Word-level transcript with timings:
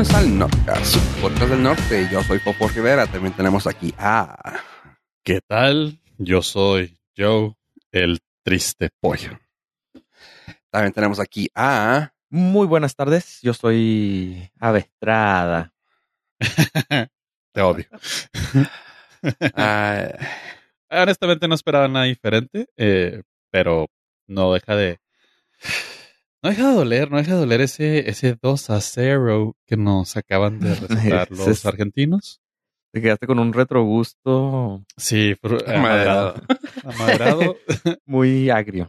Bienvenidos 0.00 0.24
al 0.24 0.38
Norcas, 0.38 0.88
su 0.88 0.98
podcast 1.20 1.50
del 1.50 1.62
norte. 1.62 2.08
Yo 2.10 2.22
soy 2.22 2.38
Popo 2.38 2.68
Rivera. 2.68 3.06
También 3.06 3.34
tenemos 3.34 3.66
aquí 3.66 3.92
a. 3.98 4.62
¿Qué 5.22 5.42
tal? 5.46 6.00
Yo 6.16 6.40
soy 6.40 6.98
Joe, 7.14 7.52
el 7.92 8.20
triste 8.42 8.88
pollo. 8.98 9.38
También 10.70 10.94
tenemos 10.94 11.20
aquí 11.20 11.50
a. 11.54 12.14
Muy 12.30 12.66
buenas 12.66 12.96
tardes, 12.96 13.40
yo 13.42 13.52
soy 13.52 14.50
Avestrada. 14.58 15.74
Te 17.52 17.60
odio. 17.60 17.84
Honestamente 20.88 21.46
no 21.46 21.54
esperaba 21.54 21.88
nada 21.88 22.06
diferente, 22.06 22.70
eh, 22.78 23.22
pero 23.50 23.90
no 24.26 24.54
deja 24.54 24.76
de... 24.76 24.98
No 26.42 26.50
deja 26.50 26.68
de 26.70 26.74
doler, 26.74 27.10
no 27.10 27.18
deja 27.18 27.32
de 27.34 27.38
doler 27.40 27.60
ese, 27.60 28.08
ese 28.08 28.36
2 28.40 28.70
a 28.70 28.80
0 28.80 29.56
que 29.66 29.76
nos 29.76 30.16
acaban 30.16 30.58
de 30.58 30.74
recetar 31.20 31.30
los 31.30 31.66
argentinos. 31.66 32.40
Te 32.92 33.00
quedaste 33.02 33.26
con 33.26 33.38
un 33.38 33.52
retrogusto 33.52 34.84
Sí, 34.96 35.34
fue- 35.40 35.62
Amaderado. 35.72 36.34
amaderado. 36.84 37.56
muy 38.06 38.50
agrio. 38.50 38.88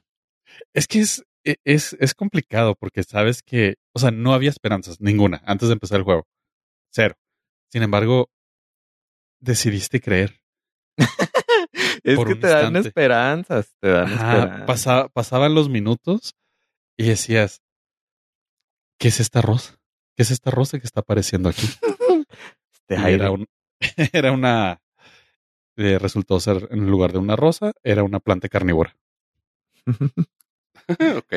Es 0.73 0.87
que 0.87 1.01
es, 1.01 1.23
e, 1.45 1.57
es, 1.65 1.95
es 1.99 2.13
complicado 2.13 2.75
porque 2.75 3.03
sabes 3.03 3.43
que, 3.43 3.75
o 3.93 3.99
sea, 3.99 4.11
no 4.11 4.33
había 4.33 4.49
esperanzas, 4.49 4.99
ninguna, 5.01 5.41
antes 5.45 5.67
de 5.67 5.73
empezar 5.73 5.97
el 5.99 6.03
juego. 6.03 6.25
Cero. 6.91 7.15
Sin 7.71 7.83
embargo, 7.83 8.29
decidiste 9.39 9.99
creer. 10.01 10.39
Es 12.03 12.15
Por 12.15 12.27
que 12.27 12.35
te 12.35 12.47
dan 12.47 12.75
esperanzas, 12.77 13.75
te 13.79 13.89
dan 13.89 14.11
Ajá, 14.11 14.33
esperanzas. 14.33 14.65
pasa- 14.67 15.07
pasaban 15.13 15.53
los 15.53 15.69
minutos 15.69 16.33
y 17.01 17.09
decías, 17.09 17.63
¿qué 18.99 19.07
es 19.07 19.19
esta 19.19 19.41
rosa? 19.41 19.79
¿Qué 20.15 20.21
es 20.21 20.29
esta 20.29 20.51
rosa 20.51 20.79
que 20.79 20.85
está 20.85 21.01
apareciendo 21.01 21.49
aquí? 21.49 21.67
Este 22.73 23.13
era, 23.13 23.31
un, 23.31 23.47
era 24.11 24.31
una, 24.33 24.81
eh, 25.77 25.97
resultó 25.97 26.39
ser, 26.39 26.67
en 26.71 26.89
lugar 26.89 27.13
de 27.13 27.19
una 27.19 27.35
rosa, 27.35 27.71
era 27.83 28.03
una 28.03 28.19
planta 28.19 28.49
carnívora. 28.49 28.95
ok. 31.17 31.33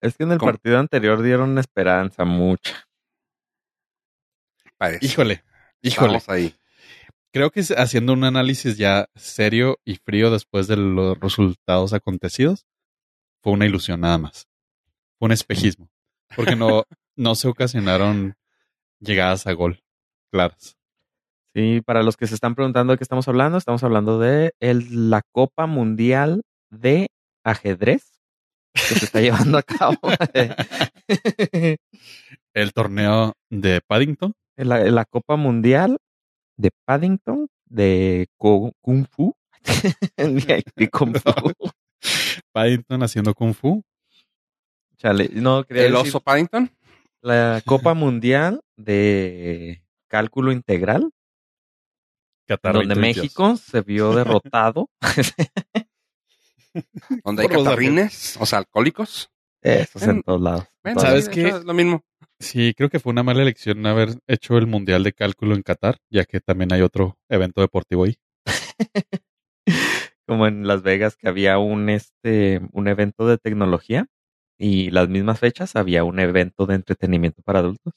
Es 0.00 0.16
que 0.16 0.22
en 0.22 0.32
el 0.32 0.38
¿Cómo? 0.38 0.52
partido 0.52 0.78
anterior 0.78 1.20
dieron 1.20 1.58
esperanza 1.58 2.24
mucha. 2.24 2.88
Parece. 4.78 5.04
Híjole, 5.04 5.44
híjole. 5.80 6.18
Estamos 6.18 6.28
ahí. 6.28 6.54
Creo 7.32 7.50
que 7.50 7.60
haciendo 7.76 8.12
un 8.12 8.24
análisis 8.24 8.76
ya 8.76 9.08
serio 9.16 9.80
y 9.84 9.96
frío 9.96 10.30
después 10.30 10.68
de 10.68 10.76
los 10.76 11.18
resultados 11.18 11.92
acontecidos, 11.92 12.66
fue 13.42 13.52
una 13.52 13.66
ilusión 13.66 14.00
nada 14.00 14.18
más. 14.18 14.51
Un 15.22 15.30
espejismo. 15.32 15.88
Porque 16.34 16.56
no, 16.56 16.82
no 17.16 17.34
se 17.36 17.46
ocasionaron 17.46 18.34
llegadas 18.98 19.46
a 19.46 19.52
gol 19.52 19.80
claras. 20.32 20.76
Sí, 21.54 21.80
para 21.84 22.02
los 22.02 22.16
que 22.16 22.26
se 22.26 22.34
están 22.34 22.54
preguntando 22.54 22.92
de 22.92 22.98
qué 22.98 23.04
estamos 23.04 23.28
hablando, 23.28 23.56
estamos 23.58 23.82
hablando 23.84 24.18
de 24.18 24.52
el- 24.58 25.10
la 25.10 25.22
Copa 25.32 25.66
Mundial 25.66 26.42
de 26.70 27.08
Ajedrez 27.44 28.18
que 28.74 28.80
se 28.96 29.04
está 29.04 29.20
llevando 29.50 29.58
a 29.58 29.62
cabo. 29.62 29.98
El 32.54 32.72
torneo 32.72 33.34
de 33.50 33.80
Paddington. 33.86 34.32
la, 34.56 34.78
la 34.90 35.04
Copa 35.04 35.36
Mundial 35.36 35.98
de 36.56 36.70
Paddington 36.86 37.48
de 37.66 38.26
Kung 38.38 38.72
Fu. 39.10 39.34
de 40.16 40.88
Kung 40.90 41.16
Fu. 41.16 41.52
Paddington 42.52 43.02
haciendo 43.02 43.34
Kung 43.34 43.54
Fu. 43.54 43.82
Chale, 45.02 45.30
no, 45.32 45.64
quería 45.64 45.86
El 45.86 45.92
decir 45.94 46.08
oso 46.10 46.20
Paddington. 46.20 46.70
la 47.22 47.60
Copa 47.66 47.92
Mundial 47.92 48.62
de 48.76 49.82
Cálculo 50.06 50.52
Integral, 50.52 51.10
Catarrito 52.46 52.86
donde. 52.86 52.94
México 52.94 53.56
se 53.56 53.80
vio 53.80 54.14
derrotado. 54.14 54.90
Donde 57.24 57.42
hay 57.42 57.48
Por 57.48 57.56
los 57.56 57.64
catarrines, 57.64 58.36
o 58.40 58.46
sea, 58.46 58.60
alcohólicos. 58.60 59.30
Eso 59.60 59.98
es 59.98 60.06
en 60.06 60.22
todos 60.22 60.40
lados. 60.40 60.64
Bueno, 60.82 61.00
¿Sabes 61.00 61.28
qué? 61.28 61.48
Es 61.48 61.64
lo 61.64 61.74
mismo. 61.74 62.02
Sí, 62.38 62.72
creo 62.74 62.88
que 62.88 62.98
fue 62.98 63.10
una 63.10 63.22
mala 63.22 63.42
elección 63.42 63.84
haber 63.84 64.16
hecho 64.26 64.56
el 64.56 64.66
Mundial 64.66 65.02
de 65.02 65.12
Cálculo 65.12 65.54
en 65.54 65.62
Qatar, 65.62 65.98
ya 66.10 66.24
que 66.24 66.40
también 66.40 66.72
hay 66.72 66.80
otro 66.80 67.18
evento 67.28 67.60
deportivo 67.60 68.04
ahí. 68.04 68.16
Como 70.26 70.46
en 70.46 70.66
Las 70.66 70.82
Vegas 70.82 71.16
que 71.16 71.28
había 71.28 71.58
un 71.58 71.90
este 71.90 72.62
un 72.72 72.88
evento 72.88 73.26
de 73.26 73.36
tecnología 73.36 74.06
y 74.64 74.90
las 74.90 75.08
mismas 75.08 75.40
fechas 75.40 75.74
había 75.74 76.04
un 76.04 76.20
evento 76.20 76.66
de 76.66 76.76
entretenimiento 76.76 77.42
para 77.42 77.58
adultos. 77.58 77.94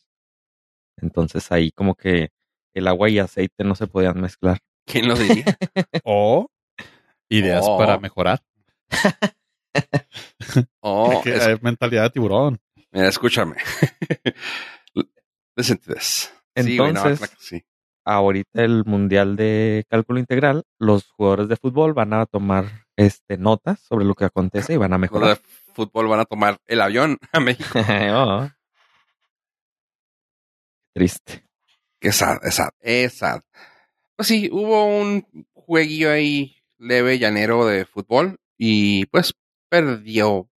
Entonces 0.98 1.52
ahí 1.52 1.72
como 1.72 1.94
que 1.96 2.30
el 2.74 2.88
agua 2.88 3.10
y 3.10 3.20
aceite 3.20 3.64
no 3.64 3.76
se 3.76 3.86
podían 3.88 4.20
mezclar. 4.20 4.58
¿Quién 4.88 5.08
lo 5.08 5.16
diría? 5.16 5.46
O 6.04 6.48
ideas 7.30 7.64
Oh. 7.68 7.78
para 7.78 8.00
mejorar. 8.00 8.42
Oh, 10.82 11.22
Que 11.24 11.36
es- 11.36 11.62
mentalidad 11.62 12.04
de 12.04 12.10
tiburón. 12.12 12.60
mira, 12.92 13.10
escúchame. 13.10 13.58
Listen 15.58 15.78
to 15.78 15.94
this. 15.94 16.32
Sí, 16.56 16.78
Entonces- 16.78 17.18
claro 17.20 17.34
que 17.34 17.44
sí. 17.44 17.64
Ahorita 18.06 18.64
el 18.64 18.86
Mundial 18.86 19.36
de 19.36 19.86
Cálculo 19.90 20.20
Integral, 20.20 20.64
los 20.80 21.10
jugadores 21.12 21.48
de 21.50 21.58
fútbol 21.58 21.94
van 21.94 22.14
a 22.14 22.26
tomar 22.26 22.86
este 22.96 23.38
notas 23.38 23.82
sobre 23.82 24.06
lo 24.06 24.14
que 24.16 24.26
acontece 24.26 24.74
y 24.74 24.78
van 24.78 24.94
a 24.94 24.98
Los 24.98 25.02
mejorar. 25.02 25.38
de 25.38 25.44
fútbol 25.74 26.08
van 26.08 26.22
a 26.22 26.26
tomar 26.26 26.58
el 26.66 26.80
avión 26.82 27.18
a 27.34 27.40
México. 27.40 27.80
Oh. 28.14 28.48
Triste. 30.94 31.46
Qué 32.00 32.12
sad, 32.12 32.38
es 32.44 32.56
sad, 32.56 32.70
es 32.80 33.18
sad. 33.18 33.42
Pues 34.16 34.28
sí, 34.28 34.50
hubo 34.52 34.86
un 34.86 35.26
jueguillo 35.54 36.12
ahí 36.12 36.56
leve, 36.78 37.20
llanero 37.20 37.66
de 37.66 37.86
fútbol 37.86 38.38
y 38.58 39.06
pues 39.08 39.34
perdió 39.70 40.50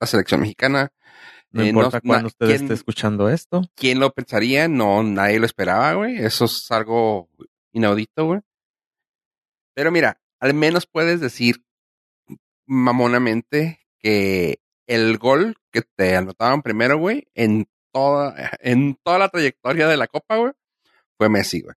la 0.00 0.06
selección 0.06 0.40
mexicana. 0.40 0.90
No 1.52 1.62
Eh, 1.62 1.68
importa 1.68 2.00
no- 2.02 2.08
cuándo 2.08 2.28
usted 2.28 2.46
¿quién- 2.46 2.62
esté 2.62 2.74
escuchando 2.74 3.28
esto. 3.28 3.62
¿Quién 3.74 3.98
lo 4.00 4.12
pensaría? 4.12 4.68
No, 4.68 5.02
nadie 5.02 5.38
lo 5.40 5.46
esperaba, 5.46 5.92
güey. 5.94 6.16
Eso 6.18 6.44
es 6.44 6.70
algo 6.70 7.28
inaudito, 7.72 8.24
güey. 8.26 8.40
Pero 9.74 9.90
mira, 9.90 10.20
al 10.38 10.54
menos 10.54 10.86
puedes 10.86 11.20
decir 11.20 11.64
mamonamente 12.66 13.80
que 13.98 14.60
el 14.86 15.18
gol 15.18 15.56
que 15.72 15.82
te 15.82 16.16
anotaban 16.16 16.62
primero, 16.62 16.98
güey, 16.98 17.26
en 17.34 17.68
toda, 17.92 18.34
en 18.60 18.96
toda 19.02 19.18
la 19.18 19.28
trayectoria 19.28 19.88
de 19.88 19.96
la 19.96 20.06
Copa, 20.06 20.36
güey, 20.36 20.52
fue 21.16 21.28
Messi, 21.28 21.60
güey. 21.62 21.74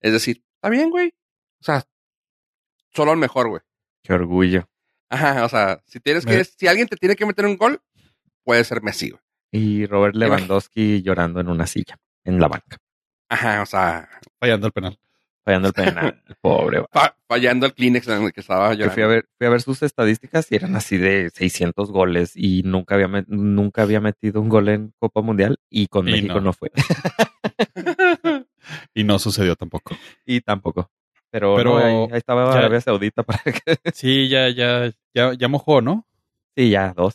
Es 0.00 0.12
decir, 0.12 0.42
está 0.56 0.68
bien, 0.68 0.90
güey. 0.90 1.08
O 1.60 1.64
sea, 1.64 1.84
solo 2.92 3.12
el 3.12 3.18
mejor, 3.18 3.48
güey. 3.48 3.62
Qué 4.02 4.12
orgullo. 4.12 4.68
Ajá, 5.10 5.44
o 5.44 5.48
sea, 5.48 5.82
si 5.86 5.98
tienes 6.00 6.24
que, 6.24 6.36
Me- 6.38 6.44
si 6.44 6.66
alguien 6.68 6.86
te 6.88 6.96
tiene 6.96 7.16
que 7.16 7.26
meter 7.26 7.44
un 7.46 7.56
gol, 7.56 7.82
puede 8.44 8.64
ser 8.64 8.82
Messi. 8.82 9.12
Y 9.52 9.86
Robert 9.86 10.14
Lewandowski 10.14 11.02
llorando 11.02 11.40
en 11.40 11.48
una 11.48 11.66
silla, 11.66 11.96
en 12.24 12.38
la 12.40 12.48
banca, 12.48 12.78
Ajá, 13.28 13.62
o 13.62 13.66
sea, 13.66 14.08
Fallando 14.38 14.66
el 14.68 14.72
penal. 14.72 14.98
fallando 15.44 15.68
el 15.68 15.74
penal. 15.74 16.22
Pobre. 16.40 16.84
fa- 16.90 17.16
fallando 17.28 17.66
el 17.66 17.74
Kleenex 17.74 18.06
en 18.08 18.22
el 18.24 18.32
que 18.32 18.40
estaba 18.40 18.68
Yo 18.74 18.86
llorando. 18.86 18.94
fui 18.94 19.02
a 19.02 19.06
ver, 19.06 19.28
fui 19.38 19.46
a 19.46 19.50
ver 19.50 19.60
sus 19.62 19.82
estadísticas 19.82 20.50
y 20.50 20.56
eran 20.56 20.74
así 20.76 20.96
de 20.98 21.30
600 21.34 21.90
goles 21.90 22.32
y 22.36 22.62
nunca 22.64 22.94
había, 22.96 23.08
met- 23.08 23.26
nunca 23.28 23.82
había 23.82 24.00
metido 24.00 24.40
un 24.40 24.48
gol 24.48 24.68
en 24.68 24.92
Copa 24.98 25.20
Mundial 25.22 25.58
y 25.68 25.86
con 25.88 26.08
Y 26.08 26.12
México 26.12 26.34
no. 26.34 26.40
no. 26.40 26.52
fue. 26.52 26.70
Y 28.94 29.04
no 29.04 29.18
sucedió 29.18 29.56
tampoco. 29.56 29.96
y 30.26 30.40
tampoco. 30.40 30.90
Pero, 31.30 31.54
Pero 31.56 31.78
no, 31.78 31.78
ahí, 31.78 31.94
ahí 32.12 32.18
estaba 32.18 32.52
ya- 32.52 32.58
Arabia 32.58 32.80
Saudita 32.80 33.22
para 33.22 33.40
que... 33.42 33.78
Sí, 33.92 34.28
ya, 34.28 34.48
ya, 34.48 34.90
ya, 35.14 35.32
ya 35.34 35.48
mojó, 35.48 35.80
¿no? 35.80 36.06
sí, 36.56 36.70
ya, 36.70 36.92
dos. 36.94 37.14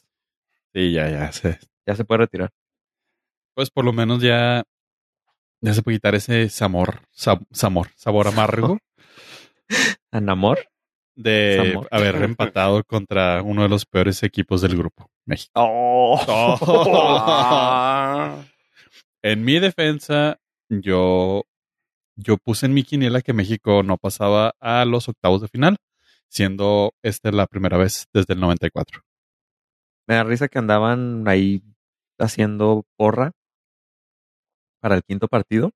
Sí, 0.76 0.92
ya, 0.92 1.10
ya. 1.10 1.32
Se, 1.32 1.58
Ya 1.88 1.96
se 1.96 2.04
puede 2.04 2.20
retirar. 2.20 2.50
pues 3.56 3.70
por 3.72 3.86
lo 3.86 3.94
menos 3.94 4.22
ya, 4.22 4.64
ya 5.62 5.74
se 5.74 5.82
puede 5.82 5.98
quitar 5.98 6.16
ese 6.16 6.50
sabor, 6.50 7.02
sab- 7.16 7.48
sabor, 7.52 7.90
sabor 7.96 8.28
amargo 8.28 8.78
Anamor. 10.12 10.68
de 11.16 11.80
haber 11.92 12.16
empatado 12.24 12.84
contra 12.84 13.42
uno 13.42 13.64
de 13.64 13.70
los 13.70 13.86
peores 13.86 14.22
equipos 14.24 14.62
del 14.62 14.78
grupo, 14.78 15.10
México. 15.26 15.52
Ah. 16.28 18.44
En 19.24 19.44
mi 19.44 19.60
defensa, 19.60 20.38
yo, 20.70 21.46
yo 22.16 22.38
puse 22.38 22.68
en 22.68 22.76
mi 22.76 22.84
quiniela 22.84 23.22
que 23.22 23.34
México 23.34 23.82
no 23.82 23.98
pasaba 23.98 24.54
a 24.60 24.86
los 24.86 25.10
octavos 25.10 25.42
de 25.42 25.48
final, 25.48 25.78
siendo 26.30 26.94
esta 27.02 27.32
la 27.32 27.48
primera 27.48 27.76
vez 27.78 28.06
desde 28.14 28.36
el 28.36 28.40
94. 28.40 29.02
Me 30.08 30.16
da 30.16 30.24
risa 30.24 30.48
que 30.48 30.60
andaban 30.60 31.28
ahí 31.28 31.62
haciendo 32.20 32.86
porra 32.98 33.32
para 34.82 34.96
el 34.96 35.04
quinto 35.04 35.28
partido. 35.28 35.72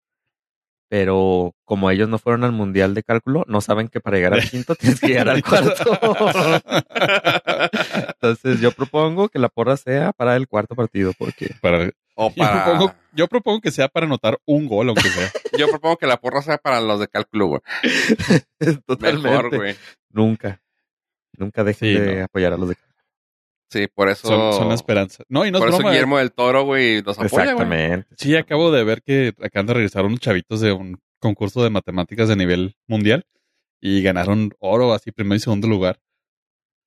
Pero 0.89 1.53
como 1.65 1.91
ellos 1.91 2.09
no 2.09 2.17
fueron 2.19 2.45
al 2.45 2.53
mundial 2.53 2.95
de 2.95 3.03
cálculo, 3.03 3.45
no 3.49 3.61
saben 3.61 3.89
que 3.89 4.01
para 4.01 4.19
llegar 4.19 4.35
al 4.35 4.49
quinto 4.49 4.75
tienes 4.79 5.01
que 5.01 5.09
llegar 5.09 5.29
al 5.31 5.43
cuarto. 5.43 5.85
Entonces 8.09 8.61
yo 8.61 8.71
propongo 8.73 9.29
que 9.29 9.41
la 9.41 9.49
porra 9.49 9.77
sea 9.77 10.13
para 10.13 10.37
el 10.37 10.47
cuarto 10.47 10.77
partido, 10.77 11.13
porque 11.19 11.55
Para, 11.61 11.91
O 12.15 12.29
yo 12.31 12.35
propongo 12.53 12.87
para. 12.89 13.01
Yo 13.15 13.27
propongo 13.29 13.61
que 13.61 13.71
sea 13.73 13.89
para 13.89 14.07
anotar 14.07 14.39
un 14.45 14.67
gol, 14.69 14.89
aunque 14.89 15.09
sea. 15.09 15.31
Yo 15.59 15.69
propongo 15.69 15.97
que 15.97 16.07
la 16.07 16.19
porra 16.19 16.43
sea 16.43 16.59
para 16.59 16.81
los 16.83 17.01
de 17.01 17.09
cálculo, 17.09 17.47
güey. 17.47 17.61
Totalmente. 18.87 19.29
Mejor, 19.29 19.57
güey. 19.57 19.75
Nunca. 20.11 20.61
Nunca 21.39 21.65
dejen 21.65 21.89
Sí, 21.95 21.99
de 21.99 22.17
no. 22.19 22.25
apoyar 22.27 22.53
a 22.53 22.59
los 22.59 22.69
de 22.69 22.77
Sí, 23.69 23.89
por 23.93 24.09
eso. 24.09 24.29
Son, 24.29 24.53
son 24.53 24.69
la 24.69 24.75
esperanza. 24.75 25.25
No, 25.29 25.45
y 25.45 25.51
no 25.51 25.59
por 25.59 25.69
es 25.69 25.75
eso 25.75 25.79
broma. 25.79 25.93
Guillermo 25.93 26.19
del 26.19 26.33
Toro, 26.33 26.65
güey, 26.65 27.03
los 27.03 27.19
apoya. 27.19 27.43
Exactamente. 27.45 28.07
Sí, 28.17 28.37
acabo 28.37 28.71
de 28.71 28.85
ver 28.85 29.03
que 29.03 29.35
acaban 29.43 29.67
de 29.67 29.75
regresar 29.75 30.05
unos 30.05 30.21
chavitos 30.21 30.61
de 30.61 30.73
un 30.73 31.01
concurso 31.19 31.63
de 31.65 31.71
matemáticas 31.71 32.29
de 32.29 32.37
nivel 32.37 32.77
mundial 32.87 33.27
y 33.81 34.03
ganaron 34.03 34.53
oro, 34.61 34.93
así 34.95 35.11
primero 35.13 35.35
y 35.37 35.41
segundo 35.41 35.67
lugar. 35.69 35.99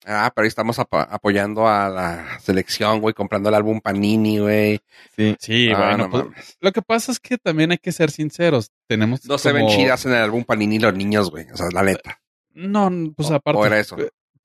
Ah, 0.05 0.31
pero 0.33 0.43
ahí 0.43 0.47
estamos 0.47 0.79
apoyando 0.79 1.67
a 1.67 1.89
la 1.89 2.39
selección, 2.39 3.01
güey, 3.01 3.13
comprando 3.13 3.49
el 3.49 3.55
álbum 3.55 3.81
Panini, 3.81 4.39
güey. 4.39 4.79
Sí. 5.17 5.35
Sí, 5.39 5.69
Ah, 5.75 5.89
bueno, 5.89 6.07
no 6.07 6.09
pues, 6.31 6.57
lo 6.61 6.71
que 6.71 6.81
pasa 6.81 7.11
es 7.11 7.19
que 7.19 7.37
también 7.37 7.71
hay 7.71 7.77
que 7.79 7.91
ser 7.91 8.09
sinceros. 8.09 8.71
Tenemos 8.87 9.25
No 9.25 9.37
se 9.37 9.51
ven 9.51 9.67
chidas 9.67 10.05
en 10.05 10.13
el 10.13 10.19
álbum 10.19 10.45
Panini 10.45 10.79
los 10.79 10.93
niños, 10.93 11.29
güey. 11.29 11.47
O 11.51 11.57
sea, 11.57 11.67
la 11.73 11.83
neta. 11.83 12.21
No, 12.53 12.89
pues 13.15 13.29
O- 13.29 13.35
aparte. 13.35 13.59
o 13.59 13.65
era 13.65 13.77
eso. 13.77 13.97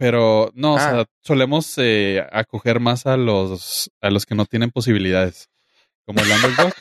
Pe- 0.05 0.11
Pero 0.11 0.51
no, 0.55 0.75
o 0.75 0.77
Ah. 0.77 0.81
sea, 0.91 1.05
solemos 1.23 1.73
eh, 1.79 2.25
acoger 2.33 2.81
más 2.81 3.07
a 3.07 3.17
los 3.17 3.91
a 4.01 4.11
los 4.11 4.27
que 4.27 4.35
no 4.35 4.45
tienen 4.47 4.71
posibilidades. 4.71 5.49
Como 6.07 6.21
el 6.21 6.31
underdog. 6.31 6.73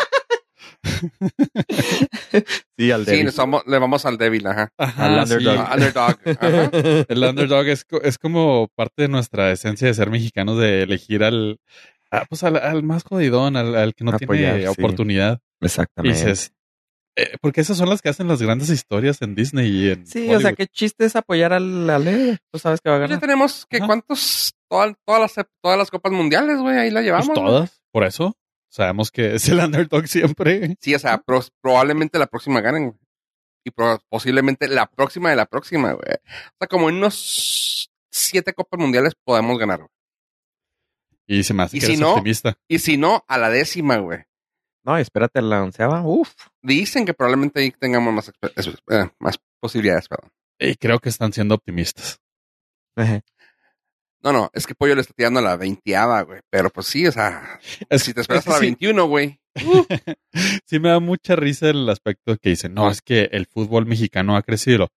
Sí, 2.77 2.91
al 2.91 3.05
Sí, 3.05 3.11
débil. 3.11 3.25
le, 3.27 3.31
somos- 3.31 3.63
le 3.67 3.77
vamos 3.79 4.05
al 4.05 4.17
débil, 4.17 4.45
ajá. 4.47 4.69
Ajá, 4.77 5.05
Al 5.05 5.19
underdog. 5.23 5.57
Ah, 5.59 5.73
underdog. 5.75 6.19
Ajá. 6.39 7.05
El 7.07 7.23
underdog 7.23 7.67
es, 7.67 7.85
co- 7.85 8.01
es 8.01 8.17
como 8.17 8.67
parte 8.75 9.03
de 9.03 9.07
nuestra 9.07 9.51
esencia 9.51 9.87
de 9.87 9.93
ser 9.93 10.09
mexicanos, 10.09 10.57
de 10.59 10.81
elegir 10.83 11.23
al, 11.23 11.59
ah, 12.11 12.25
pues 12.27 12.43
al, 12.43 12.57
al 12.57 12.83
más 12.83 13.03
jodidón, 13.03 13.55
al, 13.55 13.75
al 13.75 13.93
que 13.93 14.03
no 14.03 14.11
Apoyar, 14.11 14.55
tiene 14.55 14.73
sí. 14.73 14.79
oportunidad. 14.79 15.39
Y 15.61 15.65
Exactamente. 15.65 16.17
dices, 16.17 16.51
eh, 17.15 17.37
porque 17.41 17.61
esas 17.61 17.77
son 17.77 17.89
las 17.89 18.01
que 18.01 18.09
hacen 18.09 18.27
las 18.27 18.41
grandes 18.41 18.69
historias 18.69 19.21
en 19.21 19.35
Disney 19.35 19.67
y 19.69 19.89
en 19.91 20.07
Sí, 20.07 20.33
o 20.33 20.39
sea, 20.39 20.53
qué 20.53 20.67
chiste 20.67 21.05
es 21.05 21.15
apoyar 21.15 21.53
al 21.53 21.89
Ale. 21.89 22.39
Tú 22.51 22.59
sabes 22.59 22.81
que 22.81 22.89
va 22.89 22.95
a 22.95 22.99
Pues 22.99 23.09
ya 23.09 23.15
ganar. 23.15 23.21
tenemos 23.21 23.65
que 23.67 23.77
Ajá. 23.77 23.85
cuántos, 23.87 24.53
todas, 24.69 24.95
todas 25.05 25.21
las 25.21 25.45
todas 25.61 25.77
las 25.77 25.91
copas 25.91 26.11
mundiales, 26.11 26.57
güey, 26.59 26.77
ahí 26.77 26.89
la 26.89 26.99
Pues 27.01 27.05
llevamos. 27.05 27.33
todas, 27.33 27.81
por 27.91 28.03
eso. 28.03 28.35
Sabemos 28.69 29.11
que 29.11 29.35
es 29.35 29.47
el 29.49 29.59
underdog 29.59 30.07
siempre. 30.07 30.75
Sí, 30.81 30.95
o 30.95 30.99
sea, 30.99 31.19
pro- 31.19 31.43
probablemente 31.61 32.17
la 32.17 32.25
próxima 32.27 32.59
ganen, 32.61 32.85
güey. 32.89 32.99
Y 33.65 33.69
pro- 33.71 34.01
posiblemente 34.09 34.67
la 34.67 34.87
próxima 34.87 35.29
de 35.29 35.35
la 35.35 35.45
próxima, 35.45 35.91
güey. 35.93 36.15
O 36.15 36.55
sea, 36.59 36.67
como 36.67 36.89
en 36.89 36.95
unos 36.95 37.89
siete 38.09 38.53
copas 38.53 38.79
mundiales 38.79 39.13
podemos 39.23 39.57
ganar, 39.59 39.77
güey. 39.79 39.89
Y 41.27 41.43
se 41.43 41.53
me 41.53 41.63
hace 41.63 41.77
Y 41.77 41.79
que 41.79 41.85
si 41.85 41.91
eres 41.93 42.01
no- 42.01 42.13
optimista. 42.13 42.57
Y 42.67 42.79
si 42.79 42.97
no, 42.97 43.23
a 43.27 43.37
la 43.37 43.49
décima, 43.49 43.97
güey. 43.97 44.19
No, 44.83 44.97
espérate 44.97 45.39
a 45.39 45.41
la 45.41 45.63
onceava. 45.63 46.01
Uf. 46.05 46.33
Dicen 46.61 47.05
que 47.05 47.13
probablemente 47.13 47.59
ahí 47.61 47.71
tengamos 47.71 48.13
más, 48.13 48.31
eh, 48.89 49.09
más 49.19 49.39
posibilidades, 49.59 50.07
perdón. 50.07 50.31
Y 50.59 50.75
creo 50.75 50.99
que 50.99 51.09
están 51.09 51.31
siendo 51.33 51.55
optimistas. 51.55 52.19
No, 54.21 54.31
no, 54.31 54.49
es 54.53 54.65
que 54.65 54.75
Pollo 54.75 54.95
le 54.95 55.01
está 55.01 55.13
tirando 55.13 55.39
a 55.39 55.43
la 55.43 55.57
veinteava, 55.57 56.21
güey. 56.21 56.39
Pero 56.49 56.69
pues 56.69 56.87
sí, 56.87 57.05
o 57.07 57.11
sea, 57.11 57.59
Es, 57.89 58.03
si 58.03 58.13
te 58.13 58.21
esperas 58.21 58.43
es 58.43 58.45
que 58.45 58.51
a 58.51 58.53
la 58.53 58.59
sí, 58.59 58.65
21, 58.67 59.05
güey. 59.07 59.39
sí 60.65 60.79
me 60.79 60.89
da 60.89 60.99
mucha 60.99 61.35
risa 61.35 61.69
el 61.69 61.89
aspecto 61.89 62.37
que 62.37 62.49
dicen, 62.49 62.73
no, 62.73 62.89
es 62.89 63.01
que 63.01 63.29
el 63.33 63.47
fútbol 63.47 63.85
mexicano 63.85 64.35
ha 64.37 64.43
crecido. 64.43 64.87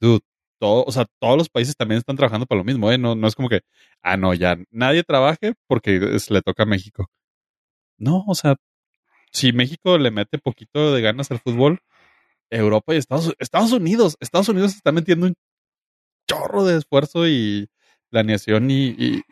Dude, 0.00 0.20
todo, 0.60 0.84
o 0.84 0.92
sea, 0.92 1.06
todos 1.20 1.36
los 1.36 1.48
países 1.48 1.74
también 1.76 1.98
están 1.98 2.16
trabajando 2.16 2.46
para 2.46 2.58
lo 2.58 2.64
mismo, 2.64 2.90
¿eh? 2.92 2.98
No, 2.98 3.14
no 3.16 3.26
es 3.26 3.34
como 3.34 3.48
que, 3.48 3.62
ah, 4.02 4.16
no, 4.16 4.34
ya 4.34 4.56
nadie 4.70 5.02
trabaje 5.02 5.54
porque 5.66 5.96
es- 6.14 6.30
le 6.30 6.40
toca 6.42 6.62
a 6.62 6.66
México. 6.66 7.06
No, 7.98 8.24
o 8.28 8.34
sea, 8.34 8.54
si 9.32 9.52
México 9.52 9.98
le 9.98 10.10
mete 10.10 10.38
poquito 10.38 10.92
de 10.94 11.00
ganas 11.02 11.30
al 11.30 11.38
fútbol, 11.40 11.80
Europa 12.50 12.94
y 12.94 12.98
Estados, 12.98 13.34
Estados 13.38 13.72
Unidos, 13.72 14.16
Estados 14.20 14.48
Unidos 14.48 14.74
está 14.74 14.92
metiendo 14.92 15.26
un 15.26 15.34
chorro 16.28 16.64
de 16.64 16.78
esfuerzo 16.78 17.28
y 17.28 17.68
planeación 18.10 18.70
y, 18.70 18.88
y, 18.98 19.22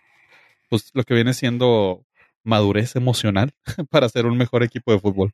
pues 0.69 0.91
lo 0.95 1.03
que 1.05 1.15
viene 1.15 1.35
siendo 1.35 2.05
madurez 2.45 2.95
emocional 2.97 3.53
para 3.91 4.09
ser 4.09 4.27
un 4.27 4.37
mejor 4.37 4.62
equipo 4.62 4.93
de 4.93 5.00
fútbol. 5.00 5.33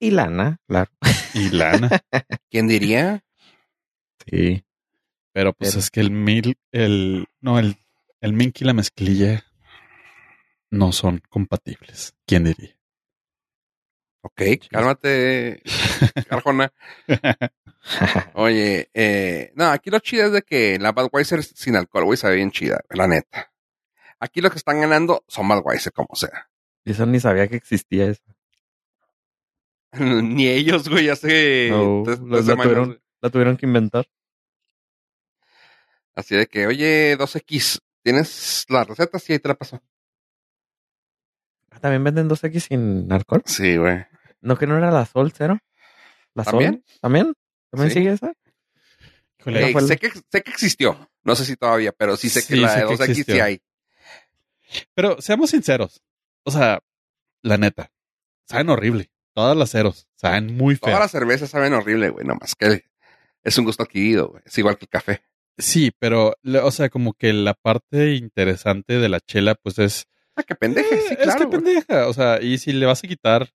Y 0.00 0.10
lana, 0.10 0.58
claro. 0.66 0.90
Y 1.34 1.50
lana. 1.50 1.88
¿Quién 2.50 2.66
diría? 2.66 3.22
Sí. 4.26 4.64
Pero 5.32 5.52
pues 5.52 5.70
Pero- 5.70 5.80
es 5.80 5.90
que 5.90 6.00
el 6.00 6.10
mil, 6.10 6.56
el, 6.72 7.26
no, 7.40 7.58
el, 7.58 7.76
el 8.20 8.32
mink 8.32 8.60
y 8.60 8.64
la 8.64 8.72
mezclilla 8.74 9.44
no 10.70 10.92
son 10.92 11.22
compatibles. 11.28 12.14
¿Quién 12.26 12.44
diría? 12.44 12.76
Ok, 14.22 14.40
cálmate, 14.70 15.62
Arjona. 16.30 16.72
Oye, 18.34 18.88
eh, 18.94 19.52
no, 19.56 19.66
aquí 19.66 19.90
lo 19.90 19.98
chido 19.98 20.26
es 20.26 20.32
de 20.32 20.42
que 20.42 20.78
la 20.78 20.92
Budweiser 20.92 21.42
sin 21.42 21.74
alcohol, 21.76 22.04
güey, 22.04 22.16
sabe 22.16 22.36
bien 22.36 22.52
chida, 22.52 22.80
la 22.90 23.08
neta. 23.08 23.50
Aquí 24.20 24.40
los 24.40 24.52
que 24.52 24.58
están 24.58 24.80
ganando 24.80 25.24
son 25.26 25.48
Budweiser, 25.48 25.92
como 25.92 26.14
sea. 26.14 26.48
Y 26.84 26.92
eso 26.92 27.04
ni 27.06 27.18
sabía 27.18 27.48
que 27.48 27.56
existía 27.56 28.06
eso. 28.06 28.22
Ni 29.98 30.48
ellos, 30.48 30.88
güey, 30.88 31.08
hace 31.08 31.68
No, 31.70 32.02
tres- 32.04 32.20
la- 32.20 32.24
tres 32.36 32.46
la 32.46 32.52
semanas, 32.52 32.62
tuvieron. 32.64 32.86
güey. 32.88 32.98
La 33.20 33.30
tuvieron 33.30 33.56
que 33.56 33.66
inventar. 33.66 34.06
Así 36.14 36.34
de 36.36 36.46
que, 36.46 36.66
oye, 36.66 37.16
2X, 37.18 37.80
¿tienes 38.02 38.66
la 38.68 38.84
receta? 38.84 39.18
Sí, 39.18 39.32
ahí 39.32 39.38
te 39.38 39.48
la 39.48 39.54
paso. 39.54 39.82
Ah, 41.70 41.80
¿También 41.80 42.04
venden 42.04 42.28
2X 42.28 42.60
sin 42.68 43.10
alcohol? 43.10 43.42
Sí, 43.46 43.76
güey. 43.76 44.04
¿No 44.42 44.58
que 44.58 44.66
no 44.66 44.76
era 44.76 44.90
la 44.90 45.06
Sol 45.06 45.32
cero? 45.36 45.58
¿La 46.34 46.44
¿También? 46.44 46.84
Sol? 46.86 46.98
¿También? 47.00 47.34
¿También 47.70 47.90
Sí. 47.90 47.98
sigue 48.00 48.12
esa? 48.12 48.32
Híjole, 49.40 49.66
Ey, 49.66 49.72
fue 49.72 49.80
el- 49.80 49.88
sé, 49.88 49.96
que, 49.96 50.10
sé 50.10 50.42
que 50.42 50.50
existió. 50.50 51.10
No 51.24 51.34
sé 51.34 51.44
si 51.44 51.56
todavía, 51.56 51.92
pero 51.92 52.16
sí 52.16 52.28
sé 52.28 52.40
que 52.40 52.54
Sí, 52.54 52.60
la 52.60 52.74
de 52.74 52.80
que 52.82 52.86
2X 52.94 53.24
sí 53.24 53.40
hay. 53.40 53.60
Pero 54.94 55.20
seamos 55.20 55.50
sinceros. 55.50 56.02
O 56.44 56.50
sea, 56.50 56.80
la 57.42 57.56
neta, 57.58 57.90
saben 58.48 58.68
horrible. 58.70 59.10
Todas 59.34 59.56
las 59.56 59.70
ceros 59.70 60.06
saben 60.16 60.56
muy 60.56 60.76
Todas 60.76 60.92
feas. 60.92 61.00
las 61.00 61.10
cervezas 61.10 61.50
saben 61.50 61.72
horrible, 61.72 62.10
güey, 62.10 62.26
nomás 62.26 62.54
que 62.54 62.84
es 63.42 63.58
un 63.58 63.64
gusto 63.64 63.82
adquirido, 63.84 64.28
güey. 64.28 64.42
Es 64.44 64.56
igual 64.58 64.76
que 64.76 64.84
el 64.84 64.88
café. 64.90 65.22
Sí, 65.58 65.90
pero, 65.98 66.34
o 66.62 66.70
sea, 66.70 66.88
como 66.88 67.12
que 67.14 67.32
la 67.32 67.54
parte 67.54 68.14
interesante 68.14 68.98
de 68.98 69.08
la 69.08 69.20
chela, 69.20 69.54
pues 69.54 69.78
es 69.78 70.06
Ah, 70.34 70.42
qué 70.44 70.54
pendeje, 70.54 70.96
sí, 71.08 71.12
Eh, 71.14 71.16
claro. 71.16 71.30
es 71.30 71.36
que 71.46 71.46
pendeja. 71.50 72.08
O 72.08 72.14
sea, 72.14 72.40
y 72.40 72.56
si 72.58 72.72
le 72.72 72.86
vas 72.86 73.04
a 73.04 73.08
quitar 73.08 73.50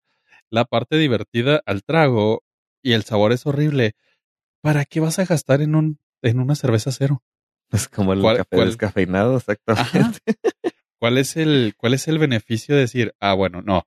la 0.51 0.65
parte 0.65 0.97
divertida 0.97 1.61
al 1.67 1.83
trago 1.83 2.43
y 2.83 2.93
el 2.93 3.05
sabor 3.05 3.33
es 3.33 3.47
horrible, 3.47 3.95
¿para 4.63 4.85
qué 4.85 5.01
vas 5.01 5.19
a 5.19 5.25
gastar 5.25 5.61
en 5.63 5.75
un 5.75 5.99
en 6.23 6.41
una 6.41 6.55
cerveza 6.55 6.93
cero? 6.93 7.23
Es 7.71 7.89
como 7.89 8.13
el 8.13 8.21
¿Cuál- 8.21 8.37
café 8.39 8.57
cuál? 8.57 8.69
descafeinado, 8.69 9.37
exactamente. 9.37 10.21
¿Cuál 10.99 11.19
es 11.19 11.37
el 11.37 11.75
cuál 11.77 11.95
es 11.95 12.09
el 12.09 12.19
beneficio 12.19 12.75
de 12.75 12.83
decir, 12.83 13.15
ah, 13.21 13.35
bueno, 13.35 13.61
no, 13.63 13.87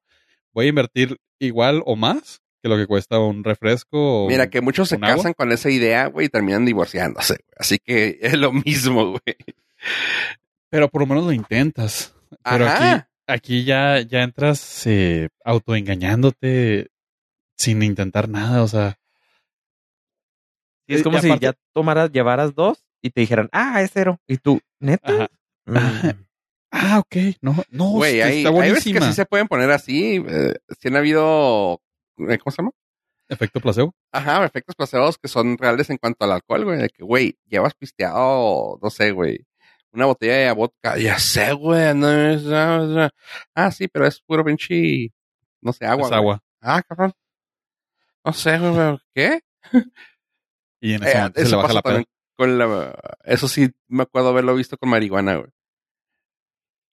voy 0.53 0.65
a 0.67 0.69
invertir 0.69 1.17
igual 1.39 1.81
o 1.85 1.95
más 1.95 2.41
que 2.61 2.67
lo 2.69 2.75
que 2.77 2.87
cuesta 2.87 3.19
un 3.19 3.43
refresco? 3.43 4.25
o 4.25 4.27
Mira, 4.27 4.49
que 4.49 4.61
muchos 4.61 4.89
se 4.89 4.99
casan 4.99 5.33
con 5.33 5.51
esa 5.51 5.69
idea, 5.69 6.07
güey, 6.07 6.27
y 6.27 6.29
terminan 6.29 6.65
divorciándose. 6.65 7.33
güey. 7.35 7.53
Así 7.57 7.79
que 7.79 8.19
es 8.21 8.37
lo 8.37 8.51
mismo, 8.51 9.11
güey. 9.11 9.35
Pero 10.69 10.89
por 10.89 11.01
lo 11.01 11.07
menos 11.07 11.23
lo 11.25 11.31
intentas. 11.31 12.13
Pero 12.43 12.65
Ajá. 12.67 12.93
aquí 12.95 13.05
aquí 13.29 13.63
ya 13.63 14.01
ya 14.01 14.23
entras 14.23 14.85
eh, 14.87 15.29
autoengañándote 15.45 16.89
sin 17.57 17.83
intentar 17.83 18.27
nada, 18.29 18.63
o 18.63 18.67
sea, 18.67 18.97
Y 20.87 20.95
es 20.95 21.01
Eh, 21.01 21.03
como 21.03 21.17
y 21.17 21.21
si 21.21 21.39
ya 21.39 21.53
tomaras, 21.73 22.11
llevaras 22.11 22.55
dos 22.55 22.83
y 23.01 23.11
te 23.11 23.21
dijeran, 23.21 23.49
ah, 23.51 23.81
es 23.81 23.91
cero. 23.93 24.19
Y 24.27 24.37
tú, 24.37 24.59
¿neta? 24.79 25.13
Ajá. 25.13 25.29
Mm. 25.65 25.77
Ajá. 25.77 26.17
Ah, 26.71 26.99
ok. 26.99 27.15
No, 27.41 27.55
no, 27.71 27.89
Güey, 27.91 28.21
hay, 28.21 28.37
está 28.43 28.49
hay 28.49 28.69
veces 28.71 28.83
que 28.83 28.89
buenísima. 28.91 29.07
sí 29.07 29.13
se 29.13 29.25
pueden 29.25 29.47
poner 29.47 29.71
así. 29.71 30.23
Eh, 30.27 30.53
sí 30.79 30.87
han 30.87 30.97
habido, 30.97 31.81
eh, 32.17 32.37
¿cómo 32.37 32.51
se 32.51 32.61
llama? 32.61 32.71
Efecto 33.27 33.59
placebo. 33.59 33.93
Ajá, 34.11 34.43
efectos 34.45 34.75
placeados 34.75 35.17
que 35.17 35.27
son 35.27 35.57
reales 35.57 35.89
en 35.89 35.97
cuanto 35.97 36.25
al 36.25 36.31
alcohol, 36.31 36.65
güey. 36.65 36.79
De 36.79 36.89
que, 36.89 37.03
güey, 37.03 37.37
llevas 37.47 37.73
pisteado, 37.75 38.79
no 38.81 38.89
sé, 38.89 39.11
güey, 39.11 39.45
una 39.91 40.05
botella 40.05 40.35
de 40.35 40.51
vodka. 40.51 40.97
Ya 40.97 41.19
sé, 41.19 41.53
güey, 41.53 41.93
no 41.95 42.11
es... 42.11 42.43
no 42.43 42.85
no. 42.85 43.09
Ah, 43.55 43.71
sí, 43.71 43.87
pero 43.87 44.05
es 44.05 44.21
puro 44.21 44.43
pinche, 44.45 45.11
no 45.61 45.73
sé, 45.73 45.85
agua. 45.85 46.03
es 46.03 46.09
güey. 46.09 46.19
agua. 46.19 46.43
Ah, 46.61 46.81
cabrón. 46.83 47.13
No 48.23 48.33
sé, 48.33 48.57
güey, 48.57 48.97
¿qué? 49.13 49.41
Y 50.81 50.93
en 50.93 51.03
ese 51.03 51.11
Eh, 51.11 51.15
momento 51.17 51.39
se 51.39 51.45
eso 51.45 51.55
le 51.55 51.61
baja 51.61 51.73
la 51.73 51.81
también 51.81 52.05
con 52.37 52.57
la... 52.57 52.99
Eso 53.23 53.47
sí 53.47 53.69
me 53.87 54.03
acuerdo 54.03 54.29
haberlo 54.29 54.55
visto 54.55 54.77
con 54.77 54.89
marihuana, 54.89 55.35
güey. 55.35 55.49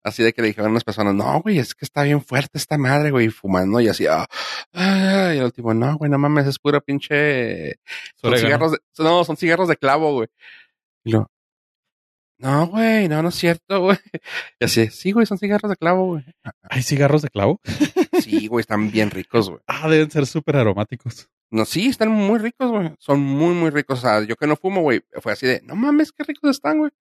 Así 0.06 0.22
de 0.22 0.34
que 0.34 0.42
le 0.42 0.50
dijeron 0.50 0.68
a 0.68 0.72
unas 0.72 0.84
personas, 0.84 1.14
no, 1.14 1.42
güey, 1.42 1.60
es 1.60 1.76
que 1.76 1.86
está 1.86 2.04
bien 2.04 2.22
fuerte 2.22 2.58
esta 2.58 2.78
madre, 2.78 3.10
güey, 3.12 3.30
fumando 3.30 3.80
y 3.80 3.88
así, 3.88 4.06
ah, 4.06 4.26
ah, 4.74 5.32
y 5.34 5.38
el 5.38 5.46
último, 5.46 5.74
no, 5.74 5.98
güey, 5.98 6.12
no 6.12 6.18
mames, 6.18 6.46
es 6.46 6.60
puro 6.60 6.82
pinche... 6.82 7.80
Son 8.16 8.38
cigarros 8.38 8.74
de, 8.74 8.80
no, 8.98 9.24
son 9.24 9.38
cigarros 9.38 9.70
de 9.70 9.78
clavo, 9.78 10.14
güey. 10.14 10.28
Y 11.06 11.12
lo, 11.12 11.32
No, 12.40 12.68
güey, 12.68 13.08
no, 13.08 13.22
no 13.22 13.30
es 13.30 13.36
cierto, 13.36 13.82
güey. 13.82 13.98
Y 14.60 14.66
así, 14.66 14.88
sí, 14.88 15.12
güey, 15.12 15.26
son 15.26 15.38
cigarros 15.38 15.70
de 15.70 15.76
clavo, 15.78 16.06
güey. 16.08 16.24
¿Hay 16.64 16.84
cigarros 16.84 17.22
de 17.22 17.30
clavo? 17.30 17.60
Sí, 18.24 18.48
güey, 18.48 18.62
están 18.62 18.92
bien 18.92 19.12
ricos, 19.12 19.50
güey. 19.50 19.62
Ah, 19.68 19.90
deben 19.90 20.10
ser 20.12 20.26
súper 20.28 20.56
aromáticos. 20.56 21.30
No, 21.52 21.66
sí, 21.66 21.88
están 21.88 22.10
muy 22.10 22.40
ricos, 22.40 22.72
güey. 22.72 22.92
Son 23.00 23.20
muy, 23.20 23.54
muy 23.54 23.70
ricos. 23.70 24.00
O 24.00 24.02
sea, 24.02 24.24
yo 24.24 24.36
que 24.36 24.48
no 24.48 24.56
fumo, 24.56 24.82
güey, 24.82 25.02
fue 25.22 25.34
así 25.34 25.46
de, 25.48 25.62
no 25.64 25.76
mames, 25.76 26.12
qué 26.12 26.24
ricos 26.24 26.52
están, 26.52 26.78
güey. 26.80 26.92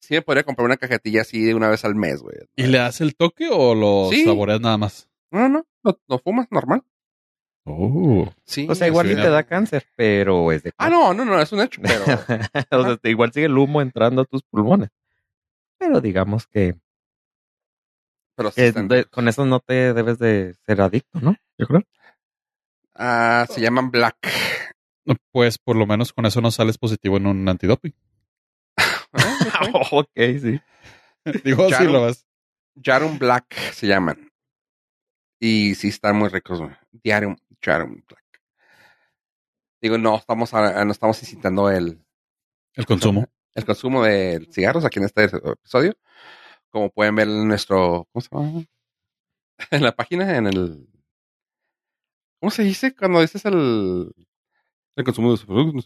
Sí 0.00 0.14
me 0.14 0.22
podría 0.22 0.42
comprar 0.44 0.66
una 0.66 0.76
cajetilla 0.76 1.22
así 1.22 1.42
de 1.42 1.54
una 1.54 1.68
vez 1.68 1.84
al 1.84 1.94
mes, 1.94 2.20
güey. 2.22 2.36
¿Y 2.54 2.64
le 2.66 2.78
das 2.78 3.00
el 3.00 3.16
toque 3.16 3.48
o 3.50 3.74
lo 3.74 4.10
Sí. 4.10 4.24
saboreas 4.24 4.60
nada 4.60 4.76
más? 4.76 5.08
No, 5.30 5.48
no, 5.48 5.66
no, 5.82 5.98
no 6.08 6.18
fumas, 6.18 6.46
normal. 6.50 6.82
Oh. 7.68 8.32
Sí. 8.44 8.66
O 8.70 8.74
sea, 8.76 8.86
igual 8.86 9.08
sí, 9.08 9.14
te 9.16 9.28
da 9.28 9.42
cáncer, 9.42 9.86
pero 9.96 10.52
es 10.52 10.62
de 10.62 10.72
Ah, 10.78 10.88
no, 10.88 11.12
no, 11.12 11.24
no, 11.24 11.40
es 11.40 11.50
un 11.52 11.60
hecho, 11.60 11.80
pero... 11.82 12.04
o 12.70 12.84
sea, 12.84 12.98
igual 13.10 13.32
sigue 13.32 13.46
el 13.46 13.58
humo 13.58 13.82
entrando 13.82 14.22
a 14.22 14.24
tus 14.24 14.42
pulmones. 14.44 14.90
Pero 15.78 16.00
digamos 16.00 16.46
que, 16.46 16.76
pero 18.36 18.50
sí 18.50 18.60
que 18.60 18.66
están 18.68 18.86
de- 18.88 18.98
ricos. 18.98 19.10
con 19.10 19.28
eso 19.28 19.44
no 19.46 19.60
te 19.60 19.92
debes 19.92 20.18
de 20.18 20.54
ser 20.64 20.80
adicto, 20.80 21.20
¿no? 21.20 21.34
Yo 21.58 21.66
creo. 21.66 21.82
Ah, 22.94 23.46
se 23.50 23.60
llaman 23.60 23.90
Black. 23.90 24.16
Pues 25.32 25.58
por 25.58 25.76
lo 25.76 25.86
menos 25.86 26.12
con 26.12 26.24
eso 26.26 26.40
no 26.40 26.50
sales 26.50 26.78
positivo 26.78 27.16
en 27.16 27.26
un 27.26 27.48
antidoping. 27.48 27.94
Ah, 29.12 29.68
ok. 29.90 30.10
sí. 30.40 30.60
Digo, 31.44 31.68
Ya 31.68 31.78
sí 31.78 31.84
no- 31.84 31.92
lo 31.92 32.00
vas. 32.02 32.26
Jarum 32.82 33.18
Black 33.18 33.54
se 33.72 33.86
llaman. 33.86 34.30
Y 35.40 35.74
sí 35.74 35.88
están 35.88 36.16
muy 36.16 36.28
ricos, 36.28 36.60
güey. 36.60 36.72
Jarum 37.04 37.36
Black. 38.06 38.22
Digo, 39.82 39.98
no 39.98 40.16
estamos, 40.16 40.52
a- 40.54 40.84
no 40.84 40.92
estamos 40.92 41.20
incitando 41.22 41.70
el, 41.70 42.02
El 42.74 42.86
consumo. 42.86 43.26
el 43.54 43.64
consumo 43.64 44.02
de 44.04 44.46
cigarros 44.52 44.84
aquí 44.84 44.98
en 44.98 45.04
este 45.04 45.24
episodio. 45.24 45.94
Como 46.70 46.90
pueden 46.90 47.14
ver 47.14 47.28
en 47.28 47.46
nuestro, 47.48 48.06
¿cómo 48.12 48.20
se 48.22 48.28
llama? 48.30 48.64
En 49.70 49.82
la 49.82 49.94
página, 49.96 50.36
en 50.36 50.46
el, 50.46 50.86
¿cómo 52.40 52.50
se 52.50 52.62
dice 52.62 52.94
cuando 52.94 53.20
dices 53.20 53.44
el, 53.46 54.12
el 54.96 55.04
consumo 55.04 55.30
de 55.32 55.36
sus 55.38 55.46
productos? 55.46 55.84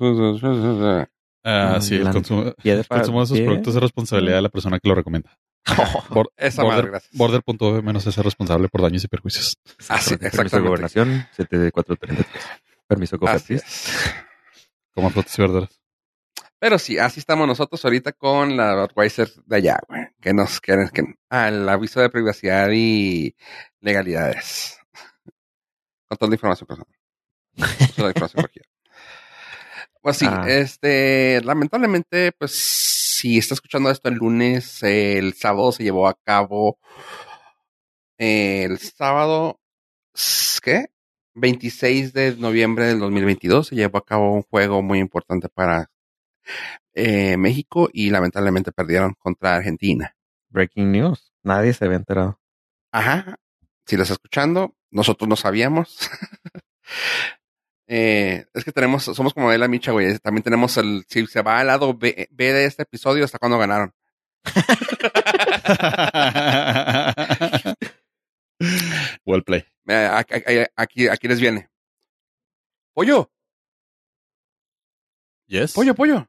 Ah, 1.44 1.76
Mm, 1.78 1.82
sí, 1.82 1.94
el 1.96 2.10
consumo, 2.12 2.42
el 2.42 2.86
consumo 2.88 3.20
de 3.20 3.26
sus 3.26 3.38
productos 3.46 3.74
es 3.76 3.82
responsabilidad 3.82 4.36
de 4.36 4.42
la 4.42 4.48
persona 4.48 4.78
que 4.80 4.88
lo 4.88 4.94
recomienda. 4.94 5.36
Bor- 6.10 6.32
Esa 6.36 6.62
madre, 6.62 6.76
border, 6.76 6.90
gracias. 6.90 7.12
border.gov 7.16 7.82
menos 7.82 8.06
es 8.06 8.16
responsable 8.16 8.68
por 8.68 8.82
daños 8.82 9.04
y 9.04 9.08
perjuicios. 9.08 9.56
Ah, 9.88 9.98
sí, 9.98 10.16
Permiso 10.16 10.18
de 10.18 10.26
exactamente. 10.28 10.68
gobernación, 10.68 11.28
7433. 11.36 12.26
Permiso 12.86 13.18
Así 13.28 13.54
es. 13.54 13.86
Como 14.94 15.10
frutas 15.10 15.38
y 15.38 15.42
verduras. 15.42 15.80
Pero 16.58 16.78
sí, 16.78 16.98
así 16.98 17.20
estamos 17.20 17.46
nosotros 17.46 17.82
ahorita 17.84 18.12
con 18.12 18.56
la 18.56 18.74
Rottweiler 18.74 19.30
de 19.46 19.56
allá, 19.56 19.78
güey. 19.88 20.08
Que 20.20 20.34
nos 20.34 20.60
quieren, 20.60 20.88
que, 20.90 21.02
al 21.30 21.66
aviso 21.68 22.00
de 22.00 22.10
privacidad 22.10 22.68
y 22.72 23.34
legalidades. 23.80 24.78
Con 26.08 26.18
toda 26.18 26.28
la 26.30 26.34
información 26.34 26.66
personal. 26.66 26.94
Toda 27.96 28.08
la 28.08 28.10
información 28.10 28.42
cogida. 28.46 28.64
Pues 30.02 30.16
sí, 30.16 30.26
Ah. 30.28 30.44
este, 30.48 31.40
lamentablemente, 31.44 32.32
pues, 32.32 32.52
si 33.20 33.36
está 33.36 33.52
escuchando 33.52 33.90
esto 33.90 34.08
el 34.08 34.14
lunes, 34.14 34.82
el 34.82 35.34
sábado 35.34 35.72
se 35.72 35.82
llevó 35.82 36.08
a 36.08 36.14
cabo, 36.14 36.78
el 38.16 38.78
sábado, 38.78 39.60
¿qué? 40.62 40.86
26 41.34 42.14
de 42.14 42.36
noviembre 42.36 42.86
del 42.86 42.98
2022 42.98 43.68
se 43.68 43.76
llevó 43.76 43.98
a 43.98 44.04
cabo 44.06 44.32
un 44.32 44.42
juego 44.42 44.80
muy 44.80 45.00
importante 45.00 45.50
para 45.50 45.90
eh, 46.94 47.36
México 47.36 47.90
y 47.92 48.08
lamentablemente 48.08 48.72
perdieron 48.72 49.14
contra 49.18 49.56
Argentina. 49.56 50.16
Breaking 50.48 50.90
news. 50.90 51.30
Nadie 51.42 51.74
se 51.74 51.84
había 51.84 51.98
enterado. 51.98 52.40
Ajá. 52.90 53.38
Si 53.84 53.96
lo 53.96 54.02
está 54.02 54.14
escuchando, 54.14 54.74
nosotros 54.90 55.28
no 55.28 55.36
sabíamos. 55.36 56.08
Eh, 57.92 58.46
es 58.54 58.64
que 58.64 58.70
tenemos, 58.70 59.02
somos 59.02 59.34
como 59.34 59.50
de 59.50 59.58
la 59.58 59.66
micha, 59.66 59.90
güey. 59.90 60.16
También 60.20 60.44
tenemos 60.44 60.76
el, 60.76 61.04
si 61.08 61.26
se 61.26 61.42
va 61.42 61.58
al 61.58 61.66
lado 61.66 61.92
B, 61.92 62.28
B 62.30 62.52
de 62.52 62.64
este 62.64 62.84
episodio, 62.84 63.24
hasta 63.24 63.40
cuando 63.40 63.58
ganaron. 63.58 63.92
well 69.26 69.42
play. 69.42 69.64
Eh, 69.88 70.08
aquí, 70.12 70.34
aquí, 70.76 71.08
aquí 71.08 71.28
les 71.28 71.40
viene. 71.40 71.68
Pollo, 72.94 73.28
Yes. 75.46 75.72
pollo, 75.72 75.96
pollo. 75.96 76.28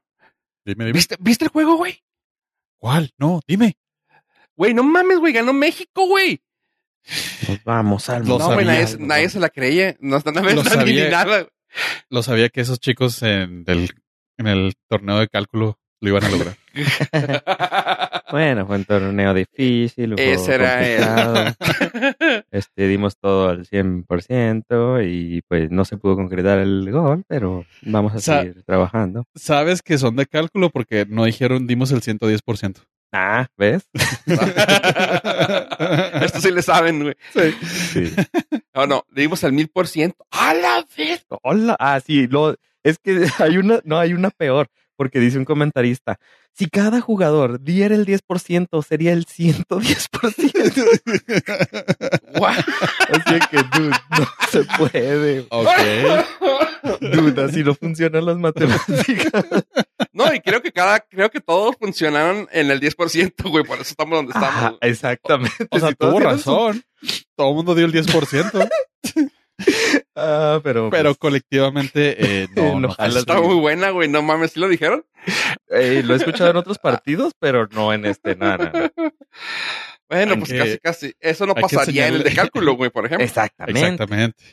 Dime, 0.64 0.86
dime. 0.86 0.92
¿Viste, 0.92 1.16
¿viste 1.20 1.44
el 1.44 1.50
juego, 1.52 1.76
güey? 1.76 2.02
¿Cuál? 2.78 3.14
No, 3.18 3.40
dime. 3.46 3.78
Güey, 4.56 4.74
no 4.74 4.82
mames, 4.82 5.20
güey, 5.20 5.32
ganó 5.32 5.52
México, 5.52 6.08
güey. 6.08 6.42
Nos 7.48 7.64
vamos 7.64 8.08
al 8.08 8.24
No, 8.24 8.36
güey, 8.38 8.64
sabía. 8.66 8.82
nadie, 8.84 8.96
nadie 8.98 9.28
se 9.28 9.40
la 9.40 9.48
creía. 9.48 9.96
No 10.00 10.16
está 10.16 10.30
nada 10.32 10.52
Lo 10.54 10.62
ni, 10.62 10.70
sabía. 10.70 11.04
ni 11.04 11.10
nada. 11.10 11.46
Lo 12.10 12.22
sabía 12.22 12.48
que 12.48 12.60
esos 12.60 12.78
chicos 12.80 13.22
en 13.22 13.64
el, 13.66 13.90
en 14.38 14.46
el 14.46 14.74
torneo 14.88 15.18
de 15.18 15.28
cálculo 15.28 15.78
lo 16.00 16.08
iban 16.08 16.24
a 16.24 16.28
lograr. 16.30 16.56
Bueno, 18.32 18.66
fue 18.66 18.76
un 18.76 18.84
torneo 18.86 19.34
difícil. 19.34 20.14
Ese 20.18 20.54
era. 20.54 21.54
Este, 22.50 22.88
dimos 22.88 23.18
todo 23.18 23.50
al 23.50 23.66
100% 23.66 25.06
y 25.06 25.42
pues 25.42 25.70
no 25.70 25.84
se 25.84 25.98
pudo 25.98 26.16
concretar 26.16 26.58
el 26.58 26.90
gol, 26.90 27.24
pero 27.28 27.66
vamos 27.82 28.14
a 28.14 28.20
Sa- 28.20 28.40
seguir 28.40 28.62
trabajando. 28.64 29.24
Sabes 29.34 29.82
que 29.82 29.98
son 29.98 30.16
de 30.16 30.26
cálculo 30.26 30.70
porque 30.70 31.04
no 31.06 31.24
dijeron 31.26 31.66
dimos 31.66 31.92
el 31.92 32.00
110%. 32.00 32.78
Ah, 33.12 33.46
¿ves? 33.58 33.86
Esto 36.22 36.40
sí 36.40 36.50
le 36.50 36.62
saben, 36.62 37.02
güey. 37.02 37.14
Sí. 37.34 38.14
No, 38.74 38.86
no, 38.86 39.04
le 39.12 39.22
dimos 39.22 39.44
al 39.44 39.52
mil 39.52 39.68
por 39.68 39.86
ciento. 39.86 40.26
¡A 40.30 40.54
la 40.54 40.86
vez! 40.96 41.26
Hola. 41.42 41.76
Ah, 41.78 42.00
sí, 42.00 42.26
lo, 42.26 42.56
es 42.82 42.98
que 42.98 43.26
hay 43.38 43.58
una, 43.58 43.80
no, 43.84 43.98
hay 43.98 44.14
una 44.14 44.30
peor, 44.30 44.68
porque 45.02 45.18
dice 45.18 45.36
un 45.36 45.44
comentarista, 45.44 46.20
si 46.52 46.68
cada 46.68 47.00
jugador 47.00 47.60
diera 47.60 47.96
el 47.96 48.06
10%, 48.06 48.84
sería 48.86 49.12
el 49.12 49.26
110%. 49.26 52.20
Guau. 52.38 52.54
Así 52.54 53.40
que, 53.50 53.56
dude, 53.76 53.96
no 54.18 54.28
se 54.48 54.62
puede. 54.78 55.44
ok. 55.50 55.68
Dude, 57.00 57.42
así 57.42 57.64
no 57.64 57.74
funcionan 57.74 58.26
las 58.26 58.36
matemáticas. 58.36 59.44
No, 60.12 60.32
y 60.32 60.38
creo 60.40 60.62
que 60.62 60.70
cada, 60.70 61.00
creo 61.00 61.30
que 61.30 61.40
todos 61.40 61.74
funcionaron 61.80 62.46
en 62.52 62.70
el 62.70 62.80
10%, 62.80 63.50
güey. 63.50 63.64
Por 63.64 63.80
eso 63.80 63.90
estamos 63.90 64.18
donde 64.18 64.30
estamos. 64.30 64.48
Ajá, 64.54 64.76
exactamente. 64.82 65.66
O 65.68 65.80
sea, 65.80 65.88
Si 65.88 65.94
tuvo 65.96 66.12
su- 66.12 66.18
razón. 66.20 66.84
Todo 67.34 67.48
el 67.48 67.54
mundo 67.56 67.74
dio 67.74 67.86
el 67.86 67.92
10%. 67.92 68.70
Ah, 70.14 70.60
pero, 70.62 70.90
pero 70.90 71.10
pues, 71.10 71.18
colectivamente 71.18 72.42
eh, 72.42 72.48
no. 72.56 72.94
Está 72.98 73.40
muy 73.40 73.54
buena, 73.56 73.90
güey. 73.90 74.08
No 74.08 74.22
mames, 74.22 74.52
¿sí 74.52 74.60
lo 74.60 74.68
dijeron? 74.68 75.04
eh, 75.70 76.02
lo 76.04 76.14
he 76.14 76.16
escuchado 76.16 76.50
en 76.50 76.56
otros 76.56 76.78
partidos, 76.78 77.32
pero 77.38 77.66
no 77.72 77.92
en 77.92 78.04
este, 78.06 78.36
nada, 78.36 78.70
nada. 78.72 78.92
Bueno, 80.08 80.36
pues 80.38 80.50
que- 80.50 80.58
casi, 80.58 80.78
casi. 80.78 81.14
Eso 81.20 81.46
no 81.46 81.54
pasaría 81.54 82.08
en 82.08 82.14
el 82.14 82.22
de 82.22 82.34
cálculo, 82.34 82.74
güey, 82.74 82.90
por 82.90 83.06
ejemplo. 83.06 83.24
Exactamente. 83.24 83.80
Exactamente. 83.80 84.44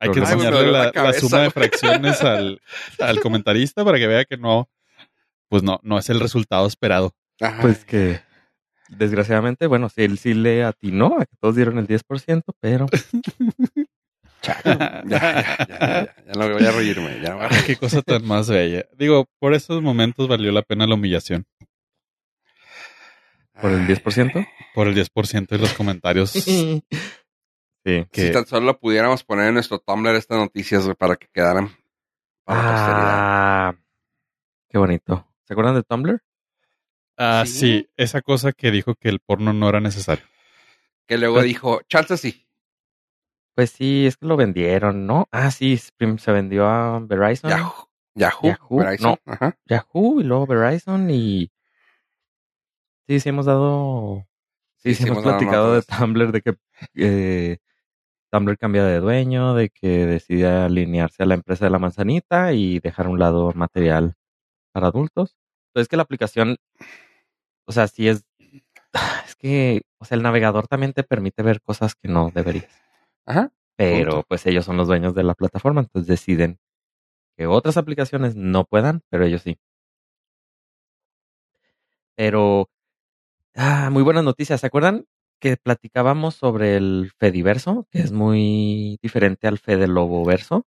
Hay 0.00 0.10
que 0.10 0.18
enseñarle 0.18 0.66
la 0.66 0.78
la, 0.78 0.84
la 0.86 0.92
cabeza, 0.92 1.20
suma 1.20 1.38
de 1.42 1.50
fracciones 1.50 2.20
al, 2.22 2.60
al 2.98 3.20
comentarista 3.20 3.84
para 3.84 3.98
que 3.98 4.06
vea 4.08 4.24
que 4.24 4.36
no, 4.36 4.68
pues 5.48 5.62
no, 5.62 5.78
no 5.84 5.98
es 5.98 6.10
el 6.10 6.18
resultado 6.18 6.66
esperado. 6.66 7.14
Ajá. 7.40 7.62
Pues 7.62 7.84
que, 7.84 8.20
desgraciadamente, 8.88 9.66
bueno, 9.68 9.88
sí, 9.88 10.02
él 10.02 10.18
sí 10.18 10.34
le 10.34 10.64
atinó 10.64 11.16
a 11.20 11.24
que 11.26 11.36
todos 11.40 11.54
dieron 11.56 11.78
el 11.78 11.86
10%, 11.86 12.42
pero 12.60 12.86
ya, 14.64 15.02
ya, 15.04 15.42
ya, 15.42 15.66
ya, 15.68 16.16
ya 16.26 16.32
no 16.34 16.52
voy 16.52 16.64
a 16.64 16.70
reírme. 16.70 17.20
Ya 17.22 17.30
no 17.30 17.36
voy 17.36 17.46
a 17.46 17.48
Ay, 17.50 17.62
qué 17.66 17.76
cosa 17.76 18.02
tan 18.02 18.24
más 18.26 18.48
bella. 18.48 18.86
Digo, 18.96 19.26
por 19.38 19.54
esos 19.54 19.82
momentos 19.82 20.28
valió 20.28 20.52
la 20.52 20.62
pena 20.62 20.86
la 20.86 20.94
humillación. 20.94 21.46
por 23.60 23.70
el 23.70 23.86
10%. 23.86 24.46
Por 24.74 24.88
el 24.88 24.94
10% 24.94 25.48
de 25.48 25.58
los 25.58 25.72
comentarios. 25.74 26.32
Sí. 27.86 28.06
que, 28.10 28.28
Si 28.28 28.32
tan 28.32 28.46
solo 28.46 28.78
pudiéramos 28.78 29.24
poner 29.24 29.48
en 29.48 29.54
nuestro 29.54 29.78
Tumblr 29.78 30.14
estas 30.14 30.38
noticias, 30.38 30.88
para 30.96 31.16
que 31.16 31.26
quedaran 31.30 31.68
para 32.44 32.62
la 32.62 32.70
posteridad. 32.70 33.14
Ah, 33.14 33.74
qué 34.70 34.78
bonito. 34.78 35.28
¿Se 35.44 35.52
acuerdan 35.52 35.74
de 35.74 35.82
Tumblr? 35.82 36.22
ah, 37.18 37.44
sí. 37.46 37.52
sí, 37.52 37.90
esa 37.98 38.22
cosa 38.22 38.52
que 38.52 38.70
dijo 38.70 38.94
que 38.94 39.10
el 39.10 39.20
porno 39.20 39.52
no 39.52 39.68
era 39.68 39.80
necesario. 39.80 40.24
Que 41.06 41.18
luego 41.18 41.42
dijo, 41.42 41.82
chance 41.86 42.16
sí. 42.16 42.43
Pues 43.54 43.70
sí, 43.70 44.06
es 44.06 44.16
que 44.16 44.26
lo 44.26 44.36
vendieron, 44.36 45.06
¿no? 45.06 45.28
Ah, 45.30 45.50
sí, 45.50 45.76
se 45.76 46.32
vendió 46.32 46.66
a 46.66 46.98
Verizon. 47.00 47.50
Yahoo. 47.50 47.88
Yahoo. 48.14 48.42
Yahoo, 48.42 48.78
Verizon, 48.78 49.10
no. 49.10 49.32
Ajá. 49.32 49.56
Yahoo 49.66 50.20
y 50.20 50.24
luego 50.24 50.46
Verizon 50.46 51.10
y 51.10 51.50
sí, 53.06 53.20
sí 53.20 53.28
hemos 53.28 53.46
dado, 53.46 54.26
sí, 54.76 54.94
sí, 54.94 55.06
hemos, 55.06 55.22
platicado 55.22 55.74
de. 55.74 55.82
Tumblr, 55.82 56.32
de 56.32 56.42
que 56.42 56.54
eh, 56.94 57.58
Tumblr 58.30 58.58
cambia 58.58 58.84
de 58.84 59.00
dueño, 59.00 59.54
de 59.54 59.70
que 59.70 60.06
decide 60.06 60.48
alinearse 60.48 61.22
a 61.22 61.26
la 61.26 61.34
empresa 61.34 61.64
de 61.64 61.70
la 61.70 61.78
manzanita 61.78 62.52
y 62.52 62.80
dejar 62.80 63.06
a 63.06 63.10
un 63.10 63.18
lado 63.18 63.52
material 63.54 64.14
para 64.72 64.88
adultos. 64.88 65.36
Entonces 65.68 65.88
que 65.88 65.96
la 65.96 66.02
aplicación 66.02 66.56
o 67.66 67.72
sea, 67.72 67.88
sí 67.88 68.08
es, 68.08 68.24
es 69.26 69.34
que, 69.36 69.82
o 69.98 70.04
sea, 70.04 70.16
el 70.16 70.22
navegador 70.22 70.68
también 70.68 70.92
te 70.92 71.02
permite 71.02 71.42
ver 71.42 71.60
cosas 71.60 71.94
que 71.94 72.08
no 72.08 72.30
deberías. 72.34 72.83
Ajá. 73.26 73.50
Pero 73.76 74.10
Punto. 74.12 74.24
pues 74.28 74.46
ellos 74.46 74.64
son 74.64 74.76
los 74.76 74.86
dueños 74.86 75.14
de 75.14 75.24
la 75.24 75.34
plataforma, 75.34 75.80
entonces 75.80 76.06
deciden 76.06 76.58
que 77.38 77.46
otras 77.46 77.76
aplicaciones 77.78 78.36
no 78.36 78.64
puedan, 78.66 79.02
pero 79.10 79.24
ellos 79.26 79.42
sí. 79.42 79.58
Pero, 82.18 82.70
ah, 83.56 83.90
muy 83.92 84.02
buenas 84.02 84.24
noticias. 84.24 84.60
¿Se 84.60 84.68
acuerdan 84.68 85.06
que 85.40 85.56
platicábamos 85.56 86.36
sobre 86.36 86.76
el 86.76 87.12
Fediverso, 87.18 87.88
que 87.90 88.00
es 88.00 88.12
muy 88.12 88.98
diferente 89.02 89.48
al 89.48 89.58
Fede 89.58 89.88
Lobo 89.88 90.24
Verso? 90.24 90.64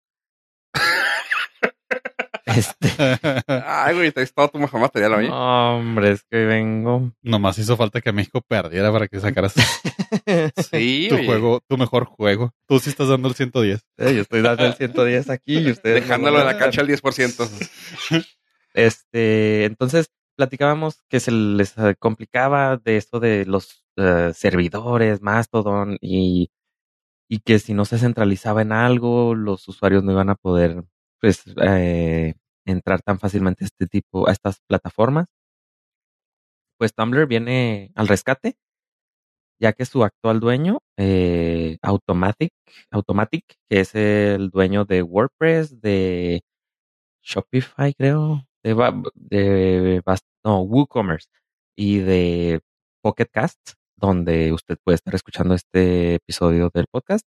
Este, 2.46 2.88
Ay, 3.66 3.94
güey, 3.94 4.12
traes 4.12 4.34
todo 4.34 4.48
tu 4.48 4.58
mejor 4.58 4.80
material 4.80 5.14
hoy. 5.14 5.28
no, 5.28 5.78
hombre, 5.78 6.10
es 6.12 6.24
que 6.30 6.44
vengo. 6.44 7.10
Nomás 7.22 7.58
hizo 7.58 7.76
falta 7.76 8.00
que 8.02 8.12
México 8.12 8.42
perdiera 8.46 8.92
para 8.92 9.08
que 9.08 9.18
sacaras 9.20 9.54
Sí, 10.70 11.06
tu 11.08 11.14
oye. 11.16 11.26
juego, 11.26 11.60
tu 11.68 11.78
mejor 11.78 12.04
juego. 12.04 12.52
Tú 12.68 12.78
sí 12.80 12.90
estás 12.90 13.08
dando 13.08 13.28
el 13.28 13.34
110. 13.34 13.80
Eh, 13.98 14.14
Yo 14.14 14.20
estoy 14.22 14.42
dando 14.42 14.66
el 14.66 14.74
110 14.74 15.30
aquí 15.30 15.58
y 15.58 15.70
ustedes. 15.70 16.02
Dejándolo 16.02 16.40
en 16.40 16.46
la 16.46 16.58
cancha 16.58 16.80
al 16.82 16.88
10%. 16.88 18.26
Este, 18.74 19.66
entonces 19.66 20.10
platicábamos 20.36 21.04
que 21.08 21.20
se 21.20 21.30
les 21.30 21.78
eh, 21.78 21.94
complicaba 21.96 22.76
de 22.76 22.96
esto 22.96 23.20
de 23.20 23.46
los 23.46 23.84
eh, 23.96 24.32
servidores, 24.34 25.22
Mastodon 25.22 25.96
y, 26.00 26.50
y 27.28 27.38
que 27.38 27.60
si 27.60 27.72
no 27.72 27.84
se 27.84 27.98
centralizaba 27.98 28.62
en 28.62 28.72
algo, 28.72 29.36
los 29.36 29.68
usuarios 29.68 30.02
no 30.02 30.10
iban 30.10 30.28
a 30.30 30.34
poder 30.34 30.82
pues 31.24 31.42
eh, 31.66 32.34
entrar 32.66 33.00
tan 33.00 33.18
fácilmente 33.18 33.64
a 33.64 33.68
este 33.68 33.86
tipo, 33.86 34.28
a 34.28 34.32
estas 34.32 34.60
plataformas. 34.68 35.24
Pues 36.78 36.92
Tumblr 36.94 37.26
viene 37.26 37.90
al 37.94 38.08
rescate, 38.08 38.58
ya 39.58 39.72
que 39.72 39.86
su 39.86 40.04
actual 40.04 40.38
dueño, 40.38 40.80
eh, 40.98 41.78
Automatic, 41.80 42.52
Automatic, 42.90 43.42
que 43.70 43.80
es 43.80 43.94
el 43.94 44.50
dueño 44.50 44.84
de 44.84 45.02
WordPress, 45.02 45.80
de 45.80 46.42
Shopify, 47.22 47.94
creo, 47.94 48.46
de, 48.62 50.02
no, 50.44 50.60
WooCommerce 50.60 51.30
y 51.74 52.00
de 52.00 52.60
Pocket 53.02 53.28
Cast, 53.32 53.60
donde 53.96 54.52
usted 54.52 54.76
puede 54.84 54.96
estar 54.96 55.14
escuchando 55.14 55.54
este 55.54 56.16
episodio 56.16 56.70
del 56.74 56.84
podcast, 56.86 57.26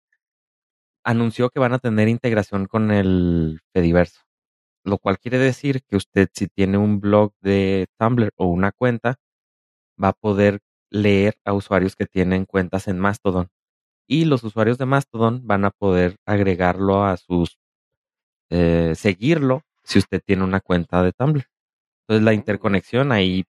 anunció 1.08 1.50
que 1.50 1.60
van 1.62 1.74
a 1.74 1.80
tener 1.80 2.10
integración 2.10 2.66
con 2.68 2.92
el 2.92 3.62
Fediverso, 3.74 4.22
lo 4.84 4.98
cual 4.98 5.20
quiere 5.20 5.38
decir 5.40 5.82
que 5.88 5.96
usted 5.96 6.30
si 6.34 6.48
tiene 6.48 6.78
un 6.78 7.00
blog 7.00 7.34
de 7.42 7.88
Tumblr 7.98 8.32
o 8.36 8.48
una 8.48 8.74
cuenta, 8.74 9.16
va 10.02 10.10
a 10.10 10.14
poder 10.14 10.60
leer 10.92 11.38
a 11.46 11.54
usuarios 11.54 11.96
que 11.96 12.08
tienen 12.08 12.46
cuentas 12.46 12.90
en 12.90 13.00
Mastodon. 13.00 13.50
Y 14.08 14.26
los 14.26 14.44
usuarios 14.44 14.78
de 14.78 14.86
Mastodon 14.86 15.48
van 15.48 15.66
a 15.66 15.72
poder 15.72 16.18
agregarlo 16.26 17.06
a 17.06 17.18
sus, 17.18 17.58
eh, 18.50 18.94
seguirlo 18.96 19.64
si 19.84 20.00
usted 20.00 20.22
tiene 20.26 20.44
una 20.44 20.60
cuenta 20.60 21.04
de 21.04 21.14
Tumblr. 21.14 21.46
Entonces 22.02 22.26
la 22.26 22.34
interconexión 22.34 23.14
ahí 23.14 23.46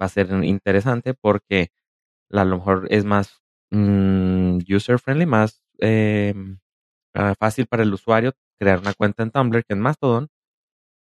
va 0.00 0.06
a 0.06 0.10
ser 0.10 0.30
interesante 0.44 1.14
porque 1.14 1.68
a 2.30 2.44
lo 2.44 2.58
mejor 2.58 2.86
es 2.90 3.04
más 3.04 3.42
user 3.72 4.98
friendly, 4.98 5.26
más 5.26 5.62
eh, 5.80 6.34
ah, 7.16 7.34
fácil 7.38 7.66
para 7.66 7.82
el 7.82 7.92
usuario 7.92 8.32
crear 8.58 8.78
una 8.78 8.94
cuenta 8.94 9.22
en 9.22 9.30
Tumblr 9.30 9.64
que 9.64 9.74
en 9.74 9.80
Mastodon, 9.80 10.28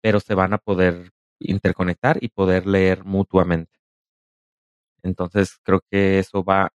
pero 0.03 0.21
se 0.21 0.35
van 0.35 0.53
a 0.55 0.59
poder 0.59 1.11
interconectar 1.41 2.19
y 2.21 2.29
poder 2.29 2.67
leer 2.67 3.05
mutuamente. 3.05 3.73
Entonces 5.03 5.59
creo 5.63 5.81
que 5.91 6.19
eso 6.19 6.43
va 6.43 6.71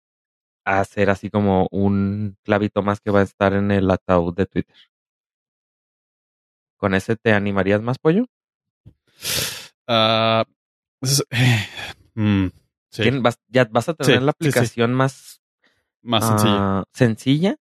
a 0.64 0.84
ser 0.84 1.10
así 1.10 1.28
como 1.30 1.66
un 1.70 2.36
clavito 2.44 2.82
más 2.82 3.00
que 3.00 3.10
va 3.10 3.20
a 3.20 3.24
estar 3.24 3.52
en 3.52 3.70
el 3.70 3.90
ataúd 3.90 4.34
de 4.34 4.46
Twitter. 4.46 4.76
¿Con 6.78 6.94
ese 6.94 7.16
te 7.16 7.32
animarías 7.32 7.82
más, 7.82 7.98
pollo? 7.98 8.26
Ah, 9.86 10.44
es- 11.00 11.24
mm, 12.14 12.46
sí, 12.90 13.02
Tien- 13.02 13.22
vas- 13.22 13.40
ya 13.48 13.64
vas 13.64 13.88
a 13.88 13.94
tener 13.94 14.20
Sí, 14.20 14.24
la 14.26 14.32
sí. 14.32 14.36
aplicación 14.36 14.94
más 14.94 15.40
más 16.04 16.26
sencillo. 16.26 16.58
ah, 16.60 16.84
sencilla. 16.92 17.56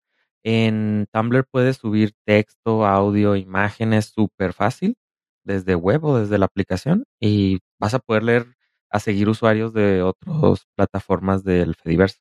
En 0.51 1.05
Tumblr 1.13 1.45
puedes 1.51 1.77
subir 1.77 2.13
texto, 2.25 2.83
audio, 2.83 3.35
imágenes 3.35 4.05
súper 4.07 4.53
fácil 4.53 4.95
desde 5.43 5.75
web 5.75 6.03
o 6.05 6.17
desde 6.17 6.39
la 6.39 6.45
aplicación 6.47 7.03
y 7.19 7.59
vas 7.79 7.93
a 7.93 7.99
poder 7.99 8.23
leer 8.23 8.45
a 8.89 8.99
seguir 8.99 9.29
usuarios 9.29 9.73
de 9.73 10.01
otras 10.01 10.65
plataformas 10.75 11.43
del 11.43 11.75
Fediverso. 11.75 12.17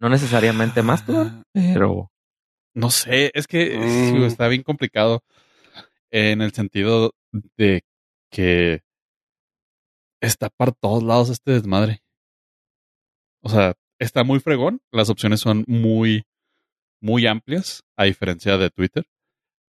No 0.00 0.08
necesariamente 0.08 0.82
Mastodon, 0.82 1.28
Ah, 1.28 1.42
pero 1.54 2.10
No 2.74 2.90
sé, 2.90 3.30
es 3.34 3.46
que 3.46 3.70
sí, 3.70 4.12
Mm. 4.18 4.24
está 4.24 4.48
bien 4.48 4.64
complicado 4.64 5.20
en 6.10 6.42
el 6.42 6.52
sentido 6.52 7.12
de 7.56 7.82
que 8.28 8.80
está 10.20 10.48
para 10.50 10.72
todos 10.72 11.04
lados 11.04 11.30
este 11.30 11.52
desmadre. 11.52 12.00
O 13.40 13.48
sea, 13.48 13.74
está 14.00 14.24
muy 14.24 14.40
fregón, 14.40 14.80
las 14.90 15.10
opciones 15.10 15.38
son 15.40 15.64
muy, 15.68 16.24
muy 17.02 17.26
amplias, 17.26 17.82
a 17.96 18.04
diferencia 18.04 18.56
de 18.56 18.70
Twitter, 18.70 19.04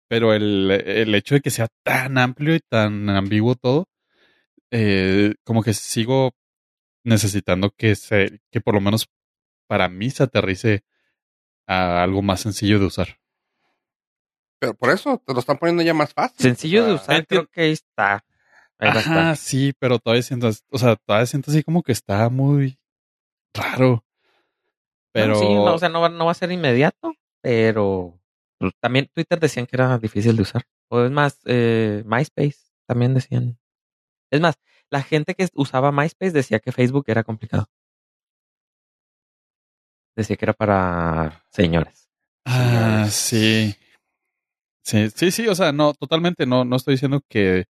pero 0.08 0.32
el, 0.32 0.70
el 0.70 1.14
hecho 1.14 1.34
de 1.34 1.40
que 1.42 1.50
sea 1.50 1.68
tan 1.82 2.16
amplio 2.16 2.54
y 2.54 2.60
tan 2.60 3.10
ambiguo 3.10 3.56
todo, 3.56 3.88
eh, 4.70 5.34
como 5.44 5.62
que 5.62 5.74
sigo 5.74 6.32
necesitando 7.04 7.70
que 7.70 7.94
se, 7.94 8.40
que 8.50 8.60
por 8.60 8.74
lo 8.74 8.80
menos 8.80 9.08
para 9.68 9.88
mí 9.88 10.10
se 10.10 10.22
aterrice 10.22 10.84
a 11.66 12.02
algo 12.02 12.22
más 12.22 12.40
sencillo 12.40 12.78
de 12.78 12.86
usar. 12.86 13.18
Pero 14.58 14.74
por 14.74 14.90
eso 14.90 15.22
te 15.24 15.34
lo 15.34 15.40
están 15.40 15.58
poniendo 15.58 15.82
ya 15.82 15.94
más 15.94 16.14
fácil. 16.14 16.38
sencillo 16.38 16.86
de 16.86 16.92
O 16.92 16.98
sea, 16.98 17.16
usar, 17.16 17.26
creo 17.26 17.46
que 17.48 17.60
ahí 17.62 17.72
está. 17.72 18.24
Ahí. 18.78 18.90
Ajá, 18.90 19.36
sí, 19.36 19.72
pero 19.78 19.98
todavía 19.98 20.22
siento, 20.22 20.50
o 20.70 20.78
sea, 20.78 20.96
todavía 20.96 21.26
siento 21.26 21.50
así 21.50 21.62
como 21.62 21.82
que 21.82 21.92
está 21.92 22.28
muy 22.28 22.78
raro. 23.54 24.05
Pero 25.16 25.38
sí, 25.38 25.46
no, 25.46 25.74
o 25.74 25.78
sea, 25.78 25.88
no 25.88 26.00
va, 26.00 26.08
no 26.08 26.26
va 26.26 26.30
a 26.32 26.34
ser 26.34 26.52
inmediato, 26.52 27.14
pero 27.42 28.18
pues, 28.58 28.72
también 28.80 29.08
Twitter 29.14 29.40
decían 29.40 29.66
que 29.66 29.76
era 29.76 29.98
difícil 29.98 30.36
de 30.36 30.42
usar. 30.42 30.64
O 30.88 31.00
es 31.02 31.10
más, 31.10 31.40
eh, 31.46 32.02
MySpace 32.06 32.58
también 32.86 33.14
decían. 33.14 33.58
Es 34.30 34.40
más, 34.40 34.56
la 34.90 35.02
gente 35.02 35.34
que 35.34 35.48
usaba 35.54 35.92
MySpace 35.92 36.32
decía 36.32 36.58
que 36.60 36.72
Facebook 36.72 37.04
era 37.08 37.24
complicado. 37.24 37.66
Decía 40.16 40.36
que 40.36 40.44
era 40.44 40.52
para 40.54 41.44
señores. 41.50 42.08
Ah, 42.44 43.06
señores. 43.08 43.14
sí. 43.14 43.76
Sí, 44.84 45.10
sí, 45.10 45.30
sí, 45.32 45.48
o 45.48 45.54
sea, 45.56 45.72
no, 45.72 45.94
totalmente, 45.94 46.46
no, 46.46 46.64
no 46.64 46.76
estoy 46.76 46.94
diciendo 46.94 47.20
que, 47.28 47.64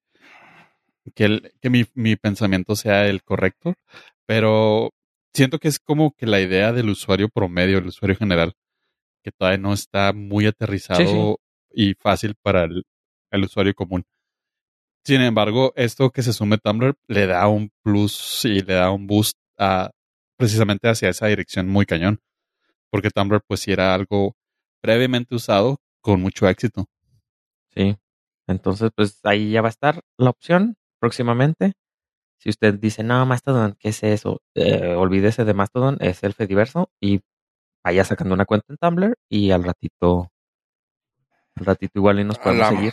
que, 1.14 1.24
el- 1.24 1.52
que 1.62 1.70
mi, 1.70 1.86
mi 1.94 2.16
pensamiento 2.16 2.76
sea 2.76 3.06
el 3.06 3.22
correcto, 3.22 3.74
pero 4.26 4.90
siento 5.36 5.58
que 5.58 5.68
es 5.68 5.78
como 5.78 6.12
que 6.12 6.26
la 6.26 6.40
idea 6.40 6.72
del 6.72 6.88
usuario 6.88 7.28
promedio, 7.28 7.78
el 7.78 7.86
usuario 7.86 8.16
general, 8.16 8.54
que 9.22 9.32
todavía 9.32 9.58
no 9.58 9.72
está 9.72 10.12
muy 10.12 10.46
aterrizado 10.46 10.98
Sí, 11.00 11.06
sí. 11.06 11.90
y 11.90 11.94
fácil 11.94 12.34
para 12.42 12.64
el, 12.64 12.84
el 13.30 13.44
usuario 13.44 13.74
común. 13.74 14.04
Sin 15.04 15.20
embargo, 15.20 15.72
esto 15.76 16.10
que 16.10 16.22
se 16.22 16.32
sume 16.32 16.58
Tumblr 16.58 16.94
le 17.06 17.26
da 17.26 17.46
un 17.46 17.70
plus 17.82 18.44
y 18.44 18.60
le 18.62 18.74
da 18.74 18.90
un 18.90 19.06
boost 19.06 19.38
a, 19.56 19.90
precisamente 20.36 20.88
hacia 20.88 21.10
esa 21.10 21.26
dirección 21.28 21.68
muy 21.68 21.86
cañón. 21.86 22.18
Porque 22.90 23.10
Tumblr 23.10 23.42
pues 23.46 23.60
sí 23.60 23.72
era 23.72 23.94
algo 23.94 24.36
previamente 24.80 25.34
usado 25.34 25.78
con 26.00 26.20
mucho 26.20 26.48
éxito. 26.48 26.86
Sí. 27.74 27.96
Entonces, 28.48 28.90
pues 28.94 29.20
ahí 29.24 29.50
ya 29.52 29.60
va 29.60 29.68
a 29.68 29.70
estar 29.70 30.00
la 30.18 30.30
opción 30.30 30.76
próximamente. 31.00 31.72
Si 32.46 32.50
usted 32.50 32.74
dice, 32.74 33.02
no, 33.02 33.26
Mastodon, 33.26 33.74
¿qué 33.76 33.88
es 33.88 34.04
eso? 34.04 34.40
Eh, 34.54 34.94
olvídese 34.94 35.44
de 35.44 35.52
Mastodon, 35.52 35.96
es 35.98 36.22
el 36.22 36.32
Fediverso 36.32 36.92
y 37.00 37.20
vaya 37.82 38.04
sacando 38.04 38.34
una 38.34 38.44
cuenta 38.44 38.66
en 38.68 38.76
Tumblr 38.76 39.16
y 39.28 39.50
al 39.50 39.64
ratito, 39.64 40.30
al 41.56 41.64
ratito 41.64 41.98
igual 41.98 42.20
y 42.20 42.24
nos 42.24 42.38
podemos 42.38 42.68
seguir. 42.76 42.92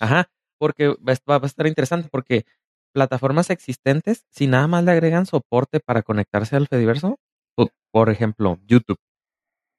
Ajá, 0.00 0.28
porque 0.58 0.88
va 0.88 1.14
va 1.30 1.36
a 1.42 1.46
estar 1.46 1.66
interesante 1.66 2.10
porque 2.12 2.44
plataformas 2.92 3.48
existentes, 3.48 4.26
si 4.28 4.46
nada 4.48 4.66
más 4.66 4.84
le 4.84 4.90
agregan 4.92 5.24
soporte 5.24 5.80
para 5.80 6.02
conectarse 6.02 6.56
al 6.56 6.66
Fediverso, 6.68 7.18
po- 7.54 7.70
por 7.90 8.10
ejemplo, 8.10 8.58
YouTube, 8.66 8.98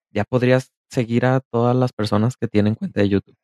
ya 0.09 0.23
podrías 0.23 0.71
seguir 0.89 1.27
a 1.27 1.41
todas 1.41 1.75
las 1.75 1.93
personas 1.93 2.37
que 2.37 2.47
tienen 2.47 2.73
cuenta 2.73 3.01
de 3.01 3.09
YouTube. 3.09 3.37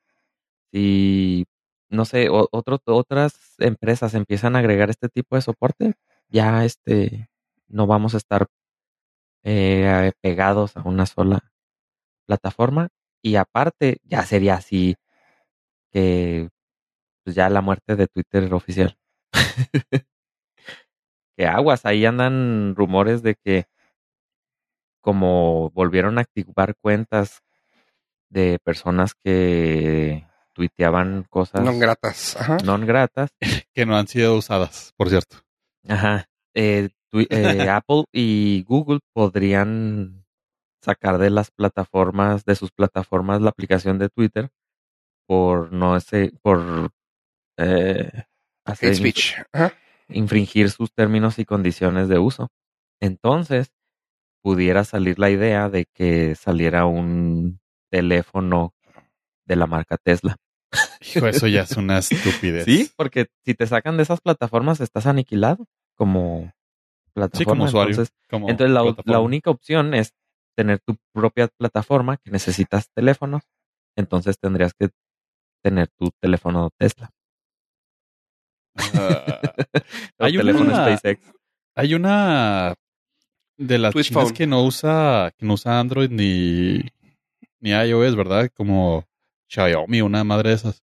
Si, 0.74 1.46
no 1.90 2.06
sé, 2.06 2.30
otras 2.30 3.56
empresas 3.60 4.14
empiezan 4.14 4.56
a 4.56 4.60
agregar 4.60 4.90
este 4.90 5.10
tipo 5.10 5.36
de 5.36 5.42
soporte, 5.42 5.96
ya 6.30 6.66
este, 6.66 7.30
no 7.68 7.88
vamos 7.88 8.14
a 8.14 8.18
estar 8.18 8.48
eh, 9.44 10.12
pegados 10.22 10.78
a 10.78 10.84
una 10.84 11.06
sola 11.06 11.40
plataforma. 12.28 12.90
Y 13.24 13.38
aparte, 13.38 14.00
ya 14.04 14.24
sería 14.26 14.56
así 14.56 14.96
que 15.92 16.50
pues 17.24 17.36
ya 17.36 17.50
la 17.50 17.62
muerte 17.62 17.96
de 17.96 18.08
Twitter 18.08 18.54
oficial. 18.54 18.98
que 21.38 21.46
aguas, 21.46 21.86
ahí 21.86 22.06
andan 22.06 22.76
rumores 22.76 23.22
de 23.24 23.36
que 23.36 23.68
como 25.02 25.70
volvieron 25.72 26.18
a 26.18 26.22
activar 26.22 26.76
cuentas 26.76 27.42
de 28.30 28.60
personas 28.64 29.14
que 29.16 30.28
tuiteaban 30.58 31.24
cosas 31.30 31.62
No 31.62 31.78
gratas. 31.78 32.36
Ajá. 32.36 32.58
non 32.66 32.82
gratas, 32.90 33.30
que 33.78 33.86
no 33.86 33.94
han 33.94 34.10
sido 34.10 34.34
usadas, 34.34 34.92
por 34.98 35.14
cierto. 35.14 35.46
Ajá. 35.88 36.26
Eh, 36.58 36.90
eh, 37.14 37.70
Apple 37.70 38.06
y 38.12 38.66
Google 38.66 39.00
podrían 39.14 40.26
sacar 40.82 41.20
de 41.20 41.30
las 41.30 41.52
plataformas, 41.52 42.44
de 42.44 42.56
sus 42.56 42.72
plataformas, 42.72 43.40
la 43.42 43.52
aplicación 43.54 44.00
de 44.00 44.10
Twitter 44.10 44.50
por 45.28 45.72
no 45.72 45.96
ese, 45.96 46.34
por 46.42 46.90
eh, 47.58 48.10
hacer 48.66 48.90
Hate 48.90 48.98
speech. 48.98 49.36
Ajá. 49.54 49.74
infringir 50.10 50.72
sus 50.72 50.92
términos 50.92 51.38
y 51.38 51.46
condiciones 51.46 52.08
de 52.08 52.18
uso. 52.18 52.50
Entonces, 53.00 53.70
pudiera 54.42 54.86
salir 54.86 55.20
la 55.20 55.30
idea 55.30 55.70
de 55.70 55.86
que 55.94 56.34
saliera 56.34 56.86
un 56.86 57.60
teléfono 57.92 58.74
de 59.46 59.56
la 59.56 59.68
marca 59.68 59.98
Tesla. 59.98 60.36
Hijo, 61.16 61.28
eso 61.28 61.48
ya 61.48 61.62
es 61.62 61.72
una 61.78 61.98
estupidez. 62.00 62.66
Sí, 62.66 62.92
porque 62.96 63.28
si 63.46 63.54
te 63.54 63.66
sacan 63.68 63.98
de 63.98 64.04
esas 64.04 64.20
plataformas 64.22 64.82
estás 64.82 65.06
aniquilado 65.08 65.66
como 65.96 66.52
plataforma. 67.14 67.40
Sí, 67.40 67.46
como 67.46 67.64
usuario. 67.66 67.92
Entonces, 67.92 68.14
como 68.30 68.50
entonces 68.50 68.74
la, 68.74 68.82
plataforma. 68.84 69.12
la 69.14 69.20
única 69.20 69.50
opción 69.50 69.94
es 69.94 70.14
tener 70.56 70.80
tu 70.80 70.98
propia 71.14 71.48
plataforma 71.58 72.18
que 72.18 72.32
necesitas 72.32 72.90
teléfonos. 72.94 73.44
Entonces 73.96 74.38
tendrías 74.40 74.74
que 74.74 74.90
tener 75.64 75.88
tu 75.98 76.12
teléfono 76.22 76.70
Tesla. 76.78 77.12
Ah, 78.94 79.42
Hay 80.20 80.38
teléfono 80.38 80.66
una- 80.66 80.98
SpaceX. 80.98 81.22
hay 81.76 81.94
una 81.96 82.76
de 83.58 83.78
las 83.80 83.94
Twitch 83.94 84.10
chinas 84.10 84.26
phone. 84.26 84.34
que 84.34 84.48
no 84.48 84.64
usa, 84.64 85.32
que 85.38 85.46
no 85.46 85.54
usa 85.54 85.80
Android 85.80 86.12
ni, 86.12 86.84
ni 87.60 87.72
iOS, 87.72 88.16
¿verdad? 88.16 88.50
Como 88.54 89.04
Xiaomi, 89.50 90.02
una 90.02 90.24
madre 90.24 90.50
de 90.50 90.56
esas. 90.56 90.82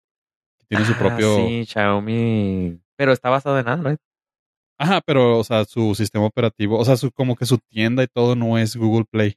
Que 0.58 0.66
tiene 0.68 0.84
su 0.84 0.92
Ah, 0.92 0.98
propio. 0.98 1.36
Sí, 1.36 1.64
Xiaomi. 1.66 2.80
Pero 2.96 3.12
está 3.12 3.30
basado 3.30 3.58
en 3.58 3.68
Android. 3.68 3.96
Ajá, 4.78 5.00
pero, 5.04 5.38
o 5.38 5.44
sea, 5.44 5.64
su 5.64 5.94
sistema 5.94 6.26
operativo, 6.26 6.78
o 6.78 6.84
sea, 6.84 6.96
su, 6.96 7.12
como 7.12 7.36
que 7.36 7.46
su 7.46 7.58
tienda 7.58 8.02
y 8.02 8.08
todo 8.08 8.34
no 8.34 8.58
es 8.58 8.74
Google 8.76 9.04
Play. 9.10 9.36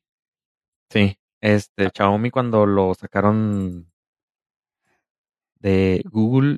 Sí. 0.90 1.18
Ah. 1.18 1.22
Este, 1.42 1.92
Xiaomi 1.96 2.32
cuando 2.32 2.66
lo 2.66 2.94
sacaron 2.96 3.92
de 5.60 6.04
Google, 6.06 6.58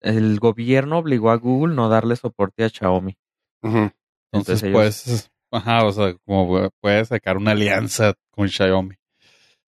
el 0.00 0.38
gobierno 0.38 0.98
obligó 0.98 1.30
a 1.30 1.36
Google 1.36 1.74
no 1.74 1.88
darle 1.88 2.14
soporte 2.16 2.64
a 2.64 2.68
Xiaomi. 2.68 3.16
Ujú. 3.62 3.90
Entonces, 4.32 4.70
pues, 4.70 5.30
ajá, 5.50 5.84
o 5.84 5.92
sea, 5.92 6.14
como 6.24 6.70
puede 6.80 7.04
sacar 7.04 7.36
una 7.36 7.52
alianza 7.52 8.14
con 8.30 8.48
Xiaomi. 8.48 8.94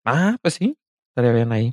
Ah, 0.05 0.37
pues 0.43 0.55
sí, 0.55 0.77
estaría 1.09 1.33
bien 1.33 1.51
ahí. 1.51 1.73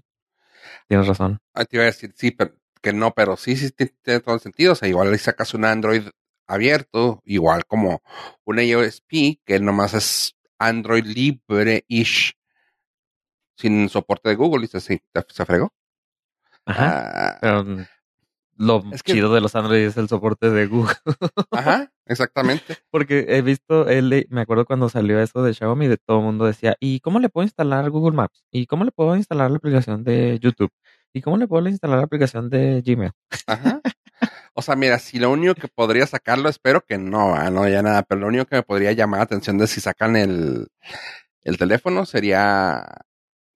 Tienes 0.87 1.07
razón. 1.07 1.39
Ah, 1.53 1.65
te 1.65 1.77
iba 1.77 1.83
a 1.83 1.87
decir, 1.87 2.13
sí, 2.15 2.31
pero 2.31 2.53
que 2.81 2.93
no, 2.93 3.13
pero 3.13 3.37
sí, 3.37 3.55
sí 3.55 3.71
ti- 3.71 3.91
tiene 4.01 4.19
todo 4.21 4.35
el 4.35 4.41
sentido. 4.41 4.73
O 4.73 4.75
sea, 4.75 4.87
igual 4.87 5.11
le 5.11 5.17
sacas 5.17 5.53
un 5.53 5.65
Android 5.65 6.03
abierto, 6.47 7.21
igual 7.25 7.65
como 7.65 8.01
un 8.45 8.59
iOSP, 8.59 9.39
que 9.45 9.59
nomás 9.59 9.93
es 9.93 10.35
Android 10.59 11.05
libre-ish, 11.05 12.35
sin 13.57 13.89
soporte 13.89 14.29
de 14.29 14.35
Google, 14.35 14.65
y 14.65 14.67
te- 14.69 14.79
se 14.79 15.45
fregó. 15.45 15.73
Ajá. 16.65 16.85
Ah, 16.89 17.37
Pero 17.41 17.63
mm, 17.63 17.85
lo 18.57 18.83
Es 18.91 19.03
que- 19.03 19.13
chido 19.13 19.33
de 19.33 19.41
los 19.41 19.55
Android 19.55 19.81
es 19.85 19.97
el 19.97 20.07
soporte 20.09 20.49
de 20.49 20.67
Google. 20.67 20.95
ajá, 21.51 21.91
exactamente. 22.05 22.77
Porque 22.89 23.25
he 23.29 23.41
visto, 23.41 23.85
le- 23.85 24.27
me 24.29 24.41
acuerdo 24.41 24.65
cuando 24.65 24.89
salió 24.89 25.19
eso 25.21 25.43
de 25.43 25.53
Xiaomi, 25.53 25.87
de 25.87 25.97
todo 25.97 26.19
el 26.19 26.25
mundo 26.25 26.45
decía, 26.45 26.75
¿y 26.79 26.99
cómo 26.99 27.19
le 27.19 27.29
puedo 27.29 27.45
instalar 27.45 27.89
Google 27.89 28.15
Maps? 28.15 28.43
¿Y 28.51 28.65
cómo 28.67 28.83
le 28.83 28.91
puedo 28.91 29.15
instalar 29.15 29.51
la 29.51 29.57
aplicación 29.57 30.03
de 30.03 30.39
YouTube? 30.39 30.71
¿Y 31.13 31.21
cómo 31.21 31.37
le 31.37 31.47
puedo 31.47 31.67
instalar 31.67 31.97
la 31.99 32.05
aplicación 32.05 32.49
de 32.49 32.81
Gmail? 32.85 33.11
Ajá. 33.47 33.81
O 34.59 34.63
sea, 34.63 34.75
mira, 34.75 34.97
si 34.97 35.19
lo 35.19 35.29
único 35.29 35.53
que 35.53 35.67
podría 35.67 36.07
sacarlo, 36.07 36.49
espero 36.49 36.81
que 36.81 36.97
no, 36.97 37.35
ah, 37.35 37.51
no 37.51 37.69
ya 37.69 37.83
nada, 37.83 38.01
pero 38.01 38.21
lo 38.21 38.27
único 38.27 38.45
que 38.45 38.55
me 38.55 38.63
podría 38.63 38.91
llamar 38.91 39.19
la 39.19 39.25
atención 39.25 39.59
de 39.59 39.67
si 39.67 39.79
sacan 39.79 40.15
el, 40.15 40.69
el 41.43 41.57
teléfono 41.59 42.07
sería 42.07 42.83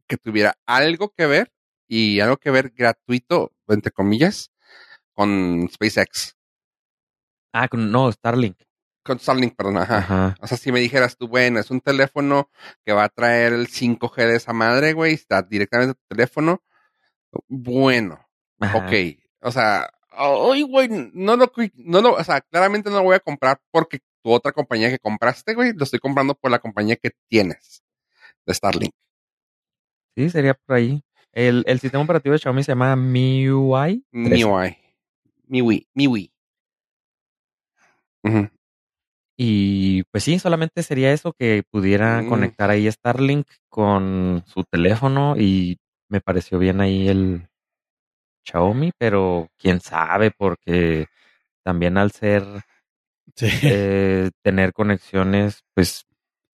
que 0.06 0.18
tuviera 0.18 0.60
algo 0.68 1.10
que 1.18 1.26
ver 1.26 1.52
y 1.88 2.20
algo 2.20 2.38
que 2.38 2.52
ver 2.52 2.70
gratuito, 2.76 3.52
entre 3.68 3.92
comillas, 3.92 4.51
con 5.22 5.70
SpaceX, 5.72 6.36
Ah, 7.54 7.68
con- 7.68 7.92
no, 7.92 8.12
Starlink. 8.12 8.58
con 9.04 9.20
Starlink, 9.20 9.56
perdón, 9.56 9.78
ajá. 9.78 9.98
Ajá. 9.98 10.36
O 10.42 10.48
sea, 10.48 10.58
si 10.58 10.72
me 10.72 10.80
dijeras 10.80 11.16
tú, 11.18 11.28
bueno, 11.28 11.60
es 11.60 11.70
un 11.70 11.80
teléfono 11.82 12.50
que 12.86 12.92
va 12.94 13.04
a 13.04 13.10
traer 13.10 13.54
el 13.54 13.68
5G 13.68 14.26
de 14.26 14.36
esa 14.38 14.54
madre, 14.54 14.94
güey, 14.94 15.14
está 15.14 15.42
directamente 15.44 15.92
en 15.92 15.96
tu 15.96 16.16
teléfono, 16.16 16.62
bueno, 17.48 18.20
Ajá. 18.60 18.78
Ok, 18.80 18.94
o 19.42 19.52
sea, 19.52 19.90
ay, 20.12 20.62
güey, 20.64 20.88
no 21.14 21.36
lo, 21.36 21.52
no 21.76 22.02
lo, 22.02 22.14
o 22.14 22.24
sea, 22.24 22.42
claramente 22.42 22.90
no 22.90 22.98
lo 22.98 23.04
voy 23.04 23.16
a 23.16 23.20
comprar 23.20 23.60
porque 23.72 24.00
tu 24.24 24.32
otra 24.32 24.52
compañía 24.52 24.90
que 24.90 25.00
compraste, 25.00 25.54
güey, 25.56 25.74
lo 25.74 25.84
estoy 25.84 26.00
comprando 26.00 26.34
por 26.36 26.50
la 26.52 26.60
compañía 26.60 26.96
que 26.96 27.12
tienes 27.30 27.84
de 28.48 28.54
Starlink. 28.54 28.94
Sí, 30.16 30.30
sería 30.32 30.54
por 30.56 30.76
ahí. 30.78 31.04
El, 31.32 31.64
el 31.68 31.80
sistema 31.80 32.04
operativo 32.04 32.34
de 32.34 32.40
Xiaomi 32.40 32.64
se 32.64 32.74
llama 32.74 32.96
MIUI. 32.98 34.04
13. 35.52 35.62
MIUI. 35.64 35.88
MIUI. 35.94 36.32
MIUI. 38.24 38.40
Ujú. 38.40 38.50
Y 39.38 40.04
pues 40.12 40.24
sí, 40.24 40.40
solamente 40.40 40.84
sería 40.84 41.12
eso 41.12 41.34
que 41.34 41.64
pudiera 41.70 42.22
Mm. 42.22 42.30
conectar 42.30 42.70
ahí 42.70 42.90
Starlink 42.92 43.48
con 43.70 44.44
su 44.46 44.64
teléfono 44.64 45.36
y 45.38 45.78
me 46.10 46.22
pareció 46.22 46.60
bien 46.60 46.82
ahí 46.82 47.08
el 47.08 47.48
Xiaomi, 48.46 48.92
pero 48.98 49.48
quién 49.58 49.80
sabe 49.82 50.32
porque 50.32 51.08
también 51.64 51.98
al 51.98 52.12
ser 52.12 52.44
Sí. 53.36 53.48
eh, 53.64 54.30
tener 54.44 54.74
conexiones, 54.74 55.62
pues 55.74 56.06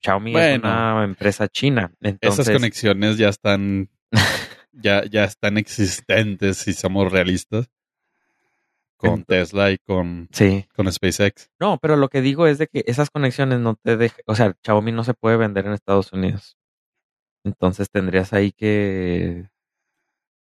Xiaomi 0.04 0.36
es 0.38 0.60
una 0.60 1.04
empresa 1.04 1.48
china, 1.48 1.92
entonces 2.02 2.48
Esas 2.48 2.56
conexiones 2.56 3.18
ya 3.18 3.30
están, 3.30 3.90
ya, 4.72 5.04
ya 5.06 5.24
están 5.24 5.58
existentes 5.58 6.58
si 6.58 6.74
somos 6.74 7.12
realistas. 7.12 7.68
Con 8.98 9.24
Tesla 9.24 9.70
y 9.72 9.78
con, 9.78 10.28
sí. 10.32 10.68
con 10.76 10.92
SpaceX. 10.92 11.50
No, 11.60 11.78
pero 11.80 11.96
lo 11.96 12.10
que 12.10 12.22
digo 12.22 12.48
es 12.48 12.58
de 12.58 12.68
que 12.68 12.84
esas 12.88 13.10
conexiones 13.12 13.60
no 13.60 13.76
te 13.76 13.96
dejan, 13.96 14.20
o 14.26 14.36
sea, 14.36 14.56
Xiaomi 14.64 14.92
no 14.92 15.04
se 15.04 15.14
puede 15.14 15.38
vender 15.38 15.68
en 15.68 15.74
Estados 15.74 16.12
Unidos. 16.14 16.58
Entonces 17.44 17.90
tendrías 17.92 18.34
ahí 18.34 18.52
que 18.52 19.50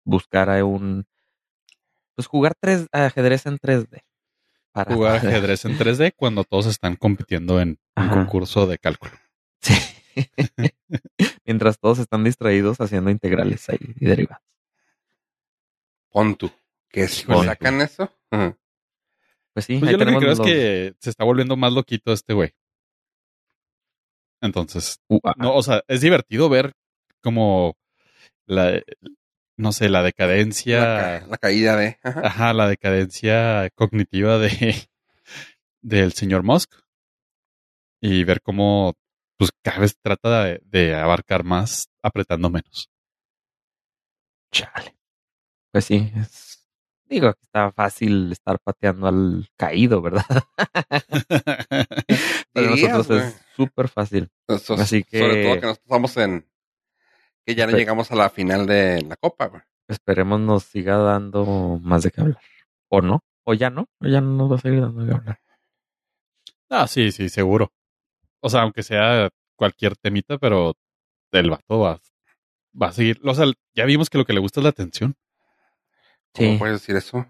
buscar 0.04 0.48
a 0.50 0.64
un, 0.64 1.06
pues 2.14 2.26
jugar 2.28 2.54
tres, 2.58 2.86
ajedrez 2.92 3.44
en 3.46 3.58
3D. 3.58 4.02
Para 4.72 4.94
Jugar 4.94 5.20
poder- 5.20 5.34
ajedrez 5.34 5.64
en 5.66 5.78
3D 5.78 6.12
cuando 6.16 6.44
todos 6.44 6.66
están 6.66 6.96
compitiendo 6.96 7.60
en 7.60 7.78
un 7.96 8.08
concurso 8.08 8.66
de 8.66 8.78
cálculo. 8.78 9.12
Sí. 9.60 9.74
Mientras 11.44 11.78
todos 11.78 11.98
están 11.98 12.24
distraídos 12.24 12.80
haciendo 12.80 13.10
integrales 13.10 13.68
ahí 13.68 13.78
y 14.00 14.06
derivadas. 14.06 14.42
Pon 16.10 16.34
tú. 16.36 16.50
Que 16.88 17.08
si 17.08 17.26
Pon 17.26 17.38
tú. 17.38 17.44
sacan 17.44 17.80
eso. 17.82 18.10
Pues 18.30 19.64
sí, 19.66 19.78
Pues 19.78 19.88
ahí 19.90 19.92
yo 19.92 19.98
lo 19.98 20.06
que 20.06 20.18
creo 20.18 20.32
es 20.32 20.40
que 20.40 20.94
se 21.00 21.10
está 21.10 21.24
volviendo 21.24 21.56
más 21.56 21.72
loquito 21.72 22.12
este 22.12 22.34
güey. 22.34 22.50
Entonces, 24.42 25.00
Uh, 25.08 25.18
ah, 25.24 25.34
no, 25.38 25.54
o 25.54 25.62
sea, 25.62 25.82
es 25.88 26.00
divertido 26.02 26.48
ver 26.48 26.72
como 27.22 27.76
la, 28.46 28.82
no 29.56 29.72
sé, 29.72 29.88
la 29.88 30.02
decadencia, 30.02 30.80
La, 30.80 31.20
ca- 31.20 31.26
la 31.28 31.38
caída 31.38 31.76
de. 31.76 31.98
ajá. 32.02 32.20
ajá, 32.26 32.52
la 32.52 32.68
decadencia 32.68 33.70
cognitiva 33.74 34.38
de 34.38 34.50
del 35.82 36.12
señor 36.12 36.42
Musk 36.42 36.72
y 38.00 38.24
ver 38.24 38.42
cómo, 38.42 38.94
pues, 39.38 39.50
cada 39.62 39.78
vez 39.80 39.96
trata 40.00 40.44
de, 40.44 40.60
de 40.64 40.94
abarcar 40.94 41.44
más 41.44 41.88
apretando 42.02 42.50
menos. 42.50 42.90
chale. 44.52 44.94
Pues 45.72 45.84
sí, 45.86 46.12
es- 46.16 46.55
digo 47.08 47.32
que 47.34 47.42
está 47.42 47.72
fácil 47.72 48.30
estar 48.32 48.58
pateando 48.60 49.06
al 49.08 49.48
caído, 49.56 50.00
¿verdad? 50.02 50.24
Para 52.52 52.70
nosotros 52.70 53.10
es 53.10 53.40
súper 53.56 53.88
fácil. 53.88 54.30
Eso- 54.48 54.74
así 54.74 55.04
que- 55.04 55.18
Sobre 55.18 55.42
todo 55.44 55.54
que 55.54 55.60
nosotros 55.66 55.78
estamos 55.84 56.16
en. 56.16 56.46
Que 57.44 57.54
ya 57.54 57.66
no 57.66 57.76
llegamos 57.76 58.10
a 58.10 58.16
la 58.16 58.30
final 58.30 58.66
de 58.66 59.02
la 59.02 59.16
Copa, 59.16 59.46
güey. 59.46 59.62
Esperemos 59.88 60.40
nos 60.40 60.64
siga 60.64 60.96
dando 60.96 61.78
más 61.82 62.02
de 62.02 62.10
qué 62.10 62.20
hablar. 62.20 62.40
O 62.88 63.00
no, 63.02 63.22
o 63.44 63.54
ya 63.54 63.70
no, 63.70 63.88
o 64.00 64.06
ya 64.06 64.20
no 64.20 64.32
nos 64.36 64.50
va 64.50 64.56
a 64.56 64.60
seguir 64.60 64.80
dando 64.80 65.02
de 65.02 65.08
qué 65.10 65.14
hablar. 65.16 65.40
ah, 66.70 66.88
sí, 66.88 67.12
sí, 67.12 67.28
seguro. 67.28 67.72
O 68.40 68.50
sea, 68.50 68.62
aunque 68.62 68.82
sea 68.82 69.28
cualquier 69.54 69.96
temita, 69.96 70.38
pero 70.38 70.74
el 71.30 71.50
vato 71.50 71.78
va, 71.78 72.00
va 72.80 72.88
a 72.88 72.92
seguir. 72.92 73.20
O 73.24 73.34
sea, 73.34 73.46
ya 73.74 73.84
vimos 73.84 74.10
que 74.10 74.18
lo 74.18 74.24
que 74.24 74.32
le 74.32 74.40
gusta 74.40 74.60
es 74.60 74.64
la 74.64 74.70
atención. 74.70 75.14
¿Cómo 76.34 76.52
Sí. 76.52 76.58
puedes 76.58 76.80
decir 76.80 76.96
eso? 76.96 77.26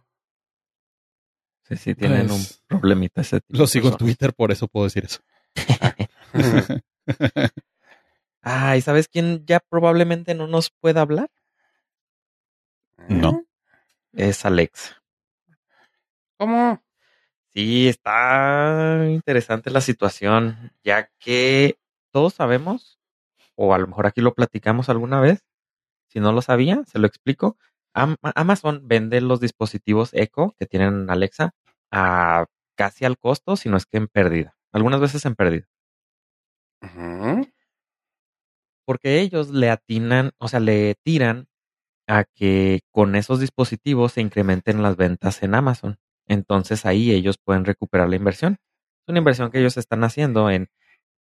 Sí, 1.65 1.77
sí, 1.77 1.95
tienen 1.95 2.29
Pues, 2.29 2.63
un 2.71 2.79
problemita 2.79 3.21
ese 3.23 3.41
tipo. 3.41 3.59
Lo 3.59 3.67
sigo 3.67 3.89
en. 3.89 3.97
Twitter, 3.97 4.33
por 4.35 4.53
eso 4.53 4.69
puedo 4.69 4.85
decir 4.85 5.05
eso. 5.05 5.21
Ah, 8.49 8.77
¿y 8.77 8.81
sabes 8.81 9.09
quién 9.09 9.45
ya 9.45 9.59
probablemente 9.59 10.33
no 10.35 10.47
nos 10.47 10.71
pueda 10.71 11.01
hablar? 11.01 11.29
No. 13.09 13.45
Es 14.13 14.45
Alexa. 14.45 15.03
¿Cómo? 16.39 16.81
Sí, 17.53 17.89
está 17.89 19.05
interesante 19.09 19.71
la 19.71 19.81
situación, 19.81 20.73
ya 20.85 21.11
que 21.19 21.77
todos 22.13 22.35
sabemos, 22.35 23.01
o 23.57 23.75
a 23.75 23.79
lo 23.79 23.89
mejor 23.89 24.07
aquí 24.07 24.21
lo 24.21 24.33
platicamos 24.35 24.89
alguna 24.91 25.19
vez, 25.21 25.45
si 26.07 26.21
no 26.21 26.31
lo 26.31 26.41
sabía, 26.41 26.85
se 26.87 27.01
lo 27.01 27.09
explico. 27.09 27.57
Am- 27.97 28.17
Amazon 28.35 28.83
vende 28.87 29.21
los 29.21 29.41
dispositivos 29.41 30.11
Echo 30.15 30.55
que 30.59 30.67
tienen 30.67 31.11
Alexa 31.11 31.53
a 31.91 32.47
casi 32.77 33.05
al 33.05 33.19
costo, 33.19 33.57
si 33.57 33.69
no 33.69 33.77
es 33.77 33.87
que 33.87 33.97
en 33.99 34.09
pérdida. 34.09 34.57
Algunas 34.73 35.01
veces 35.01 35.25
en 35.25 35.35
pérdida. 35.35 35.67
Porque 38.87 39.21
ellos 39.21 39.51
le 39.51 39.71
atinan, 39.71 40.33
o 40.39 40.49
sea, 40.49 40.61
le 40.61 40.95
tiran 41.05 41.49
a 42.09 42.25
que 42.25 42.81
con 42.93 43.17
esos 43.17 43.41
dispositivos 43.41 44.13
se 44.13 44.21
incrementen 44.21 44.83
las 44.83 44.97
ventas 44.97 45.43
en 45.43 45.55
Amazon. 45.55 45.99
Entonces 46.29 46.87
ahí 46.87 47.13
ellos 47.13 47.39
pueden 47.39 47.65
recuperar 47.65 48.09
la 48.09 48.17
inversión. 48.17 48.59
Es 49.03 49.09
una 49.09 49.19
inversión 49.19 49.51
que 49.51 49.61
ellos 49.61 49.77
están 49.77 50.05
haciendo 50.05 50.51
en 50.51 50.69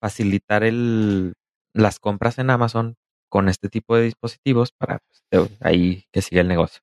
facilitar 0.02 0.64
el, 0.64 1.36
las 1.74 2.00
compras 2.00 2.40
en 2.40 2.50
Amazon 2.52 2.96
con 3.30 3.50
este 3.50 3.70
tipo 3.70 3.96
de 3.96 4.04
dispositivos 4.04 4.72
para 4.72 5.00
pues, 5.30 5.52
ahí 5.62 6.06
que 6.12 6.22
siga 6.22 6.42
el 6.42 6.48
negocio. 6.48 6.82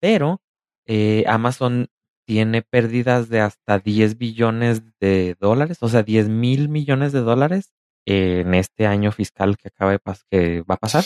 Pero 0.00 0.40
eh, 0.86 1.24
Amazon 1.26 1.88
tiene 2.26 2.62
pérdidas 2.62 3.28
de 3.28 3.40
hasta 3.40 3.78
10 3.78 4.16
billones 4.16 4.82
de 5.00 5.36
dólares, 5.40 5.78
o 5.80 5.88
sea, 5.88 6.02
10 6.02 6.28
mil 6.28 6.68
millones 6.68 7.12
de 7.12 7.20
dólares 7.20 7.72
en 8.06 8.54
este 8.54 8.86
año 8.86 9.12
fiscal 9.12 9.56
que 9.56 9.68
acaba 9.68 9.92
de 9.92 10.00
que 10.30 10.62
va 10.62 10.76
a 10.76 10.78
pasar. 10.78 11.04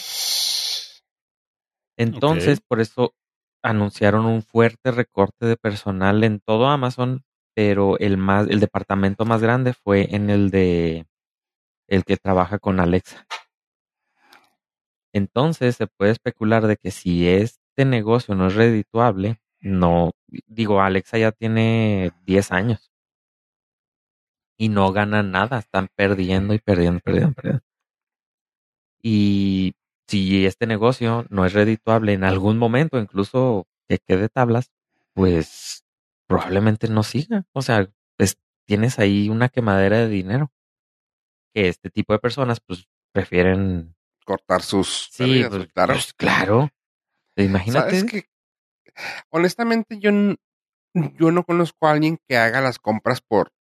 Entonces, 1.96 2.60
por 2.60 2.80
eso 2.80 3.14
anunciaron 3.62 4.26
un 4.26 4.42
fuerte 4.42 4.90
recorte 4.90 5.46
de 5.46 5.56
personal 5.56 6.22
en 6.24 6.40
todo 6.40 6.66
Amazon, 6.68 7.24
pero 7.54 7.98
el 7.98 8.16
más, 8.16 8.48
el 8.48 8.60
departamento 8.60 9.24
más 9.24 9.40
grande 9.40 9.72
fue 9.72 10.14
en 10.14 10.28
el 10.28 10.50
de 10.50 11.06
el 11.88 12.04
que 12.04 12.16
trabaja 12.16 12.58
con 12.58 12.80
Alexa. 12.80 13.26
Entonces 15.14 15.76
se 15.76 15.86
puede 15.86 16.10
especular 16.10 16.66
de 16.66 16.76
que 16.76 16.90
si 16.90 17.28
este 17.28 17.84
negocio 17.84 18.34
no 18.34 18.48
es 18.48 18.54
redituable, 18.54 19.40
no, 19.60 20.10
digo, 20.46 20.80
Alexa 20.82 21.18
ya 21.18 21.30
tiene 21.32 22.12
10 22.26 22.50
años 22.50 22.90
y 24.58 24.68
no 24.68 24.92
gana 24.92 25.22
nada, 25.22 25.60
están 25.60 25.88
perdiendo 25.94 26.52
y 26.52 26.58
perdiendo, 26.58 27.00
perdiendo, 27.00 27.32
perdiendo. 27.32 27.62
Y 29.02 29.74
si 30.08 30.46
este 30.46 30.66
negocio 30.66 31.26
no 31.30 31.46
es 31.46 31.52
redituable 31.52 32.12
en 32.12 32.24
algún 32.24 32.58
momento, 32.58 32.98
incluso 32.98 33.68
que 33.88 33.98
quede 33.98 34.28
tablas, 34.28 34.72
pues 35.12 35.84
probablemente 36.26 36.88
no 36.88 37.04
siga. 37.04 37.44
O 37.52 37.62
sea, 37.62 37.88
pues 38.16 38.36
tienes 38.66 38.98
ahí 38.98 39.28
una 39.28 39.48
quemadera 39.48 39.98
de 39.98 40.08
dinero 40.08 40.50
que 41.54 41.68
este 41.68 41.90
tipo 41.90 42.12
de 42.12 42.18
personas 42.18 42.58
pues 42.60 42.88
prefieren 43.12 43.94
Cortar 44.24 44.62
sus 44.62 45.08
Sí, 45.12 45.18
pérdidas, 45.24 45.50
pues, 45.50 45.72
claro. 45.72 45.92
pues, 45.94 46.12
claro. 46.14 46.70
Imagínate. 47.36 47.90
¿Sabes 48.00 48.04
que 48.04 48.24
Honestamente, 49.30 49.98
yo, 49.98 50.10
yo 50.94 51.30
no 51.32 51.44
conozco 51.44 51.86
a 51.86 51.92
alguien 51.92 52.18
que 52.28 52.36
haga 52.36 52.60
las 52.60 52.78
compras 52.78 53.20
por, 53.20 53.52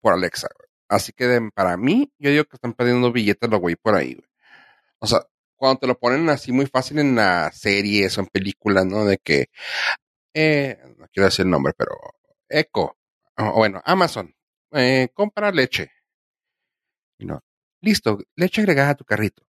por 0.00 0.14
Alexa, 0.14 0.48
güey. 0.56 0.68
Así 0.88 1.12
que 1.12 1.26
de- 1.26 1.50
para 1.54 1.76
mí, 1.76 2.12
yo 2.18 2.30
digo 2.30 2.44
que 2.44 2.56
están 2.56 2.74
perdiendo 2.74 3.12
billetes 3.12 3.48
los 3.50 3.60
güey 3.60 3.76
por 3.76 3.94
ahí, 3.94 4.14
güey. 4.14 4.28
O 4.98 5.06
sea, 5.06 5.20
cuando 5.56 5.78
te 5.80 5.86
lo 5.86 5.98
ponen 5.98 6.28
así 6.28 6.52
muy 6.52 6.66
fácil 6.66 6.98
en 6.98 7.14
las 7.14 7.56
series 7.58 8.16
o 8.18 8.22
en 8.22 8.26
películas, 8.26 8.84
¿no? 8.84 9.04
De 9.04 9.18
que, 9.18 9.46
eh, 10.34 10.78
no 10.98 11.06
quiero 11.12 11.26
decir 11.26 11.44
el 11.44 11.50
nombre, 11.50 11.72
pero 11.76 11.92
Echo, 12.48 12.96
o 13.36 13.52
bueno, 13.54 13.80
Amazon, 13.84 14.34
eh, 14.72 15.08
compra 15.14 15.50
leche. 15.52 15.90
Y 17.18 17.26
no, 17.26 17.40
listo, 17.80 18.18
leche 18.36 18.60
agregada 18.60 18.90
a 18.90 18.94
tu 18.96 19.04
carrito. 19.04 19.42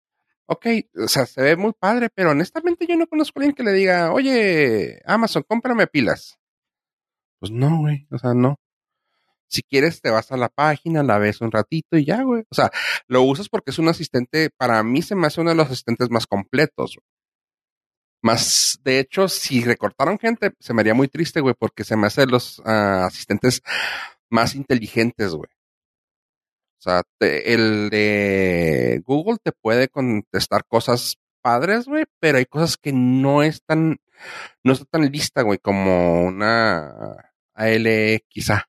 Ok, 0.47 0.67
o 0.95 1.08
sea, 1.08 1.25
se 1.25 1.41
ve 1.41 1.55
muy 1.55 1.73
padre, 1.73 2.10
pero 2.13 2.31
honestamente 2.31 2.86
yo 2.88 2.95
no 2.95 3.08
conozco 3.08 3.39
a 3.39 3.41
alguien 3.41 3.55
que 3.55 3.63
le 3.63 3.73
diga, 3.73 4.12
oye, 4.13 5.01
Amazon, 5.05 5.43
cómprame 5.47 5.88
pilas. 5.88 6.38
Pues 7.39 7.51
no, 7.51 7.79
güey, 7.79 8.08
o 8.12 8.17
sea, 8.19 8.34
no. 8.34 8.60
Si 9.47 9.63
quieres, 9.63 10.01
te 10.01 10.10
vas 10.12 10.31
a 10.31 10.38
la 10.38 10.49
página, 10.49 11.03
la 11.03 11.17
ves 11.19 11.41
un 11.41 11.51
ratito 11.51 11.97
y 11.97 12.05
ya, 12.05 12.23
güey. 12.23 12.43
O 12.49 12.55
sea, 12.55 12.71
lo 13.08 13.23
usas 13.23 13.49
porque 13.49 13.71
es 13.71 13.79
un 13.79 13.88
asistente, 13.88 14.49
para 14.58 14.84
mí 14.84 15.01
se 15.01 15.15
me 15.15 15.27
hace 15.27 15.41
uno 15.41 15.51
de 15.51 15.55
los 15.55 15.67
asistentes 15.67 16.10
más 16.10 16.27
completos. 16.27 16.97
güey. 16.97 17.05
Más, 18.21 18.79
de 18.84 18.99
hecho, 18.99 19.27
si 19.29 19.63
recortaron 19.63 20.17
gente, 20.19 20.53
se 20.60 20.73
me 20.73 20.81
haría 20.81 20.95
muy 20.95 21.08
triste, 21.08 21.41
güey, 21.41 21.55
porque 21.58 21.84
se 21.84 21.95
me 21.95 22.08
hace 22.08 22.25
los 22.25 22.62
ah, 22.65 23.05
asistentes 23.05 23.62
más 24.29 24.55
inteligentes, 24.55 25.31
güey. 25.34 25.49
O 26.77 26.81
sea, 26.81 27.03
te- 27.19 27.53
el 27.53 27.89
de 27.89 29.01
Google 29.05 29.38
te 29.43 29.51
puede 29.51 29.88
contestar 29.88 30.65
cosas 30.67 31.17
padres, 31.41 31.85
güey, 31.85 32.05
pero 32.19 32.38
hay 32.38 32.45
cosas 32.45 32.77
que 32.77 32.91
no 32.93 33.43
están, 33.43 33.97
no 34.63 34.73
está 34.73 34.85
tan 34.85 35.11
lista, 35.11 35.41
güey, 35.43 35.57
como 35.59 36.23
una 36.25 37.15
AL 37.53 38.21
quizá. 38.27 38.67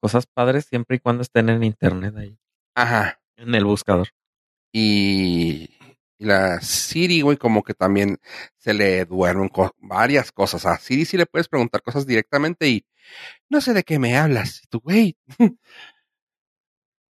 Cosas 0.00 0.26
padres 0.26 0.66
siempre 0.66 0.96
y 0.96 1.00
cuando 1.00 1.22
estén 1.22 1.48
en 1.48 1.62
internet 1.64 2.14
ahí, 2.16 2.38
Ajá. 2.74 3.20
en 3.36 3.54
el 3.54 3.64
buscador. 3.64 4.08
Y, 4.72 5.70
y 6.18 6.24
la 6.24 6.60
Siri, 6.60 7.22
güey, 7.22 7.36
como 7.38 7.62
que 7.62 7.74
también 7.74 8.18
se 8.58 8.74
le 8.74 9.04
duermen 9.06 9.48
co- 9.48 9.74
varias 9.78 10.32
cosas. 10.32 10.66
A 10.66 10.78
Siri 10.78 11.04
sí 11.06 11.16
le 11.16 11.26
puedes 11.26 11.48
preguntar 11.48 11.82
cosas 11.82 12.06
directamente 12.06 12.68
y 12.68 12.86
no 13.48 13.60
sé 13.60 13.72
de 13.72 13.82
qué 13.84 13.98
me 13.98 14.16
hablas. 14.16 14.62
Y 14.64 14.66
tú, 14.68 14.80
güey. 14.80 15.16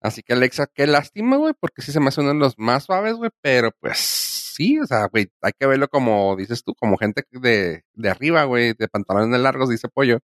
Así 0.03 0.21
que 0.21 0.33
Alexa, 0.33 0.67
qué 0.67 0.85
lástima, 0.85 1.37
güey, 1.37 1.53
porque 1.57 1.81
sí 1.81 1.93
se 1.93 2.01
me 2.01 2.09
hace 2.09 2.19
uno 2.19 2.33
de 2.33 2.39
los 2.39 2.59
más 2.59 2.83
suaves, 2.83 3.15
güey, 3.15 3.31
pero 3.41 3.71
pues 3.79 3.97
sí, 3.99 4.77
o 4.79 4.85
sea, 4.85 5.07
güey, 5.07 5.31
hay 5.41 5.53
que 5.57 5.65
verlo 5.65 5.87
como 5.87 6.35
dices 6.35 6.63
tú, 6.63 6.75
como 6.75 6.97
gente 6.97 7.23
de, 7.31 7.83
de 7.93 8.09
arriba, 8.09 8.43
güey, 8.43 8.73
de 8.73 8.89
pantalones 8.89 9.39
largos, 9.39 9.69
dice 9.69 9.87
pollo. 9.87 10.19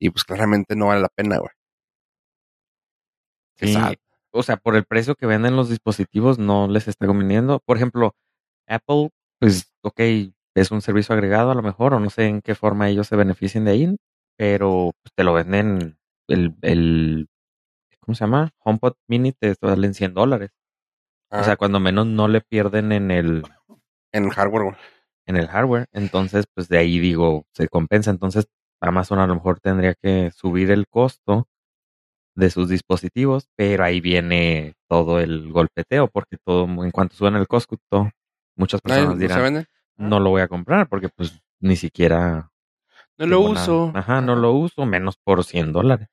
Y 0.00 0.10
pues 0.10 0.24
claramente 0.24 0.76
no 0.76 0.86
vale 0.86 1.00
la 1.00 1.08
pena, 1.08 1.38
güey. 1.38 1.50
Sí, 3.56 3.74
o 4.30 4.42
sea, 4.44 4.56
por 4.56 4.76
el 4.76 4.84
precio 4.84 5.16
que 5.16 5.26
venden 5.26 5.56
los 5.56 5.68
dispositivos 5.68 6.38
no 6.38 6.68
les 6.68 6.86
está 6.86 7.08
conveniendo. 7.08 7.58
Por 7.66 7.76
ejemplo, 7.76 8.14
Apple, 8.68 9.10
pues, 9.40 9.72
ok, 9.82 10.00
es 10.54 10.70
un 10.70 10.82
servicio 10.82 11.14
agregado 11.14 11.50
a 11.50 11.54
lo 11.56 11.62
mejor, 11.62 11.94
o 11.94 12.00
no 12.00 12.10
sé 12.10 12.26
en 12.26 12.42
qué 12.42 12.54
forma 12.54 12.88
ellos 12.88 13.08
se 13.08 13.16
beneficien 13.16 13.64
de 13.64 13.72
ahí, 13.72 13.96
pero 14.36 14.92
pues, 15.02 15.12
te 15.16 15.24
lo 15.24 15.32
venden 15.32 15.98
el, 16.28 16.54
el, 16.62 17.28
¿cómo 18.08 18.16
se 18.16 18.24
llama? 18.24 18.50
HomePod 18.60 18.94
Mini 19.06 19.32
te 19.32 19.54
valen 19.60 19.92
100 19.92 20.14
dólares. 20.14 20.48
Ah, 21.30 21.42
O 21.42 21.44
sea, 21.44 21.56
cuando 21.58 21.78
menos 21.78 22.06
no 22.06 22.26
le 22.26 22.40
pierden 22.40 22.90
en 22.92 23.10
el, 23.10 23.42
en 24.12 24.30
hardware, 24.30 24.62
güey. 24.64 24.76
en 25.26 25.36
el 25.36 25.46
hardware. 25.46 25.88
Entonces, 25.92 26.46
pues 26.54 26.70
de 26.70 26.78
ahí 26.78 27.00
digo, 27.00 27.44
se 27.52 27.68
compensa. 27.68 28.10
Entonces, 28.10 28.48
Amazon 28.80 29.18
a 29.18 29.26
lo 29.26 29.34
mejor 29.34 29.60
tendría 29.60 29.92
que 29.94 30.30
subir 30.30 30.70
el 30.70 30.86
costo 30.88 31.48
de 32.34 32.48
sus 32.48 32.70
dispositivos, 32.70 33.46
pero 33.56 33.84
ahí 33.84 34.00
viene 34.00 34.72
todo 34.88 35.20
el 35.20 35.52
golpeteo, 35.52 36.08
porque 36.08 36.38
todo, 36.42 36.64
en 36.82 36.90
cuanto 36.90 37.14
suben 37.14 37.36
el 37.36 37.46
costo, 37.46 37.76
muchas 38.56 38.80
personas 38.80 39.08
¿no 39.08 39.14
se 39.16 39.20
dirán, 39.20 39.66
no 39.98 40.18
lo 40.18 40.30
voy 40.30 40.40
a 40.40 40.48
comprar, 40.48 40.88
porque 40.88 41.10
pues 41.10 41.42
ni 41.60 41.76
siquiera 41.76 42.50
No 43.18 43.26
lo 43.26 43.40
nada. 43.42 43.50
uso. 43.64 43.92
Ajá, 43.94 44.22
no 44.22 44.34
lo 44.34 44.52
uso, 44.52 44.86
menos 44.86 45.18
por 45.22 45.44
100 45.44 45.74
dólares. 45.74 46.08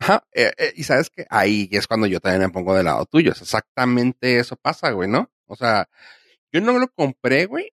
Ajá, 0.00 0.24
eh, 0.32 0.52
eh, 0.56 0.72
y 0.76 0.84
sabes 0.84 1.10
que 1.10 1.26
ahí 1.28 1.68
es 1.72 1.86
cuando 1.86 2.06
yo 2.06 2.20
también 2.20 2.42
me 2.42 2.48
pongo 2.50 2.74
del 2.74 2.86
lado 2.86 3.04
tuyo. 3.06 3.32
Es 3.32 3.42
exactamente 3.42 4.38
eso 4.38 4.56
pasa, 4.56 4.90
güey, 4.92 5.08
¿no? 5.08 5.30
O 5.46 5.56
sea, 5.56 5.88
yo 6.52 6.60
no 6.60 6.78
lo 6.78 6.88
compré, 6.88 7.46
güey, 7.46 7.72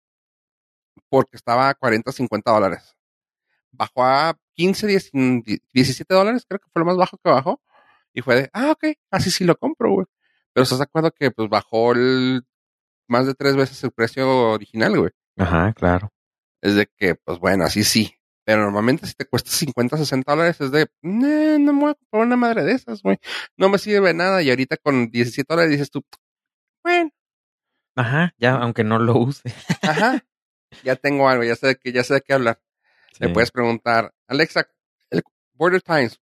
porque 1.08 1.37
estaba 1.37 1.68
a 1.68 1.74
40, 1.74 2.12
50 2.12 2.50
dólares. 2.50 2.96
Bajó 3.72 4.04
a 4.04 4.38
15, 4.54 4.87
10, 4.87 5.11
17 5.72 6.14
dólares, 6.14 6.44
creo 6.48 6.61
que 6.61 6.68
fue 6.72 6.80
lo 6.80 6.87
más 6.87 6.96
bajo 6.96 7.18
que 7.18 7.30
bajó. 7.30 7.61
Y 8.14 8.20
fue 8.20 8.37
de, 8.37 8.50
ah, 8.52 8.72
ok, 8.72 8.94
así 9.11 9.30
sí 9.30 9.44
lo 9.44 9.56
compro, 9.56 9.90
güey. 9.92 10.06
Pero 10.52 10.64
estás 10.64 10.78
de 10.78 10.85
acuerdo 10.85 11.11
que 11.12 11.30
pues 11.30 11.48
bajó 11.48 11.92
el, 11.92 12.42
más 13.08 13.26
de 13.26 13.35
tres 13.35 13.56
veces 13.56 13.82
el 13.85 13.92
precio 13.92 14.50
original, 14.52 14.98
güey. 14.98 15.11
Ajá, 15.37 15.72
claro. 15.72 16.12
Es 16.61 16.74
de 16.76 16.87
que, 16.87 17.14
pues 17.14 17.38
bueno, 17.38 17.64
así 17.64 17.85
sí. 17.85 18.14
Pero 18.44 18.62
normalmente 18.62 19.07
si 19.07 19.14
te 19.14 19.24
cuesta 19.26 19.50
50, 19.50 19.96
60 19.96 20.33
dólares 20.33 20.61
es 20.61 20.70
de, 20.72 20.87
"Nah, 21.02 21.59
no 21.59 21.72
me 21.72 21.81
voy 21.81 21.90
a 21.92 21.94
comprar 21.94 22.26
una 22.26 22.37
madre 22.37 22.64
de 22.64 22.72
esas, 22.72 23.02
güey. 23.02 23.18
No 23.57 23.68
me 23.68 23.78
sirve 23.78 24.09
de 24.09 24.14
nada. 24.14 24.42
Y 24.42 24.50
ahorita 24.50 24.76
con 24.78 25.11
17 25.11 25.52
dólares 25.55 25.70
dices 25.72 25.90
tú, 25.90 26.02
bueno, 26.85 27.11
Ajá, 27.94 28.35
ya, 28.38 28.55
aunque 28.57 28.85
no 28.85 28.98
lo 28.98 29.16
use. 29.18 29.42
ajá, 29.83 30.24
ya 30.83 30.96
tengo 30.96 31.28
algo, 31.28 31.44
ya 31.44 31.55
sé 31.57 31.66
de 31.68 31.76
qué, 31.76 31.92
ya 31.92 32.02
sé 32.05 32.14
de 32.14 32.20
qué 32.22 32.33
hablar. 32.33 32.59
Le 33.20 33.28
puedes 33.28 33.50
preguntar, 33.50 34.12
Alexa, 34.26 34.66
el 35.11 35.22
Border 35.52 35.83
Times. 35.83 36.18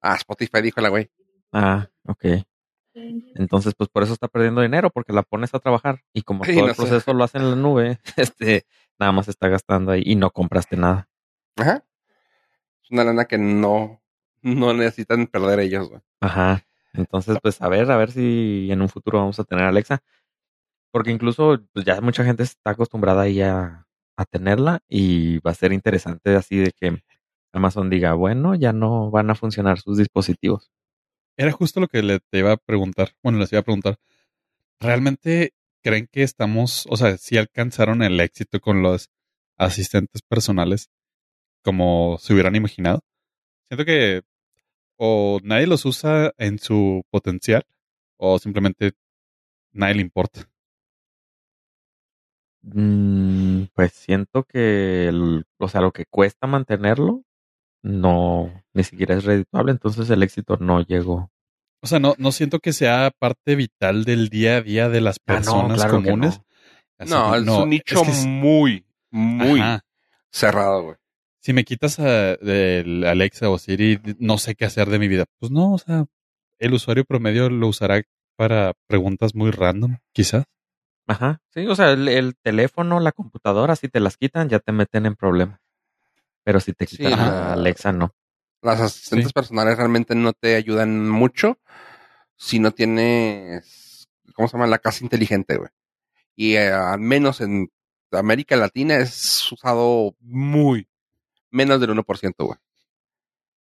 Ah, 0.00 0.16
Spotify 0.16 0.60
dijo 0.60 0.80
la 0.80 0.88
güey. 0.88 1.10
Ah, 1.52 1.88
ok. 2.06 2.24
Entonces, 2.94 3.74
pues 3.76 3.88
por 3.88 4.02
eso 4.02 4.12
está 4.12 4.28
perdiendo 4.28 4.60
dinero, 4.60 4.90
porque 4.90 5.12
la 5.12 5.22
pones 5.22 5.54
a 5.54 5.58
trabajar 5.60 6.02
y 6.12 6.22
como 6.22 6.44
Sí, 6.46 6.54
todo 6.54 6.62
no 6.62 6.68
el 6.70 6.74
sé. 6.74 6.82
proceso 6.82 7.14
lo 7.14 7.24
hace 7.24 7.38
en 7.38 7.50
la 7.50 7.56
nube, 7.56 7.98
este, 8.16 8.66
nada 9.02 9.12
más 9.12 9.26
está 9.26 9.48
gastando 9.48 9.90
ahí 9.90 10.02
y 10.04 10.14
no 10.14 10.30
compraste 10.30 10.76
nada. 10.76 11.08
Ajá. 11.56 11.84
Es 12.82 12.90
una 12.90 13.04
lana 13.04 13.24
que 13.24 13.36
no, 13.36 14.00
no 14.42 14.72
necesitan 14.74 15.26
perder 15.26 15.58
ellos, 15.60 15.88
güey. 15.88 16.00
Ajá. 16.20 16.64
Entonces, 16.92 17.38
pues 17.42 17.60
a 17.60 17.68
ver, 17.68 17.90
a 17.90 17.96
ver 17.96 18.12
si 18.12 18.68
en 18.70 18.80
un 18.80 18.88
futuro 18.88 19.18
vamos 19.18 19.40
a 19.40 19.44
tener 19.44 19.64
Alexa. 19.64 20.02
Porque 20.92 21.10
incluso 21.10 21.58
pues, 21.72 21.84
ya 21.84 22.00
mucha 22.00 22.24
gente 22.24 22.44
está 22.44 22.70
acostumbrada 22.70 23.22
ahí 23.22 23.40
a, 23.40 23.86
a 24.16 24.24
tenerla 24.24 24.80
y 24.88 25.38
va 25.38 25.50
a 25.50 25.54
ser 25.54 25.72
interesante 25.72 26.36
así 26.36 26.58
de 26.58 26.70
que 26.70 27.02
Amazon 27.52 27.90
diga, 27.90 28.14
bueno, 28.14 28.54
ya 28.54 28.72
no 28.72 29.10
van 29.10 29.30
a 29.30 29.34
funcionar 29.34 29.80
sus 29.80 29.98
dispositivos. 29.98 30.70
Era 31.36 31.50
justo 31.50 31.80
lo 31.80 31.88
que 31.88 32.02
le 32.02 32.20
te 32.20 32.38
iba 32.38 32.52
a 32.52 32.56
preguntar. 32.56 33.10
Bueno, 33.22 33.38
les 33.38 33.50
iba 33.52 33.60
a 33.60 33.64
preguntar. 33.64 33.96
¿Realmente 34.80 35.54
creen 35.82 36.08
que 36.10 36.22
estamos, 36.22 36.86
o 36.90 36.96
sea, 36.96 37.16
si 37.18 37.38
alcanzaron 37.38 38.02
el 38.02 38.20
éxito 38.20 38.60
con 38.60 38.82
los 38.82 39.10
asistentes 39.58 40.22
personales 40.22 40.90
como 41.64 42.18
se 42.20 42.34
hubieran 42.34 42.56
imaginado? 42.56 43.00
Siento 43.70 43.84
que 43.86 44.22
o 44.98 45.40
nadie 45.44 45.66
los 45.68 45.84
usa 45.86 46.32
en 46.38 46.58
su 46.60 47.02
potencial 47.10 47.64
o 48.18 48.38
simplemente 48.38 48.92
nadie 49.72 49.96
le 49.96 50.02
importa. 50.02 50.48
Mm, 52.62 53.64
pues 53.74 53.92
siento 53.92 54.44
que, 54.44 55.08
el- 55.08 55.44
o 55.58 55.68
sea, 55.68 55.80
lo 55.80 55.92
que 55.92 56.06
cuesta 56.06 56.46
mantenerlo 56.46 57.24
no, 57.82 58.52
ni 58.74 58.84
siquiera 58.84 59.16
es 59.16 59.24
redituable, 59.26 59.72
entonces 59.72 60.10
el 60.10 60.24
éxito 60.24 60.58
no 60.58 60.82
llegó. 60.82 61.31
O 61.82 61.86
sea, 61.88 61.98
no, 61.98 62.14
no 62.18 62.30
siento 62.32 62.60
que 62.60 62.72
sea 62.72 63.10
parte 63.18 63.56
vital 63.56 64.04
del 64.04 64.28
día 64.28 64.58
a 64.58 64.60
día 64.62 64.88
de 64.88 65.00
las 65.00 65.16
Ah, 65.26 65.34
no, 65.34 65.34
personas 65.34 65.74
claro 65.78 66.02
comunes. 66.02 66.38
no. 66.38 66.44
Así 66.98 67.10
No, 67.10 67.34
es 67.34 67.48
un 67.48 67.70
nicho 67.70 68.00
es 68.00 68.06
que 68.06 68.10
es- 68.12 68.24
muy, 68.26 68.84
muy 69.10 69.60
Ajá. 69.60 69.80
cerrado, 70.30 70.82
güey. 70.82 70.96
si 71.40 71.52
me 71.52 71.64
quitas 71.64 71.98
a, 71.98 72.34
Alexa 72.34 73.50
o 73.50 73.58
Siri, 73.58 74.00
no 74.20 74.38
sé 74.38 74.54
qué 74.54 74.64
hacer 74.64 74.88
de 74.88 75.00
mi 75.00 75.08
vida. 75.08 75.24
Pues 75.40 75.50
no, 75.50 75.72
o 75.72 75.78
sea, 75.78 76.04
el 76.60 76.72
usuario 76.72 77.04
promedio 77.04 77.50
lo 77.50 77.66
usará 77.66 78.00
para 78.36 78.74
preguntas 78.86 79.34
muy 79.34 79.50
random, 79.50 79.96
quizás. 80.12 80.44
Ajá, 81.08 81.40
sí, 81.52 81.66
o 81.66 81.74
sea, 81.74 81.90
el, 81.90 82.06
el 82.06 82.36
teléfono, 82.36 83.00
la 83.00 83.10
computadora, 83.10 83.74
si 83.74 83.88
te 83.88 83.98
las 83.98 84.16
quitan, 84.16 84.48
ya 84.48 84.60
te 84.60 84.70
meten 84.70 85.04
en 85.04 85.16
problemas. 85.16 85.58
Pero 86.44 86.60
si 86.60 86.72
te 86.74 86.86
Sí, 86.86 86.98
quitan 86.98 87.18
la- 87.18 87.50
a 87.50 87.52
Alexa, 87.54 87.92
no. 87.92 88.14
Las 88.62 88.80
asistentes 88.80 89.28
Sí. 89.28 89.32
personales 89.32 89.76
realmente 89.76 90.14
no 90.14 90.32
te 90.32 90.54
ayudan 90.54 91.08
mucho 91.10 91.58
si 92.36 92.58
no 92.58 92.70
tienes, 92.72 94.08
¿cómo 94.34 94.48
se 94.48 94.52
llama? 94.56 94.66
La 94.66 94.78
casa 94.78 95.04
inteligente, 95.04 95.56
güey. 95.56 95.70
Y 96.36 96.54
eh, 96.54 96.70
al 96.72 97.00
menos 97.00 97.40
en 97.40 97.68
América 98.12 98.56
Latina 98.56 98.96
es 98.96 99.50
usado 99.52 100.14
muy 100.20 100.88
menos 101.50 101.80
del 101.80 101.90
1%, 101.90 102.44
güey. 102.46 102.58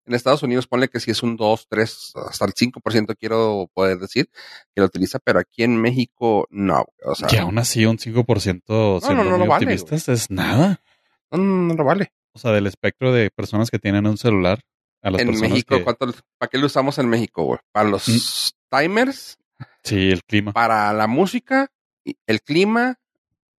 En 0.05 0.15
Estados 0.15 0.41
Unidos 0.43 0.65
ponle 0.67 0.87
que 0.89 0.99
si 0.99 1.11
es 1.11 1.21
un 1.21 1.37
2, 1.37 1.67
3, 1.69 2.13
hasta 2.27 2.45
el 2.45 2.53
5% 2.53 3.15
quiero 3.15 3.69
poder 3.73 3.99
decir 3.99 4.29
que 4.73 4.81
lo 4.81 4.85
utiliza, 4.85 5.19
pero 5.19 5.39
aquí 5.39 5.63
en 5.63 5.79
México 5.79 6.47
no, 6.49 6.73
güey. 6.85 7.11
O 7.11 7.15
sea, 7.15 7.27
que 7.27 7.37
aún 7.39 7.57
así 7.59 7.85
un 7.85 7.97
5% 7.97 8.99
siendo 9.01 9.23
no, 9.23 9.29
no 9.29 9.37
muy 9.37 9.45
lo 9.45 9.51
vale, 9.51 9.73
es 9.73 10.31
nada. 10.31 10.81
no, 11.31 11.37
no, 11.37 11.43
no 11.67 11.73
lo 11.75 11.83
vale. 11.83 12.11
O 12.33 12.39
sea, 12.39 12.51
del 12.51 12.65
espectro 12.67 13.11
de 13.13 13.29
personas 13.29 13.69
que 13.69 13.77
tienen 13.77 14.07
un 14.07 14.17
celular 14.17 14.61
a 15.01 15.11
las 15.11 15.21
En 15.21 15.27
personas 15.27 15.49
México, 15.51 15.77
que... 15.77 15.83
¿cuánto, 15.83 16.11
¿para 16.37 16.49
qué 16.49 16.57
lo 16.57 16.65
usamos 16.67 16.97
en 16.99 17.09
México, 17.09 17.43
güey? 17.43 17.59
Para 17.71 17.89
los 17.89 18.07
Mm. 18.07 18.77
timers, 18.79 19.37
Sí, 19.83 20.11
el 20.11 20.23
clima. 20.23 20.53
para 20.53 20.91
la 20.93 21.07
música, 21.07 21.71
el 22.27 22.41
clima, 22.41 22.95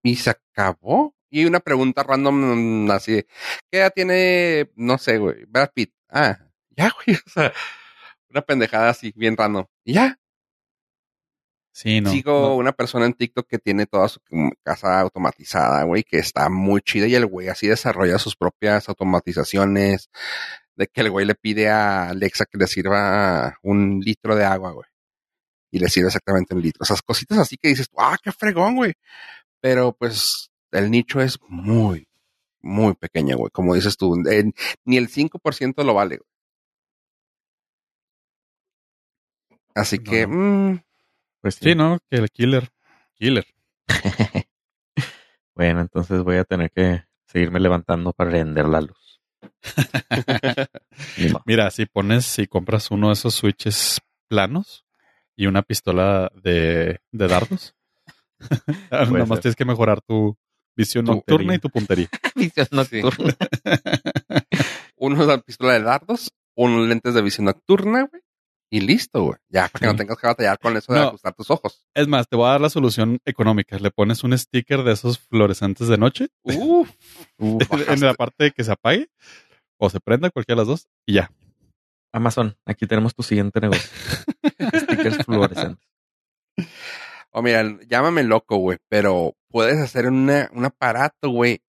y 0.03 0.17
se 0.17 0.31
acabó. 0.31 1.15
Y 1.31 1.45
una 1.47 1.61
pregunta 1.61 2.03
random 2.03 2.85
mm, 2.87 2.91
así, 2.91 3.25
¿qué 3.71 3.79
edad 3.79 3.93
tiene, 3.95 4.71
no 4.77 4.99
sé, 4.99 5.19
güey, 5.19 5.45
Brad 5.47 5.71
Pitt? 5.75 5.93
Ah, 6.11 6.39
ya, 6.71 6.91
güey, 7.05 7.17
o 7.27 7.31
sea, 7.31 7.53
una 8.31 8.43
pendejada 8.43 8.91
así, 8.91 9.13
bien 9.17 9.37
random. 9.37 9.67
Y 9.85 9.95
ya, 9.95 10.19
Sí, 11.75 12.03
no. 12.03 12.11
sigo 12.11 12.33
no. 12.49 12.55
una 12.57 12.73
persona 12.73 13.07
en 13.07 13.15
TikTok 13.15 13.47
que 13.49 13.59
tiene 13.59 13.87
toda 13.87 14.07
su 14.09 14.21
casa 14.63 15.01
automatizada, 15.01 15.85
güey, 15.85 16.03
que 16.05 16.19
está 16.19 16.51
muy 16.51 16.83
chida 16.83 17.07
y 17.07 17.15
el 17.15 17.25
güey 17.25 17.49
así 17.49 17.67
desarrolla 17.67 18.19
sus 18.19 18.37
propias 18.37 18.91
automatizaciones, 18.91 20.11
de 20.77 20.87
que 20.87 21.01
el 21.03 21.11
güey 21.11 21.27
le 21.27 21.35
pide 21.35 21.69
a 21.69 22.09
Alexa 22.11 22.47
que 22.47 22.59
le 22.59 22.67
sirva 22.67 23.59
un 23.63 24.01
litro 24.01 24.37
de 24.37 24.45
agua, 24.45 24.73
güey. 24.73 24.87
Y 25.71 25.79
le 25.79 25.89
sirve 25.89 26.09
exactamente 26.09 26.55
un 26.55 26.63
litro. 26.63 26.83
Esas 26.85 27.03
cositas 27.03 27.39
así 27.39 27.57
que 27.57 27.69
dices, 27.69 27.89
ah, 27.97 28.17
qué 28.23 28.33
fregón, 28.33 28.77
güey. 28.77 28.95
Pero 29.61 29.93
pues 29.93 30.51
el 30.73 30.91
nicho 30.91 31.21
es 31.21 31.39
muy, 31.49 32.09
muy 32.61 32.95
pequeño, 32.95 33.37
güey. 33.37 33.51
Como 33.51 33.75
dices 33.75 33.97
tú, 33.97 34.17
ni 34.85 34.97
el 34.97 35.09
5% 35.09 35.85
lo 35.85 35.95
vale, 35.95 36.19
güey. 36.19 36.29
Así 39.75 39.99
No, 39.99 40.05
que, 40.05 40.27
mm, 40.27 40.83
Pues 41.41 41.55
Sí, 41.57 41.75
¿no? 41.75 41.99
Que 42.11 42.17
el 42.17 42.31
killer. 42.31 42.71
Killer. 43.15 43.47
Bueno, 45.55 45.83
entonces 45.83 46.23
voy 46.23 46.37
a 46.37 46.45
tener 46.45 46.71
que 46.71 47.05
seguirme 47.27 47.61
levantando 47.61 48.13
para 48.15 48.31
prender 48.31 48.67
la 48.67 48.81
luz. 48.81 49.02
Mira, 51.47 51.71
si 51.71 51.87
pones, 51.87 52.25
si 52.25 52.47
compras 52.47 52.91
uno 52.91 53.09
de 53.09 53.15
esos 53.15 53.35
switches 53.35 54.01
planos 54.29 54.85
y 55.37 55.47
una 55.47 55.63
pistola 55.63 56.31
de, 56.43 57.01
de 57.11 57.29
dardos, 57.29 57.75
nada 58.91 59.27
más 59.27 59.41
tienes 59.41 59.57
que 59.57 59.65
mejorar 59.65 60.01
tu 60.01 60.37
visión 60.77 61.05
Tu 61.05 61.13
nocturna 61.15 61.55
puntería. 61.55 61.57
y 61.57 61.59
tu 61.61 61.71
puntería. 61.71 62.09
Visión 62.35 62.69
nocturna. 62.73 63.37
uno 64.97 65.25
la 65.27 65.39
pistola 65.39 65.75
de 65.75 65.83
dardos, 65.83 66.31
unos 66.55 66.89
lentes 66.89 67.15
de 67.15 67.23
visión 67.23 67.45
nocturna, 67.47 68.09
güey. 68.11 68.23
Y 68.75 68.81
listo, 68.81 69.23
güey. 69.25 69.37
Ya, 69.51 69.69
para 69.69 69.81
que 69.81 69.87
Sí. 69.87 69.93
no 69.93 69.97
tengas 69.97 70.19
que 70.19 70.27
batallar 70.27 70.59
con 70.59 70.75
eso 70.77 70.95
de 70.95 71.01
No. 71.01 71.09
ajustar 71.09 71.35
tus 71.35 71.51
ojos. 71.51 71.85
Es 71.95 72.09
más, 72.09 72.27
te 72.27 72.37
voy 72.37 72.47
a 72.47 72.53
dar 72.53 72.61
la 72.63 72.71
solución 72.71 73.19
económica. 73.27 73.79
Le 73.79 73.91
pones 73.91 74.25
un 74.25 74.37
sticker 74.39 74.83
de 74.83 74.93
esos 74.93 75.19
fluorescentes 75.19 75.89
de 75.89 75.99
noche 75.99 76.29
Uf, 76.43 76.89
Uf, 77.39 77.89
en 77.91 78.01
la 78.01 78.15
parte 78.15 78.45
de 78.45 78.51
que 78.53 78.65
se 78.65 78.73
apague 78.73 79.09
o 79.79 79.91
se 79.91 80.01
prenda, 80.01 80.31
cualquiera 80.31 80.57
de 80.63 80.63
las 80.63 80.69
dos, 80.69 80.89
y 81.07 81.15
ya. 81.15 81.31
Amazon, 82.15 82.57
aquí 82.65 82.87
tenemos 82.87 83.15
tu 83.15 83.23
siguiente 83.23 83.61
negocio. 83.61 83.91
Stickers 84.75 85.25
fluorescentes. 85.27 85.87
O 87.31 87.43
mira, 87.43 87.63
llámame 87.89 88.23
loco, 88.23 88.57
güey, 88.57 88.79
pero 88.89 89.35
puedes 89.51 89.79
hacer 89.79 90.07
una, 90.07 90.49
un 90.53 90.65
aparato, 90.65 91.31
güey, 91.31 91.61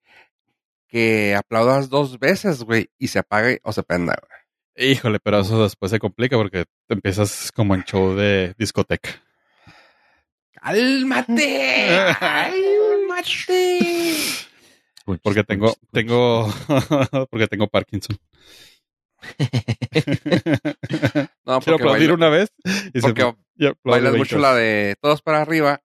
que 0.88 1.36
aplaudas 1.36 1.90
dos 1.90 2.20
veces, 2.20 2.64
güey, 2.64 2.90
y 2.98 3.08
se 3.08 3.20
apague 3.20 3.60
o 3.64 3.72
se 3.74 3.84
prenda, 3.84 4.16
güey. 4.22 4.92
Híjole, 4.92 5.20
pero 5.20 5.40
eso 5.40 5.62
después 5.64 5.92
se 5.92 6.00
complica 6.00 6.36
porque 6.36 6.66
empiezas 6.94 7.52
como 7.52 7.76
en 7.76 7.84
show 7.84 8.16
de 8.16 8.54
discoteca. 8.58 9.10
¡Cálmate! 10.54 12.16
¡Cálmate! 12.20 14.10
Porque 15.22 15.44
tengo, 15.44 15.76
tengo, 15.92 16.54
porque 17.30 17.48
tengo 17.48 17.68
Parkinson. 17.68 18.18
No, 21.46 21.60
Quiero 21.60 21.76
aplaudir 21.76 22.10
baila- 22.10 22.14
una 22.14 22.30
vez 22.30 22.52
y 22.94 23.00
se 23.00 23.02
porque 23.02 23.22
y 23.58 23.68
aplaudo 23.68 23.76
bailas 23.84 24.12
20 24.14 24.18
mucho 24.18 24.40
la 24.40 24.56
de 24.56 24.96
todos 25.02 25.22
para 25.22 25.42
arriba, 25.42 25.82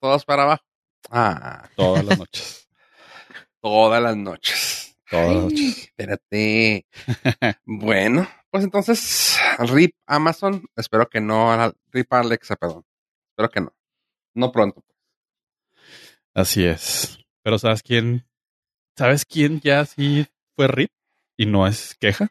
todos 0.00 0.24
para 0.24 0.42
abajo. 0.44 0.64
Ah, 1.10 1.68
todas 1.74 2.04
las 2.04 2.18
noches. 2.18 2.68
todas 3.60 4.02
las 4.02 4.16
noches. 4.16 4.96
Todas 5.10 5.26
las 5.26 5.36
Ay, 5.36 5.42
noches. 5.42 5.78
Espérate. 5.78 6.86
bueno, 7.64 8.28
pues 8.52 8.62
entonces, 8.64 9.38
RIP 9.58 9.96
Amazon. 10.06 10.64
Espero 10.76 11.08
que 11.08 11.20
no. 11.20 11.72
RIP 11.90 12.12
Alexa, 12.12 12.54
perdón. 12.54 12.84
Espero 13.30 13.50
que 13.50 13.60
no. 13.62 13.74
No 14.34 14.52
pronto. 14.52 14.84
Así 16.34 16.64
es. 16.64 17.18
Pero 17.42 17.58
¿sabes 17.58 17.82
quién? 17.82 18.26
¿Sabes 18.96 19.24
quién 19.24 19.60
ya 19.60 19.84
sí 19.86 20.26
fue 20.54 20.68
RIP? 20.68 20.90
Y 21.36 21.46
no 21.46 21.66
es 21.66 21.96
queja. 21.98 22.28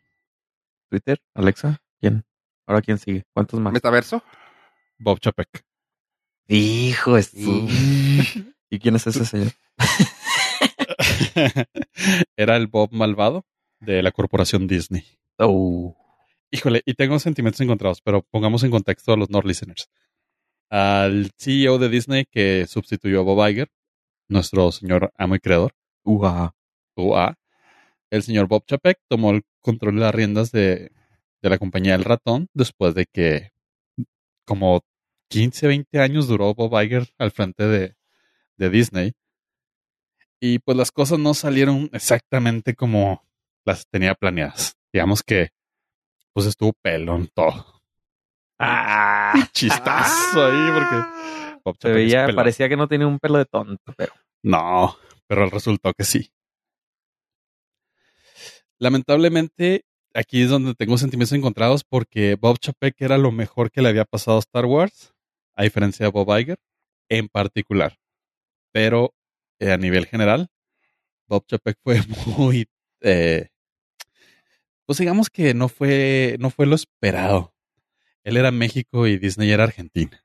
Twitter, 0.89 1.21
Alexa, 1.33 1.81
¿quién? 1.99 2.23
Ahora 2.67 2.81
quién 2.81 2.97
sigue? 2.97 3.25
¿Cuántos 3.33 3.59
más? 3.59 3.73
Metaverso. 3.73 4.23
Bob 4.99 5.19
Chapek. 5.19 5.65
Hijo, 6.47 7.17
es 7.17 7.33
Y- 7.33 8.53
¿Y 8.69 8.79
quién 8.79 8.95
es 8.95 9.07
ese 9.07 9.25
señor? 9.25 9.51
Era 12.35 12.57
el 12.57 12.67
Bob 12.67 12.89
malvado 12.91 13.45
de 13.79 14.03
la 14.03 14.11
corporación 14.11 14.67
Disney. 14.67 15.05
Oh, 15.37 15.95
Híjole, 16.51 16.81
y 16.85 16.93
tengo 16.95 17.17
sentimientos 17.19 17.61
encontrados, 17.61 18.01
pero 18.01 18.23
pongamos 18.23 18.63
en 18.63 18.71
contexto 18.71 19.13
a 19.13 19.17
los 19.17 19.29
Nord 19.29 19.45
listeners. 19.45 19.89
Al 20.69 21.31
CEO 21.37 21.77
de 21.77 21.89
Disney 21.89 22.25
que 22.29 22.65
sustituyó 22.67 23.21
a 23.21 23.23
Bob 23.23 23.47
Iger, 23.47 23.69
nuestro 24.29 24.71
señor 24.71 25.11
amo 25.17 25.35
y 25.35 25.39
creador, 25.39 25.73
Uah. 26.03 26.53
UA, 26.95 27.35
el 28.11 28.23
señor 28.23 28.47
Bob 28.47 28.65
Chapek 28.65 28.99
tomó 29.07 29.31
el 29.31 29.43
control 29.61 29.95
de 29.95 30.01
las 30.01 30.15
riendas 30.15 30.51
de, 30.51 30.91
de 31.41 31.49
la 31.49 31.57
compañía 31.57 31.95
El 31.95 32.03
Ratón 32.03 32.47
después 32.53 32.93
de 32.93 33.05
que 33.05 33.51
como 34.45 34.81
15, 35.29 35.67
20 35.67 35.99
años 35.99 36.27
duró 36.27 36.53
Bob 36.53 36.79
Iger 36.81 37.07
al 37.17 37.31
frente 37.31 37.65
de, 37.65 37.95
de 38.57 38.69
Disney. 38.69 39.13
Y 40.41 40.59
pues 40.59 40.77
las 40.77 40.91
cosas 40.91 41.19
no 41.19 41.33
salieron 41.33 41.89
exactamente 41.93 42.75
como 42.75 43.23
las 43.63 43.87
tenía 43.87 44.15
planeadas. 44.15 44.75
Digamos 44.91 45.23
que 45.23 45.51
pues 46.33 46.45
estuvo 46.45 46.73
pelón 46.81 47.29
todo. 47.33 47.81
Ah, 48.59 49.33
Chistazo 49.53 50.45
ahí 50.45 50.71
porque 50.71 51.59
Bob 51.63 51.77
se 51.79 51.89
es 51.89 51.95
veía, 51.95 52.27
parecía 52.35 52.69
que 52.69 52.77
no 52.77 52.87
tenía 52.87 53.07
un 53.07 53.19
pelo 53.19 53.37
de 53.37 53.45
tonto, 53.45 53.93
pero 53.97 54.13
No, 54.43 54.97
pero 55.27 55.49
resultó 55.49 55.93
que 55.93 56.03
sí. 56.03 56.31
Lamentablemente, 58.79 59.85
aquí 60.13 60.41
es 60.41 60.49
donde 60.49 60.73
tengo 60.73 60.97
sentimientos 60.97 61.37
encontrados 61.37 61.83
porque 61.83 62.35
Bob 62.35 62.57
Chapek 62.59 62.99
era 63.01 63.17
lo 63.17 63.31
mejor 63.31 63.71
que 63.71 63.81
le 63.81 63.89
había 63.89 64.05
pasado 64.05 64.37
a 64.37 64.41
Star 64.41 64.65
Wars, 64.65 65.13
a 65.55 65.63
diferencia 65.63 66.05
de 66.05 66.11
Bob 66.11 66.35
Iger, 66.37 66.57
en 67.09 67.27
particular. 67.29 67.97
Pero 68.71 69.13
eh, 69.59 69.71
a 69.71 69.77
nivel 69.77 70.07
general, 70.07 70.47
Bob 71.27 71.45
Chapek 71.45 71.77
fue 71.83 71.99
muy, 72.37 72.67
eh, 73.01 73.49
pues 74.91 74.97
digamos 74.97 75.29
que 75.29 75.53
no 75.53 75.69
fue, 75.69 76.35
no 76.41 76.49
fue 76.49 76.65
lo 76.65 76.75
esperado. 76.75 77.55
Él 78.25 78.35
era 78.35 78.51
México 78.51 79.07
y 79.07 79.17
Disney 79.17 79.49
era 79.49 79.63
Argentina. 79.63 80.21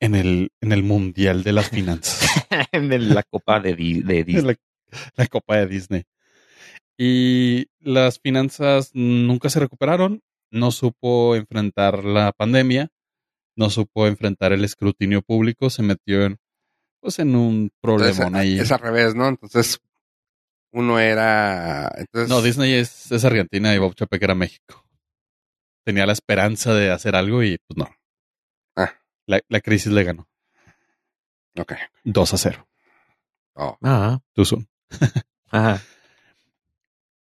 En 0.00 0.14
el, 0.14 0.52
en 0.60 0.72
el 0.72 0.82
mundial 0.82 1.42
de 1.44 1.52
las 1.52 1.70
finanzas. 1.70 2.46
en 2.72 3.14
la 3.14 3.22
copa 3.22 3.58
de, 3.60 3.74
de 3.74 4.22
Disney. 4.22 4.54
la, 4.54 5.00
la 5.16 5.26
Copa 5.28 5.56
de 5.56 5.66
Disney. 5.66 6.02
Y 6.98 7.68
las 7.80 8.20
finanzas 8.20 8.90
nunca 8.92 9.48
se 9.48 9.60
recuperaron, 9.60 10.20
no 10.50 10.72
supo 10.72 11.36
enfrentar 11.36 12.04
la 12.04 12.32
pandemia, 12.32 12.90
no 13.56 13.70
supo 13.70 14.06
enfrentar 14.08 14.52
el 14.52 14.62
escrutinio 14.62 15.22
público, 15.22 15.70
se 15.70 15.82
metió 15.82 16.22
en, 16.26 16.36
pues, 17.00 17.18
en 17.18 17.34
un 17.34 17.72
Entonces, 17.82 18.18
problemón 18.18 18.36
ahí. 18.36 18.58
es 18.58 18.70
al 18.72 18.80
revés, 18.80 19.14
¿no? 19.14 19.26
Entonces, 19.26 19.80
uno 20.76 21.00
era. 21.00 21.90
Entonces, 21.96 22.28
No, 22.28 22.42
Disney 22.42 22.74
es, 22.74 23.10
es 23.10 23.24
Argentina 23.24 23.74
y 23.74 23.78
Bob 23.78 23.94
Chapek 23.94 24.22
era 24.22 24.34
México. 24.34 24.84
Tenía 25.84 26.04
la 26.04 26.12
esperanza 26.12 26.74
de 26.74 26.90
hacer 26.90 27.16
algo 27.16 27.42
y 27.42 27.58
pues 27.66 27.78
no. 27.78 27.88
Ah. 28.76 28.92
La, 29.26 29.40
la 29.48 29.60
crisis 29.60 29.90
le 29.90 30.04
ganó. 30.04 30.28
Ok. 31.58 31.72
2 32.04 32.34
a 32.34 32.36
0. 32.36 32.68
Oh. 33.54 33.78
Ah, 33.82 34.20
Tuzun. 34.34 34.68
ajá. 35.50 35.80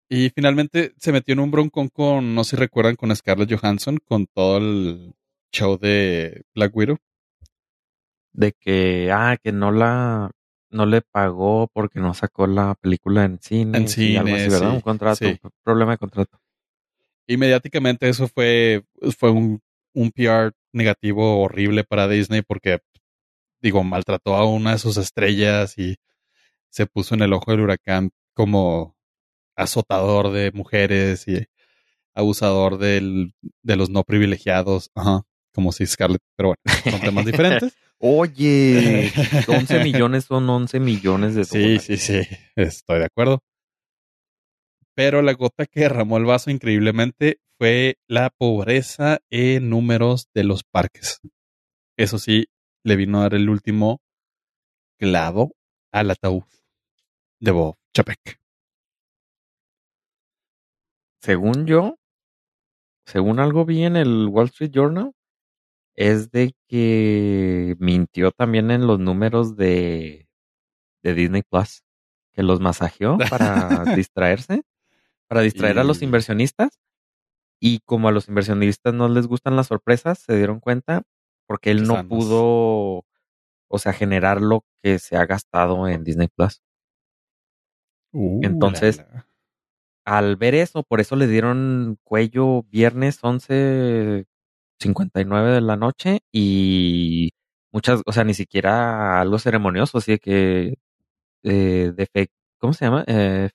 Y 0.08 0.30
finalmente 0.30 0.92
se 0.98 1.12
metió 1.12 1.32
en 1.32 1.40
un 1.40 1.52
broncón 1.52 1.88
con, 1.88 2.34
no 2.34 2.42
sé 2.42 2.50
si 2.50 2.56
recuerdan, 2.56 2.96
con 2.96 3.14
Scarlett 3.14 3.52
Johansson, 3.52 3.98
con 4.04 4.26
todo 4.26 4.58
el 4.58 5.14
show 5.52 5.78
de 5.78 6.42
Black 6.54 6.74
Widow. 6.74 6.98
De 8.32 8.52
que, 8.52 9.12
ah, 9.12 9.36
que 9.40 9.52
no 9.52 9.70
la, 9.70 10.32
no 10.74 10.86
le 10.86 11.02
pagó 11.02 11.68
porque 11.72 12.00
no 12.00 12.12
sacó 12.14 12.46
la 12.46 12.74
película 12.74 13.24
en 13.24 13.38
cine. 13.40 13.78
En 13.78 13.86
y 13.96 14.16
algo 14.16 14.34
así, 14.34 14.44
cine, 14.44 14.48
¿verdad? 14.48 14.70
sí, 14.70 14.74
Un 14.76 14.80
contrato, 14.80 15.16
sí. 15.16 15.38
un 15.42 15.50
problema 15.62 15.92
de 15.92 15.98
contrato. 15.98 16.40
Y 17.26 17.36
mediáticamente 17.36 18.08
eso 18.08 18.28
fue, 18.28 18.84
fue 19.16 19.30
un, 19.30 19.62
un 19.94 20.10
PR 20.10 20.52
negativo 20.72 21.40
horrible 21.40 21.84
para 21.84 22.08
Disney 22.08 22.42
porque, 22.42 22.80
digo, 23.62 23.82
maltrató 23.84 24.34
a 24.34 24.46
una 24.46 24.72
de 24.72 24.78
sus 24.78 24.96
estrellas 24.96 25.78
y 25.78 25.96
se 26.68 26.86
puso 26.86 27.14
en 27.14 27.22
el 27.22 27.32
ojo 27.32 27.52
del 27.52 27.60
huracán 27.60 28.10
como 28.34 28.96
azotador 29.56 30.32
de 30.32 30.50
mujeres 30.52 31.26
y 31.28 31.46
abusador 32.14 32.78
del, 32.78 33.32
de 33.62 33.76
los 33.76 33.90
no 33.90 34.02
privilegiados. 34.02 34.90
Ajá, 34.94 35.22
como 35.54 35.70
si 35.70 35.86
Scarlett, 35.86 36.22
pero 36.36 36.48
bueno, 36.50 36.90
son 36.90 37.00
temas 37.00 37.24
diferentes. 37.26 37.76
Oye, 37.98 39.10
11 39.48 39.82
millones 39.82 40.24
son 40.24 40.48
11 40.48 40.80
millones 40.80 41.34
de 41.34 41.44
Sí, 41.44 41.58
dólares. 41.60 41.82
sí, 41.84 41.96
sí, 41.96 42.20
estoy 42.56 42.98
de 42.98 43.04
acuerdo. 43.06 43.40
Pero 44.94 45.22
la 45.22 45.32
gota 45.32 45.66
que 45.66 45.80
derramó 45.80 46.18
el 46.18 46.24
vaso 46.24 46.50
increíblemente 46.50 47.38
fue 47.58 47.96
la 48.08 48.30
pobreza 48.30 49.18
en 49.30 49.70
números 49.70 50.28
de 50.34 50.44
los 50.44 50.62
parques. 50.64 51.20
Eso 51.96 52.18
sí, 52.18 52.46
le 52.84 52.96
vino 52.96 53.18
a 53.18 53.22
dar 53.22 53.34
el 53.34 53.48
último 53.48 54.00
clavo 54.98 55.52
al 55.92 56.10
ataúd 56.10 56.44
de 57.40 57.50
Bob 57.50 57.76
Chapek. 57.94 58.38
Según 61.20 61.66
yo, 61.66 61.96
según 63.06 63.40
algo 63.40 63.64
vi 63.64 63.84
en 63.84 63.96
el 63.96 64.28
Wall 64.28 64.46
Street 64.46 64.70
Journal, 64.72 65.12
es 65.94 66.30
de 66.30 66.54
que 66.68 67.76
mintió 67.78 68.30
también 68.32 68.70
en 68.70 68.86
los 68.86 68.98
números 68.98 69.56
de, 69.56 70.28
de 71.02 71.14
Disney 71.14 71.42
Plus, 71.42 71.84
que 72.32 72.42
los 72.42 72.60
masajeó 72.60 73.16
para 73.30 73.84
distraerse, 73.96 74.62
para 75.28 75.40
distraer 75.42 75.78
a 75.78 75.84
los 75.84 76.02
inversionistas. 76.02 76.80
Y 77.60 77.80
como 77.80 78.08
a 78.08 78.12
los 78.12 78.28
inversionistas 78.28 78.92
no 78.92 79.08
les 79.08 79.26
gustan 79.26 79.56
las 79.56 79.68
sorpresas, 79.68 80.18
se 80.18 80.36
dieron 80.36 80.60
cuenta 80.60 81.02
porque 81.46 81.70
él 81.70 81.86
no 81.86 82.06
pudo, 82.08 83.04
o 83.68 83.78
sea, 83.78 83.92
generar 83.92 84.40
lo 84.40 84.64
que 84.82 84.98
se 84.98 85.16
ha 85.16 85.24
gastado 85.26 85.88
en 85.88 86.04
Disney 86.04 86.28
Plus. 86.28 86.62
Uh, 88.12 88.40
Entonces- 88.42 88.98
la, 88.98 89.04
la. 89.12 89.28
al 90.04 90.36
ver 90.36 90.54
eso, 90.54 90.82
por 90.82 91.00
eso 91.00 91.16
le 91.16 91.26
dieron 91.26 91.98
cuello 92.04 92.62
viernes 92.64 93.18
11.59 94.84 95.54
de 95.54 95.60
la 95.60 95.76
noche 95.76 96.20
y 96.32 97.30
muchas, 97.72 98.02
o 98.06 98.12
sea, 98.12 98.24
ni 98.24 98.34
siquiera 98.34 99.20
algo 99.20 99.38
ceremonioso, 99.38 99.98
así 99.98 100.12
de 100.12 100.18
que 100.18 100.74
eh, 101.42 101.92
defect, 101.94 102.32
¿cómo 102.58 102.72
se 102.72 102.84
llama? 102.84 103.04
Eh, 103.06 103.50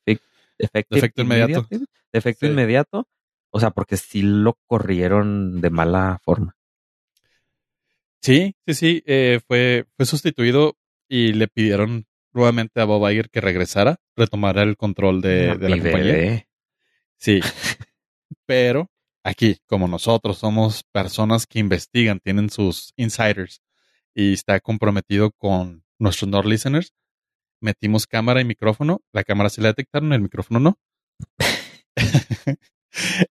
Defecto 0.57 1.21
inmediato. 1.21 1.65
immediate, 1.69 1.85
Defecto 2.11 2.45
Sí. 2.45 2.51
inmediato. 2.51 3.07
O 3.51 3.59
sea, 3.59 3.71
porque 3.71 3.97
sí 3.97 4.21
lo 4.21 4.57
corrieron 4.67 5.59
de 5.61 5.69
mala 5.71 6.19
forma. 6.23 6.55
Sí, 8.21 8.53
sí, 8.67 8.73
sí, 8.73 9.03
eh, 9.05 9.39
fue, 9.47 9.85
fue 9.95 10.05
sustituido 10.05 10.75
y 11.07 11.33
le 11.33 11.47
pidieron 11.47 12.05
nuevamente 12.33 12.81
a 12.81 12.85
Bob 12.85 13.09
Iger 13.09 13.29
que 13.29 13.41
regresara, 13.41 13.97
retomara 14.15 14.61
el 14.61 14.77
control 14.77 15.21
de, 15.21 15.57
de 15.57 15.69
la 15.69 15.77
compañía. 15.77 16.13
bebé. 16.13 16.47
Sí. 17.17 17.39
Pero 18.45 18.91
aquí, 19.29 19.57
como 19.67 19.87
nosotros 19.87 20.39
somos 20.39 20.83
personas 20.91 21.45
que 21.45 21.59
investigan, 21.59 22.19
tienen 22.19 22.49
sus 22.49 22.93
insiders 22.95 23.61
y 24.13 24.33
está 24.33 24.59
comprometido 24.59 25.31
con 25.31 25.83
nuestros 25.99 26.29
Nord 26.29 26.47
listeners, 26.47 26.93
metimos 27.61 28.07
cámara 28.07 28.41
y 28.41 28.45
micrófono. 28.45 29.01
La 29.13 29.23
cámara 29.23 29.49
sí 29.49 29.61
la 29.61 29.69
detectaron, 29.69 30.13
el 30.13 30.21
micrófono 30.21 30.59
no. 30.59 30.79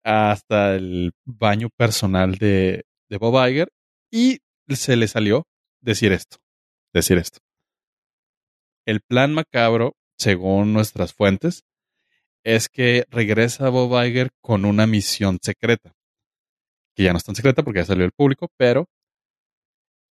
Hasta 0.04 0.74
el 0.74 1.12
baño 1.24 1.70
personal 1.76 2.36
de, 2.36 2.84
de 3.08 3.16
Bob 3.16 3.48
Iger 3.48 3.72
y 4.10 4.40
se 4.68 4.96
le 4.96 5.08
salió 5.08 5.46
decir 5.80 6.12
esto. 6.12 6.38
Decir 6.92 7.18
esto. 7.18 7.40
El 8.84 9.00
plan 9.00 9.32
macabro, 9.32 9.96
según 10.18 10.72
nuestras 10.72 11.12
fuentes, 11.14 11.64
es 12.46 12.68
que 12.68 13.06
regresa 13.10 13.68
Bob 13.70 14.00
Iger 14.04 14.30
con 14.40 14.64
una 14.64 14.86
misión 14.86 15.40
secreta. 15.42 15.92
Que 16.94 17.02
ya 17.02 17.10
no 17.12 17.18
es 17.18 17.24
tan 17.24 17.34
secreta 17.34 17.64
porque 17.64 17.80
ya 17.80 17.86
salió 17.86 18.04
al 18.04 18.12
público, 18.12 18.46
pero 18.56 18.86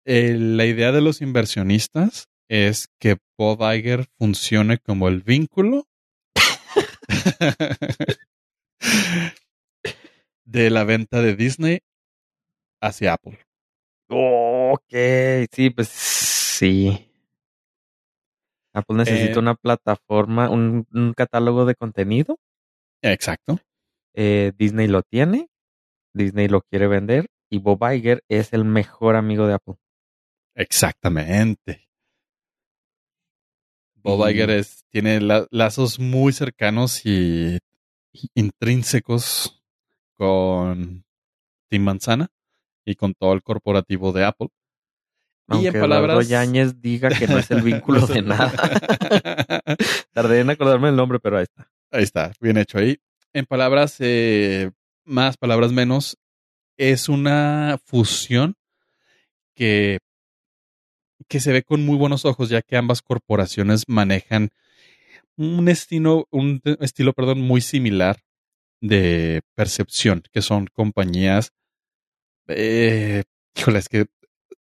eh, 0.05 0.35
la 0.37 0.65
idea 0.65 0.91
de 0.91 0.99
los 0.99 1.21
inversionistas 1.21 2.27
es 2.49 2.89
que 2.99 3.15
Bob 3.37 3.61
Iger 3.73 4.07
funcione 4.17 4.77
como 4.77 5.07
el 5.07 5.21
vínculo 5.21 5.85
de 10.45 10.69
la 10.69 10.83
venta 10.83 11.21
de 11.21 11.37
Disney 11.37 11.79
hacia 12.81 13.13
Apple. 13.13 13.39
Ok, 14.09 14.93
sí, 15.53 15.69
pues 15.69 15.87
sí. 15.87 17.06
Apple 18.77 18.97
necesita 18.97 19.35
Eh, 19.35 19.39
una 19.39 19.55
plataforma, 19.55 20.49
un, 20.49 20.85
un 20.93 21.13
catálogo 21.13 21.65
de 21.65 21.75
contenido. 21.75 22.37
Exacto. 23.01 23.59
Eh, 24.13 24.51
Disney 24.57 24.87
lo 24.87 25.03
tiene, 25.03 25.49
Disney 26.13 26.47
lo 26.47 26.61
quiere 26.61 26.87
vender 26.87 27.27
y 27.49 27.59
Bob 27.59 27.79
Iger 27.91 28.23
es 28.29 28.53
el 28.53 28.65
mejor 28.65 29.15
amigo 29.15 29.47
de 29.47 29.53
Apple. 29.53 29.75
Exactamente. 30.55 31.87
Bob 33.95 34.27
Iger 34.29 34.49
es, 34.51 34.85
tiene 34.89 35.19
la- 35.21 35.47
lazos 35.51 35.99
muy 35.99 36.31
cercanos 36.33 37.05
y 37.05 37.57
intrínsecos 38.35 39.61
con 40.15 41.03
Tim 41.69 41.83
Manzana 41.83 42.27
y 42.85 42.95
con 42.95 43.13
todo 43.13 43.33
el 43.33 43.43
corporativo 43.43 44.13
de 44.13 44.23
Apple. 44.25 44.47
Aunque 45.47 45.67
en 45.69 45.79
palabras- 45.79 46.27
Yáñez 46.27 46.81
diga 46.81 47.09
que 47.09 47.27
no 47.27 47.37
es 47.39 47.49
el 47.51 47.61
vínculo 47.63 48.05
de 48.05 48.21
nada. 48.21 48.51
Tardé 50.13 50.41
en 50.41 50.49
acordarme 50.49 50.89
el 50.89 50.95
nombre, 50.95 51.19
pero 51.19 51.37
ahí 51.37 51.43
está. 51.43 51.69
Ahí 51.91 52.03
está, 52.03 52.31
bien 52.41 52.57
hecho 52.57 52.77
ahí. 52.79 52.97
En 53.33 53.45
palabras 53.45 53.95
eh, 53.99 54.71
más, 55.05 55.37
palabras 55.37 55.71
menos, 55.71 56.17
es 56.77 57.07
una 57.09 57.79
fusión 57.85 58.55
que, 59.55 59.99
que 61.27 61.39
se 61.39 61.51
ve 61.51 61.63
con 61.63 61.85
muy 61.85 61.95
buenos 61.97 62.25
ojos, 62.25 62.49
ya 62.49 62.61
que 62.61 62.75
ambas 62.77 63.01
corporaciones 63.01 63.83
manejan 63.87 64.49
un 65.37 65.69
estilo, 65.69 66.27
un 66.31 66.61
estilo, 66.79 67.13
perdón, 67.13 67.41
muy 67.41 67.61
similar 67.61 68.19
de 68.81 69.41
percepción, 69.55 70.23
que 70.31 70.41
son 70.41 70.67
compañías. 70.67 71.51
Eh, 72.47 73.23
híjole, 73.55 73.79
es 73.79 73.87
que 73.89 74.07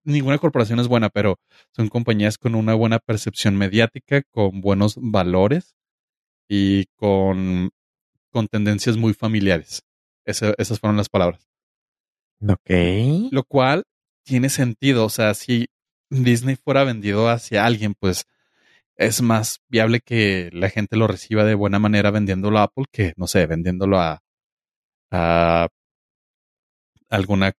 ninguna 0.03 0.37
corporación 0.37 0.79
es 0.79 0.87
buena, 0.87 1.09
pero 1.09 1.39
son 1.71 1.89
compañías 1.89 2.37
con 2.37 2.55
una 2.55 2.73
buena 2.73 2.99
percepción 2.99 3.55
mediática, 3.57 4.21
con 4.31 4.61
buenos 4.61 4.95
valores 4.99 5.75
y 6.49 6.85
con, 6.95 7.71
con 8.31 8.47
tendencias 8.47 8.97
muy 8.97 9.13
familiares. 9.13 9.81
Esa- 10.25 10.53
esas 10.57 10.79
fueron 10.79 10.97
las 10.97 11.09
palabras. 11.09 11.47
Ok. 12.47 13.31
Lo 13.31 13.43
cual 13.43 13.83
tiene 14.25 14.49
sentido. 14.49 15.05
O 15.05 15.09
sea, 15.09 15.33
si 15.33 15.67
Disney 16.09 16.55
fuera 16.55 16.83
vendido 16.83 17.29
hacia 17.29 17.65
alguien, 17.65 17.95
pues 17.99 18.25
es 18.97 19.21
más 19.21 19.59
viable 19.69 20.01
que 20.01 20.49
la 20.53 20.69
gente 20.69 20.97
lo 20.97 21.07
reciba 21.07 21.43
de 21.45 21.55
buena 21.55 21.79
manera 21.79 22.11
vendiéndolo 22.11 22.59
a 22.59 22.63
Apple 22.63 22.85
que, 22.91 23.13
no 23.17 23.27
sé, 23.27 23.45
vendiéndolo 23.47 23.99
a, 23.99 24.21
a 25.11 25.67
alguna 27.09 27.53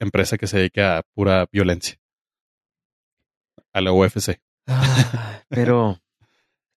empresa 0.00 0.36
que 0.38 0.46
se 0.46 0.58
dedique 0.58 0.82
a 0.82 1.02
pura 1.14 1.46
violencia. 1.52 1.96
A 3.72 3.80
la 3.80 3.92
UFC. 3.92 4.40
Ah, 4.66 5.42
pero, 5.48 6.00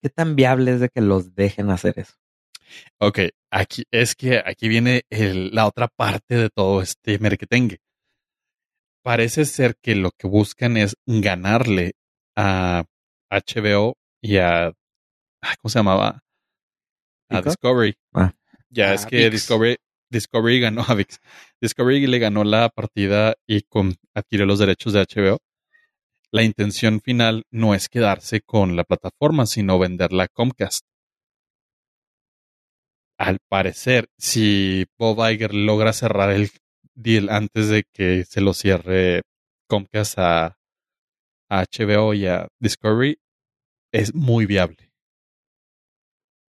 ¿qué 0.01 0.09
tan 0.09 0.35
viable 0.35 0.71
es 0.73 0.79
de 0.81 0.89
que 0.89 1.01
los 1.01 1.33
dejen 1.35 1.69
hacer 1.69 1.97
eso? 1.99 2.15
Ok, 2.99 3.19
aquí 3.51 3.83
es 3.91 4.15
que 4.15 4.41
aquí 4.45 4.67
viene 4.67 5.03
el- 5.09 5.51
la 5.53 5.67
otra 5.67 5.87
parte 5.87 6.35
de 6.35 6.49
todo 6.49 6.81
este 6.81 7.19
merquetengue. 7.19 7.79
Parece 9.03 9.45
ser 9.45 9.75
que 9.81 9.95
lo 9.95 10.11
que 10.11 10.27
buscan 10.27 10.77
es 10.77 10.95
ganarle 11.05 11.93
a 12.35 12.83
HBO 13.29 13.95
y 14.21 14.37
a 14.37 14.67
ay, 14.67 15.55
¿cómo 15.61 15.69
se 15.69 15.79
llamaba? 15.79 16.23
A. 17.29 17.41
Discovery. 17.41 17.95
Ah. 18.13 18.33
Ya 18.69 18.93
es 18.93 19.05
que 19.05 19.17
ViX. 19.17 19.31
Discovery 19.31 19.77
Discovery 20.11 20.59
ganó 20.59 20.83
a 20.87 20.93
ViX. 20.93 21.19
Discovery 21.59 22.05
le 22.05 22.19
ganó 22.19 22.43
la 22.43 22.69
partida 22.69 23.35
y 23.47 23.61
con, 23.61 23.95
adquirió 24.13 24.45
los 24.45 24.59
derechos 24.59 24.93
de 24.93 25.01
HBO. 25.01 25.39
La 26.31 26.43
intención 26.43 27.01
final 27.01 27.43
no 27.49 27.73
es 27.73 27.89
quedarse 27.89 28.41
con 28.41 28.75
la 28.75 28.83
plataforma, 28.83 29.45
sino 29.45 29.79
venderla 29.79 30.25
a 30.25 30.27
Comcast. 30.27 30.85
Al 33.17 33.39
parecer, 33.49 34.07
si 34.17 34.85
Bob 34.97 35.19
Iger 35.29 35.53
logra 35.53 35.93
cerrar 35.93 36.31
el 36.31 36.49
deal 36.95 37.29
antes 37.29 37.69
de 37.69 37.83
que 37.93 38.23
se 38.25 38.41
lo 38.41 38.53
cierre 38.53 39.21
Comcast 39.67 40.17
a, 40.17 40.57
a 41.49 41.65
HBO 41.65 42.13
y 42.13 42.27
a 42.27 42.47
Discovery, 42.59 43.17
es 43.91 44.15
muy 44.15 44.45
viable. 44.45 44.91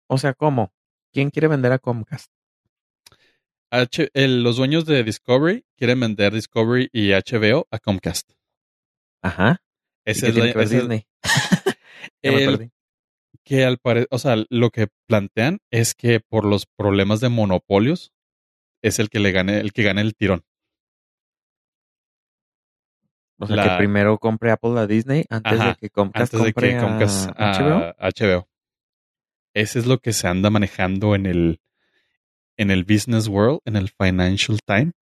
O 0.09 0.19
sea, 0.19 0.35
¿cómo? 0.35 0.73
¿Quién 1.13 1.31
quiere 1.31 1.49
vender 1.49 1.73
a 1.73 1.79
Comcast? 1.79 2.36
H- 3.71 4.11
el- 4.15 4.43
los 4.43 4.57
dueños 4.57 4.85
de 4.87 5.03
Discovery 5.05 5.65
quieren 5.77 6.01
vender 6.01 6.33
Discovery 6.33 6.89
y 6.93 7.11
HBO 7.13 7.67
a 7.71 7.79
Comcast. 7.79 8.31
Ajá. 9.23 9.61
¿Y 10.05 10.11
Esa 10.13 10.27
qué 10.27 10.29
es 10.33 10.37
la- 10.37 10.53
que 10.53 10.59
Disney? 10.77 11.07
El- 12.23 12.71
que 13.45 13.65
al 13.65 13.79
parecer, 13.79 14.09
o 14.11 14.19
sea, 14.19 14.37
lo 14.51 14.71
que 14.71 14.89
plantean 15.07 15.59
es 15.71 15.95
que 15.95 16.19
por 16.21 16.45
los 16.45 16.67
problemas 16.67 17.21
de 17.21 17.29
monopolios 17.29 18.13
es 18.83 18.99
el 18.99 19.09
que 19.09 19.21
le 19.21 19.31
gane, 19.33 19.59
el 19.61 19.73
que 19.73 19.83
gane 19.85 20.01
el 20.01 20.15
tirón. 20.17 20.45
O 23.39 23.47
sea, 23.47 23.57
la- 23.57 23.63
que 23.71 23.77
primero 23.79 24.19
compre 24.19 24.51
Apple 24.51 24.79
a 24.79 24.87
Disney 24.87 25.25
antes 25.29 25.53
Ajá, 25.61 25.69
de 25.71 25.75
que 25.77 25.91
Comcast 25.91 26.35
antes 26.35 26.47
de 26.47 26.53
compre 26.55 26.75
que 26.75 26.81
Comcast 26.81 27.31
a 27.37 27.53
HBO. 27.53 27.95
a 27.99 28.09
HBO. 28.11 28.49
Ese 29.55 29.79
es 29.79 29.87
lo 29.87 29.99
que 29.99 30.13
se 30.13 30.27
anda 30.29 30.51
manejando 30.51 31.15
en 31.15 31.27
el 31.27 31.61
en 32.59 32.71
el 32.71 32.85
business 32.85 33.29
world, 33.29 33.61
en 33.65 33.77
el 33.77 33.89
financial 33.91 34.59
time. 34.67 34.93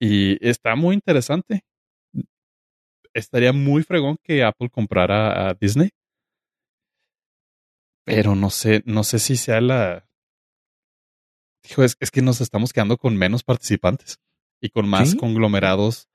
Y 0.00 0.36
está 0.46 0.74
muy 0.76 0.94
interesante. 0.94 1.62
Estaría 3.14 3.52
muy 3.52 3.82
fregón 3.84 4.16
que 4.22 4.42
Apple 4.44 4.68
comprara 4.70 5.48
a 5.50 5.54
Disney. 5.54 5.90
Pero 8.04 8.34
no 8.34 8.50
sé, 8.50 8.82
no 8.84 9.02
sé 9.04 9.18
si 9.18 9.36
sea 9.36 9.60
la. 9.60 10.06
Dijo, 11.62 11.82
es, 11.82 11.96
es 12.00 12.10
que 12.10 12.20
nos 12.20 12.40
estamos 12.40 12.72
quedando 12.72 12.98
con 12.98 13.16
menos 13.16 13.42
participantes 13.42 14.18
y 14.60 14.68
con 14.68 14.86
más 14.88 15.12
Sí. 15.12 15.16
conglomerados 15.16 16.08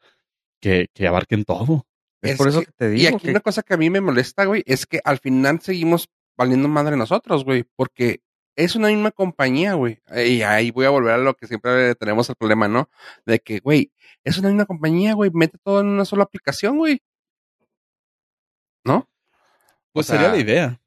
que, 0.62 0.88
que 0.94 1.08
abarquen 1.08 1.46
todo. 1.46 1.88
Es, 2.22 2.32
Es 2.32 2.38
por 2.38 2.50
eso 2.50 2.60
que- 2.60 2.66
que 2.68 2.72
te 2.74 2.86
Y 2.90 3.00
digo 3.06 3.16
aquí 3.16 3.26
que 3.26 3.32
una 3.32 3.40
cosa 3.40 3.64
que 3.64 3.74
a 3.74 3.78
mí 3.78 3.90
me 3.90 4.02
molesta, 4.02 4.46
güey, 4.46 4.62
es 4.68 4.86
que 4.86 5.00
al 5.04 5.18
final 5.20 5.62
seguimos 5.62 6.10
valiendo 6.38 6.68
madre 6.68 6.96
nosotros, 6.98 7.44
güey, 7.44 7.64
porque 7.76 8.22
es 8.60 8.76
una 8.76 8.90
misma 8.90 9.12
compañía, 9.12 9.74
güey. 9.74 10.02
Y 10.14 10.42
ahí 10.42 10.70
voy 10.72 10.86
a 10.86 10.90
volver 10.90 11.14
a 11.14 11.18
lo 11.18 11.34
que 11.34 11.48
siempre 11.48 11.96
tenemos 11.96 12.30
el 12.30 12.36
problema, 12.36 12.68
¿no? 12.68 12.90
De 13.26 13.40
que, 13.40 13.60
güey, 13.60 13.94
es 14.26 14.38
una 14.38 14.50
misma 14.50 14.66
compañía, 14.66 15.14
güey, 15.14 15.32
mete 15.34 15.58
todo 15.64 15.80
en 15.80 15.88
una 15.88 16.04
sola 16.04 16.24
aplicación, 16.24 16.78
güey. 16.78 17.02
¿No? 18.84 19.10
Pues 19.94 20.08
O 20.08 20.12
sea, 20.12 20.18
sería 20.18 20.34
la 20.34 20.42
idea. 20.42 20.82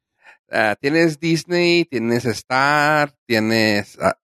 Ah, 0.51 0.75
tienes 0.79 1.19
Disney, 1.19 1.85
tienes 1.85 2.25
Star, 2.25 3.15
tienes 3.25 3.97
ah, 3.99 4.19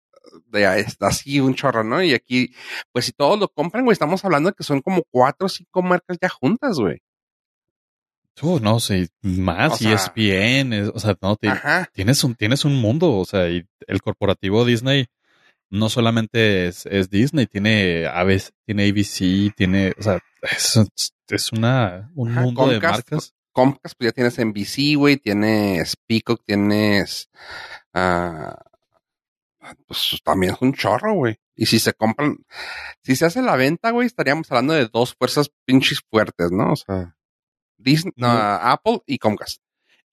de, 0.48 0.66
así 1.00 1.40
un 1.40 1.54
chorro, 1.54 1.82
¿no? 1.82 2.02
Y 2.02 2.12
aquí, 2.12 2.54
pues 2.92 3.06
si 3.06 3.12
todos 3.12 3.38
lo 3.38 3.48
compran, 3.48 3.84
güey, 3.84 3.94
estamos 3.94 4.22
hablando 4.26 4.50
de 4.50 4.54
que 4.54 4.62
son 4.62 4.82
como 4.82 5.04
cuatro 5.10 5.46
o 5.46 5.48
cinco 5.48 5.80
marcas 5.80 6.18
ya 6.20 6.28
juntas, 6.28 6.76
güey. 6.78 7.00
Oh, 8.42 8.60
no 8.60 8.78
sé, 8.80 9.08
más, 9.22 9.80
y 9.82 9.90
es 9.92 10.12
bien, 10.14 10.72
o 10.94 10.98
sea, 10.98 11.16
no, 11.20 11.36
te- 11.36 11.48
tienes 11.92 12.22
un, 12.24 12.34
tienes 12.34 12.64
un 12.64 12.76
mundo, 12.80 13.16
o 13.16 13.24
sea, 13.24 13.48
y 13.48 13.64
el 13.86 14.00
corporativo 14.02 14.64
Disney 14.64 15.06
no 15.70 15.88
solamente 15.88 16.66
es, 16.68 16.86
es 16.86 17.10
Disney, 17.10 17.46
tiene 17.46 18.06
ABC, 18.06 18.50
tiene 18.64 18.88
ABC, 18.88 19.54
tiene, 19.54 19.92
o 19.98 20.02
sea, 20.02 20.18
es, 20.42 20.78
es 21.28 21.52
una, 21.52 22.10
un 22.14 22.30
Ajá, 22.30 22.42
mundo 22.42 22.68
de 22.68 22.80
marcas. 22.80 23.34
Comcast, 23.52 23.96
pues 23.98 24.08
ya 24.08 24.12
tienes 24.12 24.38
NBC, 24.38 24.96
güey, 24.96 25.16
tienes 25.16 25.96
Peacock, 26.06 26.42
tienes. 26.46 27.28
ah, 27.92 28.56
pues 29.86 30.20
también 30.24 30.54
es 30.54 30.62
un 30.62 30.72
chorro, 30.72 31.14
güey. 31.14 31.36
Y 31.56 31.66
si 31.66 31.78
se 31.80 31.92
compran, 31.92 32.36
si 33.02 33.16
se 33.16 33.26
hace 33.26 33.42
la 33.42 33.56
venta, 33.56 33.90
güey, 33.90 34.06
estaríamos 34.06 34.50
hablando 34.50 34.74
de 34.74 34.86
dos 34.86 35.14
fuerzas 35.14 35.50
pinches 35.66 36.00
fuertes, 36.08 36.52
¿no? 36.52 36.72
O 36.72 36.76
sea, 36.76 37.16
Disney, 37.78 38.12
no. 38.16 38.28
Apple 38.28 39.00
y 39.06 39.18
Comcast. 39.18 39.62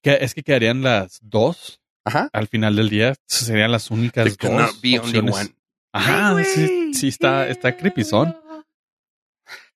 Que 0.02 0.18
es 0.22 0.34
que 0.34 0.44
quedarían 0.44 0.82
las 0.82 1.20
dos 1.22 1.82
Ajá. 2.04 2.30
al 2.32 2.48
final 2.48 2.76
del 2.76 2.90
día, 2.90 3.16
serían 3.26 3.72
las 3.72 3.92
únicas 3.92 4.38
There 4.38 4.56
dos 4.56 4.82
be 4.82 5.00
only 5.00 5.20
one. 5.20 5.56
Ajá, 5.92 6.36
sí 6.44 7.08
está, 7.08 7.48
está 7.48 7.76
creepy 7.76 8.04
son. 8.04 8.38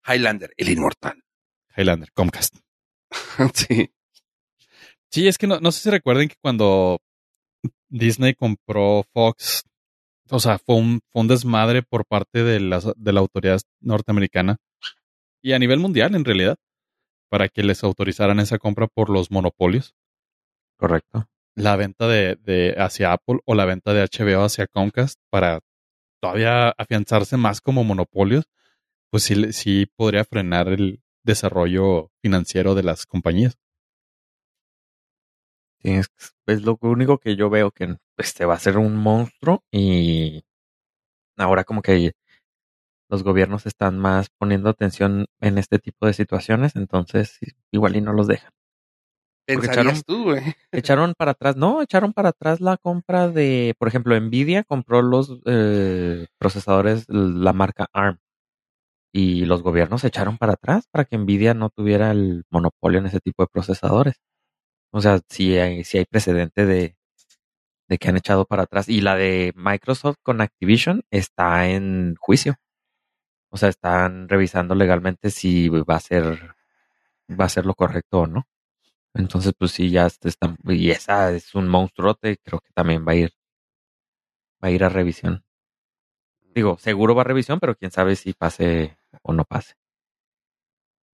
Highlander, 0.06 0.52
el 0.56 0.68
inmortal. 0.70 1.22
Highlander, 1.76 2.10
Comcast. 2.12 2.56
sí. 3.54 3.90
Sí, 5.10 5.26
es 5.26 5.38
que 5.38 5.46
no, 5.46 5.60
no 5.60 5.72
sé 5.72 5.80
si 5.80 5.90
recuerden 5.90 6.28
que 6.28 6.36
cuando 6.40 7.00
Disney 7.88 8.34
compró 8.34 9.04
Fox, 9.12 9.64
o 10.30 10.38
sea, 10.38 10.58
fue 10.58 10.76
un, 10.76 11.00
fue 11.10 11.22
un 11.22 11.28
desmadre 11.28 11.82
por 11.82 12.06
parte 12.06 12.44
de 12.44 12.60
la, 12.60 12.80
de 12.96 13.12
la 13.12 13.20
autoridad 13.20 13.60
norteamericana 13.80 14.58
y 15.42 15.52
a 15.52 15.58
nivel 15.58 15.80
mundial 15.80 16.14
en 16.14 16.24
realidad, 16.24 16.56
para 17.30 17.48
que 17.48 17.62
les 17.62 17.82
autorizaran 17.84 18.40
esa 18.40 18.58
compra 18.58 18.88
por 18.88 19.08
los 19.10 19.30
monopolios. 19.30 19.94
correcto. 20.76 21.26
La 21.56 21.76
venta 21.76 22.08
de, 22.08 22.36
de 22.36 22.74
hacia 22.78 23.12
Apple 23.12 23.40
o 23.44 23.54
la 23.54 23.64
venta 23.64 23.92
de 23.94 24.02
HBO 24.02 24.44
hacia 24.44 24.66
Comcast 24.66 25.20
para 25.30 25.60
todavía 26.20 26.70
afianzarse 26.70 27.36
más 27.36 27.60
como 27.60 27.84
monopolios, 27.84 28.46
pues 29.10 29.24
sí, 29.24 29.52
sí 29.52 29.86
podría 29.96 30.24
frenar 30.24 30.68
el 30.68 31.02
desarrollo 31.24 32.10
financiero 32.22 32.74
de 32.74 32.82
las 32.82 33.06
compañías. 33.06 33.58
Sí, 35.82 35.90
es, 35.92 36.08
es 36.46 36.62
lo 36.62 36.78
único 36.82 37.18
que 37.18 37.36
yo 37.36 37.48
veo 37.48 37.70
que 37.70 37.96
este 38.18 38.44
va 38.44 38.54
a 38.54 38.58
ser 38.58 38.76
un 38.76 38.96
monstruo 38.96 39.64
y 39.72 40.44
ahora 41.36 41.64
como 41.64 41.82
que 41.82 42.12
los 43.10 43.22
gobiernos 43.24 43.66
están 43.66 43.98
más 43.98 44.28
poniendo 44.38 44.70
atención 44.70 45.26
en 45.40 45.58
este 45.58 45.78
tipo 45.78 46.06
de 46.06 46.14
situaciones, 46.14 46.76
entonces 46.76 47.38
igual 47.72 47.96
y 47.96 48.00
no 48.00 48.12
los 48.14 48.26
dejan. 48.28 48.52
Echaron- 49.68 50.02
tú. 50.04 50.34
Echaron 50.72 51.14
para 51.16 51.32
atrás, 51.32 51.56
no, 51.56 51.82
echaron 51.82 52.12
para 52.12 52.30
atrás 52.30 52.60
la 52.60 52.76
compra 52.76 53.28
de, 53.28 53.74
por 53.78 53.88
ejemplo, 53.88 54.18
Nvidia 54.20 54.62
compró 54.64 55.02
los 55.02 55.40
eh, 55.46 56.26
procesadores, 56.38 57.06
la 57.08 57.52
marca 57.52 57.88
ARM. 57.92 58.18
y 59.12 59.44
los 59.46 59.62
gobiernos 59.62 60.04
echaron 60.04 60.38
para 60.38 60.54
atrás 60.54 60.86
para 60.90 61.04
que 61.04 61.18
Nvidia 61.18 61.54
no 61.54 61.70
tuviera 61.70 62.12
el 62.12 62.44
monopolio 62.50 63.00
en 63.00 63.06
ese 63.06 63.20
tipo 63.20 63.42
de 63.42 63.48
procesadores. 63.52 64.16
O 64.92 65.00
sea, 65.02 65.20
si 65.30 65.58
hay, 65.58 65.84
si 65.84 65.98
hay 65.98 66.04
precedente 66.06 66.66
de, 66.66 66.96
de 67.88 67.98
que 67.98 68.08
han 68.08 68.16
echado 68.16 68.46
para 68.46 68.64
atrás. 68.64 68.88
Y 68.88 69.00
la 69.02 69.16
de 69.16 69.52
Microsoft 69.56 70.16
con 70.22 70.40
Activision 70.40 71.02
está 71.10 71.68
en 71.68 72.14
juicio. 72.20 72.56
O 73.50 73.56
sea, 73.56 73.68
están 73.68 74.28
revisando 74.28 74.74
legalmente 74.74 75.30
si 75.30 75.68
va 75.68 75.96
a 75.96 76.00
ser 76.00 76.54
va 77.38 77.44
a 77.46 77.48
ser 77.48 77.66
lo 77.66 77.74
correcto 77.74 78.20
o 78.20 78.26
no. 78.26 78.46
Entonces, 79.14 79.52
pues 79.58 79.72
sí, 79.72 79.90
ya 79.90 80.06
están, 80.06 80.56
y 80.64 80.90
esa 80.90 81.32
es 81.32 81.54
un 81.54 81.68
monstruote, 81.68 82.38
creo 82.44 82.60
que 82.60 82.72
también 82.72 83.06
va 83.06 83.12
a 83.12 83.16
ir, 83.16 83.32
va 84.62 84.68
a 84.68 84.70
ir 84.70 84.84
a 84.84 84.88
revisión. 84.88 85.44
Digo, 86.54 86.78
seguro 86.78 87.14
va 87.14 87.22
a 87.22 87.24
revisión, 87.24 87.60
pero 87.60 87.74
quién 87.76 87.90
sabe 87.90 88.16
si 88.16 88.32
pase 88.34 88.98
o 89.22 89.32
no 89.32 89.44
pase. 89.44 89.74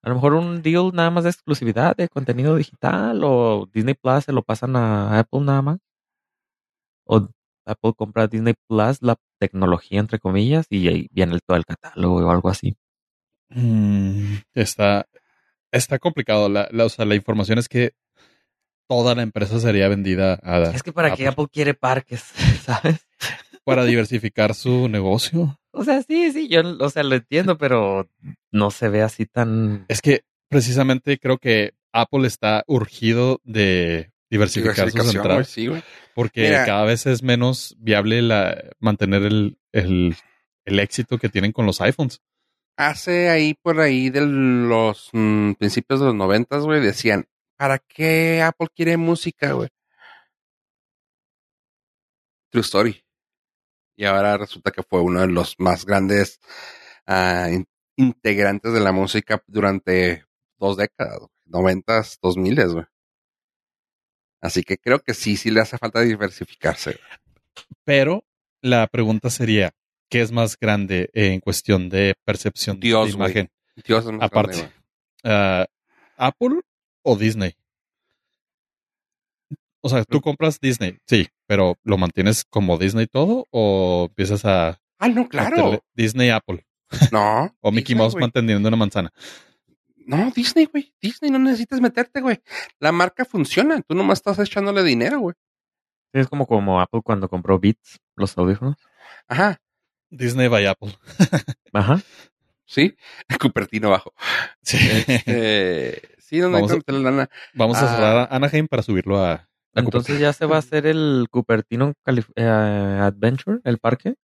A 0.03 0.09
lo 0.11 0.15
mejor 0.15 0.35
un 0.35 0.63
deal 0.63 0.93
nada 0.95 1.11
más 1.11 1.25
de 1.25 1.31
exclusividad 1.31 1.97
de 1.97 2.09
contenido 2.09 2.57
digital 2.57 3.23
o 3.25 3.67
Disney 3.73 3.95
Plus 3.95 4.25
se 4.25 4.33
lo 4.33 4.43
pasan 4.43 4.77
a 4.77 5.19
Apple 5.19 5.41
nada 5.41 5.63
más. 5.63 5.79
O 7.05 7.29
Apple 7.65 7.95
compra 7.97 8.29
Disney 8.29 8.55
Plus, 8.69 9.03
la 9.03 9.17
tecnología 9.39 10.01
entre 10.01 10.19
comillas, 10.19 10.67
y 10.71 10.89
ahí 10.89 11.09
viene 11.13 11.39
todo 11.47 11.57
el 11.57 11.65
catálogo 11.65 12.17
o 12.17 12.31
algo 12.31 12.49
así. 12.49 12.77
Mm, 13.51 14.37
está, 14.55 15.07
está 15.71 15.99
complicado. 15.99 16.49
La, 16.49 16.69
la, 16.71 16.85
o 16.85 16.89
sea, 16.89 17.05
la 17.05 17.15
información 17.15 17.59
es 17.59 17.69
que 17.69 17.93
toda 18.89 19.15
la 19.15 19.23
empresa 19.23 19.61
sería 19.61 19.89
vendida 19.89 20.39
a. 20.43 20.71
Es 20.75 20.83
que 20.83 20.93
para 20.93 21.15
qué 21.15 21.27
Apple 21.27 21.47
quiere 21.53 21.75
parques, 21.75 22.21
¿sabes? 22.65 23.07
Para 23.65 23.85
diversificar 23.85 24.55
su 24.55 24.89
negocio. 24.89 25.59
O 25.73 25.85
sea, 25.85 26.03
sí, 26.03 26.33
sí, 26.33 26.49
yo, 26.49 26.63
o 26.81 26.91
sea, 26.91 27.03
lo 27.03 27.17
entiendo, 27.17 27.59
pero 27.59 28.09
no 28.53 28.71
se 28.71 28.89
ve 28.89 29.03
así 29.03 29.27
tan. 29.27 29.85
Es 29.89 30.01
que 30.01 30.23
precisamente 30.49 31.19
creo 31.19 31.39
que 31.39 31.75
Apple 31.93 32.27
está 32.27 32.63
urgido 32.67 33.41
de 33.45 34.13
diversificar 34.31 34.91
sus 34.91 35.15
entradas. 35.15 35.49
Sí, 35.49 35.67
güey. 35.67 35.83
Porque 36.15 36.43
Mira. 36.43 36.65
cada 36.65 36.85
vez 36.85 37.07
es 37.07 37.23
menos 37.23 37.77
viable 37.79 38.23
la, 38.23 38.71
mantener 38.79 39.23
el, 39.23 39.59
el, 39.73 40.17
el 40.65 40.79
éxito 40.81 41.19
que 41.19 41.29
tienen 41.29 41.53
con 41.53 41.67
los 41.67 41.81
iPhones. 41.81 42.21
Hace 42.79 43.29
ahí 43.31 43.55
por 43.55 43.81
ahí 43.81 44.11
de 44.11 44.21
los 44.27 45.09
mm, 45.13 45.53
principios 45.53 46.01
de 46.01 46.07
los 46.07 46.15
noventas, 46.15 46.65
güey, 46.65 46.81
decían, 46.81 47.27
¿para 47.57 47.79
qué 47.79 48.43
Apple 48.43 48.69
quiere 48.75 48.97
música, 48.97 49.53
güey? 49.53 49.69
True 52.51 52.63
Story. 52.63 53.03
Y 53.97 54.05
ahora 54.05 54.37
resulta 54.37 54.71
que 54.71 54.83
fue 54.83 55.01
uno 55.01 55.21
de 55.21 55.29
los 55.29 55.57
más 55.59 55.87
grandes 55.87 56.39
ah, 57.07 57.49
in- 57.51 57.67
integrantes 57.97 58.73
de 58.73 58.81
la 58.81 58.93
música 58.93 59.43
durante 59.47 60.25
dos 60.59 60.77
décadas, 60.77 61.19
noventas, 61.47 62.19
dos 62.21 62.37
miles, 62.37 62.73
güey. 62.73 62.85
Así 64.41 64.63
que 64.63 64.79
creo 64.79 65.01
que 65.01 65.15
sí, 65.15 65.37
sí 65.37 65.51
le 65.51 65.61
hace 65.61 65.79
falta 65.79 66.01
diversificarse. 66.01 66.99
Pero 67.85 68.25
la 68.61 68.87
pregunta 68.87 69.31
sería, 69.31 69.73
¿qué 70.09 70.21
es 70.21 70.31
más 70.33 70.59
grande 70.59 71.11
en 71.15 71.41
cuestión 71.41 71.89
de 71.89 72.15
percepción 72.25 72.79
Dios, 72.81 73.07
de 73.09 73.13
imagen? 73.15 73.51
Dios 73.85 74.05
es 74.07 74.13
más 74.13 74.23
Aparte. 74.23 74.57
grande. 74.59 74.75
Ah, 75.25 75.67
¿Apple 76.17 76.61
o 77.03 77.17
Disney? 77.17 77.55
O 79.81 79.89
sea, 79.89 80.05
tú 80.05 80.21
compras 80.21 80.59
Disney, 80.61 80.99
sí, 81.07 81.29
pero 81.47 81.77
¿lo 81.85 81.97
mantienes 81.97 82.45
como 82.45 82.77
Disney 82.77 83.07
todo 83.07 83.47
o 83.51 84.07
empiezas 84.11 84.45
a 84.45 84.81
Ah, 84.99 85.09
no, 85.09 85.29
claro. 85.29 85.81
Disney 85.95 86.31
Apple 86.31 86.67
No. 87.13 87.55
o 87.61 87.71
Mickey 87.71 87.95
Disney, 87.95 87.99
Mouse 87.99 88.13
güey. 88.15 88.23
manteniendo 88.23 88.67
una 88.69 88.77
manzana? 88.77 89.13
No, 90.07 90.31
Disney, 90.35 90.67
güey. 90.67 90.95
Disney 91.03 91.31
no 91.31 91.39
necesitas 91.39 91.81
meterte, 91.81 92.21
güey. 92.21 92.41
La 92.79 92.93
marca 92.93 93.25
funciona. 93.25 93.81
Tú 93.83 93.95
nomás 93.95 94.19
estás 94.19 94.39
echándole 94.39 94.83
dinero, 94.85 95.19
güey. 95.19 95.35
Es 96.13 96.29
como 96.29 96.47
como 96.47 96.81
Apple 96.81 97.01
cuando 97.05 97.29
compró 97.29 97.59
Beats, 97.59 98.01
los 98.15 98.37
audífonos. 98.39 98.77
Ajá. 99.29 99.61
Disney 100.09 100.49
by 100.49 100.67
Apple. 100.67 100.97
Ajá. 101.73 102.01
Sí. 102.65 102.97
Cupertino 103.41 103.91
bajo. 103.91 104.13
Sí. 104.63 104.79
Eh, 105.27 106.01
sí, 106.19 106.37
hay 106.37 106.43
Vamos 106.51 106.71
a- 106.71 106.75
que 106.75 106.79
meterle 106.79 107.03
lana. 107.03 107.29
Vamos 107.55 107.77
a 107.79 107.85
Ah. 107.85 107.95
cerrar 107.97 108.17
a 108.31 108.37
Anaheim 108.37 108.69
para 108.69 108.83
subirlo 108.83 109.19
a, 109.25 109.33
a 109.33 109.49
Entonces 109.75 110.19
ya 110.21 110.33
se 110.33 110.47
va 110.47 110.57
a 110.57 110.61
hacer 110.61 110.87
el 110.87 111.27
Cupertino 111.31 111.95
Calif- 112.05 112.33
eh, 112.37 112.45
Adventure, 112.45 113.59
el 113.65 113.79
parque. 113.79 114.15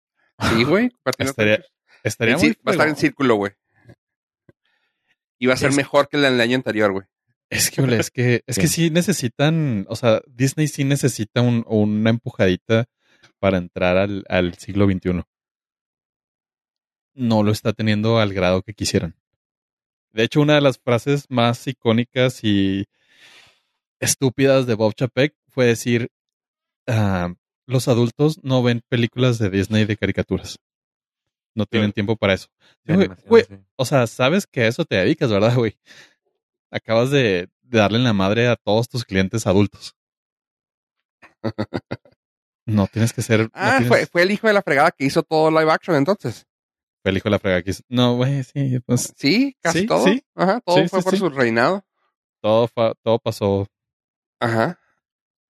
Sí, 0.41 0.65
güey. 0.65 0.91
Estaría-. 1.19 1.65
Estaría 2.05 2.37
muy 2.37 2.49
cir- 2.51 2.59
va 2.67 2.71
a 2.71 2.73
estar 2.73 2.89
en 2.89 2.97
círculo, 2.97 3.35
güey. 3.37 3.53
Y 5.43 5.47
va 5.47 5.55
a 5.55 5.57
ser 5.57 5.71
Es- 5.71 5.77
mejor 5.77 6.09
que 6.09 6.19
el 6.19 6.23
del 6.23 6.41
año 6.41 6.55
anterior, 6.55 6.93
güey. 6.93 7.05
Es 7.51 7.71
que, 7.73 7.83
ole, 7.83 7.97
es 7.99 8.13
que, 8.13 8.43
es 8.47 8.57
que 8.59 8.69
Sí. 8.69 8.85
sí 8.85 8.91
necesitan, 8.91 9.87
o 9.89 9.97
sea, 9.97 10.23
Disney 10.29 10.69
sí 10.69 10.85
necesita 10.85 11.41
un- 11.41 11.65
una 11.67 12.11
empujadita 12.11 12.85
para 13.41 13.59
entrar 13.59 13.97
al, 13.97 14.25
al 14.29 14.55
siglo 14.55 14.87
XXI. 14.87 15.25
No 17.15 17.43
lo 17.43 17.51
está 17.51 17.73
teniendo 17.73 18.21
al 18.21 18.33
grado 18.33 18.63
que 18.63 18.73
quisieran. 18.73 19.17
De 20.13 20.23
hecho, 20.23 20.41
una 20.41 20.55
de 20.55 20.61
las 20.61 20.79
frases 20.79 21.27
más 21.29 21.67
icónicas 21.67 22.45
y 22.45 22.87
estúpidas 24.01 24.67
de 24.67 24.75
Bob 24.75 24.95
Chapek 24.95 25.35
fue 25.49 25.67
decir, 25.67 26.09
ah, 26.87 27.35
los 27.67 27.89
adultos 27.89 28.39
no 28.45 28.63
ven 28.63 28.83
películas 28.89 29.39
de 29.39 29.51
Disney 29.51 29.85
de 29.87 29.97
caricaturas. 29.97 30.59
No 31.55 31.67
tienen 31.67 31.93
tiempo 31.93 32.17
para 32.17 32.35
eso. 32.35 32.49
de 32.85 32.95
Güey, 32.95 33.05
animación, 33.07 33.29
güey, 33.29 33.45
sí. 33.45 33.55
o 33.77 33.85
sea, 33.85 34.07
sabes 34.07 34.47
que 34.47 34.63
a 34.63 34.69
eso 34.69 34.85
te 34.85 34.97
dedicas, 34.97 35.31
¿verdad, 35.31 35.55
güey? 35.55 35.79
Acabas 36.71 37.11
de, 37.11 37.49
de 37.63 37.79
darle 37.79 37.99
en 37.99 38.05
la 38.05 38.13
madre 38.15 38.49
a 38.49 38.57
todos 38.57 38.89
tus 38.89 39.05
clientes 39.05 39.47
adultos. 39.47 39.95
No 42.67 42.87
tienes 42.87 43.13
que 43.13 43.23
ser. 43.23 43.41
no 43.41 43.51
Ah, 43.53 43.79
tienes- 43.79 43.89
fue, 43.89 44.07
fue 44.07 44.23
el 44.23 44.31
hijo 44.31 44.47
de 44.47 44.53
la 44.53 44.63
fregada 44.63 44.91
que 44.93 45.05
hizo 45.05 45.23
todo 45.23 45.51
live 45.51 45.71
action 45.71 45.97
entonces. 45.97 46.47
fue 47.03 47.11
el 47.11 47.17
hijo 47.17 47.25
de 47.25 47.31
la 47.33 47.39
frega 47.41 47.63
que 47.63 47.71
hizo- 47.71 47.83
No, 47.89 48.15
güey, 48.17 48.45
sí, 48.45 48.79
pues 48.87 49.13
Sí, 49.17 49.57
casi 49.61 49.87
todo. 49.87 50.05
sí. 50.05 50.23
Ajá, 50.37 50.61
todo 50.61 50.87
fue 50.89 51.03
por 51.03 51.17
su 51.17 51.29
reinado. 51.31 51.85
todo, 52.41 52.69
todo 53.03 53.19
pasó. 53.19 53.67
Ajá. 54.41 54.79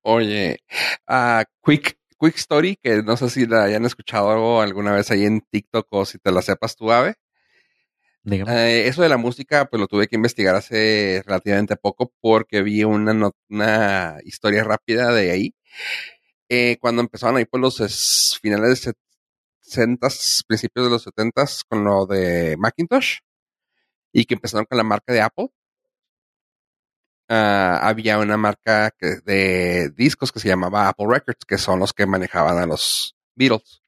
Oye, 0.03 0.59
ah, 1.07 1.45
quick, 1.65 1.97
quick 2.23 2.37
story, 2.37 2.77
que 2.81 3.03
no 3.03 3.17
sé 3.17 3.29
si 3.29 3.47
la 3.47 3.65
hayan 3.65 3.85
escuchado 3.85 4.61
alguna 4.61 4.93
vez 4.95 5.11
ahí 5.11 5.25
en 5.25 5.41
TikTok 5.41 5.89
o 5.91 6.05
si 6.05 6.19
te 6.19 6.31
la 6.31 6.41
sepas 6.43 6.77
tú, 6.77 6.93
Ave. 6.93 7.17
Eh, 8.49 8.87
eso 8.87 9.03
de 9.03 9.09
la 9.09 9.17
música, 9.17 9.65
pues 9.67 9.81
lo 9.81 9.89
tuve 9.89 10.07
que 10.07 10.15
investigar 10.15 10.55
hace 10.55 11.23
relativamente 11.27 11.77
poco 11.77 12.13
porque 12.21 12.63
vi 12.63 12.85
una, 12.85 13.31
una 13.49 14.19
historia 14.25 14.63
rápida 14.63 15.13
de 15.13 15.31
ahí. 15.33 15.55
Eh, 16.49 16.77
cuando 16.81 17.03
empezaron 17.03 17.37
ahí 17.37 17.45
por 17.47 17.61
los 17.61 17.81
es- 17.81 18.39
finales 18.41 18.85
de 18.85 18.93
60, 19.61 20.09
principios 20.47 20.87
de 20.87 20.91
los 20.91 21.03
70 21.03 21.45
con 21.69 21.83
lo 21.85 22.07
de 22.07 22.57
Macintosh 22.59 23.19
y 24.13 24.25
que 24.27 24.35
empezaron 24.35 24.67
con 24.67 24.79
la 24.79 24.85
marca 24.85 25.13
de 25.13 25.23
Apple. 25.23 25.49
Ah, 27.29 27.81
había 27.83 28.19
una 28.19 28.37
marca 28.37 28.95
de 29.25 29.91
discos 29.97 30.33
que 30.33 30.41
se 30.41 30.49
llamaba 30.49 30.89
Apple 30.89 31.07
Records, 31.09 31.45
que 31.47 31.59
son 31.59 31.81
los 31.81 31.93
que 31.93 32.07
manejaban 32.07 32.59
a 32.59 32.67
los 32.67 33.17
Beatles. 33.35 33.83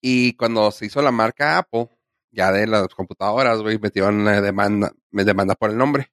Y 0.00 0.34
cuando 0.36 0.70
se 0.70 0.86
hizo 0.86 1.02
la 1.02 1.10
marca 1.10 1.58
Apple, 1.58 1.88
ya 2.30 2.52
de 2.52 2.66
las 2.66 2.88
computadoras, 2.88 3.60
güey, 3.62 3.78
metieron 3.78 4.24
demanda, 4.24 4.92
me 5.10 5.24
por 5.56 5.70
el 5.70 5.78
nombre. 5.78 6.12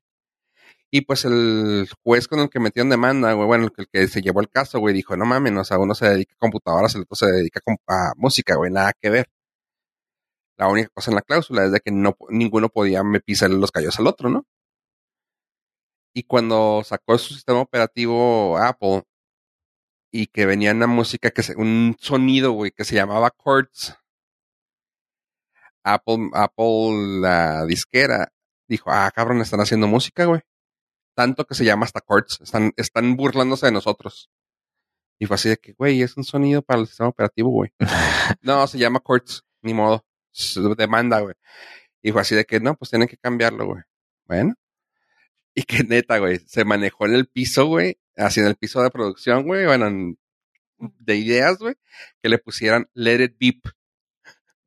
Y 0.92 1.02
pues 1.02 1.26
el 1.26 1.90
juez 2.04 2.28
con 2.28 2.40
el 2.40 2.50
que 2.50 2.60
metieron 2.60 2.90
demanda, 2.90 3.34
güey, 3.34 3.48
bueno, 3.48 3.66
el 3.78 3.88
que, 3.92 4.08
se 4.08 4.22
llevó 4.22 4.40
el 4.42 4.50
caso, 4.50 4.80
güey, 4.80 4.94
dijo, 4.94 5.18
no 5.18 5.26
mames, 5.26 5.54
o 5.58 5.64
sea, 5.64 5.78
uno 5.78 5.94
se 5.94 6.08
dedica 6.10 6.34
a 6.36 6.38
computadoras, 6.40 6.96
el 6.96 7.02
otro 7.02 7.16
se 7.16 7.28
dedica 7.28 7.60
a 7.88 8.14
música, 8.16 8.56
güey, 8.56 8.72
nada 8.72 8.94
que 9.00 9.10
ver. 9.10 9.28
La 10.58 10.68
única 10.70 10.90
cosa 10.94 11.12
en 11.12 11.16
la 11.16 11.22
cláusula 11.22 11.66
es 11.66 11.72
de 11.72 11.80
que 11.82 11.92
no, 11.92 12.16
ninguno 12.30 12.70
podía 12.70 13.04
me 13.04 13.20
pisarle 13.20 13.58
los 13.58 13.72
callos 13.72 14.00
al 14.00 14.08
otro, 14.08 14.30
¿no? 14.30 14.46
Y 16.18 16.24
cuando 16.24 16.82
sacó 16.86 17.18
su 17.18 17.34
sistema 17.34 17.60
operativo 17.60 18.58
Apple 18.58 19.04
y 20.14 20.28
que 20.28 20.46
venía 20.46 20.72
una 20.72 20.88
música 20.88 21.30
que 21.30 21.44
se, 21.44 21.58
un 21.58 21.98
sonido, 22.00 22.54
güey, 22.54 22.72
que 22.72 22.86
se 22.86 22.96
llamaba 22.96 23.36
Chords. 23.44 23.98
Apple, 25.84 26.30
Apple, 26.34 27.20
la 27.20 27.66
disquera, 27.66 28.32
dijo, 28.66 28.92
ah, 28.92 29.12
cabrón, 29.14 29.42
están 29.42 29.60
haciendo 29.60 29.88
música, 29.88 30.24
güey. 30.24 30.40
Tanto 31.16 31.46
que 31.46 31.54
se 31.54 31.66
llama 31.66 31.86
hasta 31.86 32.00
Chords. 32.00 32.40
Están, 32.40 32.72
están 32.78 33.18
burlándose 33.18 33.66
de 33.66 33.74
nosotros. 33.74 34.30
Y 35.20 35.26
fue 35.26 35.36
así 35.36 35.50
de 35.50 35.58
que, 35.58 35.74
güey, 35.74 36.02
es 36.02 36.16
un 36.16 36.24
sonido 36.24 36.62
para 36.62 36.80
el 36.80 36.88
sistema 36.88 37.10
operativo, 37.10 37.50
güey. 37.50 37.72
no, 38.42 38.66
se 38.68 38.78
llama 38.78 39.02
Chords, 39.06 39.44
ni 39.62 39.74
modo. 39.74 40.06
Demanda, 40.78 41.20
güey. 41.20 41.36
Y 42.02 42.14
fue 42.14 42.22
así 42.22 42.36
de 42.36 42.46
que, 42.46 42.62
no, 42.62 42.76
pues 42.78 42.90
tienen 42.90 43.10
que 43.10 43.18
cambiarlo, 43.18 43.66
güey. 43.66 43.84
Bueno. 44.28 44.56
Y 45.56 45.64
que 45.64 45.84
neta, 45.84 46.18
güey, 46.20 46.40
se 46.46 46.66
manejó 46.66 47.06
en 47.06 47.16
el 47.16 47.28
piso, 47.28 47.66
güey, 47.66 47.98
así 48.18 48.42
en 48.42 48.48
el 48.48 48.56
piso 48.56 48.84
de 48.84 48.92
producción, 48.92 49.44
güey, 49.46 49.66
bueno, 49.66 49.88
en- 49.88 50.20
de 50.78 51.16
ideas, 51.16 51.58
güey, 51.58 51.76
que 52.22 52.28
le 52.30 52.38
pusieran 52.38 52.90
Let 52.94 53.24
It 53.24 53.38
Beep. 53.40 53.64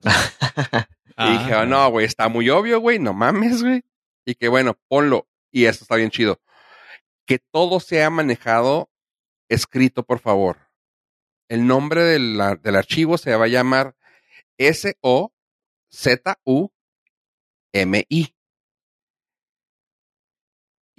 dije, 1.18 1.54
oh, 1.54 1.66
no, 1.66 1.90
güey, 1.90 2.06
está 2.06 2.28
muy 2.28 2.48
obvio, 2.48 2.80
güey, 2.80 2.98
no 2.98 3.12
mames, 3.12 3.62
güey. 3.62 3.82
Y 4.24 4.34
que 4.34 4.48
bueno, 4.48 4.78
ponlo. 4.88 5.28
Y 5.50 5.64
esto 5.66 5.84
está 5.84 5.96
bien 5.96 6.10
chido. 6.10 6.40
Que 7.26 7.38
todo 7.38 7.80
sea 7.80 8.08
manejado 8.10 8.90
escrito, 9.48 10.02
por 10.04 10.20
favor. 10.20 10.58
El 11.48 11.66
nombre 11.66 12.02
del, 12.02 12.38
del 12.62 12.76
archivo 12.76 13.18
se 13.18 13.34
va 13.34 13.46
a 13.46 13.48
llamar 13.48 13.96
S-O-Z-U-M-I. 16.58 18.34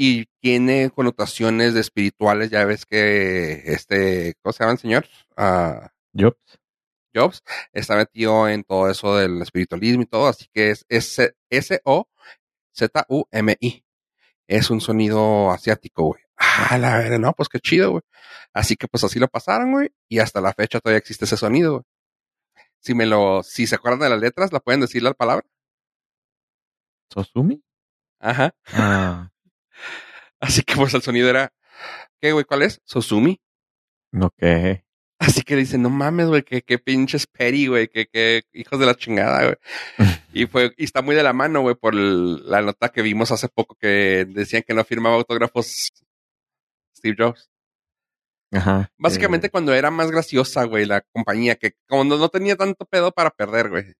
Y 0.01 0.27
tiene 0.39 0.91
connotaciones 0.91 1.73
de 1.73 1.81
espirituales. 1.81 2.49
Ya 2.49 2.63
ves 2.63 2.85
que 2.85 3.63
este, 3.65 4.35
¿cómo 4.41 4.53
se 4.53 4.63
llama 4.63 4.71
el 4.71 4.79
señor? 4.79 5.05
Ah, 5.35 5.91
Yo. 6.13 6.37
Jobs 7.13 7.43
está 7.73 7.97
metido 7.97 8.47
en 8.47 8.63
todo 8.63 8.89
eso 8.89 9.17
del 9.17 9.41
espiritualismo 9.41 10.03
y 10.03 10.05
todo, 10.05 10.27
así 10.27 10.45
que 10.53 10.69
es 10.69 10.85
S-O-Z-U-M-I. 11.49 12.13
Es 14.47 14.69
un 14.69 14.79
sonido 14.79 15.51
asiático, 15.51 16.03
güey. 16.03 16.21
Ah, 16.37 16.77
la 16.77 16.99
verdad, 16.99 17.19
no, 17.19 17.33
pues 17.33 17.49
qué 17.49 17.59
chido, 17.59 17.91
güey. 17.91 18.03
Así 18.53 18.77
que 18.77 18.87
pues 18.87 19.03
así 19.03 19.19
lo 19.19 19.27
pasaron, 19.27 19.73
güey, 19.73 19.89
y 20.07 20.19
hasta 20.19 20.39
la 20.39 20.53
fecha 20.53 20.79
todavía 20.79 20.99
existe 20.99 21.25
ese 21.25 21.35
sonido, 21.35 21.73
güey. 21.73 21.83
Si 22.79 22.93
me 22.93 23.05
lo, 23.05 23.43
si 23.43 23.67
se 23.67 23.75
acuerdan 23.75 23.99
de 23.99 24.09
las 24.11 24.21
letras, 24.21 24.53
la 24.53 24.61
pueden 24.61 24.79
decir 24.79 25.03
la 25.03 25.13
palabra. 25.13 25.45
¿Sosumi? 27.13 27.61
Ajá. 28.19 28.55
Ah, 28.67 29.29
Así 30.39 30.61
que 30.63 30.75
pues 30.75 30.93
el 30.93 31.01
sonido 31.01 31.29
era, 31.29 31.51
¿qué, 32.21 32.31
güey? 32.31 32.45
¿Cuál 32.45 32.63
es? 32.63 32.79
Sosumi. 32.85 33.39
ok. 34.19 34.43
Así 35.21 35.41
que 35.41 35.57
dicen, 35.57 35.81
no 35.81 35.89
mames, 35.89 36.27
güey, 36.27 36.43
que 36.43 36.61
qué 36.61 36.79
pinches 36.79 37.27
peri, 37.27 37.67
güey, 37.67 37.89
que 37.89 38.07
qué 38.07 38.43
hijos 38.53 38.79
de 38.79 38.85
la 38.85 38.95
chingada, 38.95 39.43
güey. 39.43 39.55
y 40.33 40.45
fue, 40.47 40.73
y 40.77 40.85
está 40.85 41.01
muy 41.01 41.13
de 41.13 41.23
la 41.23 41.33
mano, 41.33 41.59
güey, 41.59 41.75
por 41.75 41.93
el- 41.93 42.49
la 42.49 42.61
nota 42.61 42.87
que 42.89 43.01
vimos 43.01 43.29
hace 43.31 43.49
poco 43.49 43.75
que 43.75 44.25
decían 44.29 44.63
que 44.65 44.73
no 44.73 44.85
firmaba 44.85 45.15
autógrafos 45.17 45.89
Steve 46.95 47.15
Jobs. 47.19 47.49
Ajá. 48.53 48.89
Básicamente 48.97 49.47
Eh, 49.47 49.49
cuando 49.49 49.73
era 49.73 49.91
más 49.91 50.09
graciosa, 50.09 50.63
güey, 50.63 50.85
la 50.85 51.01
compañía, 51.11 51.55
que 51.57 51.73
cuando 51.89 52.17
no 52.17 52.29
tenía 52.29 52.55
tanto 52.55 52.85
pedo 52.85 53.11
para 53.11 53.29
perder, 53.29 53.69
güey. 53.69 53.93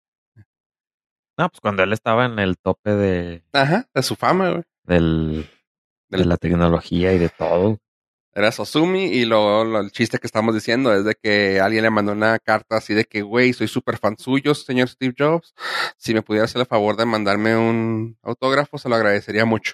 no, 1.38 1.50
pues 1.50 1.60
cuando 1.62 1.84
él 1.84 1.92
estaba 1.94 2.26
en 2.26 2.40
el 2.40 2.58
tope 2.58 2.92
de, 2.92 3.44
Ajá, 3.52 3.88
de 3.94 4.04
su 4.04 4.16
fama, 4.16 4.52
güey. 4.52 4.64
del, 4.84 5.50
de 6.10 6.26
la 6.26 6.38
tecnología 6.38 7.14
y 7.14 7.20
de 7.20 7.30
todo. 7.30 7.78
Era 8.34 8.52
Sosumi 8.52 9.06
y 9.06 9.26
lo, 9.26 9.64
lo- 9.66 9.80
el 9.82 9.92
chiste 9.92 10.20
que 10.20 10.28
estamos 10.28 10.56
diciendo 10.56 10.94
es 10.94 11.04
de 11.06 11.16
que 11.16 11.60
alguien 11.60 11.84
le 11.84 11.90
mandó 11.90 12.12
una 12.14 12.40
carta 12.40 12.78
así 12.78 12.94
de 12.94 13.06
que, 13.06 13.22
güey, 13.24 13.54
soy 13.54 13.68
súper 13.68 13.98
fan 13.98 14.18
suyo, 14.18 14.56
señor 14.56 14.90
Steve 14.90 15.16
Jobs. 15.18 15.54
Si 15.98 16.14
me 16.14 16.22
pudiera 16.22 16.46
hacer 16.46 16.62
el 16.62 16.68
favor 16.68 16.96
de 16.98 17.06
mandarme 17.06 17.58
un 17.58 18.18
autógrafo, 18.24 18.78
se 18.78 18.90
lo 18.90 18.96
agradecería 18.96 19.46
mucho. 19.46 19.74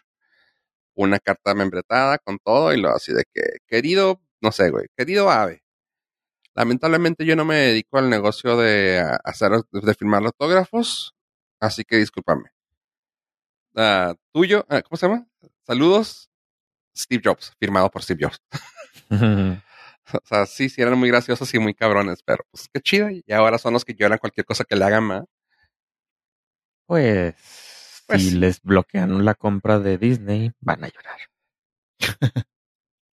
Una 0.95 1.19
carta 1.19 1.53
membretada 1.55 2.17
con 2.19 2.39
todo 2.39 2.73
y 2.73 2.81
lo 2.81 2.89
así 2.91 3.13
de 3.13 3.25
que, 3.33 3.41
querido, 3.67 4.21
no 4.41 4.51
sé, 4.51 4.69
güey, 4.71 4.87
querido 4.97 5.29
ave. 5.31 5.63
Lamentablemente 6.55 7.25
yo 7.25 7.35
no 7.35 7.45
me 7.45 7.55
dedico 7.57 7.97
al 7.99 8.09
negocio 8.09 8.57
de 8.57 9.01
hacer, 9.23 9.51
de 9.71 9.93
firmar 9.95 10.23
autógrafos, 10.25 11.15
así 11.59 11.83
que 11.85 11.97
discúlpame. 11.97 12.49
Ah, 13.75 14.15
tuyo, 14.33 14.65
ah, 14.69 14.81
¿cómo 14.81 14.97
se 14.97 15.07
llama? 15.07 15.27
Saludos, 15.65 16.29
Steve 16.95 17.21
Jobs, 17.25 17.53
firmado 17.59 17.89
por 17.89 18.03
Steve 18.03 18.25
Jobs. 18.25 18.41
O 20.13 20.21
sea, 20.23 20.45
sí, 20.45 20.69
sí, 20.69 20.81
eran 20.81 20.97
muy 20.99 21.09
graciosos 21.09 21.51
y 21.53 21.59
muy 21.59 21.73
cabrones, 21.73 22.21
pero 22.23 22.45
pues 22.51 22.69
qué 22.71 22.79
chido. 22.79 23.09
Y 23.09 23.23
ahora 23.33 23.57
son 23.57 23.73
los 23.73 23.83
que 23.83 23.95
lloran 23.95 24.19
cualquier 24.19 24.45
cosa 24.45 24.63
que 24.63 24.75
le 24.75 24.85
hagan 24.85 25.03
más. 25.03 25.23
Pues, 26.85 27.33
Pues 28.05 28.21
si 28.21 28.31
les 28.31 28.61
bloquean 28.61 29.25
la 29.25 29.33
compra 29.33 29.79
de 29.79 29.97
Disney, 29.97 30.51
van 30.59 30.83
a 30.83 30.89
llorar. 30.89 31.19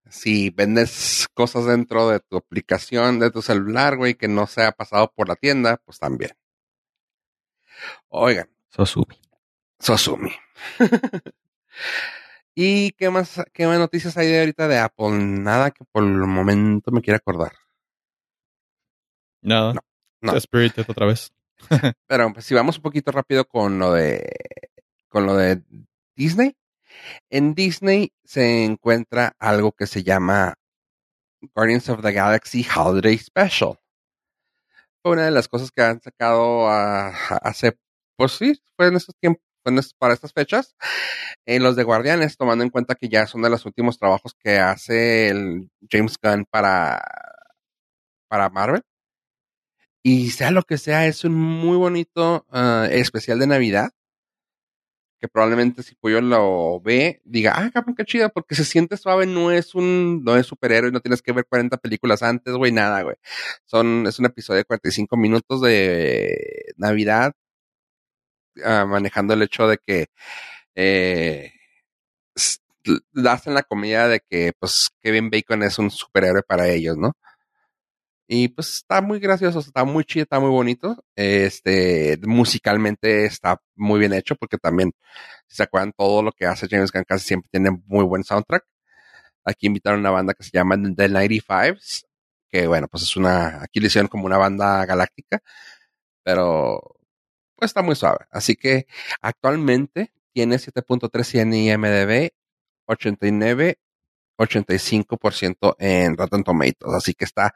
Si 0.10 0.50
vendes 0.50 1.30
cosas 1.34 1.66
dentro 1.66 2.10
de 2.10 2.20
tu 2.20 2.36
aplicación, 2.36 3.18
de 3.20 3.32
tu 3.32 3.42
celular, 3.42 3.96
güey, 3.96 4.16
que 4.16 4.28
no 4.28 4.46
se 4.46 4.62
ha 4.62 4.74
pasado 4.74 5.10
por 5.16 5.30
la 5.30 5.38
tienda, 5.38 5.78
pues 5.86 6.00
también. 6.00 6.32
Oigan, 8.10 8.50
Sosumi. 8.68 9.18
Sosumi. 9.80 10.32
¿Y 12.56 12.92
qué 12.94 13.10
más, 13.10 13.42
qué 13.54 13.66
más 13.66 13.80
noticias 13.80 14.18
hay 14.18 14.28
de 14.28 14.40
ahorita 14.40 14.68
de 14.68 14.78
Apple? 14.80 15.12
Nada 15.12 15.72
que 15.72 15.86
por 15.86 16.04
el 16.04 16.14
momento 16.14 16.92
me 16.92 17.02
quiera 17.02 17.18
acordar. 17.18 17.54
Nada. 19.42 19.74
no. 20.22 20.40
Spirited 20.40 20.86
otra 20.88 21.06
vez. 21.08 21.32
Pero 22.08 22.34
pues, 22.34 22.46
si 22.46 22.54
vamos 22.54 22.78
un 22.78 22.84
poquito 22.84 23.12
rápido 23.12 23.46
con 23.46 23.80
lo 23.80 23.94
de 23.94 24.30
con 25.08 25.26
lo 25.26 25.36
de 25.36 25.62
Disney, 26.16 26.56
en 27.30 27.54
Disney 27.54 28.14
se 28.24 28.64
encuentra 28.64 29.36
algo 29.40 29.72
que 29.74 29.88
se 29.88 30.04
llama 30.04 30.56
Guardians 31.56 31.90
of 31.90 32.02
the 32.02 32.12
Galaxy 32.12 32.66
Holiday 32.76 33.18
Special. 33.18 33.78
Fue 35.02 35.14
una 35.14 35.26
de 35.26 35.32
las 35.32 35.48
cosas 35.48 35.72
que 35.72 35.82
han 35.82 36.02
sacado 36.02 36.68
a- 36.68 37.08
a- 37.10 37.38
hace, 37.44 37.78
pues 38.16 38.34
sí, 38.34 38.54
fue 38.78 38.88
en 38.88 38.96
estos 38.96 39.16
tiempos, 39.20 39.44
para 39.98 40.14
estas 40.14 40.34
fechas, 40.34 40.76
en 41.46 41.64
los 41.64 41.76
de 41.76 41.84
Guardianes, 41.84 42.38
tomando 42.38 42.64
en 42.64 42.70
cuenta 42.70 42.96
que 42.96 43.10
ya 43.10 43.28
son 43.28 43.42
de 43.42 43.50
los 43.50 43.66
últimos 43.66 43.98
trabajos 43.98 44.36
que 44.40 44.58
hace 44.58 45.30
el 45.30 45.70
James 45.90 46.16
Gunn 46.22 46.46
para, 46.50 47.02
para 48.28 48.50
Marvel. 48.50 48.84
Y 50.04 50.32
sea 50.32 50.52
lo 50.52 50.64
que 50.64 50.78
sea, 50.78 51.06
es 51.08 51.24
un 51.26 51.34
muy 51.36 51.78
bonito 51.78 52.46
ah, 52.50 52.88
especial 52.90 53.40
de 53.40 53.48
Navidad. 53.48 53.92
Que 55.20 55.28
probablemente 55.28 55.84
si 55.84 55.94
Pollo 55.94 56.20
lo 56.20 56.82
ve, 56.82 57.22
diga, 57.26 57.54
ah, 57.56 57.70
cabrón, 57.72 57.94
qué 57.96 58.06
chido, 58.06 58.30
porque 58.32 58.56
se 58.56 58.66
siente 58.66 58.98
suave, 58.98 59.28
no 59.28 59.52
es 59.52 59.76
un, 59.76 60.24
no 60.24 60.36
es 60.36 60.48
superhéroe, 60.48 60.92
no 60.92 61.00
tienes 61.00 61.22
que 61.22 61.32
ver 61.32 61.46
40 61.48 61.78
películas 61.78 62.24
antes, 62.24 62.56
güey, 62.56 62.72
nada, 62.72 63.04
güey. 63.04 63.18
Son, 63.66 64.08
es 64.08 64.18
un 64.18 64.26
episodio 64.26 64.58
de 64.58 64.66
45 64.66 65.16
minutos 65.18 65.62
de 65.62 66.74
Navidad, 66.78 67.34
ah, 68.64 68.86
manejando 68.86 69.34
el 69.34 69.44
hecho 69.44 69.68
de 69.68 69.78
que, 69.78 70.08
eh, 70.76 71.52
hacen 73.26 73.54
la 73.54 73.64
comida 73.64 74.08
de 74.08 74.20
que, 74.22 74.54
pues, 74.60 74.90
Kevin 75.02 75.30
Bacon 75.30 75.64
es 75.64 75.80
un 75.80 75.92
superhéroe 75.92 76.44
para 76.44 76.68
ellos, 76.70 76.98
¿no? 76.98 77.14
Y 78.34 78.48
pues 78.48 78.76
está 78.76 79.02
muy 79.02 79.20
gracioso, 79.20 79.60
está 79.60 79.84
muy 79.84 80.06
chido, 80.06 80.24
está 80.24 80.40
muy 80.40 80.50
bonito. 80.50 81.04
Este, 81.18 82.18
musicalmente 82.26 83.26
está 83.26 83.62
muy 83.76 84.00
bien 84.00 84.14
hecho 84.14 84.36
porque 84.38 84.58
también, 84.58 84.94
si 85.48 85.58
se 85.58 85.64
acuerdan, 85.64 85.92
todo 85.98 86.24
lo 86.24 86.32
que 86.32 86.46
hace 86.46 86.68
James 86.70 86.94
Gunn 86.94 87.04
casi 87.06 87.28
siempre 87.28 87.50
tiene 87.52 87.72
muy 87.88 88.06
buen 88.06 88.24
soundtrack. 88.24 88.64
Aquí 89.46 89.68
invitaron 89.68 90.00
a 90.00 90.02
una 90.02 90.12
banda 90.12 90.34
que 90.34 90.44
se 90.44 90.52
llama 90.54 90.78
The 90.78 91.10
95s, 91.10 92.06
que 92.50 92.68
bueno, 92.68 92.88
pues 92.90 93.04
es 93.04 93.18
una, 93.18 93.64
aquí 93.64 93.80
le 93.82 93.88
hicieron 93.88 94.08
como 94.08 94.26
una 94.28 94.38
banda 94.38 94.86
galáctica, 94.86 95.42
pero 96.24 96.96
está 97.66 97.82
muy 97.82 97.96
suave. 97.96 98.26
Así 98.32 98.56
que 98.56 98.88
actualmente 99.22 100.12
tiene 100.34 100.58
7.3 100.58 101.40
en 101.42 101.54
IMDB, 101.54 102.32
89 102.86 103.78
85% 104.42 105.76
en 105.80 106.18
Rotten 106.18 106.44
Tomatoes, 106.44 106.96
así 106.96 107.14
que 107.14 107.26
está 107.26 107.54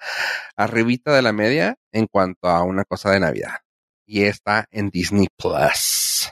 arribita 0.55 1.13
de 1.13 1.21
la 1.21 1.33
media 1.33 1.77
en 1.91 2.07
cuanto 2.07 2.47
a 2.47 2.63
una 2.63 2.83
cosa 2.85 3.11
de 3.11 3.19
Navidad. 3.19 3.57
Y 4.05 4.23
está 4.23 4.67
en 4.71 4.89
Disney 4.89 5.27
Plus. 5.35 6.31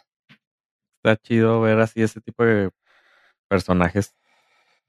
Está 0.97 1.17
chido 1.17 1.61
ver 1.61 1.79
así 1.79 2.01
ese 2.01 2.21
tipo 2.21 2.45
de 2.45 2.69
personajes 3.47 4.13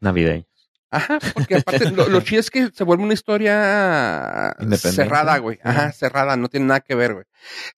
navideños. 0.01 0.54
Ajá, 0.95 1.19
porque 1.35 1.57
aparte 1.57 1.91
lo, 1.91 2.09
lo 2.09 2.21
chido 2.23 2.39
es 2.39 2.51
que 2.51 2.71
se 2.73 2.85
vuelve 2.85 3.03
una 3.03 3.15
historia 3.15 4.55
cerrada, 4.77 5.39
güey. 5.39 5.59
Ajá, 5.65 5.91
cerrada, 5.91 6.37
no 6.37 6.49
tiene 6.49 6.67
nada 6.67 6.81
que 6.81 6.95
ver, 6.95 7.15
güey. 7.15 7.25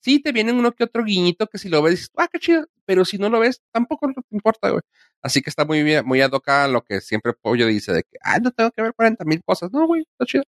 Sí, 0.00 0.20
te 0.20 0.32
vienen 0.32 0.56
uno 0.56 0.72
que 0.72 0.84
otro 0.84 1.02
guiñito 1.02 1.46
que 1.46 1.56
si 1.56 1.70
lo 1.70 1.80
ves 1.80 1.92
dices, 1.92 2.10
ah, 2.18 2.28
qué 2.30 2.38
chido, 2.38 2.66
pero 2.84 3.06
si 3.06 3.16
no 3.16 3.30
lo 3.30 3.40
ves, 3.40 3.62
tampoco 3.72 4.08
te 4.12 4.20
importa, 4.36 4.68
güey. 4.68 4.82
Así 5.22 5.40
que 5.40 5.48
está 5.48 5.64
muy 5.64 5.82
bien, 5.82 6.06
muy 6.06 6.20
ad 6.20 6.30
hoc 6.30 6.46
a 6.48 6.68
lo 6.68 6.82
que 6.84 7.00
siempre 7.00 7.32
Pollo 7.32 7.66
dice 7.66 7.94
de 7.94 8.02
que, 8.02 8.18
ah, 8.20 8.38
no 8.38 8.50
tengo 8.50 8.70
que 8.70 8.82
ver 8.82 8.92
40 8.92 9.24
mil 9.24 9.42
cosas. 9.42 9.72
No, 9.72 9.86
güey, 9.86 10.02
está 10.02 10.26
chido. 10.26 10.44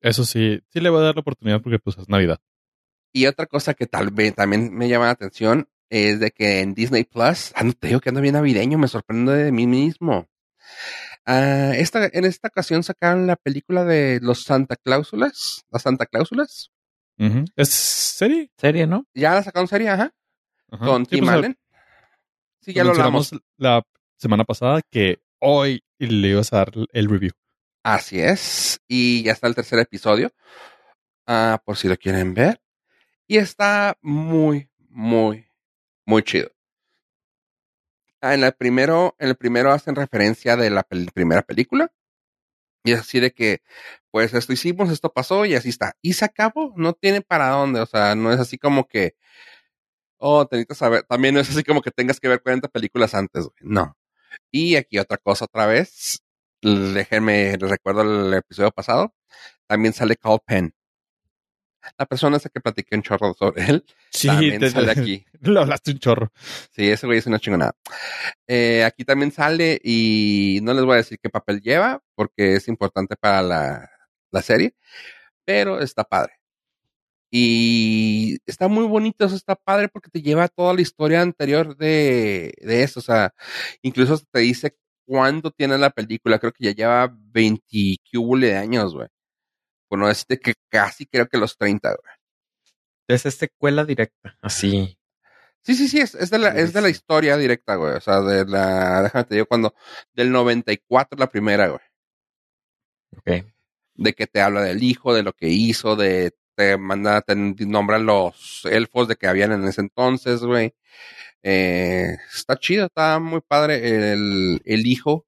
Eso 0.00 0.24
sí, 0.24 0.60
sí 0.68 0.78
le 0.80 0.90
voy 0.90 1.00
a 1.00 1.06
dar 1.06 1.16
la 1.16 1.22
oportunidad 1.22 1.60
porque 1.60 1.80
pues 1.80 1.98
es 1.98 2.08
Navidad. 2.08 2.38
Y 3.12 3.26
otra 3.26 3.46
cosa 3.46 3.74
que 3.74 3.86
tal 3.86 4.10
vez 4.10 4.34
también 4.36 4.72
me 4.72 4.88
llama 4.88 5.06
la 5.06 5.12
atención 5.12 5.68
es 5.90 6.20
de 6.20 6.30
que 6.30 6.60
en 6.60 6.74
Disney 6.74 7.02
Plus, 7.02 7.52
ah, 7.56 7.64
no 7.64 7.72
te 7.72 7.88
digo 7.88 8.00
que 8.00 8.10
ando 8.10 8.20
bien 8.20 8.34
navideño, 8.34 8.78
me 8.78 8.86
sorprende 8.86 9.32
de 9.32 9.50
mí 9.50 9.66
mismo. 9.66 10.28
Ah, 11.26 11.72
esta, 11.74 12.06
en 12.12 12.24
esta 12.24 12.48
ocasión 12.48 12.82
sacaron 12.84 13.26
la 13.26 13.36
película 13.36 13.84
de 13.84 14.20
los 14.22 14.44
Santa 14.44 14.76
Cláusulas, 14.76 15.64
las 15.70 15.82
Santa 15.82 16.06
Cláusulas. 16.06 16.70
¿Es 17.56 17.70
serie? 17.70 18.50
Serie, 18.56 18.86
¿no? 18.86 19.06
Ya 19.14 19.34
la 19.34 19.42
sacaron 19.42 19.66
serie, 19.68 19.88
ajá, 19.88 20.12
Ajá. 20.70 20.84
con 20.86 21.04
Sí, 21.06 21.10
Tim 21.16 21.24
pues, 21.24 21.34
Allen. 21.36 21.58
Sí, 22.60 22.72
ya 22.74 22.84
lo 22.84 22.90
hablamos. 22.90 23.32
la 23.56 23.82
semana 24.16 24.44
pasada 24.44 24.82
que 24.90 25.18
hoy 25.40 25.82
le 25.98 26.28
ibas 26.28 26.52
a 26.52 26.58
dar 26.58 26.72
el 26.92 27.08
review. 27.08 27.32
Así 27.82 28.20
es. 28.20 28.80
Y 28.88 29.22
ya 29.22 29.32
está 29.32 29.46
el 29.46 29.54
tercer 29.54 29.78
episodio. 29.78 30.30
Ah, 31.26 31.60
por 31.64 31.76
si 31.76 31.88
lo 31.88 31.96
quieren 31.96 32.34
ver. 32.34 32.60
Y 33.26 33.38
está 33.38 33.96
muy, 34.02 34.68
muy, 34.88 35.48
muy 36.04 36.22
chido. 36.22 36.50
Ah, 38.22 38.34
en 38.34 38.44
el 38.44 38.52
primero, 38.54 39.14
en 39.18 39.28
el 39.28 39.36
primero 39.36 39.72
hacen 39.72 39.94
referencia 39.94 40.56
de 40.56 40.70
la 40.70 40.82
primera 40.84 41.42
película. 41.42 41.92
Y 42.84 42.92
es 42.92 43.00
así 43.00 43.20
de 43.20 43.32
que, 43.32 43.62
pues 44.12 44.32
esto 44.34 44.52
hicimos, 44.52 44.90
esto 44.90 45.12
pasó 45.12 45.44
y 45.44 45.54
así 45.54 45.70
está. 45.70 45.96
Y 46.02 46.14
se 46.14 46.24
acabó, 46.24 46.72
no 46.76 46.92
tiene 46.94 47.20
para 47.22 47.48
dónde. 47.50 47.80
O 47.80 47.86
sea, 47.86 48.14
no 48.14 48.32
es 48.32 48.40
así 48.40 48.58
como 48.58 48.86
que, 48.86 49.16
oh, 50.18 50.46
te 50.46 50.56
necesitas 50.56 50.78
saber. 50.78 51.02
También 51.04 51.34
no 51.34 51.40
es 51.40 51.50
así 51.50 51.64
como 51.64 51.82
que 51.82 51.90
tengas 51.90 52.20
que 52.20 52.28
ver 52.28 52.42
40 52.42 52.68
películas 52.68 53.14
antes. 53.14 53.48
No. 53.60 53.96
Y 54.52 54.76
aquí 54.76 54.98
otra 54.98 55.18
cosa 55.18 55.46
otra 55.46 55.66
vez. 55.66 56.22
Déjenme, 56.62 57.56
les 57.58 57.70
recuerdo 57.70 58.02
el 58.02 58.34
episodio 58.34 58.70
pasado. 58.72 59.14
También 59.68 59.94
sale 59.94 60.16
Carl 60.16 60.40
Penn. 60.46 60.75
La 61.98 62.06
persona 62.06 62.36
esa 62.36 62.48
que 62.48 62.60
platiqué 62.60 62.96
un 62.96 63.02
chorro 63.02 63.34
sobre 63.34 63.64
él. 63.66 63.84
Sí, 64.10 64.26
también 64.28 64.60
te- 64.60 64.70
sale 64.70 64.90
aquí. 65.00 65.24
Lo 65.40 65.60
hablaste 65.60 65.92
un 65.92 65.98
chorro. 65.98 66.32
Sí, 66.72 66.88
ese 66.90 67.06
güey 67.06 67.18
es 67.18 67.26
una 67.26 67.38
chingonada. 67.38 67.74
Eh, 68.46 68.84
aquí 68.84 69.04
también 69.04 69.32
sale 69.32 69.80
y 69.82 70.60
no 70.62 70.72
les 70.74 70.84
voy 70.84 70.94
a 70.94 70.96
decir 70.98 71.18
qué 71.22 71.28
papel 71.30 71.60
lleva 71.60 72.02
porque 72.14 72.54
es 72.54 72.68
importante 72.68 73.16
para 73.16 73.42
la, 73.42 73.90
la 74.30 74.42
serie, 74.42 74.74
pero 75.44 75.80
está 75.80 76.04
padre. 76.04 76.34
Y 77.30 78.38
está 78.46 78.68
muy 78.68 78.86
bonito, 78.86 79.24
eso 79.26 79.34
está 79.36 79.56
padre 79.56 79.88
porque 79.88 80.10
te 80.10 80.22
lleva 80.22 80.48
toda 80.48 80.72
la 80.74 80.80
historia 80.80 81.20
anterior 81.22 81.76
de, 81.76 82.54
de 82.60 82.82
eso. 82.82 83.00
O 83.00 83.02
sea, 83.02 83.34
incluso 83.82 84.18
te 84.30 84.40
dice 84.40 84.76
cuándo 85.04 85.50
tiene 85.50 85.76
la 85.76 85.90
película. 85.90 86.38
Creo 86.38 86.52
que 86.52 86.64
ya 86.64 86.72
lleva 86.72 87.12
20 87.12 87.96
cúbule 88.12 88.48
de 88.48 88.56
años, 88.56 88.94
güey. 88.94 89.08
Bueno, 89.88 90.10
este 90.10 90.38
que 90.38 90.54
casi 90.68 91.06
creo 91.06 91.28
que 91.28 91.38
los 91.38 91.56
30, 91.56 91.88
güey. 91.90 92.16
Es 93.08 93.22
secuela 93.22 93.84
directa. 93.84 94.36
Así. 94.42 94.98
Sí, 95.62 95.74
sí, 95.74 95.88
sí, 95.88 96.00
es, 96.00 96.14
es 96.14 96.30
de 96.30 96.38
la, 96.38 96.48
es 96.50 96.72
de 96.72 96.80
la 96.80 96.88
historia 96.88 97.36
directa, 97.36 97.76
güey. 97.76 97.94
O 97.94 98.00
sea, 98.00 98.20
de 98.20 98.44
la, 98.46 99.02
déjame 99.02 99.24
te 99.24 99.34
digo 99.34 99.46
cuando, 99.46 99.74
del 100.12 100.30
94 100.30 101.18
la 101.18 101.28
primera, 101.28 101.68
güey. 101.68 101.80
Ok. 103.16 103.46
De 103.94 104.12
que 104.14 104.26
te 104.26 104.40
habla 104.40 104.62
del 104.62 104.82
hijo, 104.82 105.14
de 105.14 105.22
lo 105.22 105.32
que 105.32 105.48
hizo, 105.48 105.96
de, 105.96 106.36
te 106.54 106.76
manda, 106.78 107.20
te 107.22 107.34
nombra 107.34 107.98
los 107.98 108.64
elfos 108.64 109.08
de 109.08 109.16
que 109.16 109.26
habían 109.26 109.52
en 109.52 109.64
ese 109.64 109.80
entonces, 109.80 110.40
güey. 110.42 110.74
Eh, 111.42 112.16
está 112.34 112.56
chido, 112.56 112.86
está 112.86 113.18
muy 113.18 113.40
padre. 113.40 114.12
El, 114.12 114.62
el 114.64 114.86
hijo 114.86 115.26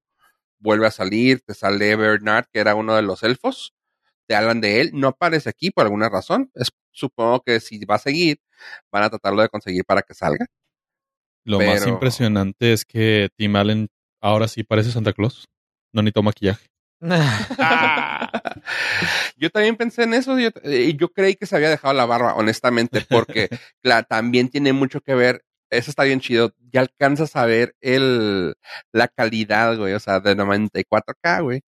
vuelve 0.58 0.86
a 0.86 0.90
salir, 0.90 1.40
te 1.42 1.54
sale 1.54 1.96
Bernard, 1.96 2.46
que 2.52 2.60
era 2.60 2.74
uno 2.74 2.94
de 2.96 3.02
los 3.02 3.22
elfos. 3.22 3.74
Te 4.28 4.36
hablan 4.36 4.60
de 4.60 4.82
él, 4.82 4.90
no 4.92 5.08
aparece 5.08 5.48
aquí 5.48 5.70
por 5.70 5.84
alguna 5.84 6.08
razón. 6.08 6.50
Es, 6.54 6.68
supongo 6.92 7.40
que 7.40 7.60
si 7.60 7.84
va 7.84 7.94
a 7.94 7.98
seguir, 7.98 8.40
van 8.92 9.04
a 9.04 9.10
tratarlo 9.10 9.42
de 9.42 9.48
conseguir 9.48 9.84
para 9.84 10.02
que 10.02 10.14
salga. 10.14 10.46
Lo 11.44 11.60
más 11.60 11.86
impresionante 11.86 12.74
es 12.74 12.84
que 12.84 13.30
Tim 13.36 13.56
Allen 13.56 13.88
ahora 14.20 14.48
sí 14.48 14.64
parece 14.64 14.92
Santa 14.92 15.14
Claus. 15.14 15.46
No 15.92 16.02
necesito 16.02 16.22
maquillaje. 16.22 16.66
yo 19.36 19.50
también 19.50 19.76
pensé 19.76 20.02
en 20.02 20.14
eso. 20.14 20.36
Yo, 20.38 20.50
eh, 20.62 20.94
yo 20.98 21.08
creí 21.08 21.36
que 21.36 21.46
se 21.46 21.56
había 21.56 21.70
dejado 21.70 21.94
la 21.94 22.04
barba, 22.04 22.34
honestamente, 22.34 23.00
porque 23.08 23.48
claro, 23.82 24.06
también 24.08 24.50
tiene 24.50 24.74
mucho 24.74 25.00
que 25.00 25.14
ver. 25.14 25.42
Eso 25.70 25.90
está 25.90 26.04
bien 26.04 26.20
chido. 26.20 26.54
Ya 26.72 26.80
alcanzas 26.80 27.36
a 27.36 27.44
ver 27.46 27.74
el, 27.80 28.54
la 28.92 29.08
calidad, 29.08 29.76
güey. 29.76 29.94
O 29.94 30.00
sea, 30.00 30.20
de 30.20 30.36
94K, 30.36 31.42
güey. 31.42 31.62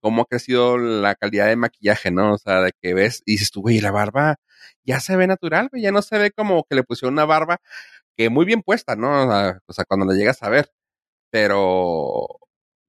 Cómo 0.00 0.22
ha 0.22 0.26
crecido 0.26 0.78
la 0.78 1.14
calidad 1.14 1.46
de 1.48 1.56
maquillaje, 1.56 2.10
¿no? 2.10 2.34
O 2.34 2.38
sea, 2.38 2.60
de 2.62 2.72
que 2.80 2.94
ves 2.94 3.22
y 3.26 3.32
dices 3.32 3.50
tú, 3.50 3.62
güey, 3.62 3.80
la 3.80 3.90
barba 3.90 4.36
ya 4.84 5.00
se 5.00 5.16
ve 5.16 5.26
natural, 5.26 5.68
güey. 5.70 5.82
Ya 5.82 5.92
no 5.92 6.02
se 6.02 6.18
ve 6.18 6.30
como 6.32 6.64
que 6.64 6.76
le 6.76 6.84
pusieron 6.84 7.14
una 7.14 7.24
barba 7.26 7.58
que 8.16 8.30
muy 8.30 8.44
bien 8.46 8.62
puesta, 8.62 8.96
¿no? 8.96 9.26
O 9.26 9.30
sea, 9.30 9.60
o 9.66 9.72
sea, 9.72 9.84
cuando 9.86 10.06
la 10.06 10.14
llegas 10.14 10.42
a 10.42 10.50
ver. 10.50 10.70
Pero 11.30 12.26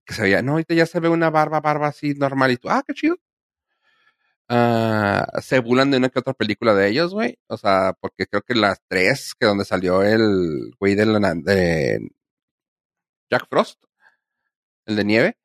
que 0.05 0.13
se 0.15 0.23
veía, 0.23 0.41
no, 0.41 0.53
ahorita 0.53 0.73
ya 0.75 0.85
se 0.87 0.99
ve 0.99 1.09
una 1.09 1.29
barba, 1.29 1.61
barba 1.61 1.87
así 1.87 2.13
normal 2.15 2.51
y 2.51 2.57
tú, 2.57 2.69
ah, 2.69 2.83
qué 2.87 2.93
chido. 2.93 3.17
Ah, 4.51 5.27
se 5.41 5.59
burlan 5.59 5.91
de 5.91 5.97
una 5.97 6.09
que 6.09 6.19
otra 6.19 6.33
película 6.33 6.73
de 6.73 6.87
ellos, 6.89 7.13
güey. 7.13 7.37
O 7.47 7.57
sea, 7.57 7.93
porque 8.01 8.25
creo 8.25 8.41
que 8.41 8.55
las 8.55 8.79
tres, 8.87 9.35
que 9.39 9.45
donde 9.45 9.63
salió 9.65 10.01
el 10.03 10.71
güey 10.79 10.95
de, 10.95 11.05
de 11.43 12.09
Jack 13.29 13.47
Frost, 13.49 13.79
el 14.85 14.95
de 14.95 15.05
nieve, 15.05 15.37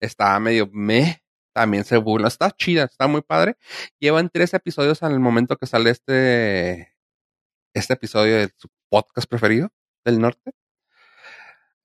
estaba 0.00 0.38
medio 0.40 0.68
meh. 0.72 1.22
También 1.52 1.84
se 1.84 1.96
burla. 1.96 2.28
Está 2.28 2.50
chida, 2.52 2.84
está 2.84 3.06
muy 3.08 3.22
padre. 3.22 3.56
Llevan 4.00 4.30
tres 4.30 4.54
episodios 4.54 5.02
al 5.02 5.18
momento 5.20 5.56
que 5.56 5.66
sale 5.66 5.90
este, 5.90 6.94
este 7.74 7.94
episodio 7.94 8.36
de 8.36 8.50
su 8.56 8.68
podcast 8.90 9.28
preferido 9.28 9.70
del 10.04 10.20
norte. 10.20 10.52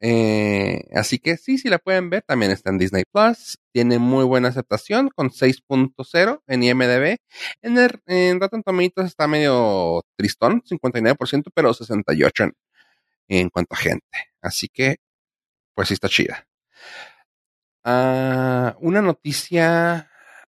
Eh, 0.05 0.89
así 0.93 1.17
que 1.17 1.37
sí, 1.37 1.57
sí 1.57 1.69
la 1.69 1.79
pueden 1.79 2.09
ver. 2.09 2.23
También 2.23 2.51
está 2.51 2.69
en 2.69 2.77
Disney 2.77 3.05
Plus. 3.11 3.57
Tiene 3.71 3.99
muy 3.99 4.25
buena 4.25 4.49
aceptación 4.49 5.09
con 5.09 5.29
6.0 5.29 6.41
en 6.47 6.63
IMDb. 6.63 7.17
En, 7.61 7.77
el, 7.77 8.01
en 8.07 8.41
Rotten 8.41 8.63
Tomatoes 8.63 9.07
está 9.07 9.27
medio 9.27 10.03
tristón, 10.17 10.61
59%, 10.63 11.51
pero 11.55 11.73
68% 11.73 12.43
en, 12.43 12.53
en 13.29 13.49
cuanto 13.49 13.75
a 13.75 13.77
gente. 13.77 14.05
Así 14.41 14.67
que, 14.67 14.97
pues 15.75 15.87
sí 15.89 15.93
está 15.95 16.09
chida. 16.09 16.47
Ah, 17.83 18.75
una 18.79 19.01
noticia 19.01 20.09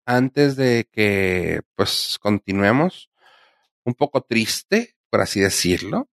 antes 0.05 0.57
de 0.57 0.89
que 0.91 1.63
pues 1.75 2.19
continuemos. 2.21 3.11
Un 3.85 3.95
poco 3.95 4.21
triste, 4.21 4.97
por 5.11 5.21
así 5.21 5.41
decirlo 5.41 6.09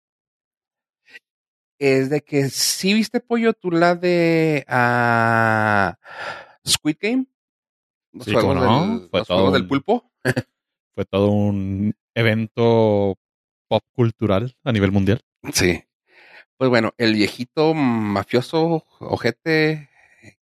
es 1.80 2.10
de 2.10 2.22
que 2.22 2.50
si 2.50 2.94
viste 2.94 3.20
pollo 3.20 3.54
tú 3.54 3.70
la 3.72 3.96
de 3.96 4.64
ah, 4.70 5.98
Squid 6.66 6.98
Game, 7.02 7.26
los, 8.14 8.26
Sí, 8.26 8.32
juegos, 8.32 8.54
cómo 8.56 8.66
no, 8.66 9.00
del, 9.00 9.10
fue 9.10 9.20
los 9.20 9.28
todo 9.28 9.38
juegos 9.38 9.54
del 9.54 9.62
un- 9.64 9.68
pulpo. 9.68 10.12
Fue 10.96 11.06
todo 11.06 11.32
un 11.32 11.96
evento 12.14 13.16
pop 13.68 13.84
cultural 13.96 14.56
a 14.64 14.72
nivel 14.72 14.92
mundial. 14.92 15.22
Sí. 15.52 15.84
Pues 16.56 16.70
bueno, 16.70 16.94
el 17.00 17.16
viejito 17.16 17.74
mafioso, 17.74 18.86
ojete, 19.00 19.90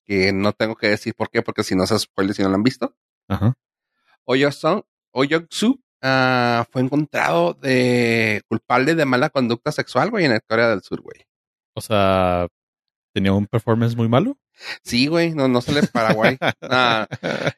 que 0.05 0.33
no 0.33 0.53
tengo 0.53 0.75
que 0.75 0.89
decir 0.89 1.13
por 1.15 1.29
qué, 1.29 1.41
porque 1.41 1.63
si 1.63 1.75
no 1.75 1.85
se 1.87 1.97
spoiler 1.97 2.35
si 2.35 2.43
no 2.43 2.49
lo 2.49 2.55
han 2.55 2.63
visto. 2.63 2.95
Ajá. 3.27 3.53
Oyosung, 4.25 4.83
Oyoksu 5.11 5.81
ah, 6.01 6.65
fue 6.71 6.81
encontrado 6.81 7.53
de 7.53 8.41
culpable 8.47 8.95
de 8.95 9.05
mala 9.05 9.29
conducta 9.29 9.71
sexual, 9.71 10.09
güey, 10.09 10.25
en 10.25 10.33
el 10.33 10.41
Corea 10.47 10.69
del 10.69 10.81
Sur, 10.81 11.01
güey. 11.01 11.25
O 11.73 11.81
sea, 11.81 12.47
tenía 13.13 13.33
un 13.33 13.47
performance 13.47 13.95
muy 13.95 14.07
malo. 14.09 14.37
Sí, 14.83 15.07
güey, 15.07 15.31
no, 15.33 15.47
no 15.47 15.61
sale 15.61 15.83
Paraguay. 15.87 16.37
Ah, 16.61 17.07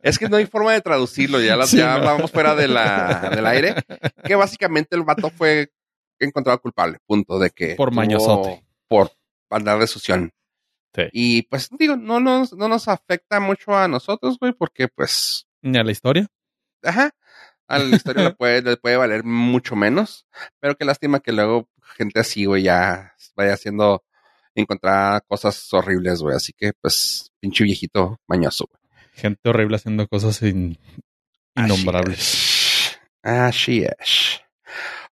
Es 0.01 0.17
que 0.17 0.29
no 0.29 0.37
hay 0.37 0.45
forma 0.45 0.73
de 0.73 0.81
traducirlo, 0.81 1.41
ya, 1.41 1.55
la, 1.55 1.65
Sí, 1.65 1.77
ya 1.77 1.85
no. 1.87 1.91
hablábamos 1.93 2.31
fuera 2.31 2.55
de 2.55 2.67
la, 2.67 3.31
del 3.35 3.45
aire, 3.45 3.75
que 4.23 4.35
básicamente 4.35 4.95
el 4.95 5.03
vato 5.03 5.29
fue 5.29 5.71
encontrado 6.19 6.59
culpable, 6.59 6.99
punto, 7.05 7.39
de 7.39 7.49
que... 7.49 7.75
Por 7.75 7.91
mañosote. 7.91 8.63
Por 8.87 9.11
andar 9.49 9.79
de 9.79 9.87
sución. 9.87 10.31
Sí. 10.93 11.03
Y 11.11 11.41
pues 11.43 11.69
digo, 11.77 11.95
no 11.95 12.19
nos, 12.19 12.53
no 12.53 12.67
nos 12.67 12.87
afecta 12.87 13.39
mucho 13.39 13.75
a 13.75 13.87
nosotros, 13.87 14.37
güey, 14.39 14.53
porque 14.53 14.87
pues, 14.87 15.47
Ni 15.61 15.77
a 15.79 15.83
la 15.83 15.91
historia. 15.91 16.27
ajá, 16.83 17.11
a 17.67 17.79
la 17.79 17.95
historia 17.95 18.23
le, 18.25 18.31
puede, 18.35 18.61
le 18.61 18.77
puede 18.77 18.97
valer 18.97 19.23
mucho 19.23 19.75
menos, 19.75 20.27
pero 20.59 20.75
qué 20.75 20.85
lástima 20.85 21.19
que 21.19 21.31
luego 21.31 21.67
gente 21.97 22.19
así, 22.19 22.45
güey, 22.45 22.63
ya 22.63 23.13
vaya 23.35 23.53
haciendo, 23.53 24.03
encontrar 24.55 25.23
cosas 25.27 25.73
horribles, 25.73 26.21
güey, 26.21 26.35
así 26.35 26.53
que 26.53 26.73
pues, 26.79 27.31
pinche 27.39 27.63
viejito 27.63 28.19
mañoso, 28.27 28.67
güey. 28.69 28.81
Gente 29.13 29.49
horrible 29.49 29.75
haciendo 29.77 30.07
cosas 30.07 30.41
in- 30.43 30.77
innombrables. 31.55 32.97
Así 33.21 33.83
es. 33.83 34.41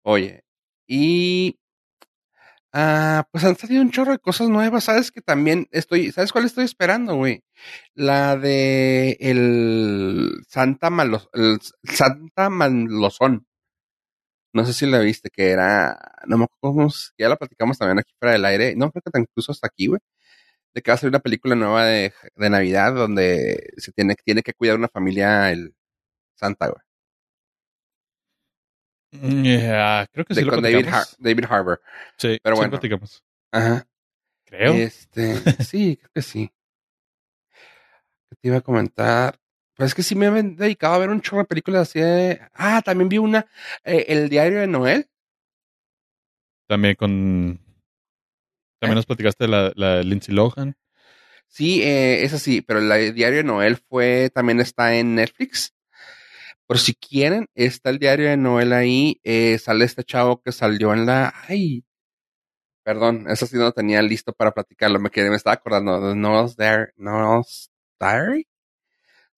Oye, 0.02 0.42
y 0.86 1.58
ah, 2.72 3.28
pues 3.32 3.44
han 3.44 3.56
salido 3.56 3.82
un 3.82 3.90
chorro 3.90 4.12
de 4.12 4.18
cosas 4.18 4.48
nuevas. 4.48 4.84
Sabes 4.84 5.10
que 5.12 5.20
también 5.20 5.68
estoy, 5.72 6.12
¿sabes 6.12 6.32
cuál 6.32 6.44
estoy 6.46 6.64
esperando, 6.64 7.16
güey? 7.16 7.42
La 7.94 8.36
de 8.36 9.16
el 9.20 10.30
Santa 10.48 10.90
Malos, 10.90 11.28
el 11.34 11.58
Santa. 11.84 12.48
No 14.52 14.64
sé 14.66 14.72
si 14.72 14.86
la 14.86 14.98
viste, 14.98 15.30
que 15.30 15.50
era, 15.50 15.96
no 16.26 16.38
me 16.38 16.44
acuerdo, 16.44 16.92
ya 17.16 17.28
la 17.28 17.36
platicamos 17.36 17.78
también 17.78 18.00
aquí 18.00 18.12
fuera 18.18 18.32
del 18.32 18.44
aire. 18.44 18.74
No 18.76 18.90
creo 18.90 19.02
que 19.02 19.10
tan 19.10 19.22
incluso 19.22 19.52
hasta 19.52 19.68
aquí, 19.68 19.86
güey. 19.86 20.00
De 20.74 20.82
que 20.82 20.90
va 20.90 20.96
a 20.96 20.98
salir 20.98 21.10
una 21.12 21.20
película 21.20 21.54
nueva 21.56 21.86
de, 21.86 22.12
de 22.36 22.50
Navidad 22.50 22.94
donde 22.94 23.72
se 23.78 23.92
tiene, 23.92 24.16
tiene 24.24 24.42
que 24.42 24.54
cuidar 24.54 24.76
una 24.78 24.88
familia 24.88 25.50
el 25.52 25.74
Santa, 26.36 26.68
güey. 26.68 26.82
Yeah, 29.12 30.06
creo 30.12 30.24
que 30.24 30.34
sí 30.34 30.40
de- 30.40 30.46
lo 30.46 30.52
con 30.52 30.62
David, 30.62 30.86
Har-. 30.86 31.06
David 31.18 31.44
Harbour. 31.48 31.80
Sí, 32.16 32.38
pero 32.42 32.56
bueno. 32.56 32.70
platicamos. 32.70 33.22
Ajá. 33.52 33.86
Creo. 34.44 34.72
Este, 34.74 35.34
sí, 35.64 35.96
creo 35.96 36.10
que 36.14 36.22
sí. 36.22 36.52
¿Qué 38.28 38.36
te 38.40 38.48
iba 38.48 38.58
a 38.58 38.62
comentar? 38.62 39.38
Pues 39.74 39.88
es 39.88 39.94
que 39.94 40.02
sí 40.02 40.14
me 40.14 40.26
he 40.26 40.42
dedicado 40.42 40.94
a 40.94 40.98
ver 40.98 41.10
un 41.10 41.20
chorro 41.20 41.42
de 41.42 41.46
películas 41.48 41.88
así 41.88 42.00
de... 42.00 42.40
Ah, 42.54 42.82
también 42.84 43.08
vi 43.08 43.18
una, 43.18 43.46
eh, 43.84 44.04
El 44.08 44.28
Diario 44.28 44.60
de 44.60 44.66
Noel. 44.66 45.08
También 46.68 46.94
con. 46.94 47.58
También 48.78 48.94
nos 48.94 49.06
platicaste 49.06 49.44
de 49.44 49.48
la, 49.48 49.72
la 49.74 49.96
de 49.96 50.04
Lindsay 50.04 50.34
Lohan. 50.34 50.76
Sí, 51.48 51.82
eh, 51.82 52.22
es 52.22 52.32
así, 52.32 52.62
pero 52.62 52.80
de 52.80 53.12
Diario 53.12 53.38
de 53.38 53.44
Noel 53.44 53.76
fue, 53.76 54.30
también 54.32 54.60
está 54.60 54.94
en 54.94 55.16
Netflix. 55.16 55.74
Por 56.70 56.78
si 56.78 56.94
quieren, 56.94 57.48
está 57.56 57.90
el 57.90 57.98
Diario 57.98 58.28
de 58.28 58.36
Noel 58.36 58.72
ahí. 58.72 59.20
eh, 59.24 59.58
sale 59.58 59.84
este 59.84 60.04
chavo 60.04 60.40
que 60.40 60.52
salió 60.52 60.92
en 60.92 61.04
la. 61.04 61.34
Ay, 61.48 61.84
perdón, 62.84 63.28
eso 63.28 63.44
sí 63.46 63.56
no 63.56 63.64
lo 63.64 63.72
tenía 63.72 64.00
listo 64.02 64.32
para 64.32 64.52
platicarlo. 64.52 65.00
Me 65.00 65.10
quedé, 65.10 65.30
me 65.30 65.34
estaba 65.34 65.54
acordando 65.54 66.00
de 66.00 66.14
Noel's 66.14 66.56
Diary. 66.56 66.92
Noel's 66.94 67.72
Diary. 67.98 68.46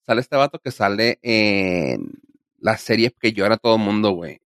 Sale 0.05 0.21
este 0.21 0.37
vato 0.37 0.59
que 0.59 0.71
sale 0.71 1.21
en 1.23 2.11
la 2.59 2.77
serie 2.77 3.11
que 3.19 3.33
llora 3.33 3.57
todo 3.57 3.77
el 3.77 3.83
mundo, 3.83 4.11
güey. 4.11 4.43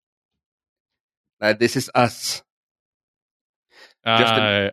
La 1.39 1.57
This 1.57 1.77
Is 1.77 1.91
Us. 1.95 2.43
Ah, 4.03 4.71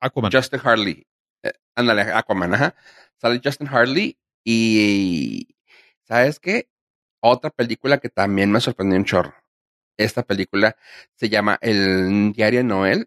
Aquaman. 0.00 0.32
Justin 0.32 0.60
Harley. 0.64 1.06
Eh, 1.42 1.52
ándale, 1.74 2.04
Aquaman, 2.04 2.54
ajá. 2.54 2.74
Sale 3.18 3.38
Justin 3.44 3.68
Harley 3.68 4.18
y. 4.44 5.54
¿Sabes 6.04 6.40
qué? 6.40 6.70
Otra 7.20 7.50
película 7.50 7.98
que 7.98 8.08
también 8.08 8.50
me 8.50 8.60
sorprendió 8.60 8.98
un 8.98 9.04
chorro. 9.04 9.34
Esta 9.98 10.22
película 10.22 10.76
se 11.14 11.28
llama 11.28 11.58
El 11.60 12.32
Diario 12.32 12.64
Noel. 12.64 13.06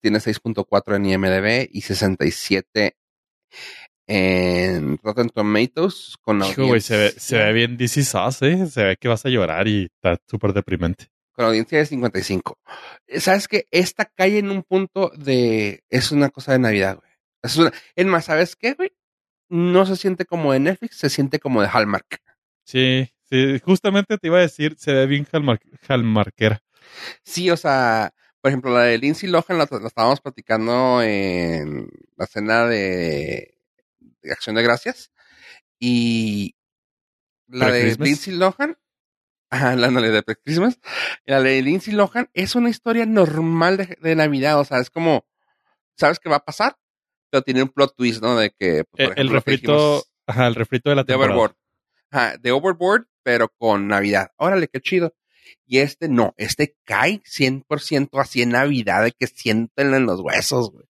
Tiene 0.00 0.18
6.4 0.18 0.96
en 0.96 1.06
IMDb 1.06 1.68
y 1.72 1.80
67 1.80 2.96
en 4.08 4.98
Rotten 5.02 5.30
Tomatoes 5.30 6.14
con 6.20 6.42
Hijo, 6.44 6.66
güey, 6.66 6.80
se 6.80 6.96
ve, 6.96 7.02
audiencia- 7.06 7.20
se 7.20 7.38
ve 7.38 7.52
bien 7.52 7.76
DC 7.76 8.00
Us, 8.00 8.42
¿eh? 8.42 8.66
Se 8.66 8.84
ve 8.84 8.96
que 8.96 9.08
vas 9.08 9.24
a 9.26 9.28
llorar 9.30 9.66
y 9.66 9.84
está 9.92 10.20
súper 10.28 10.52
deprimente. 10.52 11.06
con 11.32 11.44
audiencia 11.46 11.78
de 11.78 11.86
55. 11.86 12.58
Eh, 13.06 13.20
¿Sabes 13.20 13.46
qué? 13.48 13.66
Esta 13.70 14.06
cae 14.06 14.38
en 14.38 14.50
un 14.50 14.62
punto 14.62 15.10
de... 15.18 15.82
Es 15.90 16.10
una 16.10 16.30
cosa 16.30 16.52
de 16.52 16.60
Navidad, 16.60 16.96
güey. 16.96 17.10
Es, 17.42 17.56
una... 17.58 17.72
es 17.94 18.06
más, 18.06 18.24
¿sabes 18.24 18.56
qué, 18.56 18.72
güey? 18.72 18.90
No 19.50 19.84
se 19.84 19.96
siente 19.96 20.24
como 20.24 20.52
de 20.54 20.60
Netflix, 20.60 20.96
se 20.96 21.10
siente 21.10 21.38
como 21.38 21.60
de 21.60 21.68
Hallmark. 21.68 22.22
Sí, 22.64 23.10
sí, 23.28 23.60
justamente 23.64 24.18
te 24.18 24.26
iba 24.28 24.38
a 24.38 24.42
decir, 24.42 24.76
se 24.78 24.92
ve 24.92 25.06
bien 25.06 25.26
hallmark, 25.30 25.62
hallmarkera. 25.88 26.62
Sí, 27.22 27.50
o 27.50 27.56
sea, 27.56 28.12
por 28.40 28.50
ejemplo, 28.50 28.72
la 28.72 28.82
de 28.82 28.98
Lindsay 28.98 29.28
Lohan 29.28 29.58
la, 29.58 29.68
la 29.70 29.86
estábamos 29.88 30.20
platicando 30.20 31.02
en 31.02 31.88
la 32.16 32.26
cena 32.26 32.66
de, 32.66 33.58
de 34.22 34.32
Acción 34.32 34.56
de 34.56 34.62
Gracias. 34.62 35.10
Y 35.78 36.56
la 37.48 37.70
de. 37.70 37.96
Lindsay 37.98 38.34
Lohan, 38.34 38.78
ajá, 39.50 39.76
la, 39.76 39.90
la 39.90 40.00
de 40.00 40.22
Pre-Christmas, 40.22 40.78
la 41.24 41.42
de 41.42 41.60
Lindsay 41.62 41.92
Lohan 41.94 42.30
es 42.34 42.54
una 42.54 42.70
historia 42.70 43.04
normal 43.04 43.76
de, 43.76 43.98
de 44.00 44.14
Navidad, 44.14 44.58
o 44.60 44.64
sea, 44.64 44.78
es 44.78 44.90
como, 44.90 45.26
¿sabes 45.96 46.18
qué 46.18 46.28
va 46.28 46.36
a 46.36 46.44
pasar? 46.44 46.78
Pero 47.30 47.42
tiene 47.42 47.62
un 47.62 47.68
plot 47.68 47.94
twist, 47.96 48.22
¿no? 48.22 48.36
De 48.36 48.50
que, 48.50 48.84
pues, 48.84 49.08
por 49.08 49.18
El, 49.18 49.28
que 49.28 49.34
refrito, 49.34 49.72
dijimos 49.72 50.12
ajá, 50.26 50.46
el 50.46 50.54
refrito 50.54 50.90
de 50.90 50.96
la 50.96 51.02
de 51.02 51.06
temporada. 51.06 51.34
Overboard. 51.34 51.56
Ajá, 52.10 52.36
de 52.38 52.52
Overboard, 52.52 53.08
pero 53.26 53.48
con 53.58 53.88
Navidad. 53.88 54.28
Órale, 54.36 54.68
qué 54.68 54.80
chido. 54.80 55.12
Y 55.66 55.78
este 55.78 56.08
no, 56.08 56.32
este 56.36 56.76
cae 56.84 57.20
100% 57.24 58.20
así 58.20 58.42
en 58.42 58.50
Navidad, 58.50 59.02
de 59.02 59.10
que 59.10 59.26
sienten 59.26 59.94
en 59.94 60.06
los 60.06 60.20
huesos, 60.20 60.70
güey. 60.70 60.84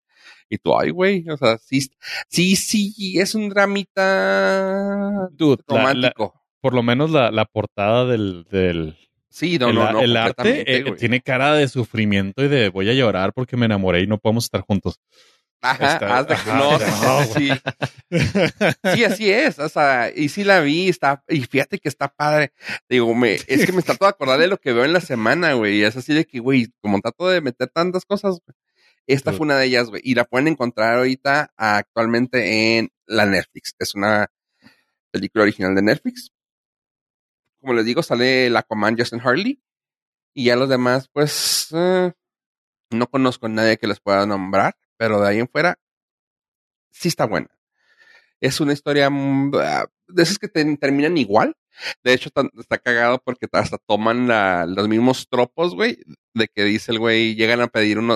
Y 0.50 0.58
tú, 0.58 0.76
ay, 0.76 0.90
güey, 0.90 1.24
o 1.30 1.36
sea, 1.36 1.58
sí, 1.58 1.80
sí, 2.28 2.56
sí, 2.56 3.18
es 3.20 3.36
un 3.36 3.48
dramita 3.50 5.28
Dude, 5.32 5.62
la- 5.68 5.76
la- 5.76 5.86
romántico. 5.86 6.34
por 6.60 6.74
lo 6.74 6.82
menos 6.82 7.10
la, 7.12 7.30
la 7.30 7.44
portada 7.44 8.04
del, 8.06 8.44
del 8.50 8.96
sí, 9.28 9.58
no, 9.58 9.68
el, 9.68 9.74
no, 9.76 9.92
no, 9.92 10.00
el 10.00 10.16
arte 10.16 10.76
eh, 10.76 10.92
tiene 10.98 11.20
cara 11.20 11.54
de 11.54 11.68
sufrimiento 11.68 12.44
y 12.44 12.48
de 12.48 12.68
voy 12.68 12.88
a 12.90 12.94
llorar 12.94 13.32
porque 13.32 13.56
me 13.56 13.66
enamoré 13.66 14.02
y 14.02 14.06
no 14.08 14.18
podemos 14.18 14.44
estar 14.44 14.60
juntos. 14.62 15.00
Ajá, 15.64 15.92
está- 15.94 16.18
haz 16.18 16.26
de- 16.28 16.34
ajá, 16.34 16.58
no, 16.58 16.78
no, 16.78 17.24
sí, 17.24 17.50
sí, 18.94 19.04
así 19.04 19.30
es, 19.30 19.58
o 19.58 19.68
sea, 19.68 20.10
y 20.14 20.28
sí 20.28 20.44
la 20.44 20.60
vi, 20.60 20.88
está, 20.88 21.22
y 21.28 21.42
fíjate 21.42 21.78
que 21.78 21.88
está 21.88 22.08
padre. 22.08 22.52
Digo, 22.88 23.14
me, 23.14 23.34
es 23.46 23.64
que 23.66 23.72
me 23.72 23.82
trato 23.82 24.04
de 24.04 24.10
acordar 24.10 24.38
de 24.38 24.48
lo 24.48 24.58
que 24.58 24.72
veo 24.72 24.84
en 24.84 24.92
la 24.92 25.00
semana, 25.00 25.54
güey, 25.54 25.78
y 25.78 25.84
es 25.84 25.96
así 25.96 26.12
de 26.14 26.24
que, 26.26 26.38
güey, 26.40 26.68
como 26.82 27.00
trato 27.00 27.28
de 27.28 27.40
meter 27.40 27.68
tantas 27.68 28.04
cosas, 28.04 28.40
güey, 28.46 28.56
esta 29.06 29.30
Sí. 29.32 29.36
fue 29.38 29.44
una 29.46 29.56
de 29.58 29.66
ellas, 29.66 29.88
güey, 29.88 30.02
y 30.04 30.14
la 30.14 30.24
pueden 30.24 30.48
encontrar 30.48 30.98
ahorita 30.98 31.52
actualmente 31.56 32.78
en 32.78 32.90
la 33.06 33.26
Netflix. 33.26 33.74
Es 33.78 33.94
una 33.94 34.28
película 35.10 35.42
original 35.44 35.74
de 35.74 35.82
Netflix. 35.82 36.30
Como 37.60 37.74
les 37.74 37.84
digo, 37.84 38.02
sale 38.02 38.50
la 38.50 38.60
Aquaman 38.60 38.96
Justin 38.98 39.20
Harley, 39.24 39.60
y 40.34 40.44
ya 40.44 40.56
los 40.56 40.68
demás, 40.68 41.08
pues, 41.12 41.68
eh, 41.72 42.12
no 42.90 43.06
conozco 43.08 43.46
a 43.46 43.48
nadie 43.48 43.76
que 43.78 43.86
les 43.86 44.00
pueda 44.00 44.26
nombrar, 44.26 44.74
pero 44.96 45.20
de 45.20 45.28
ahí 45.28 45.38
en 45.40 45.48
fuera, 45.48 45.78
sí 46.90 47.08
está 47.08 47.26
buena. 47.26 47.48
Es 48.40 48.60
una 48.60 48.72
historia 48.72 49.10
mm, 49.10 49.52
ah, 49.56 49.86
de 50.08 50.22
esas 50.22 50.38
que 50.38 50.48
te- 50.48 50.76
terminan 50.76 51.16
igual. 51.18 51.56
De 52.04 52.12
hecho, 52.14 52.30
tan- 52.30 52.50
está 52.58 52.78
cagado 52.78 53.18
porque 53.24 53.46
hasta 53.52 53.78
toman 53.78 54.28
los 54.74 54.88
mismos 54.88 55.28
tropos, 55.28 55.74
güey, 55.74 55.98
de 56.34 56.48
que 56.48 56.64
dice 56.64 56.92
el 56.92 56.98
güey, 56.98 57.34
llegan 57.34 57.60
a 57.60 57.68
pedir 57.68 57.98
un 57.98 58.10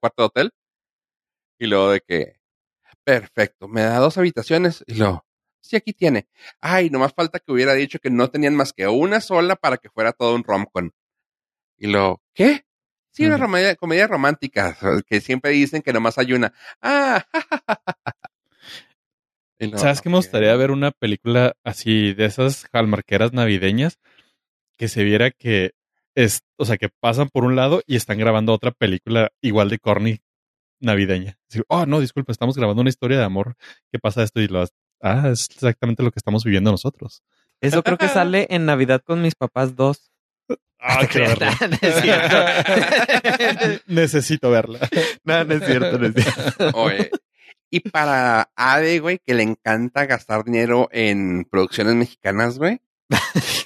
cuarto 0.00 0.22
de 0.22 0.26
hotel. 0.26 0.50
Y 1.58 1.66
luego 1.66 1.90
de 1.90 2.00
que, 2.00 2.36
perfecto, 3.04 3.68
me 3.68 3.82
da 3.82 3.98
dos 3.98 4.18
habitaciones. 4.18 4.84
Y 4.86 4.94
luego, 4.96 5.26
sí, 5.60 5.76
aquí 5.76 5.92
tiene. 5.92 6.28
Ay, 6.60 6.90
nomás 6.90 7.14
falta 7.14 7.38
que 7.40 7.52
hubiera 7.52 7.74
dicho 7.74 7.98
que 7.98 8.10
no 8.10 8.30
tenían 8.30 8.54
más 8.56 8.72
que 8.72 8.86
una 8.88 9.20
sola 9.20 9.56
para 9.56 9.78
que 9.78 9.90
fuera 9.90 10.12
todo 10.12 10.34
un 10.34 10.44
romcom. 10.44 10.90
Y 11.78 11.88
luego, 11.88 12.22
¿qué? 12.34 12.66
Sí, 13.16 13.24
una 13.24 13.38
comedia, 13.38 13.74
comedia 13.76 14.06
romántica, 14.06 14.76
que 15.06 15.22
siempre 15.22 15.52
dicen 15.52 15.80
que 15.80 15.94
nomás 15.94 16.18
hay 16.18 16.34
una. 16.34 16.52
Ah, 16.82 17.24
luego, 19.58 19.78
¿Sabes 19.78 20.02
qué 20.02 20.10
me 20.10 20.16
gustaría 20.16 20.54
ver 20.54 20.70
una 20.70 20.90
película 20.90 21.54
así 21.64 22.12
de 22.12 22.26
esas 22.26 22.66
hallmarqueras 22.74 23.32
navideñas 23.32 23.98
que 24.76 24.88
se 24.88 25.02
viera 25.02 25.30
que 25.30 25.72
es, 26.14 26.42
o 26.58 26.66
sea, 26.66 26.76
que 26.76 26.90
pasan 26.90 27.30
por 27.30 27.44
un 27.44 27.56
lado 27.56 27.82
y 27.86 27.96
están 27.96 28.18
grabando 28.18 28.52
otra 28.52 28.70
película 28.70 29.30
igual 29.40 29.70
de 29.70 29.78
corny 29.78 30.20
navideña. 30.80 31.38
Así, 31.48 31.62
oh, 31.68 31.86
no, 31.86 32.00
disculpa, 32.00 32.32
estamos 32.32 32.58
grabando 32.58 32.82
una 32.82 32.90
historia 32.90 33.16
de 33.16 33.24
amor 33.24 33.56
que 33.90 33.98
pasa 33.98 34.24
esto 34.24 34.42
y 34.42 34.48
lo 34.48 34.62
ah, 35.00 35.30
es 35.32 35.48
exactamente 35.50 36.02
lo 36.02 36.10
que 36.10 36.18
estamos 36.18 36.44
viviendo 36.44 36.70
nosotros. 36.70 37.22
Eso 37.62 37.82
creo 37.82 37.96
que 37.96 38.08
sale 38.08 38.46
en 38.50 38.66
Navidad 38.66 39.00
con 39.02 39.22
mis 39.22 39.34
papás 39.34 39.74
dos. 39.74 40.12
Ah, 40.78 41.06
verla. 41.12 41.56
No 41.70 41.78
es 41.88 42.00
cierto. 42.02 42.36
Necesito 43.86 44.50
verla. 44.50 44.80
No, 45.24 45.44
no 45.44 45.54
es 45.54 45.64
cierto, 45.66 45.98
no 45.98 46.06
es 46.06 46.14
cierto. 46.14 46.70
Oye, 46.78 47.10
y 47.70 47.80
para 47.80 48.50
Ade, 48.54 49.00
güey, 49.00 49.18
que 49.18 49.34
le 49.34 49.42
encanta 49.42 50.06
gastar 50.06 50.44
dinero 50.44 50.88
en 50.92 51.44
producciones 51.50 51.94
mexicanas, 51.94 52.58
güey, 52.58 52.80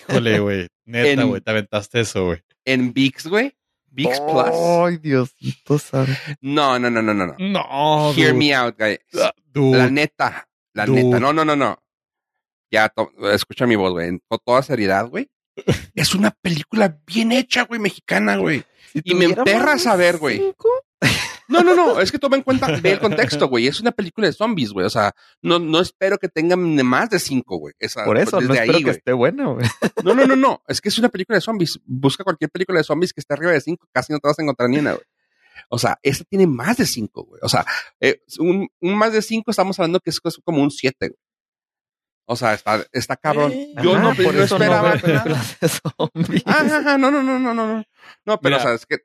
Híjole, 0.09 0.39
güey. 0.41 0.69
Neta, 0.87 1.25
güey, 1.25 1.41
te 1.41 1.51
aventaste 1.51 2.01
eso, 2.01 2.27
güey. 2.27 2.43
en 2.65 2.93
VIX, 2.93 3.27
güey, 3.27 3.53
VIX 3.91 4.21
Plus. 4.21 4.45
Ay, 4.87 4.97
Diosito 4.99 5.79
santo. 5.79 6.13
No, 6.41 6.79
no, 6.79 6.91
no, 6.91 7.03
no, 7.03 7.13
no, 7.15 7.27
no. 7.27 7.35
No, 7.39 8.13
Hear 8.15 8.31
dude. 8.33 8.39
me 8.39 8.55
out, 8.55 8.77
güey. 8.79 8.99
Ah, 9.21 9.33
dude. 9.47 9.77
La 9.79 9.91
neta, 9.91 10.49
la 10.75 10.87
Dude. 10.87 11.05
neta. 11.05 11.21
No, 11.21 11.33
no, 11.33 11.45
no, 11.45 11.55
no. 11.57 11.79
Ya, 12.71 12.93
escucha 13.33 13.67
mi 13.67 13.77
voz, 13.77 13.93
güey. 13.93 14.19
Con 14.29 14.39
toda 14.45 14.63
seriedad, 14.63 15.07
güey. 15.09 15.29
Es 15.95 16.15
una 16.15 16.31
película 16.31 16.99
bien 17.07 17.33
hecha, 17.33 17.65
güey, 17.65 17.81
mexicana, 17.81 18.37
güey. 18.37 18.65
Si 18.93 19.01
Y 19.05 19.15
me 19.15 19.27
emperra 19.27 19.79
saber, 19.79 20.19
güey. 20.19 20.39
cinco, 20.39 20.69
No, 21.49 21.63
no, 21.63 21.75
no. 21.75 22.01
Es 22.01 22.13
que 22.13 22.19
toma 22.19 22.37
en 22.37 22.43
cuenta, 22.43 22.69
ve 22.81 22.93
el 22.93 22.99
contexto, 23.01 23.49
güey. 23.49 23.67
Es 23.67 23.81
una 23.81 23.93
película 23.93 24.27
de 24.27 24.33
zombies, 24.33 24.71
güey. 24.73 24.87
O 24.87 24.91
sea, 24.91 25.13
no, 25.43 25.59
no 25.59 25.81
espero 25.81 26.19
que 26.19 26.29
tengan 26.29 26.61
más 26.87 27.11
de 27.11 27.19
cinco, 27.19 27.57
güey. 27.57 27.75
Por 28.05 28.19
eso, 28.19 28.41
no 28.41 28.49
desde 28.49 28.63
espero 28.63 28.79
ahí, 28.79 28.85
que 28.85 28.91
esté 28.91 29.13
buena, 29.13 29.47
güey. 29.47 29.67
No, 30.05 30.15
no, 30.15 30.27
no, 30.27 30.37
no. 30.37 30.63
Es 30.69 30.81
que 30.81 30.89
es 30.89 30.99
una 30.99 31.09
película 31.09 31.37
de 31.37 31.43
zombies. 31.43 31.81
Busca 31.85 32.25
cualquier 32.25 32.51
película 32.51 32.79
de 32.79 32.85
zombies 32.85 33.13
que 33.13 33.21
esté 33.21 33.35
arriba 33.35 33.53
de 33.53 33.61
cinco, 33.61 33.89
casi 33.93 34.13
no 34.13 34.19
te 34.19 34.29
vas 34.29 34.39
a 34.39 34.43
encontrar 34.43 34.71
ni 34.71 34.79
una, 34.79 34.93
güey. 34.93 35.05
O 35.69 35.79
sea, 35.79 35.99
esta 36.03 36.25
tiene 36.25 36.47
más 36.47 36.77
de 36.77 36.87
cinco, 36.87 37.25
güey. 37.25 37.41
O 37.43 37.49
sea, 37.49 37.65
eh, 38.01 38.23
un, 38.39 38.69
un 38.81 38.95
más 38.97 39.13
de 39.13 39.23
cinco 39.23 39.51
estamos 39.51 39.79
hablando 39.79 40.01
que 40.01 40.11
es 40.11 40.21
como 40.21 40.63
un 40.63 40.71
siete, 40.71 41.09
güey. 41.09 41.19
O 42.33 42.37
sea, 42.37 42.55
está, 42.55 42.87
está 42.93 43.17
cabrón. 43.17 43.51
Eh, 43.53 43.75
Yo 43.83 43.95
Ajá, 43.97 44.03
no, 44.03 44.15
por 44.15 44.35
no 44.35 44.43
eso 44.45 44.55
esperaba 44.55 44.93
películas 44.93 45.59
de 45.61 45.69
zombies. 45.69 46.47
No, 46.47 46.63
no, 46.99 47.11
no, 47.11 47.23
no, 47.23 47.39
no, 47.41 47.55
no. 47.55 47.85
No, 48.25 48.41
pero, 48.41 48.57
Mira. 48.57 48.57
o 48.59 48.61
sea, 48.61 48.75
es 48.75 48.87
que, 48.87 48.99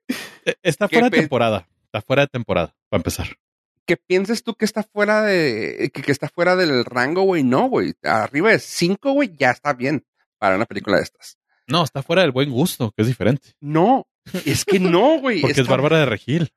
Eh, 0.45 0.55
Está 0.61 0.87
¿Qué 0.87 0.97
fuera 0.97 1.09
de 1.09 1.17
temporada. 1.17 1.67
Está 1.85 2.01
fuera 2.01 2.21
de 2.23 2.27
temporada, 2.27 2.75
para 2.87 2.99
empezar. 2.99 3.27
que 3.87 3.97
pienses 3.97 4.43
tú 4.43 4.53
que 4.53 4.65
está 4.65 4.83
fuera 4.83 5.23
de, 5.23 5.89
que, 5.93 6.03
que 6.03 6.11
está 6.11 6.29
fuera 6.29 6.55
del 6.55 6.85
rango, 6.85 7.23
güey. 7.23 7.43
No, 7.43 7.67
güey. 7.67 7.93
Arriba 8.03 8.51
de 8.51 8.59
cinco, 8.59 9.13
güey, 9.13 9.35
ya 9.35 9.49
está 9.51 9.73
bien 9.73 10.05
para 10.37 10.55
una 10.55 10.65
película 10.65 10.97
de 10.97 11.03
estas. 11.03 11.37
No, 11.67 11.83
está 11.83 12.03
fuera 12.03 12.21
del 12.21 12.31
buen 12.31 12.51
gusto, 12.51 12.91
que 12.95 13.01
es 13.01 13.07
diferente. 13.07 13.53
No, 13.59 14.05
es 14.45 14.65
que 14.65 14.79
no, 14.79 15.19
güey. 15.19 15.41
Porque 15.41 15.61
es 15.61 15.67
Bárbara 15.67 15.97
de 15.97 16.05
Regil. 16.05 16.51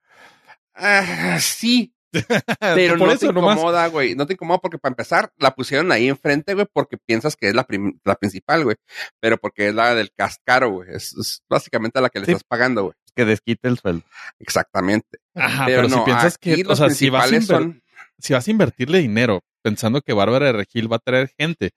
Ah, 0.74 1.38
sí, 1.40 1.94
Pero 2.10 2.96
Por 2.98 3.08
no 3.08 3.12
eso 3.12 3.20
te 3.20 3.26
incomoda, 3.26 3.86
güey. 3.88 4.14
No 4.14 4.26
te 4.26 4.32
incomoda 4.34 4.58
porque 4.58 4.78
para 4.78 4.92
empezar 4.92 5.32
la 5.38 5.54
pusieron 5.54 5.92
ahí 5.92 6.08
enfrente, 6.08 6.54
güey, 6.54 6.66
porque 6.72 6.96
piensas 6.98 7.36
que 7.36 7.48
es 7.48 7.54
la, 7.54 7.66
la 8.04 8.14
principal, 8.16 8.64
güey. 8.64 8.76
Pero 9.20 9.38
porque 9.38 9.68
es 9.68 9.74
la 9.74 9.94
del 9.94 10.12
cast 10.12 10.40
caro, 10.44 10.70
güey. 10.70 10.88
Es, 10.92 11.12
es 11.14 11.42
básicamente 11.48 12.00
la 12.00 12.08
que 12.10 12.20
le 12.20 12.26
Sí. 12.26 12.32
estás 12.32 12.44
pagando, 12.44 12.82
güey. 12.84 12.94
que 13.14 13.24
desquite 13.24 13.68
el 13.68 13.78
sueldo. 13.78 14.04
Exactamente. 14.38 15.18
Ajá, 15.34 15.66
Pero, 15.66 15.82
pero, 15.82 15.88
no, 15.88 15.98
si 15.98 16.04
piensas 16.04 16.38
que, 16.38 16.62
o 16.64 16.68
los 16.68 16.78
sea, 16.78 16.90
si 16.90 17.10
vas, 17.10 17.30
son... 17.46 17.82
si 18.18 18.32
vas 18.32 18.46
a 18.46 18.50
invertirle 18.50 18.98
dinero 18.98 19.42
pensando 19.62 20.00
que 20.02 20.12
Bárbara 20.12 20.46
de 20.46 20.52
Regil 20.52 20.90
va 20.90 20.96
a 20.96 21.00
traer 21.00 21.32
gente, 21.36 21.72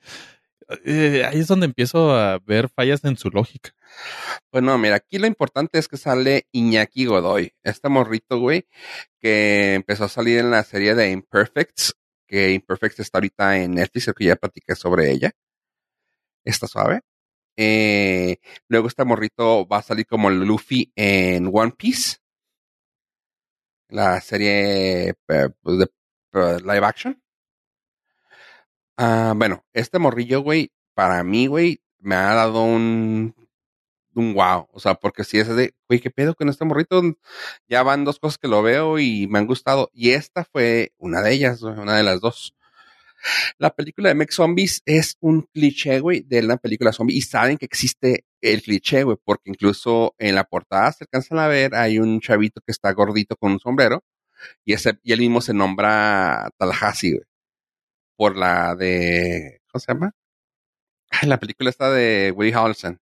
eh, 0.85 1.25
ahí 1.27 1.39
es 1.39 1.47
donde 1.47 1.65
empiezo 1.65 2.15
a 2.15 2.39
ver 2.45 2.69
fallas 2.69 3.03
en 3.03 3.17
su 3.17 3.29
lógica. 3.29 3.71
Pues 4.49 4.63
no, 4.63 4.77
mira, 4.77 4.95
aquí 4.95 5.17
lo 5.17 5.27
importante 5.27 5.79
es 5.79 5.87
que 5.87 5.97
sale 5.97 6.47
Iñaki 6.51 7.05
Godoy, 7.05 7.53
este 7.63 7.89
morrito, 7.89 8.39
güey, 8.39 8.67
que 9.19 9.75
empezó 9.75 10.05
a 10.05 10.09
salir 10.09 10.39
en 10.39 10.51
la 10.51 10.63
serie 10.63 10.95
de 10.95 11.11
Imperfects, 11.11 11.95
que 12.27 12.51
Imperfects 12.51 12.99
está 12.99 13.17
ahorita 13.19 13.57
en 13.57 13.75
Netflix, 13.75 14.05
creo 14.05 14.15
que 14.15 14.25
ya 14.25 14.35
platiqué 14.35 14.75
sobre 14.75 15.11
ella. 15.11 15.31
Está 16.43 16.67
suave. 16.67 17.01
Eh, 17.57 18.37
luego 18.67 18.87
este 18.87 19.05
morrito 19.05 19.67
va 19.67 19.77
a 19.77 19.81
salir 19.83 20.05
como 20.07 20.29
Luffy 20.29 20.91
en 20.95 21.49
One 21.53 21.73
Piece, 21.77 22.17
la 23.89 24.19
serie 24.21 25.09
eh, 25.09 25.13
pues, 25.61 25.77
de 25.79 25.85
eh, 26.33 26.57
live 26.61 26.85
action. 26.85 27.21
Ah, 28.97 29.33
bueno, 29.35 29.65
este 29.73 29.99
morrillo, 29.99 30.41
güey, 30.41 30.71
para 30.93 31.23
mí, 31.23 31.47
güey, 31.47 31.81
me 31.99 32.15
ha 32.15 32.33
dado 32.33 32.63
un, 32.63 33.35
un 34.15 34.33
wow. 34.33 34.67
O 34.71 34.79
sea, 34.79 34.95
porque 34.95 35.23
si 35.23 35.39
es 35.39 35.47
de, 35.47 35.73
güey, 35.87 35.99
¿qué 35.99 36.09
pedo 36.09 36.35
con 36.35 36.49
este 36.49 36.65
morrito? 36.65 37.01
Ya 37.67 37.83
van 37.83 38.05
dos 38.05 38.19
cosas 38.19 38.37
que 38.37 38.47
lo 38.47 38.61
veo 38.61 38.99
y 38.99 39.27
me 39.27 39.39
han 39.39 39.47
gustado. 39.47 39.89
Y 39.93 40.11
esta 40.11 40.45
fue 40.45 40.93
una 40.97 41.21
de 41.21 41.33
ellas, 41.33 41.61
una 41.61 41.95
de 41.95 42.03
las 42.03 42.21
dos. 42.21 42.55
La 43.57 43.69
película 43.71 44.09
de 44.09 44.15
Mech 44.15 44.31
Zombies 44.31 44.81
es 44.85 45.17
un 45.19 45.43
cliché, 45.53 45.99
güey, 45.99 46.21
de 46.21 46.39
una 46.39 46.57
película 46.57 46.91
zombie. 46.93 47.15
Y 47.17 47.21
saben 47.21 47.57
que 47.57 47.65
existe 47.65 48.25
el 48.41 48.61
cliché, 48.61 49.03
güey, 49.03 49.17
porque 49.23 49.49
incluso 49.51 50.15
en 50.17 50.35
la 50.35 50.43
portada 50.45 50.91
se 50.91 51.03
alcanzan 51.03 51.39
a 51.39 51.47
ver, 51.47 51.75
hay 51.75 51.99
un 51.99 52.19
chavito 52.19 52.61
que 52.65 52.71
está 52.71 52.91
gordito 52.93 53.35
con 53.35 53.53
un 53.53 53.59
sombrero. 53.59 54.03
Y, 54.65 54.73
ese, 54.73 54.99
y 55.03 55.13
él 55.13 55.19
mismo 55.19 55.41
se 55.41 55.53
nombra 55.53 56.49
Tallahassee, 56.57 57.11
güey. 57.13 57.25
Por 58.17 58.37
la 58.37 58.75
de, 58.75 59.61
¿cómo 59.71 59.79
se 59.79 59.93
llama? 59.93 60.11
La 61.23 61.39
película 61.39 61.69
está 61.69 61.91
de 61.91 62.31
Woody 62.35 62.53
Harrelson. 62.53 63.00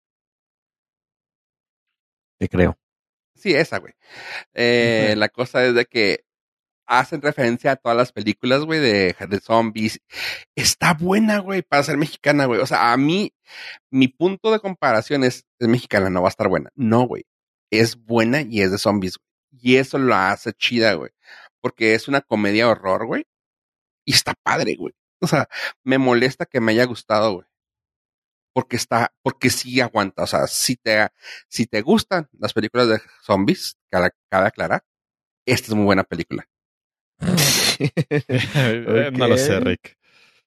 Te 2.40 2.50
creo. 2.50 2.78
Sí, 3.36 3.54
esa, 3.54 3.80
güey. 3.80 3.94
Eh. 4.54 5.14
La 5.18 5.30
cosa 5.30 5.64
es 5.66 5.76
de 5.76 5.86
que 5.86 6.26
hacen 6.90 7.22
referencia 7.22 7.72
a 7.72 7.76
todas 7.76 7.98
las 7.98 8.12
películas, 8.12 8.64
güey, 8.64 8.80
de, 8.80 9.16
de 9.30 9.40
zombies. 9.40 10.02
Está 10.56 10.94
buena, 10.96 11.40
güey, 11.40 11.62
para 11.62 11.84
ser 11.84 11.98
mexicana, 11.98 12.46
güey. 12.46 12.60
O 12.60 12.66
sea, 12.66 12.92
a 12.92 12.98
mí, 12.98 13.34
mi 13.92 14.08
punto 14.08 14.52
de 14.52 14.60
comparación 14.60 15.24
es, 15.24 15.46
es 15.60 15.68
mexicana, 15.68 16.10
no 16.10 16.22
va 16.22 16.30
a 16.30 16.32
estar 16.32 16.48
buena. 16.50 16.72
No, 16.76 17.06
güey. 17.08 17.26
Es 17.72 17.96
buena 17.96 18.42
y 18.42 18.62
es 18.62 18.72
de 18.72 18.80
zombies, 18.80 19.18
güey. 19.18 19.30
Y 19.62 19.78
eso 19.78 20.00
lo 20.00 20.16
hace 20.16 20.54
chida, 20.54 20.94
güey. 20.94 21.12
Porque 21.62 21.94
es 21.94 22.08
una 22.08 22.22
comedia 22.22 22.68
horror, 22.68 23.06
güey. 23.06 23.26
Y 24.06 24.14
está 24.14 24.34
padre, 24.44 24.76
güey. 24.76 24.94
O 25.22 25.28
sea, 25.28 25.50
me 25.84 25.98
molesta 25.98 26.46
que 26.46 26.62
me 26.62 26.72
haya 26.72 26.86
gustado, 26.86 27.34
güey. 27.34 27.46
Porque 28.60 28.76
está, 28.76 29.14
porque 29.22 29.50
sí 29.50 29.80
aguanta. 29.80 30.24
O 30.24 30.28
sea, 30.28 30.46
si 30.48 30.76
te, 30.76 31.08
si 31.48 31.66
te 31.66 31.82
gustan 31.82 32.28
las 32.38 32.52
películas 32.52 32.90
de 32.90 33.00
zombies, 33.24 33.78
cada, 33.90 34.12
cada 34.30 34.48
aclarar, 34.48 34.84
esta 35.46 35.68
es 35.68 35.74
muy 35.76 35.86
buena 35.86 36.04
película. 36.04 36.46
no 39.14 39.28
lo 39.30 39.38
sé. 39.38 39.62
Rick. 39.62 39.98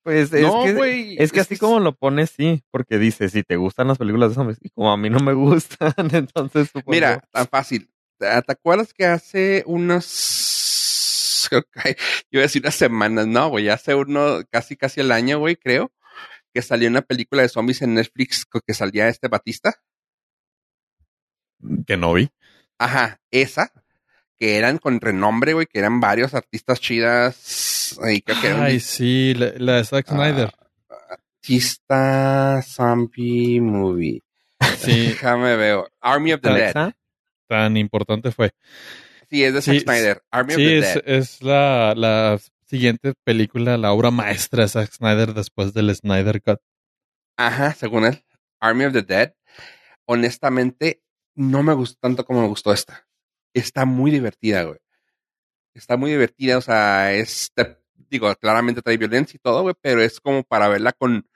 Pues 0.02 0.30
es 0.30 0.42
no, 0.42 0.62
que, 0.62 0.74
güey. 0.74 1.16
es 1.18 1.32
que 1.32 1.40
así 1.40 1.56
como 1.56 1.80
lo 1.80 1.94
pones, 1.94 2.34
sí, 2.36 2.62
porque 2.70 2.98
dice, 2.98 3.30
si 3.30 3.44
te 3.44 3.56
gustan 3.56 3.88
las 3.88 3.96
películas 3.96 4.28
de 4.28 4.34
zombies, 4.34 4.58
y 4.60 4.68
como 4.68 4.92
a 4.92 4.98
mí 4.98 5.08
no 5.08 5.20
me 5.20 5.32
gustan, 5.32 5.94
entonces 6.12 6.68
supongo- 6.68 6.90
Mira, 6.90 7.24
tan 7.32 7.46
fácil. 7.46 7.88
¿Te, 8.18 8.26
acuerdas 8.26 8.92
que 8.92 9.06
hace 9.06 9.62
unos. 9.64 11.48
que- 11.48 11.62
Yo 12.30 12.40
iba 12.40 12.42
a 12.42 12.42
decir 12.42 12.60
unas 12.60 12.74
semanas, 12.74 13.26
no, 13.26 13.48
güey. 13.48 13.70
Hace 13.70 13.94
uno, 13.94 14.40
casi, 14.50 14.76
casi 14.76 15.00
el 15.00 15.12
año, 15.12 15.38
güey, 15.38 15.56
creo. 15.56 15.90
Que 16.54 16.62
salió 16.62 16.88
una 16.88 17.02
película 17.02 17.42
de 17.42 17.48
zombies 17.48 17.82
en 17.82 17.94
Netflix 17.94 18.44
que 18.66 18.74
salía 18.74 19.08
este 19.08 19.28
Batista. 19.28 19.74
Que 21.86 21.96
no 21.96 22.12
vi. 22.14 22.30
Ajá, 22.78 23.20
esa. 23.30 23.72
Que 24.38 24.56
eran 24.58 24.78
con 24.78 25.00
renombre, 25.00 25.52
güey, 25.54 25.66
que 25.66 25.78
eran 25.78 26.00
varios 26.00 26.34
artistas 26.34 26.80
chidas. 26.80 27.96
Y 28.12 28.22
creo 28.22 28.40
que 28.40 28.48
Ay, 28.48 28.80
sí, 28.80 29.34
la, 29.34 29.52
la 29.56 29.72
de 29.76 29.84
Zack 29.84 30.06
Ah, 30.08 30.14
Snyder. 30.14 30.52
artista 31.42 32.62
zombie 32.62 33.60
movie. 33.60 34.22
Sí, 34.78 35.06
Déjame 35.08 35.56
veo. 35.56 35.88
Army 36.00 36.32
of 36.32 36.40
the 36.40 36.48
Dead. 36.48 36.60
¿Alexa? 36.76 36.96
tan 37.48 37.76
importante 37.76 38.32
fue. 38.32 38.52
Sí, 39.30 39.44
es 39.44 39.52
de 39.54 39.62
Zack 39.62 39.74
Sí, 39.74 39.80
Snyder. 39.80 40.22
Army 40.30 40.54
Sí, 40.54 40.62
of 40.62 40.66
the 40.68 40.78
es, 40.78 40.94
Dead. 40.94 41.02
es 41.06 41.42
la, 41.42 41.94
la 41.96 42.40
siguiente 42.72 43.12
película, 43.22 43.76
la 43.76 43.92
obra 43.92 44.10
maestra 44.10 44.62
de 44.62 44.68
Zack 44.70 44.92
Snyder 44.92 45.34
después 45.34 45.74
del 45.74 45.94
Snyder 45.94 46.40
Cut. 46.40 46.58
Ajá, 47.36 47.74
según 47.74 48.06
él. 48.06 48.24
Army 48.60 48.86
of 48.86 48.94
the 48.94 49.02
Dead. 49.02 49.34
Honestamente, 50.06 51.02
no 51.34 51.62
me 51.62 51.74
gustó 51.74 51.98
tanto 52.00 52.24
como 52.24 52.40
me 52.40 52.48
gustó 52.48 52.72
esta. 52.72 53.06
Está 53.52 53.84
muy 53.84 54.10
divertida, 54.10 54.62
güey. 54.62 54.78
Está 55.74 55.98
muy 55.98 56.12
divertida, 56.12 56.56
o 56.56 56.62
sea, 56.62 57.12
es, 57.12 57.52
digo, 58.08 58.34
claramente 58.36 58.80
trae 58.80 58.96
violencia 58.96 59.36
y 59.36 59.40
todo, 59.40 59.60
güey, 59.60 59.74
pero 59.82 60.00
es 60.00 60.18
como 60.18 60.42
para 60.42 60.68
verla 60.68 60.92
con 60.92 61.28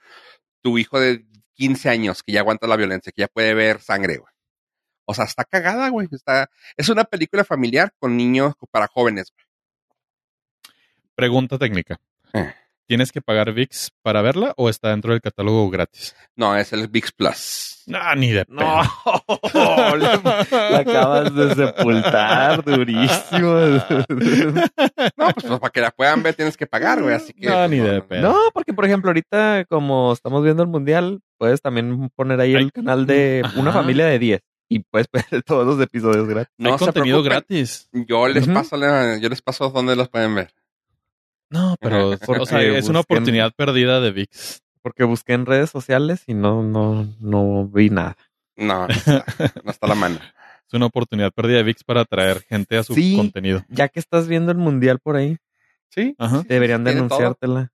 tu 0.63 0.79
hijo 0.79 0.99
de 0.99 1.23
15 1.53 1.89
años 1.89 2.23
que 2.23 2.31
ya 2.31 2.39
aguanta 2.39 2.65
la 2.65 2.77
violencia, 2.77 3.11
que 3.15 3.21
ya 3.21 3.27
puede 3.27 3.53
ver 3.53 3.79
sangre, 3.79 4.17
güey. 4.17 4.33
O 5.05 5.13
sea, 5.13 5.25
está 5.25 5.45
cagada, 5.45 5.89
güey. 5.89 6.07
Está, 6.11 6.49
es 6.75 6.89
una 6.89 7.03
película 7.03 7.43
familiar 7.43 7.93
con 7.99 8.17
niños 8.17 8.55
para 8.71 8.87
jóvenes, 8.87 9.31
güey. 9.31 9.46
Pregunta 11.21 11.57
técnica. 11.57 11.97
Eh. 12.33 12.53
¿Tienes 12.85 13.11
que 13.11 13.21
pagar 13.21 13.51
VIX 13.51 13.89
para 14.03 14.21
verla 14.21 14.53
o 14.55 14.69
está 14.69 14.91
dentro 14.91 15.11
del 15.11 15.19
catálogo 15.19 15.67
gratis? 15.69 16.15
No, 16.35 16.55
es 16.55 16.71
el 16.73 16.87
VIX 16.87 17.11
Plus. 17.11 17.83
No, 17.87 18.15
ni 18.15 18.29
de 18.31 18.45
No, 18.47 18.61
la, 19.97 20.21
la 20.61 20.77
acabas 20.77 21.33
de 21.35 21.55
sepultar 21.55 22.63
durísimo. 22.63 23.55
No, 23.57 25.31
pues, 25.33 25.45
pues, 25.47 25.59
para 25.59 25.71
que 25.71 25.81
la 25.81 25.91
puedan 25.91 26.21
ver 26.23 26.35
tienes 26.35 26.55
que 26.55 26.67
pagar, 26.67 27.01
güey. 27.01 27.15
Así 27.15 27.33
que. 27.33 27.47
No, 27.47 27.55
pues, 27.55 27.69
ni 27.71 27.79
de 27.79 28.01
pedo. 28.03 28.21
No, 28.21 28.37
porque 28.53 28.73
por 28.73 28.85
ejemplo, 28.85 29.09
ahorita 29.09 29.65
como 29.67 30.13
estamos 30.13 30.43
viendo 30.43 30.61
el 30.63 30.69
mundial, 30.69 31.19
puedes 31.37 31.61
también 31.61 32.09
poner 32.15 32.39
ahí 32.39 32.55
Hay- 32.55 32.63
el 32.65 32.71
canal 32.71 33.05
de 33.05 33.43
una 33.57 33.71
familia 33.73 34.05
de 34.05 34.19
10 34.19 34.41
y 34.69 34.79
puedes 34.79 35.07
ver 35.11 35.25
todos 35.45 35.65
los 35.65 35.81
episodios 35.81 36.27
gratis. 36.27 36.53
No 36.57 36.71
Hay 36.73 36.77
contenido 36.77 37.21
preocupen. 37.23 37.31
gratis. 37.49 37.89
Yo 37.91 38.27
les 38.27 38.43
Ujú. 38.45 38.53
paso, 38.53 38.77
la- 38.77 39.17
yo 39.17 39.27
les 39.29 39.41
paso 39.41 39.69
dónde 39.71 39.95
los 39.95 40.07
pueden 40.09 40.35
ver. 40.35 40.53
No, 41.49 41.75
pero 41.79 42.09
o 42.41 42.45
sea, 42.45 42.61
es 42.61 42.89
una 42.89 42.99
oportunidad 43.01 43.51
perdida 43.55 43.99
de 44.01 44.11
VIX. 44.11 44.61
Porque 44.81 45.03
busqué 45.03 45.33
en 45.33 45.45
redes 45.45 45.69
sociales 45.69 46.23
y 46.27 46.33
no, 46.33 46.63
no, 46.63 47.07
no 47.19 47.67
vi 47.67 47.89
nada. 47.89 48.15
No, 48.55 48.87
no 48.87 48.93
está, 48.93 49.25
no 49.63 49.71
está 49.71 49.85
a 49.85 49.89
la 49.89 49.95
mano. 49.95 50.19
Es 50.67 50.73
una 50.73 50.85
oportunidad 50.87 51.31
perdida 51.31 51.57
de 51.57 51.63
VIX 51.63 51.83
para 51.83 52.01
atraer 52.01 52.41
gente 52.41 52.77
a 52.77 52.83
su 52.83 52.93
Sí. 52.93 53.15
contenido. 53.15 53.63
Ya 53.69 53.87
que 53.89 53.99
estás 53.99 54.27
viendo 54.27 54.51
el 54.51 54.57
mundial 54.57 54.99
por 54.99 55.15
ahí, 55.15 55.37
Sí. 55.89 56.15
Ajá. 56.17 56.43
deberían 56.47 56.83
de 56.83 56.91
anunciártela. 56.91 57.71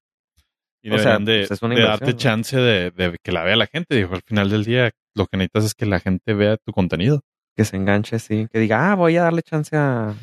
Y 0.81 0.91
O 0.91 0.97
sea, 0.99 1.17
deberían 1.17 1.25
de, 1.25 1.37
pues, 1.47 1.51
es 1.51 1.61
una 1.61 1.75
de 1.75 1.81
darte 1.83 2.11
¿no? 2.11 2.17
chance 2.17 2.57
de, 2.57 2.91
de 2.91 3.17
que 3.23 3.31
la 3.31 3.43
vea 3.43 3.55
la 3.55 3.67
gente. 3.67 3.95
Digo, 3.95 4.13
al 4.15 4.21
final 4.21 4.49
del 4.49 4.65
día, 4.65 4.91
lo 5.15 5.25
que 5.27 5.37
necesitas 5.37 5.65
es 5.65 5.73
que 5.75 5.85
la 5.85 5.99
gente 5.99 6.33
vea 6.33 6.57
tu 6.57 6.71
contenido. 6.73 7.21
Que 7.55 7.65
se 7.65 7.77
enganche, 7.77 8.19
sí. 8.19 8.47
Que 8.51 8.59
diga, 8.59 8.91
ah, 8.91 8.95
voy 8.95 9.15
a 9.17 9.23
darle 9.23 9.43
chance 9.43 9.75
a... 9.77 10.13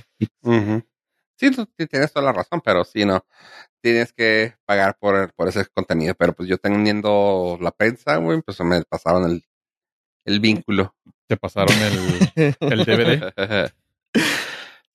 Tú 0.42 0.52
sí 1.40 1.86
tienes 1.88 2.12
toda 2.12 2.26
la 2.26 2.32
razón, 2.32 2.60
pero 2.64 2.84
sí, 2.84 3.04
no. 3.04 3.24
Tienes 3.80 4.12
que 4.12 4.54
pagar 4.66 4.96
por, 4.98 5.32
por 5.34 5.48
ese 5.48 5.64
contenido. 5.66 6.14
Pero 6.14 6.32
pues 6.34 6.48
yo 6.48 6.58
teniendo 6.58 7.58
la 7.60 7.70
prensa, 7.70 8.16
güey, 8.16 8.42
pues 8.42 8.60
me 8.60 8.82
pasaban 8.82 9.24
el, 9.24 9.44
el 10.26 10.40
vínculo. 10.40 10.94
Te 11.26 11.36
pasaron 11.36 11.74
el, 11.78 12.54
el 12.60 12.84
DVD. 12.84 13.32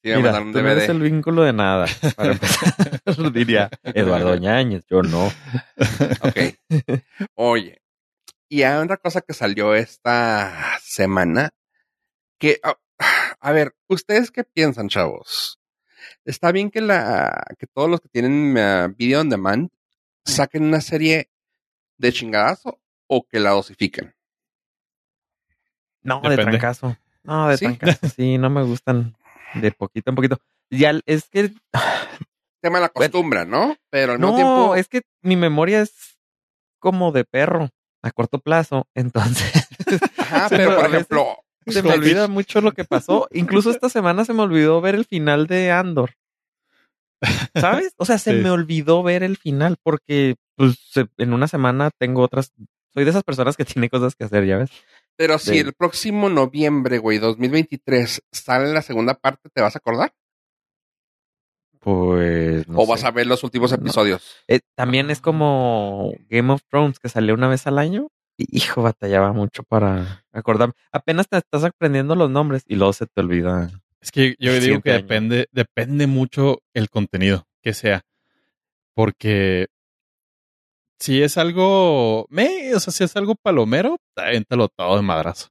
Sí, 0.05 0.11
me 0.11 0.17
Mira, 0.17 0.39
un 0.39 0.53
tú 0.53 0.61
no 0.61 0.69
eres 0.69 0.84
DVD. 0.84 0.91
el 0.91 1.01
vínculo 1.01 1.41
de 1.41 1.53
nada. 1.53 1.88
Para 2.15 2.34
empezar, 2.34 2.76
diría 3.34 3.72
Eduardo 3.81 4.35
Ñañez. 4.39 4.85
Yo 4.88 5.01
no. 5.01 5.26
Ok. 6.22 6.38
Oye, 7.34 7.81
y 8.47 8.61
hay 8.61 8.84
otra 8.84 8.97
cosa 8.97 9.22
que 9.22 9.34
salió 9.34 9.73
esta 9.73 10.77
semana, 10.84 11.49
que, 12.39 12.59
ah, 12.61 12.77
a 13.39 13.51
ver, 13.51 13.73
¿ustedes 13.89 14.30
qué 14.30 14.43
piensan, 14.43 14.89
chavos? 14.89 15.59
¿Está 16.26 16.52
bien 16.52 16.72
que 16.72 16.82
la, 16.82 17.45
que 17.57 17.68
todos 17.68 17.90
los 17.90 18.02
que 18.02 18.10
tienen 18.10 18.57
ah, 18.57 18.88
video 18.95 19.22
on 19.22 19.30
demand 19.30 19.69
saquen 20.23 20.64
una 20.64 20.82
serie 20.82 21.30
de 21.98 22.11
chingadazo 22.11 22.80
o 23.07 23.23
que 23.27 23.40
la 23.40 23.52
dosifiquen? 23.52 24.15
No, 26.02 26.22
de 26.22 26.36
trancazo. 26.36 26.98
No, 27.23 27.49
de 27.49 27.57
¿Sí? 27.57 27.65
trancazo. 27.65 28.10
Sí, 28.15 28.38
no 28.38 28.49
me 28.49 28.64
gustan 28.64 29.15
de 29.56 29.72
poquito 29.72 30.11
en 30.11 30.15
poquito. 30.15 30.40
Ya 30.69 30.99
es 31.06 31.30
que 31.30 31.52
Se 32.61 32.69
me 32.69 32.80
la 32.80 32.88
acostumbra, 32.88 33.45
¿no? 33.45 33.76
Pero 33.90 34.14
al 34.14 34.19
mismo 34.19 34.32
no, 34.32 34.36
tiempo, 34.36 34.76
es 34.76 34.88
que 34.88 35.02
mi 35.22 35.36
memoria 35.36 35.82
es 35.82 36.18
como 36.80 37.11
de 37.11 37.26
perro 37.26 37.69
a 38.02 38.11
corto 38.11 38.40
plazo, 38.40 38.88
entonces 38.95 39.52
ajá, 40.18 40.48
pero 40.49 40.69
pero 40.69 40.76
por 40.82 40.86
ejemplo, 40.90 41.44
se 41.81 41.83
me 41.83 41.93
olvida 41.93 42.27
mucho 42.27 42.61
lo 42.61 42.71
que 42.73 42.83
pasó. 42.85 43.27
Incluso 43.31 43.69
esta 43.71 43.89
semana 43.89 44.25
se 44.25 44.33
me 44.33 44.41
olvidó 44.43 44.81
ver 44.81 44.95
el 44.95 45.05
final 45.05 45.47
de 45.47 45.71
Andor. 45.71 46.11
¿Sabes? 47.55 47.93
O 47.97 48.05
sea, 48.05 48.17
se 48.19 48.31
Sí. 48.31 48.37
me 48.43 48.49
olvidó 48.51 49.01
ver 49.03 49.23
el 49.23 49.37
final 49.37 49.77
porque 49.81 50.35
pues, 50.55 50.77
en 51.17 51.33
una 51.33 51.47
semana 51.47 51.89
tengo 51.97 52.21
otras. 52.21 52.51
Soy 52.93 53.03
de 53.03 53.09
esas 53.09 53.23
personas 53.23 53.57
que 53.57 53.65
tiene 53.83 53.89
cosas 53.89 54.15
que 54.15 54.23
hacer, 54.25 54.45
ya 54.45 54.57
ves. 54.57 54.69
Pero 55.17 55.39
si 55.39 55.51
De- 55.51 55.59
el 55.61 55.73
próximo 55.73 56.29
noviembre, 56.29 56.97
güey, 56.97 57.19
2023, 57.19 58.21
sale 58.31 58.73
la 58.73 58.81
segunda 58.81 59.13
parte, 59.15 59.49
¿te 59.53 59.61
vas 59.61 59.75
a 59.75 59.79
acordar? 59.79 60.13
Pues. 61.79 62.67
no 62.67 62.79
¿O 62.79 62.87
vas 62.87 63.03
a 63.03 63.11
ver 63.11 63.27
los 63.27 63.43
últimos 63.43 63.71
No. 63.71 63.77
episodios? 63.77 64.43
Eh, 64.47 64.59
también 64.75 65.11
es 65.11 65.21
como 65.21 66.13
Game 66.29 66.51
of 66.51 66.63
Thrones 66.69 66.99
que 66.99 67.09
salió 67.09 67.33
una 67.35 67.47
vez 67.47 67.67
al 67.67 67.77
año. 67.77 68.07
Hijo, 68.37 68.81
batallaba 68.81 69.31
mucho 69.31 69.63
para 69.63 70.25
acordarme. 70.31 70.73
Apenas 70.91 71.27
te 71.27 71.37
estás 71.37 71.63
aprendiendo 71.63 72.15
los 72.15 72.29
nombres 72.29 72.63
y 72.67 72.75
luego 72.75 72.93
se 72.93 73.05
te 73.07 73.21
olvida. 73.21 73.69
Es 74.01 74.11
que 74.11 74.35
yo 74.39 74.59
digo 74.59 74.81
que 74.81 74.91
depende, 74.91 75.47
depende 75.51 76.05
mucho 76.05 76.61
el 76.73 76.89
contenido 76.89 77.47
que 77.61 77.73
sea. 77.73 78.01
Porque 78.93 79.67
si 80.99 81.21
es 81.21 81.37
algo, 81.37 82.27
me, 82.29 82.73
o 82.75 82.79
sea, 82.79 82.91
si 82.91 83.03
es 83.03 83.15
algo 83.15 83.35
palomero, 83.35 83.97
avéntalo 84.15 84.69
todo 84.69 84.97
de 84.97 85.01
madrazo. 85.01 85.49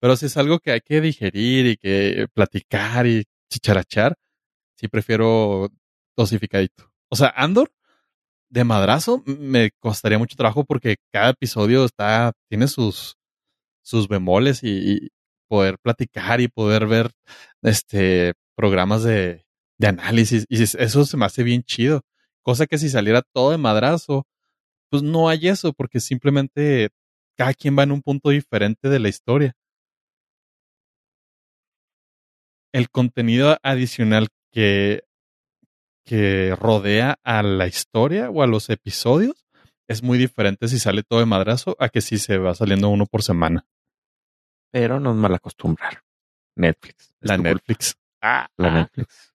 Pero 0.00 0.16
si 0.16 0.26
es 0.26 0.36
algo 0.36 0.60
que 0.60 0.72
hay 0.72 0.80
que 0.80 1.00
digerir 1.00 1.66
y 1.66 1.76
que 1.76 2.26
platicar 2.32 3.06
y 3.06 3.24
chicharachar, 3.50 4.16
sí 4.76 4.88
prefiero 4.88 5.70
dosificadito. 6.16 6.92
O 7.08 7.16
sea, 7.16 7.32
Andor 7.36 7.70
de 8.50 8.64
madrazo 8.64 9.22
me 9.26 9.70
costaría 9.80 10.18
mucho 10.18 10.36
trabajo 10.36 10.64
porque 10.64 10.96
cada 11.12 11.30
episodio 11.30 11.84
está, 11.84 12.32
tiene 12.48 12.68
sus, 12.68 13.16
sus 13.82 14.08
bemoles 14.08 14.60
y, 14.62 15.10
poder 15.48 15.78
platicar 15.78 16.42
y 16.42 16.48
poder 16.48 16.86
ver 16.86 17.10
este 17.62 18.34
programas 18.54 19.02
de, 19.02 19.46
de 19.78 19.86
análisis. 19.88 20.44
Y 20.48 20.62
eso 20.62 21.04
se 21.06 21.16
me 21.16 21.24
hace 21.24 21.42
bien 21.42 21.62
chido. 21.62 22.02
Cosa 22.42 22.66
que 22.66 22.78
si 22.78 22.90
saliera 22.90 23.22
todo 23.32 23.52
de 23.52 23.58
madrazo, 23.58 24.26
pues 24.90 25.02
no 25.02 25.28
hay 25.28 25.48
eso, 25.48 25.72
porque 25.72 26.00
simplemente 26.00 26.90
cada 27.36 27.54
quien 27.54 27.78
va 27.78 27.84
en 27.84 27.92
un 27.92 28.02
punto 28.02 28.30
diferente 28.30 28.88
de 28.88 28.98
la 28.98 29.08
historia. 29.08 29.54
El 32.72 32.90
contenido 32.90 33.56
adicional 33.62 34.28
que, 34.52 35.02
que 36.08 36.56
rodea 36.58 37.18
a 37.22 37.42
la 37.42 37.66
historia 37.66 38.30
o 38.30 38.42
a 38.42 38.46
los 38.46 38.70
episodios 38.70 39.46
es 39.86 40.02
muy 40.02 40.16
diferente 40.16 40.66
si 40.66 40.78
sale 40.78 41.02
todo 41.02 41.20
de 41.20 41.26
madrazo 41.26 41.76
a 41.78 41.90
que 41.90 42.00
si 42.00 42.16
se 42.16 42.38
va 42.38 42.54
saliendo 42.54 42.88
uno 42.88 43.04
por 43.04 43.22
semana. 43.22 43.66
Pero 44.70 45.00
nos 45.00 45.14
mal 45.16 45.34
acostumbraron. 45.34 46.00
Netflix. 46.56 47.14
La. 47.20 47.36
Netflix. 47.36 47.98
Ah, 48.22 48.48
La 48.56 48.68
ah. 48.68 48.74
Netflix. 48.74 49.34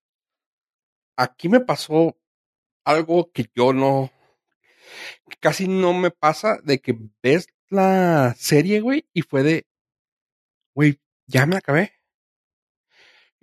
Aquí 1.16 1.48
me 1.48 1.60
pasó 1.60 2.18
algo 2.84 3.32
que 3.32 3.46
yo 3.54 3.72
no, 3.72 4.12
que 5.30 5.38
casi 5.40 5.68
no 5.68 5.94
me 5.94 6.10
pasa, 6.10 6.58
de 6.64 6.80
que 6.80 6.98
ves 7.22 7.46
la 7.70 8.34
serie, 8.36 8.82
güey, 8.82 9.08
y 9.14 9.22
fue 9.22 9.44
de, 9.44 9.68
güey, 10.74 11.00
ya 11.28 11.46
me 11.46 11.56
acabé. 11.56 11.94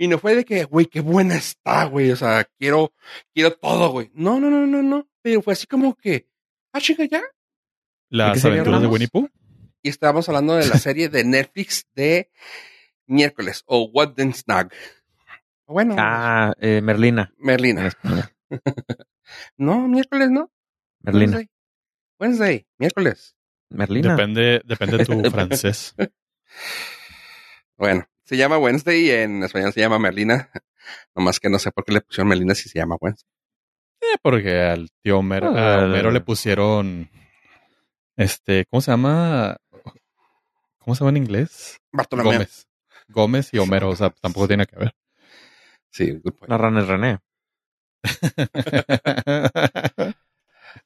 Y 0.00 0.08
no 0.08 0.18
fue 0.18 0.34
de 0.34 0.46
que, 0.46 0.64
güey, 0.64 0.86
qué 0.86 1.00
buena 1.00 1.36
está, 1.36 1.84
güey, 1.84 2.10
o 2.10 2.16
sea, 2.16 2.48
quiero, 2.58 2.94
quiero 3.34 3.52
todo, 3.52 3.90
güey. 3.90 4.10
No, 4.14 4.40
no, 4.40 4.48
no, 4.48 4.66
no, 4.66 4.82
no, 4.82 5.06
pero 5.20 5.42
fue 5.42 5.52
así 5.52 5.66
como 5.66 5.94
que, 5.94 6.26
ah, 6.72 6.80
chica, 6.80 7.04
ya. 7.04 7.20
Las 8.08 8.42
aventuras 8.42 8.80
de? 8.80 8.86
Winnie 8.86 9.08
Pooh. 9.08 9.28
Y 9.82 9.90
estábamos 9.90 10.26
hablando 10.30 10.54
de 10.54 10.66
la 10.66 10.78
serie 10.78 11.10
de 11.10 11.22
Netflix 11.22 11.86
de 11.94 12.30
miércoles, 13.06 13.62
o 13.66 13.90
What 13.92 14.14
Then 14.14 14.32
Snag. 14.32 14.72
Bueno, 15.66 15.96
Ah, 15.98 16.54
eh, 16.58 16.80
Merlina. 16.80 17.34
Merlina. 17.36 17.92
No, 19.58 19.86
miércoles 19.86 20.30
no. 20.30 20.50
Merlina. 21.00 21.36
Wednesday. 21.36 21.50
Wednesday, 22.18 22.66
miércoles. 22.78 23.36
Merlina. 23.68 24.16
Depende, 24.16 24.62
depende 24.64 24.96
de 24.96 25.04
tu 25.04 25.30
francés. 25.30 25.94
Bueno, 27.76 28.08
se 28.30 28.36
llama 28.36 28.58
Wednesday 28.58 29.06
y 29.06 29.10
en 29.10 29.42
español 29.42 29.72
se 29.72 29.80
llama 29.80 29.98
Merlina. 29.98 30.48
Nomás 31.16 31.40
que 31.40 31.48
no 31.50 31.58
sé 31.58 31.72
por 31.72 31.84
qué 31.84 31.92
le 31.94 32.00
pusieron 32.00 32.28
Merlina 32.28 32.54
si 32.54 32.68
se 32.68 32.78
llama 32.78 32.96
Wednesday. 33.00 33.28
Eh, 34.02 34.16
porque 34.22 34.60
al 34.60 34.88
tío 35.02 35.18
Homero, 35.18 35.52
Ah, 35.54 35.80
a 35.80 35.84
Homero 35.84 36.10
le 36.12 36.20
pusieron 36.20 37.10
este, 38.16 38.66
¿cómo 38.70 38.80
se 38.80 38.92
llama? 38.92 39.56
¿Cómo 40.78 40.94
se 40.94 41.00
llama 41.00 41.10
en 41.10 41.16
inglés? 41.24 41.76
Bartolomé. 41.92 42.32
Gómez. 42.34 42.68
Gómez 43.08 43.48
y 43.52 43.58
Homero, 43.58 43.88
o 43.90 43.96
sea, 43.96 44.10
tampoco 44.10 44.46
tiene 44.46 44.64
que 44.66 44.76
ver. 44.76 44.94
Sí, 45.90 46.12
good 46.22 46.34
point. 46.34 46.48
La 46.50 46.56
rana 46.56 46.80
es 46.82 46.86
René. 46.86 47.18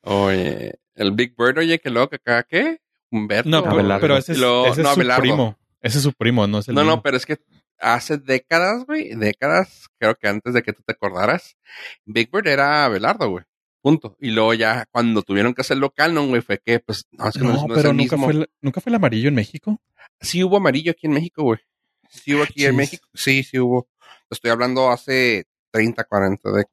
Oye, 0.02 0.74
el 0.94 1.12
Big 1.12 1.34
Bird, 1.36 1.58
oye, 1.58 1.78
que 1.78 1.90
loco, 1.90 2.16
acá, 2.16 2.42
¿qué? 2.44 2.78
Humberto. 3.10 3.48
no, 3.50 3.62
pero, 3.62 3.74
Abelardo. 3.74 4.00
pero 4.00 4.16
ese 4.16 4.32
es, 4.32 4.38
luego- 4.38 4.66
ese 4.66 4.80
es 4.80 4.86
no, 4.86 4.94
su 4.94 5.00
Abelardo. 5.00 5.20
primo. 5.22 5.58
Ese 5.84 5.98
es 5.98 6.04
su 6.04 6.12
primo, 6.12 6.46
no 6.46 6.58
es 6.60 6.68
el 6.68 6.74
No, 6.74 6.80
mismo. 6.80 6.96
no, 6.96 7.02
pero 7.02 7.16
es 7.16 7.26
que 7.26 7.38
hace 7.78 8.16
décadas, 8.18 8.86
güey, 8.86 9.14
décadas, 9.14 9.88
creo 9.98 10.14
que 10.16 10.28
antes 10.28 10.54
de 10.54 10.62
que 10.62 10.72
tú 10.72 10.82
te 10.84 10.92
acordaras, 10.94 11.56
Big 12.04 12.30
Bird 12.30 12.46
era 12.48 12.86
Abelardo, 12.86 13.28
güey. 13.30 13.44
Punto. 13.82 14.16
Y 14.18 14.30
luego 14.30 14.54
ya 14.54 14.86
cuando 14.90 15.22
tuvieron 15.22 15.52
que 15.52 15.60
hacerlo 15.60 15.90
canon, 15.90 16.30
güey, 16.30 16.40
fue 16.40 16.58
que, 16.58 16.80
pues, 16.80 17.04
no, 17.12 17.28
es 17.28 17.34
que 17.34 17.40
no, 17.40 17.52
No, 17.52 17.66
no 17.66 17.74
es 17.74 17.78
pero 17.78 17.90
el 17.90 17.96
nunca 17.98 18.16
mismo. 18.16 18.24
fue, 18.32 18.34
el, 18.34 18.50
nunca 18.62 18.80
fue 18.80 18.90
el 18.90 18.94
amarillo 18.96 19.28
en 19.28 19.34
México. 19.34 19.78
Sí 20.20 20.42
hubo 20.42 20.56
amarillo 20.56 20.92
aquí 20.92 21.06
en 21.06 21.12
México, 21.12 21.42
güey. 21.42 21.60
Sí 22.08 22.34
hubo 22.34 22.44
aquí 22.44 22.64
en. 22.64 22.76
México. 22.76 23.06
Sí, 23.12 23.42
sí 23.42 23.58
hubo. 23.58 23.86
Estoy 24.30 24.50
hablando 24.52 24.90
hace 24.90 25.44
30, 25.70 26.02
40, 26.04 26.50
de 26.52 26.64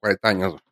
40 0.00 0.28
años, 0.28 0.52
güey. 0.52 0.62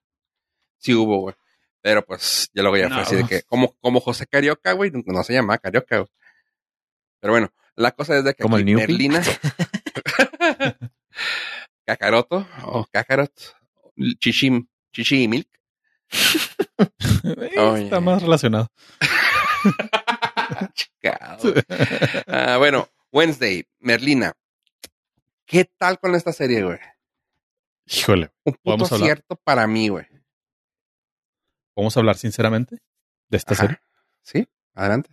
Sí 0.79 0.95
hubo, 0.95 1.19
güey. 1.21 1.35
Pero 1.83 2.03
pues, 2.07 2.49
ya 2.55 2.63
luego 2.63 2.79
ya 2.79 2.89
fue 2.89 2.97
No. 2.97 3.03
así 3.03 3.17
de 3.17 3.25
que, 3.25 3.43
como, 3.43 3.75
como 3.83 4.01
José 4.01 4.27
Carioca, 4.27 4.73
güey, 4.73 4.91
no, 5.05 5.23
se 5.25 5.35
llamaba 5.35 5.59
Carioca, 5.59 5.99
güey. 5.99 6.09
Pero 7.21 7.33
bueno, 7.35 7.53
la 7.77 7.93
cosa 7.93 8.19
es 8.19 8.25
de 8.25 8.35
que 8.35 8.43
Como 8.43 8.57
aquí 8.57 8.71
el. 8.71 8.77
Merlina, 8.77 9.23
Cacaroto, 11.85 12.47
o 12.65 12.87
Cacarot, 12.87 13.33
Chichim, 14.19 14.67
Chichi 14.93 15.23
y 15.25 15.29
Milk. 15.29 15.49
Está 16.11 18.01
más 18.01 18.23
relacionado. 18.23 18.69
Ah, 22.27 22.57
bueno, 22.59 22.89
Wednesday, 23.13 23.65
Merlina. 23.79 24.33
¿Qué 25.45 25.65
tal 25.79 25.99
con 26.01 26.15
esta 26.17 26.33
serie, 26.33 26.65
güey? 26.65 26.79
Híjole, 27.87 28.31
Un 28.45 28.55
puto 28.55 28.63
Podemos 28.65 28.93
acierto 28.93 29.37
para 29.37 29.67
mí, 29.67 29.89
güey. 29.89 30.07
¿vamos 31.77 31.97
a 31.97 32.01
hablar 32.01 32.17
sinceramente 32.17 32.79
de 33.29 33.37
esta 33.37 33.55
Ajá. 33.55 33.63
serie? 33.63 33.81
Sí, 34.23 34.49
adelante. 34.75 35.11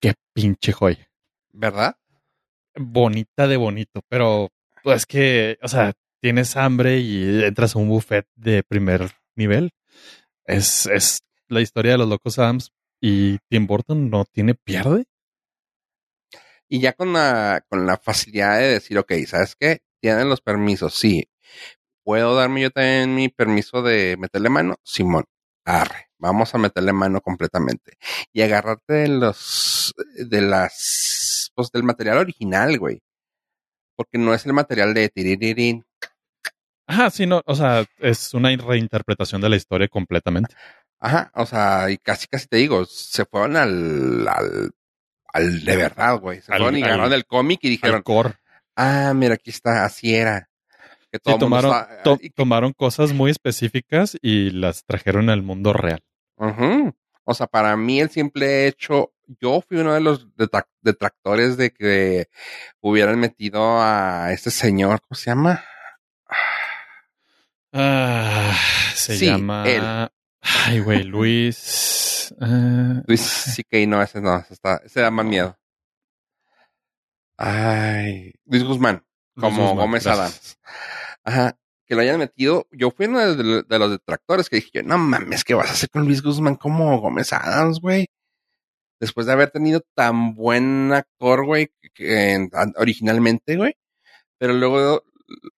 Qué 0.00 0.14
pinche 0.34 0.72
joya. 0.72 1.10
¿Verdad? 1.52 1.96
bonita 2.76 3.46
de 3.46 3.56
bonito, 3.56 4.02
pero 4.08 4.50
pues 4.82 5.06
que, 5.06 5.58
o 5.62 5.68
sea, 5.68 5.92
tienes 6.20 6.56
hambre 6.56 6.98
y 6.98 7.44
entras 7.44 7.74
a 7.74 7.78
un 7.78 7.88
buffet 7.88 8.26
de 8.34 8.62
primer 8.62 9.10
nivel. 9.36 9.70
Es, 10.44 10.86
es 10.86 11.20
la 11.48 11.60
historia 11.60 11.92
de 11.92 11.98
los 11.98 12.08
locos 12.08 12.38
Adams 12.38 12.72
y 13.00 13.38
Tim 13.48 13.66
Burton 13.66 14.10
no 14.10 14.24
tiene 14.24 14.54
pierde. 14.54 15.04
Y 16.68 16.80
ya 16.80 16.92
con 16.92 17.12
la, 17.12 17.64
con 17.68 17.86
la 17.86 17.96
facilidad 17.98 18.58
de 18.58 18.68
decir, 18.68 18.96
ok, 18.98 19.12
¿sabes 19.26 19.56
qué? 19.58 19.80
Tienen 20.00 20.28
los 20.28 20.40
permisos, 20.40 20.94
sí. 20.94 21.28
¿Puedo 22.04 22.34
darme 22.36 22.62
yo 22.62 22.70
también 22.70 23.14
mi 23.14 23.28
permiso 23.28 23.82
de 23.82 24.16
meterle 24.18 24.48
mano? 24.48 24.76
Simón, 24.84 25.24
arre, 25.64 26.09
vamos 26.20 26.54
a 26.54 26.58
meterle 26.58 26.92
mano 26.92 27.20
completamente. 27.20 27.98
Y 28.32 28.42
agarrarte 28.42 28.92
de 28.94 29.08
los, 29.08 29.92
de 30.16 30.40
las, 30.42 31.50
pues 31.54 31.70
del 31.72 31.82
material 31.82 32.18
original, 32.18 32.78
güey. 32.78 33.00
Porque 33.96 34.18
no 34.18 34.32
es 34.34 34.46
el 34.46 34.52
material 34.52 34.94
de 34.94 35.08
tiririrín. 35.08 35.84
Ajá, 36.86 37.10
sí, 37.10 37.26
no, 37.26 37.42
o 37.46 37.54
sea, 37.54 37.84
es 37.98 38.34
una 38.34 38.50
reinterpretación 38.56 39.40
de 39.40 39.48
la 39.48 39.56
historia 39.56 39.88
completamente. 39.88 40.54
Ajá, 40.98 41.30
o 41.34 41.46
sea, 41.46 41.88
y 41.90 41.98
casi 41.98 42.26
casi 42.26 42.46
te 42.46 42.56
digo, 42.58 42.84
se 42.84 43.24
fueron 43.24 43.56
al, 43.56 44.26
al, 44.28 44.70
al 45.32 45.64
de 45.64 45.76
verdad, 45.76 46.18
güey. 46.18 46.40
Se 46.42 46.52
Al- 46.52 46.58
fueron 46.58 46.78
y 46.78 46.82
agarraron 46.82 47.12
el 47.12 47.24
cómic 47.26 47.60
y 47.62 47.70
dijeron, 47.70 48.02
core. 48.02 48.34
ah, 48.76 49.12
mira, 49.14 49.34
aquí 49.34 49.50
está, 49.50 49.84
así 49.84 50.14
era. 50.14 50.48
Que 51.12 51.18
Sí, 51.18 51.22
todo 51.24 51.38
mundo 51.48 51.60
tomaron, 51.60 51.70
está- 51.90 52.02
to- 52.02 52.18
y 52.20 52.28
que- 52.28 52.30
tomaron 52.30 52.72
cosas 52.72 53.12
muy 53.12 53.30
específicas 53.30 54.16
y 54.20 54.50
las 54.50 54.84
trajeron 54.84 55.30
al 55.30 55.42
mundo 55.42 55.72
real. 55.72 56.02
Ujú. 56.40 56.94
O 57.24 57.34
sea, 57.34 57.46
para 57.46 57.76
mí 57.76 58.00
el 58.00 58.10
simple 58.10 58.66
hecho, 58.66 59.12
yo 59.40 59.60
fui 59.60 59.76
uno 59.78 59.92
de 59.94 60.00
los 60.00 60.26
detra- 60.36 60.66
detractores 60.80 61.56
de 61.56 61.70
que 61.70 62.28
hubieran 62.80 63.20
metido 63.20 63.80
a 63.80 64.32
este 64.32 64.50
señor, 64.50 65.00
¿cómo 65.02 65.16
se 65.16 65.26
llama? 65.30 65.62
Ah, 67.72 68.52
se 68.94 69.16
Sí, 69.16 69.26
llama. 69.26 69.64
él. 69.68 69.82
Ay, 70.66 70.80
güey, 70.80 71.04
Luis. 71.04 72.34
ah, 72.40 73.02
Luis 73.06 73.20
C.K. 73.20 73.86
no, 73.86 74.02
ese 74.02 74.20
no, 74.20 74.38
ese, 74.38 74.54
está, 74.54 74.80
ese 74.84 75.00
da 75.00 75.10
más 75.10 75.26
miedo. 75.26 75.56
Ay, 77.36 78.32
Luis 78.44 78.64
Guzmán, 78.64 79.04
Luis 79.34 79.42
como 79.54 79.62
Guzmán, 79.68 79.76
Gómez 79.86 80.04
gracias. 80.04 80.18
Adams. 80.18 80.58
Ajá, 81.24 81.58
que 81.90 81.96
lo 81.96 82.02
hayan 82.02 82.20
metido. 82.20 82.68
Yo 82.70 82.92
fui 82.92 83.06
uno 83.06 83.18
de, 83.18 83.64
de 83.64 83.78
los 83.80 83.90
detractores 83.90 84.48
que 84.48 84.56
dije, 84.56 84.70
yo, 84.74 84.82
no 84.84 84.96
mames, 84.96 85.42
¿qué 85.42 85.54
vas 85.54 85.70
a 85.70 85.72
hacer 85.72 85.90
con 85.90 86.04
Luis 86.04 86.22
Guzmán 86.22 86.54
como 86.54 87.00
Gómez 87.00 87.32
Adams, 87.32 87.80
güey? 87.80 88.06
Después 89.00 89.26
de 89.26 89.32
haber 89.32 89.50
tenido 89.50 89.80
tan 89.96 90.36
buen 90.36 90.92
actor, 90.92 91.44
güey, 91.44 91.72
originalmente, 92.76 93.56
güey. 93.56 93.74
Pero 94.38 94.52
luego 94.52 95.02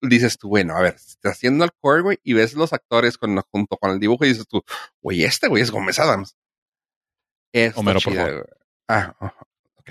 dices 0.00 0.38
tú, 0.38 0.48
bueno, 0.48 0.74
a 0.74 0.80
ver, 0.80 0.94
estás 0.94 1.32
haciendo 1.32 1.66
el 1.66 1.72
core, 1.78 2.00
güey, 2.00 2.18
y 2.22 2.32
ves 2.32 2.54
los 2.54 2.72
actores 2.72 3.18
con, 3.18 3.38
junto 3.50 3.76
con 3.76 3.90
el 3.90 4.00
dibujo 4.00 4.24
y 4.24 4.28
dices 4.28 4.48
tú, 4.48 4.62
güey, 5.02 5.24
este 5.24 5.48
güey 5.48 5.62
es 5.62 5.70
Gómez 5.70 5.98
Adams. 5.98 6.34
Está 7.52 7.78
Homero, 7.78 8.00
por 8.00 8.14
favor. 8.14 8.32
güey. 8.32 8.44
Ah, 8.88 9.14
oh, 9.20 9.32
ok. 9.76 9.90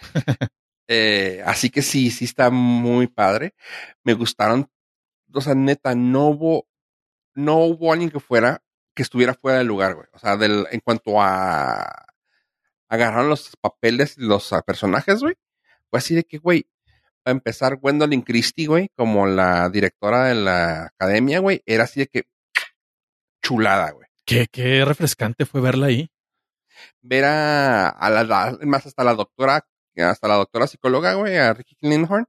Eh, 0.92 1.40
así 1.46 1.70
que 1.70 1.82
sí, 1.82 2.10
sí 2.10 2.24
está 2.24 2.50
muy 2.50 3.06
padre. 3.06 3.54
Me 4.02 4.14
gustaron, 4.14 4.68
o 5.32 5.40
sea, 5.40 5.54
neta, 5.54 5.94
no 5.94 6.28
hubo, 6.28 6.66
no 7.34 7.58
hubo 7.58 7.92
alguien 7.92 8.10
que 8.10 8.20
fuera, 8.20 8.62
que 8.94 9.02
estuviera 9.02 9.34
fuera 9.34 9.58
del 9.58 9.66
lugar, 9.68 9.94
güey. 9.94 10.06
O 10.12 10.18
sea, 10.18 10.36
del, 10.36 10.66
en 10.70 10.80
cuanto 10.80 11.20
a 11.20 12.06
agarraron 12.88 13.28
los 13.28 13.56
papeles, 13.60 14.18
los 14.18 14.52
ah, 14.52 14.62
personajes, 14.62 15.20
güey. 15.20 15.34
Fue 15.90 15.98
así 15.98 16.14
de 16.14 16.24
que, 16.24 16.38
güey, 16.38 16.66
para 17.22 17.32
empezar, 17.32 17.76
Gwendolyn 17.76 18.22
Christie, 18.22 18.66
güey, 18.66 18.90
como 18.96 19.26
la 19.26 19.68
directora 19.68 20.24
de 20.24 20.34
la 20.34 20.86
academia, 20.86 21.38
güey, 21.40 21.62
era 21.66 21.84
así 21.84 22.00
de 22.00 22.06
que 22.08 22.24
chulada, 23.42 23.90
güey. 23.92 24.06
Qué, 24.24 24.46
qué 24.50 24.84
refrescante 24.84 25.46
fue 25.46 25.60
verla 25.60 25.86
ahí. 25.86 26.10
Ver 27.02 27.24
a, 27.24 27.88
a 27.88 28.10
la, 28.10 28.24
la- 28.24 28.58
más 28.62 28.86
hasta 28.86 29.04
la 29.04 29.14
doctora, 29.14 29.66
hasta 29.96 30.28
la 30.28 30.34
doctora 30.36 30.66
psicóloga, 30.66 31.14
güey, 31.14 31.36
a 31.36 31.52
Ricky 31.52 31.76
Lindhorn, 31.80 32.26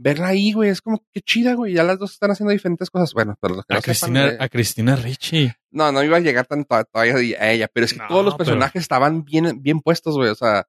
verla 0.00 0.28
ahí, 0.28 0.52
güey, 0.52 0.70
es 0.70 0.80
como 0.80 1.04
que 1.12 1.20
chida, 1.20 1.54
güey, 1.54 1.74
ya 1.74 1.82
las 1.82 1.98
dos 1.98 2.12
están 2.12 2.30
haciendo 2.30 2.52
diferentes 2.52 2.88
cosas. 2.88 3.12
Bueno, 3.12 3.36
pero 3.40 3.56
los 3.56 3.64
que 3.66 3.74
A 3.74 3.76
no 3.76 3.80
sepan, 3.82 3.92
Cristina, 3.92 4.24
güey, 4.26 4.36
a 4.40 4.48
Cristina 4.48 4.96
Ricci. 4.96 5.52
no, 5.72 5.90
no 5.92 6.02
iba 6.04 6.16
a 6.16 6.20
llegar 6.20 6.46
tanto 6.46 6.74
a, 6.76 6.84
todavía 6.84 7.36
a 7.40 7.50
ella, 7.50 7.68
pero 7.72 7.84
es 7.86 7.92
que 7.92 7.98
No, 7.98 8.06
todos 8.08 8.24
los 8.24 8.34
pero- 8.34 8.46
personajes 8.46 8.80
estaban 8.80 9.24
bien, 9.24 9.60
bien 9.60 9.80
puestos, 9.80 10.14
güey. 10.16 10.30
O 10.30 10.34
sea, 10.36 10.66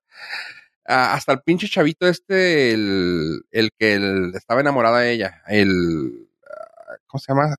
a- 0.85 1.13
hasta 1.13 1.33
el 1.33 1.41
pinche 1.43 1.67
chavito 1.69 2.07
este, 2.07 2.71
el, 2.73 3.41
el 3.51 3.69
que 3.77 3.93
el- 3.93 4.31
estaba 4.35 4.61
enamorado 4.61 4.97
de 4.97 5.11
ella, 5.11 5.43
el, 5.47 6.27
ah, 6.45 6.95
¿cómo 7.05 7.19
se 7.21 7.31
llama? 7.31 7.55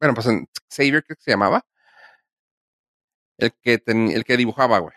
Bueno, 0.00 0.14
pues 0.14 0.26
en 0.26 0.48
Xavier 0.74 1.04
creo 1.04 1.16
que 1.16 1.22
se 1.22 1.30
llamaba. 1.32 1.62
El 3.36 3.52
que, 3.62 3.78
ten- 3.78 4.10
el 4.10 4.24
que 4.24 4.36
dibujaba, 4.36 4.78
güey. 4.78 4.94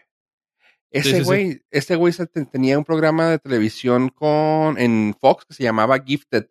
Ese 0.94 1.10
sí, 1.10 1.18
sí. 1.18 1.24
güey, 1.24 1.62
ese 1.72 1.96
güey 1.96 2.14
tenía 2.52 2.78
un 2.78 2.86
programa 2.86 3.28
de 3.28 3.40
televisión 3.40 4.10
con, 4.10 4.78
en 4.80 5.16
Fox 5.20 5.46
que 5.46 5.56
se 5.56 5.64
llamaba 5.64 6.00
Gifted. 6.04 6.48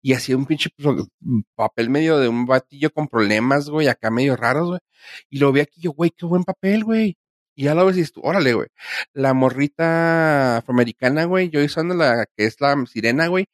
Y 0.00 0.12
hacía 0.12 0.36
un 0.36 0.46
pinche 0.46 0.70
pro- 0.70 1.08
papel 1.56 1.90
medio 1.90 2.18
de 2.18 2.28
un 2.28 2.46
batillo 2.46 2.90
con 2.92 3.08
problemas, 3.08 3.68
güey, 3.68 3.88
acá 3.88 4.10
medio 4.10 4.36
raros, 4.36 4.68
güey. 4.68 4.80
Y 5.28 5.38
lo 5.38 5.50
vi 5.52 5.60
aquí 5.60 5.80
yo, 5.80 5.92
güey, 5.92 6.10
qué 6.10 6.24
buen 6.24 6.44
papel, 6.44 6.84
güey. 6.84 7.18
Y 7.56 7.64
ya 7.64 7.74
lo 7.74 7.86
ves 7.86 7.96
y 7.98 8.04
tú, 8.12 8.20
órale, 8.22 8.54
güey. 8.54 8.68
La 9.12 9.32
morrita 9.34 10.58
afroamericana, 10.58 11.24
güey, 11.24 11.50
yo 11.50 11.64
usando 11.64 11.94
la 11.94 12.26
que 12.36 12.46
es 12.46 12.60
la 12.60 12.74
sirena, 12.86 13.26
güey. 13.28 13.46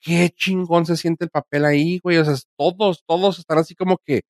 Qué 0.00 0.30
chingón 0.30 0.86
se 0.86 0.96
siente 0.96 1.24
el 1.24 1.30
papel 1.30 1.64
ahí, 1.64 1.98
güey. 2.02 2.18
O 2.18 2.24
sea, 2.24 2.34
todos, 2.56 3.02
todos 3.06 3.38
están 3.38 3.58
así 3.58 3.74
como 3.74 3.98
que 3.98 4.22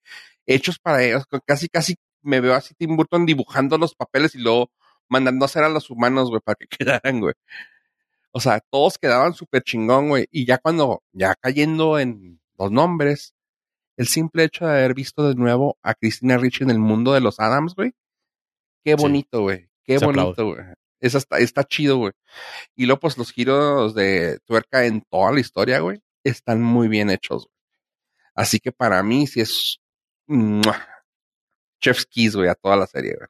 hechos 0.47 0.79
para 0.79 1.03
ellos. 1.05 1.25
Casi, 1.47 1.69
casi 1.69 1.97
me 2.23 2.41
veo 2.41 2.55
así 2.55 2.75
Tim 2.75 2.97
Burton 2.97 3.27
dibujando 3.27 3.79
los 3.79 3.95
papeles 3.95 4.35
y 4.35 4.39
luego 4.39 4.71
mandando 5.09 5.45
a 5.45 5.47
hacer 5.47 5.65
a 5.65 5.69
los 5.69 5.91
humanos, 5.91 6.31
güey, 6.31 6.41
para 6.41 6.57
que 6.57 6.67
quedaran, 7.01 7.21
güey. 7.21 7.35
O 8.33 8.41
sea, 8.41 8.61
todos 8.61 8.99
quedaban 8.99 9.35
súper 9.35 9.63
chingón, 9.63 10.09
güey. 10.09 10.27
Y 10.31 10.45
ya 10.47 10.59
cuando, 10.59 11.03
ya 11.13 11.35
cayendo 11.35 11.99
en 11.99 12.41
los 12.59 12.71
nombres, 12.71 13.35
el 13.97 14.07
simple 14.09 14.45
hecho 14.45 14.67
de 14.67 14.73
haber 14.73 14.95
visto 14.95 15.27
de 15.27 15.35
nuevo 15.35 15.79
a 15.83 15.95
Cristina 15.95 16.37
Ricci 16.37 16.65
en 16.65 16.71
el 16.71 16.79
mundo 16.79 17.13
de 17.13 17.21
los 17.21 17.41
Adams, 17.41 17.75
güey. 17.75 17.95
Qué 18.85 18.95
bonito, 18.95 19.41
güey. 19.41 19.69
Qué 19.85 19.99
Se 19.99 20.05
bonito, 20.05 20.45
güey. 20.45 20.65
Esa 21.01 21.19
está, 21.19 21.39
está 21.39 21.65
chido, 21.65 21.97
güey. 21.99 22.13
Y 22.75 22.87
luego, 22.87 23.01
pues, 23.01 23.19
los 23.19 23.33
giros 23.33 23.95
de 23.95 24.39
tuerca 24.45 24.85
en 24.85 25.03
toda 25.03 25.33
la 25.33 25.41
historia, 25.41 25.81
güey, 25.81 26.01
están 26.25 26.63
muy 26.63 26.89
bien 26.89 27.11
hechos, 27.11 27.47
güey. 27.47 27.57
Así 28.35 28.61
que 28.61 28.73
para 28.73 29.03
mí 29.03 29.27
sí 29.27 29.41
es 29.41 29.79
¡mua! 30.27 30.87
Chef's 31.81 32.07
Kiss, 32.07 32.37
güey, 32.37 32.49
a 32.49 32.55
toda 32.55 32.77
la 32.77 32.87
serie, 32.87 33.15
güey. 33.17 33.29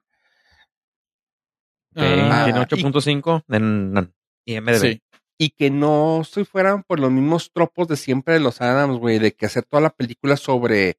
Ah, 1.96 2.44
tiene 2.44 2.60
y- 2.60 2.62
8.5 2.62 3.42
en 3.48 4.12
IMDb. 4.46 4.74
Sí. 4.80 5.02
y 5.38 5.50
que 5.50 5.70
no 5.70 6.22
se 6.24 6.44
fueran 6.44 6.82
por 6.82 6.98
los 7.00 7.10
mismos 7.10 7.50
tropos 7.52 7.88
de 7.88 7.96
siempre 7.96 8.34
de 8.34 8.40
los 8.40 8.60
Adams, 8.62 8.98
güey, 8.98 9.18
de 9.18 9.32
que 9.32 9.46
hacer 9.46 9.64
toda 9.64 9.82
la 9.82 9.90
película 9.90 10.36
sobre 10.36 10.98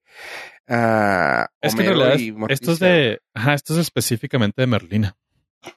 Es 0.68 1.76
que 1.76 1.82
en 1.82 1.98
realidad 1.98 2.18
esto 2.50 2.72
es 2.74 2.80
de, 2.80 3.20
ajá, 3.34 3.54
esto 3.54 3.74
es 3.74 3.80
específicamente 3.80 4.62
de 4.62 4.68
Merlina. 4.68 5.16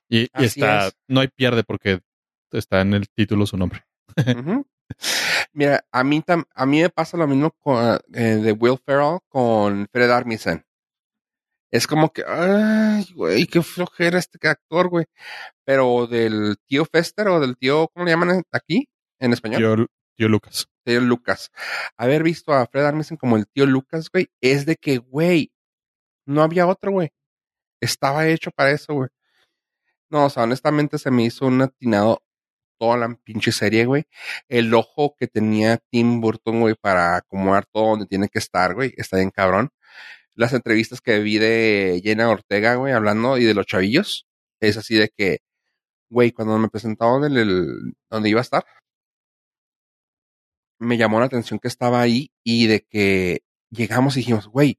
Y, 0.09 0.29
está, 0.35 0.89
es. 0.89 0.95
no 1.09 1.21
hay 1.21 1.29
pierde 1.29 1.65
porque 1.65 2.01
está 2.53 2.81
en 2.83 2.95
el 2.95 3.09
título 3.09 3.47
su 3.47 3.57
nombre. 3.57 3.85
Mira, 5.53 5.85
a 5.93 6.03
mí, 6.05 6.21
tam- 6.21 6.47
a 6.55 6.67
mí 6.67 6.81
me 6.83 6.91
pasa 6.91 7.17
lo 7.17 7.27
mismo 7.27 7.53
con, 7.53 7.99
eh, 8.13 8.21
de 8.43 8.53
Will 8.53 8.79
Ferrell 8.85 9.19
con 9.29 9.87
Fred 9.93 10.11
Armisen. 10.11 10.65
Es 11.71 11.87
como 11.87 12.13
que, 12.13 12.25
ay, 12.27 13.07
güey, 13.15 13.47
qué 13.47 13.63
flojera 13.63 14.19
este 14.19 14.49
actor, 14.49 14.89
güey. 14.89 15.07
Pero 15.65 16.07
del 16.07 16.57
tío 16.67 16.85
Fester 16.85 17.29
o 17.29 17.41
del 17.41 17.57
tío, 17.57 17.89
¿cómo 17.95 18.05
le 18.05 18.11
llaman 18.11 18.43
aquí? 18.53 18.89
En 19.21 19.33
español. 19.33 19.59
Tío, 19.61 19.87
tío 20.17 20.29
Lucas. 20.29 20.69
tío 20.85 21.01
Lucas. 21.01 21.51
Haber 21.97 22.23
visto 22.23 22.53
a 22.53 22.67
Fred 22.67 22.85
Armisen 22.85 23.17
como 23.17 23.37
el 23.37 23.47
tío 23.47 23.67
Lucas, 23.67 24.09
güey, 24.13 24.29
es 24.41 24.67
de 24.67 24.77
que, 24.77 24.99
güey, 24.99 25.53
no 26.27 26.43
había 26.43 26.67
otro, 26.67 26.93
güey. 26.93 27.11
Estaba 27.81 28.27
hecho 28.29 28.51
para 28.51 28.73
eso, 28.73 28.95
güey. 28.95 29.11
No, 30.11 30.27
o 30.27 30.31
sea, 30.31 30.43
honestamente 30.45 30.99
se 30.99 31.11
me 31.11 31.25
hizo 31.25 31.47
un 31.47 31.63
atinado 31.63 32.23
toda 32.79 32.97
la 32.97 33.15
pinche 33.25 33.53
serie, 33.53 33.85
güey. 33.85 34.05
El 34.49 34.75
ojo 34.75 35.15
que 35.17 35.29
tenía 35.29 35.79
Tim 35.91 36.21
Burton, 36.21 36.61
güey, 36.61 36.75
para 36.75 37.17
acomodar 37.17 37.67
todo 37.67 37.91
donde 37.91 38.07
tiene 38.07 38.29
que 38.29 38.39
estar, 38.41 38.75
güey, 38.75 38.93
está 38.97 39.19
bien 39.19 39.31
cabrón. 39.31 39.71
Las 40.41 40.55
entrevistas 40.55 41.03
que 41.03 41.19
vi 41.19 41.37
de 41.37 42.01
Jenna 42.03 42.31
Ortega, 42.31 42.77
güey, 42.77 42.95
hablando 42.95 43.37
y 43.37 43.45
de 43.45 43.53
los 43.53 43.67
chavillos, 43.67 44.27
es 44.59 44.79
así 44.79 44.95
de 44.95 45.11
que, 45.15 45.41
güey, 46.09 46.33
cuando 46.33 46.57
me 46.57 46.71
presentaron 46.71 47.21
donde 48.09 48.31
iba 48.31 48.41
a 48.41 48.43
estar, 48.43 48.65
me 50.79 50.97
llamó 50.97 51.21
la 51.21 51.27
atención 51.27 51.61
que 51.61 51.69
estaba 51.69 52.01
ahí 52.01 52.31
y 52.43 52.69
de 52.69 52.81
que 52.89 53.43
llegamos 53.69 54.17
y 54.17 54.21
dijimos, 54.21 54.47
güey, 54.49 54.79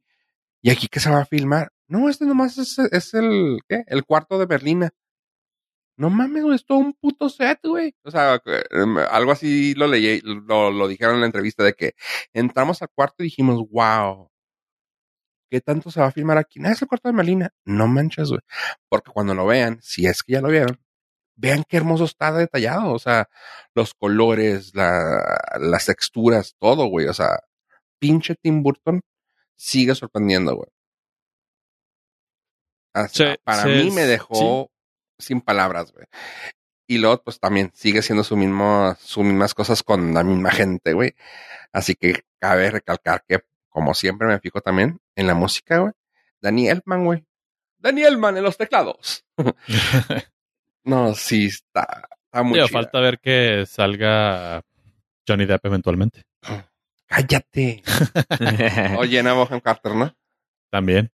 ¿y 0.63 0.71
aquí 0.71 0.87
qué 0.87 0.99
se 0.99 1.11
va 1.11 1.19
a 1.21 1.25
filmar? 1.25 1.71
No, 1.87 2.09
este 2.09 2.25
nomás 2.25 2.57
es, 2.57 2.79
es 2.79 3.13
el. 3.13 3.59
El 3.69 4.03
cuarto 4.03 4.39
de 4.39 4.47
Berlina. 4.47 4.89
No 5.95 6.09
mames, 6.09 6.41
güey, 6.43 6.55
es 6.55 6.65
todo 6.65 6.79
un 6.79 6.93
puto 6.93 7.29
set, 7.29 7.59
güey. 7.63 7.93
O 8.03 8.09
sea, 8.09 8.41
eh, 8.47 8.63
algo 9.11 9.31
así 9.31 9.75
lo 9.75 9.85
leí, 9.85 10.21
lo, 10.23 10.71
lo 10.71 10.87
dijeron 10.87 11.15
en 11.15 11.21
la 11.21 11.27
entrevista 11.27 11.63
de 11.63 11.73
que 11.73 11.93
entramos 12.33 12.81
al 12.81 12.89
cuarto 12.95 13.17
y 13.19 13.25
dijimos, 13.25 13.63
wow, 13.69 14.30
¿qué 15.51 15.61
tanto 15.61 15.91
se 15.91 15.99
va 15.99 16.07
a 16.07 16.11
filmar 16.11 16.37
aquí? 16.39 16.59
No, 16.59 16.69
es 16.69 16.81
el 16.81 16.87
cuarto 16.87 17.09
de 17.09 17.15
Berlina. 17.15 17.53
No 17.65 17.87
manches, 17.87 18.29
güey. 18.29 18.41
Porque 18.89 19.11
cuando 19.11 19.35
lo 19.35 19.45
vean, 19.45 19.79
si 19.83 20.07
es 20.07 20.23
que 20.23 20.33
ya 20.33 20.41
lo 20.41 20.47
vieron, 20.47 20.79
vean 21.35 21.63
qué 21.67 21.77
hermoso 21.77 22.05
está 22.05 22.31
detallado. 22.31 22.93
O 22.93 22.99
sea, 22.99 23.29
los 23.75 23.93
colores, 23.93 24.73
la, 24.73 25.37
las 25.59 25.85
texturas, 25.87 26.55
todo, 26.59 26.85
güey. 26.87 27.07
O 27.07 27.13
sea, 27.13 27.41
pinche 27.99 28.35
Tim 28.41 28.63
Burton 28.63 29.01
sigue 29.57 29.93
sorprendiendo, 29.93 30.55
güey. 30.55 30.69
Hasta 32.93 33.33
Sí, 33.33 33.39
para 33.43 33.63
sí, 33.63 33.69
mí 33.69 33.91
me 33.91 34.03
sí. 34.03 34.07
dejó 34.07 34.71
sin 35.19 35.41
palabras, 35.41 35.91
güey. 35.91 36.05
Y 36.87 36.97
luego, 36.97 37.23
pues 37.23 37.39
también 37.39 37.71
sigue 37.73 38.01
siendo 38.01 38.23
su 38.23 38.35
mismo, 38.35 38.95
sus 38.99 39.23
mismas 39.23 39.53
cosas 39.53 39.81
con 39.83 40.13
la 40.13 40.23
misma 40.23 40.51
gente, 40.51 40.93
güey. 40.93 41.15
Así 41.71 41.95
que 41.95 42.23
cabe 42.39 42.69
recalcar 42.69 43.23
que, 43.27 43.39
como 43.71 43.95
siempre, 43.95 44.27
me 44.27 44.39
fijo 44.39 44.61
también 44.61 44.99
en 45.15 45.25
la 45.25 45.33
música, 45.33 45.79
güey. 45.79 45.93
Danny 46.41 46.67
Elfman, 46.67 47.05
güey. 47.05 47.25
Danny 47.79 48.03
Elfman 48.03 48.37
en 48.37 48.43
los 48.43 48.57
teclados. 48.57 49.25
No, 50.83 51.13
sí, 51.13 51.45
está, 51.45 52.09
está 52.25 52.41
muy 52.41 52.57
chida. 52.57 52.67
falta 52.67 52.99
ver 52.99 53.19
que 53.19 53.65
salga 53.67 54.63
Johnny 55.27 55.45
Depp 55.45 55.63
eventualmente. 55.63 56.23
Cállate. 57.05 57.83
Oye, 58.97 59.17
Jenna 59.17 59.33
Bohem 59.33 59.59
Carter, 59.59 59.93
¿no? 59.93 60.11
También. 60.71 61.11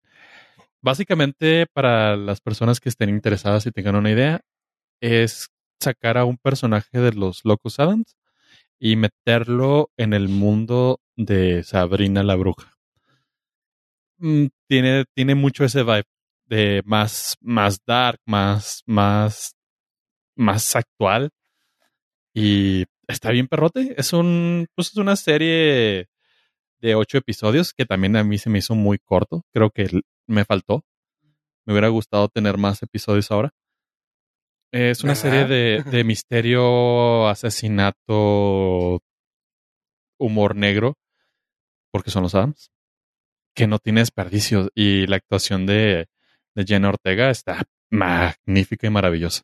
Básicamente, 0.81 1.65
para 1.73 2.15
las 2.15 2.39
personas 2.39 2.79
que 2.79 2.87
estén 2.87 3.09
interesadas 3.09 3.65
y 3.65 3.71
tengan 3.71 3.97
una 3.97 4.09
idea, 4.09 4.39
es 5.01 5.49
sacar 5.81 6.17
a 6.17 6.23
un 6.23 6.37
personaje 6.37 6.99
de 6.99 7.11
los 7.11 7.43
Locus 7.43 7.79
Adams 7.79 8.15
y 8.79 8.95
meterlo 8.95 9.91
en 9.97 10.13
el 10.13 10.29
mundo 10.29 11.01
de 11.17 11.63
Sabrina 11.63 12.23
la 12.23 12.35
Bruja. 12.35 12.71
Mm, 14.19 14.47
tiene, 14.67 15.05
tiene 15.13 15.35
mucho 15.35 15.65
ese 15.65 15.83
vibe 15.83 16.05
de 16.45 16.81
más, 16.85 17.35
más 17.41 17.79
dark, 17.85 18.19
más, 18.25 18.83
más, 18.85 19.55
más 20.35 20.75
actual. 20.75 21.31
Y 22.33 22.85
está 23.07 23.31
bien 23.31 23.47
perrote. 23.47 23.95
Es 23.97 24.13
un, 24.13 24.67
pues 24.75 24.89
es 24.89 24.97
una 24.97 25.15
serie 25.15 26.07
de 26.79 26.95
ocho 26.95 27.17
episodios 27.17 27.73
que 27.73 27.85
también 27.85 28.15
a 28.15 28.23
mí 28.23 28.37
se 28.37 28.49
me 28.49 28.59
hizo 28.59 28.75
muy 28.75 28.99
corto. 28.99 29.43
Creo 29.51 29.71
que 29.71 30.01
me 30.27 30.45
faltó. 30.45 30.83
Me 31.65 31.73
hubiera 31.73 31.89
gustado 31.89 32.29
tener 32.29 32.57
más 32.57 32.81
episodios 32.83 33.31
ahora. 33.31 33.51
Es 34.71 35.03
una 35.03 35.15
serie 35.15 35.45
de, 35.45 35.83
de 35.83 36.03
misterio, 36.03 37.27
asesinato, 37.27 39.01
humor 40.19 40.55
negro, 40.55 40.95
porque 41.91 42.11
son 42.11 42.23
los 42.23 42.35
Adams, 42.35 42.71
que 43.55 43.67
no 43.67 43.79
tiene 43.79 44.01
desperdicio. 44.01 44.69
Y 44.75 45.07
la 45.07 45.17
actuación 45.17 45.65
de, 45.65 46.07
de 46.55 46.65
Jenna 46.65 46.89
Ortega 46.89 47.29
está 47.29 47.63
magnífica 47.89 48.87
y 48.87 48.89
maravillosa. 48.89 49.43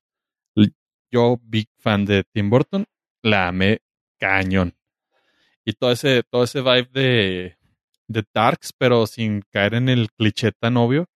Yo, 1.11 1.39
big 1.43 1.67
fan 1.77 2.05
de 2.05 2.23
Tim 2.23 2.49
Burton, 2.49 2.85
la 3.21 3.47
amé 3.49 3.81
cañón. 4.19 4.75
Y 5.63 5.73
todo 5.73 5.91
ese, 5.91 6.23
todo 6.23 6.43
ese 6.43 6.61
vibe 6.61 6.89
de, 6.91 7.57
de 8.07 8.23
Darks, 8.33 8.73
pero 8.73 9.05
sin 9.05 9.43
caer 9.51 9.75
en 9.75 9.89
el 9.89 10.11
cliché 10.11 10.51
tan 10.51 10.75
obvio, 10.77 11.07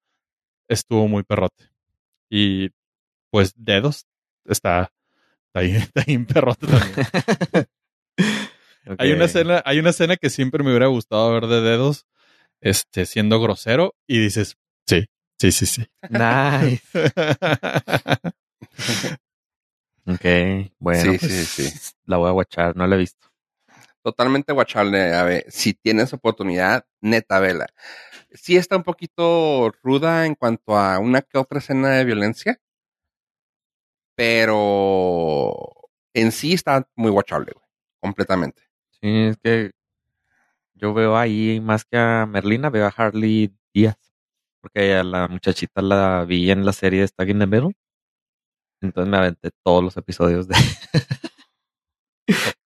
estuvo 0.68 1.08
muy 1.08 1.24
perrote. 1.24 1.70
Y 2.30 2.70
pues 3.30 3.54
Dedos 3.56 4.06
está 4.44 4.92
ahí, 5.52 5.72
está 5.76 6.04
ahí 6.06 6.14
en 6.14 6.26
perrote 6.26 6.66
también. 6.66 7.06
Hay 8.98 9.12
una 9.12 9.26
escena, 9.26 9.62
hay 9.64 9.78
una 9.78 9.90
escena 9.90 10.16
que 10.16 10.30
siempre 10.30 10.64
me 10.64 10.70
hubiera 10.70 10.86
gustado 10.86 11.32
ver 11.32 11.46
de 11.46 11.60
Dedos, 11.60 12.06
este, 12.60 13.06
siendo 13.06 13.40
grosero, 13.40 13.94
y 14.06 14.20
dices, 14.20 14.56
sí, 14.86 15.06
sí, 15.38 15.52
sí, 15.52 15.66
sí. 15.66 15.86
Nice. 16.08 16.82
Ok, 20.10 20.24
bueno. 20.78 21.12
Sí, 21.12 21.18
pues, 21.18 21.48
sí, 21.48 21.68
sí. 21.68 21.94
La 22.06 22.16
voy 22.16 22.30
a 22.30 22.32
watchar, 22.32 22.74
no 22.74 22.86
la 22.86 22.96
he 22.96 22.98
visto. 22.98 23.28
Totalmente 24.02 24.54
guachable. 24.54 25.14
A 25.14 25.22
ver, 25.24 25.44
si 25.48 25.74
tienes 25.74 26.14
oportunidad, 26.14 26.86
neta, 27.02 27.38
vela. 27.40 27.66
Sí 28.32 28.56
está 28.56 28.76
un 28.76 28.84
poquito 28.84 29.70
ruda 29.82 30.24
en 30.24 30.34
cuanto 30.34 30.78
a 30.78 30.98
una 30.98 31.20
que 31.20 31.36
otra 31.36 31.58
escena 31.58 31.90
de 31.90 32.06
violencia, 32.06 32.58
pero 34.14 35.54
en 36.14 36.32
sí 36.32 36.54
está 36.54 36.88
muy 36.96 37.10
guachable, 37.10 37.52
güey. 37.54 37.66
Completamente. 38.00 38.62
Sí, 39.02 39.08
es 39.28 39.36
que 39.42 39.70
yo 40.74 40.94
veo 40.94 41.16
ahí 41.16 41.60
más 41.60 41.84
que 41.84 41.96
a 41.98 42.26
Merlina, 42.26 42.70
veo 42.70 42.86
a 42.86 42.94
Harley 42.96 43.52
Díaz. 43.74 43.96
Porque 44.60 44.94
a 44.94 45.04
la 45.04 45.28
muchachita 45.28 45.82
la 45.82 46.24
vi 46.26 46.50
en 46.50 46.64
la 46.64 46.72
serie 46.72 47.00
de 47.00 47.08
Stag 47.08 47.30
in 47.30 47.38
the 47.38 47.46
Middle. 47.46 47.72
Entonces 48.80 49.10
me 49.10 49.16
aventé 49.16 49.50
todos 49.64 49.82
los 49.82 49.96
episodios 49.96 50.46
de 50.48 50.54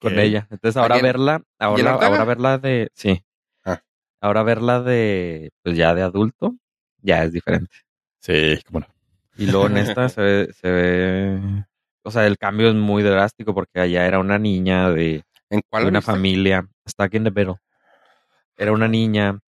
con 0.00 0.18
ella. 0.18 0.46
Entonces 0.50 0.76
ahora 0.76 0.96
¿Alguien- 0.96 1.12
verla, 1.12 1.42
ahora, 1.58 1.92
ahora 1.94 2.24
verla 2.24 2.58
de, 2.58 2.90
sí. 2.94 3.24
Ah. 3.64 3.80
Ahora 4.20 4.42
verla 4.42 4.82
de, 4.82 5.50
pues 5.62 5.76
ya 5.76 5.94
de 5.94 6.02
adulto, 6.02 6.56
ya 6.98 7.24
es 7.24 7.32
diferente. 7.32 7.74
Sí, 8.20 8.58
cómo 8.66 8.80
no. 8.80 8.86
Y 9.36 9.46
luego 9.46 9.66
en 9.66 9.78
esta 9.78 10.08
se 10.08 10.20
ve, 10.20 10.52
se 10.52 10.70
ve, 10.70 11.64
o 12.04 12.10
sea, 12.10 12.26
el 12.26 12.36
cambio 12.38 12.68
es 12.68 12.74
muy 12.74 13.02
drástico 13.02 13.54
porque 13.54 13.80
allá 13.80 14.06
era 14.06 14.18
una 14.18 14.38
niña 14.38 14.90
de, 14.90 15.24
¿En 15.52 15.60
cuál? 15.70 15.84
de 15.84 15.88
una 15.90 16.00
familia, 16.02 16.66
Stuck 16.88 17.14
in 17.14 17.24
the 17.24 17.30
Middle. 17.30 17.56
Era 18.56 18.72
una 18.72 18.88
niña, 18.88 19.38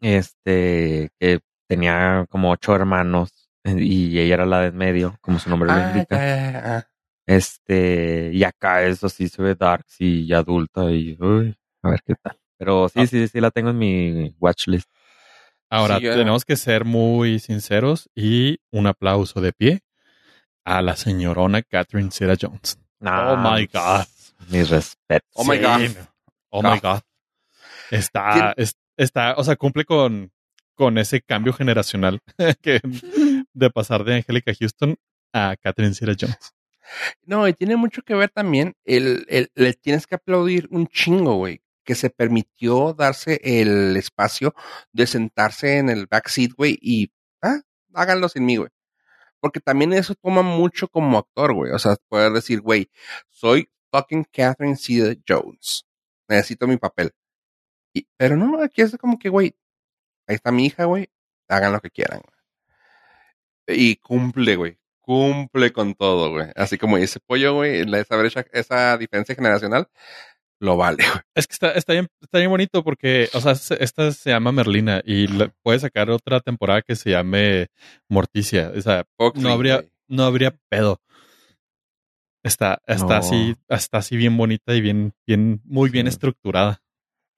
este, 0.00 1.10
que 1.18 1.40
tenía 1.68 2.26
como 2.28 2.50
ocho 2.50 2.74
hermanos 2.74 3.30
eh, 3.64 3.76
y 3.78 4.18
ella 4.18 4.34
era 4.34 4.46
la 4.46 4.60
de 4.60 4.68
en 4.68 4.76
medio, 4.76 5.16
como 5.20 5.38
su 5.38 5.48
nombre 5.50 5.68
lo 5.70 5.76
Ah, 5.76 5.82
indica. 5.94 6.16
ya, 6.16 6.52
ya, 6.52 6.52
ya. 6.52 6.88
Este, 7.26 8.30
y 8.32 8.42
acá 8.44 8.82
eso 8.82 9.08
sí 9.08 9.28
se 9.28 9.40
ve 9.42 9.54
dark 9.54 9.84
y 9.98 10.32
adulta 10.32 10.90
y, 10.90 11.16
uy, 11.20 11.56
a 11.82 11.90
ver 11.90 12.00
qué 12.04 12.14
tal. 12.20 12.36
Pero 12.58 12.88
sí, 12.88 13.00
Ah. 13.00 13.06
sí, 13.06 13.28
sí 13.28 13.40
la 13.40 13.50
tengo 13.50 13.70
en 13.70 13.78
mi 13.78 14.34
watchlist. 14.40 14.88
Ahora, 15.70 15.98
Sí, 15.98 16.02
tenemos 16.04 16.44
que 16.44 16.56
ser 16.56 16.84
muy 16.84 17.38
sinceros 17.38 18.10
y 18.14 18.58
un 18.70 18.86
aplauso 18.88 19.40
de 19.40 19.52
pie 19.52 19.80
a 20.64 20.82
la 20.82 20.96
señorona 20.96 21.62
Catherine 21.62 22.10
Zeta 22.10 22.34
Jones. 22.38 22.78
Oh 23.00 23.36
my 23.36 23.66
God. 23.72 24.04
Mis 24.48 24.68
respetos. 24.70 25.30
Oh 25.34 25.44
my 25.44 25.58
God. 25.58 25.80
Oh 26.50 26.62
my 26.62 26.78
God. 26.80 27.00
Está, 27.90 28.54
es- 28.56 28.76
está, 28.96 29.34
o 29.36 29.44
sea, 29.44 29.56
cumple 29.56 29.84
con, 29.84 30.32
con 30.74 30.98
ese 30.98 31.20
cambio 31.22 31.52
generacional 31.52 32.20
que, 32.62 32.80
de 33.52 33.70
pasar 33.70 34.04
de 34.04 34.16
Angélica 34.16 34.52
Houston 34.58 34.96
a 35.32 35.56
Catherine 35.60 35.94
Zeta 35.94 36.12
Jones. 36.18 36.52
No, 37.24 37.46
y 37.48 37.52
tiene 37.54 37.76
mucho 37.76 38.02
que 38.02 38.14
ver 38.14 38.30
también, 38.30 38.74
el, 38.84 39.24
el- 39.28 39.50
le 39.54 39.72
tienes 39.74 40.06
que 40.06 40.16
aplaudir 40.16 40.68
un 40.70 40.86
chingo, 40.88 41.34
güey, 41.36 41.62
que 41.84 41.94
se 41.94 42.10
permitió 42.10 42.92
darse 42.92 43.40
el 43.42 43.96
espacio 43.96 44.54
de 44.92 45.06
sentarse 45.06 45.78
en 45.78 45.88
el 45.88 46.06
backseat, 46.06 46.52
güey, 46.52 46.78
y, 46.80 47.10
ah, 47.42 47.60
háganlo 47.94 48.28
sin 48.28 48.44
mí, 48.44 48.56
güey. 48.56 48.68
Porque 49.40 49.58
también 49.60 49.92
eso 49.92 50.14
toma 50.14 50.42
mucho 50.42 50.86
como 50.86 51.18
actor, 51.18 51.52
güey. 51.54 51.72
O 51.72 51.78
sea, 51.78 51.96
poder 52.08 52.32
decir, 52.32 52.60
güey, 52.60 52.90
soy 53.28 53.68
fucking 53.92 54.24
Catherine 54.32 54.76
Zeta 54.76 55.20
Jones. 55.28 55.84
Necesito 56.28 56.66
mi 56.66 56.76
papel. 56.78 57.10
Y, 57.94 58.06
pero 58.16 58.36
no, 58.36 58.62
aquí 58.62 58.80
es 58.82 58.96
como 58.96 59.18
que, 59.18 59.28
güey, 59.28 59.54
ahí 60.26 60.34
está 60.36 60.50
mi 60.50 60.66
hija, 60.66 60.84
güey, 60.86 61.08
hagan 61.48 61.72
lo 61.72 61.80
que 61.80 61.90
quieran. 61.90 62.22
Y 63.66 63.96
cumple, 63.96 64.56
güey. 64.56 64.78
Cumple 65.00 65.72
con 65.72 65.94
todo, 65.94 66.30
güey. 66.30 66.48
Así 66.56 66.78
como 66.78 66.96
dice 66.96 67.20
Pollo, 67.20 67.54
güey, 67.54 67.82
esa 67.94 68.16
brecha, 68.16 68.44
esa 68.52 68.96
diferencia 68.98 69.34
generacional, 69.34 69.88
lo 70.60 70.76
vale, 70.76 71.04
güey. 71.06 71.20
Es 71.34 71.46
que 71.46 71.54
está, 71.54 71.72
está, 71.72 71.92
bien, 71.92 72.08
está 72.20 72.38
bien 72.38 72.50
bonito 72.50 72.84
porque, 72.84 73.28
o 73.34 73.40
sea, 73.40 73.54
se- 73.56 73.82
esta 73.82 74.12
se 74.12 74.30
llama 74.30 74.52
Merlina 74.52 75.02
y 75.04 75.26
puede 75.62 75.80
sacar 75.80 76.08
otra 76.10 76.40
temporada 76.40 76.82
que 76.82 76.94
se 76.96 77.10
llame 77.10 77.68
Morticia. 78.08 78.72
O 78.76 78.80
sea, 78.80 79.04
no 79.34 79.50
habría, 79.50 79.84
no 80.06 80.24
habría 80.24 80.54
pedo. 80.68 81.00
Está, 82.42 82.80
está 82.86 83.06
No. 83.06 83.14
así, 83.14 83.56
está 83.68 83.98
así 83.98 84.16
bien 84.16 84.36
bonita 84.36 84.74
y 84.74 84.80
bien, 84.80 85.14
bien, 85.26 85.60
muy 85.64 85.90
bien 85.90 86.06
Sí. 86.06 86.10
estructurada. 86.10 86.82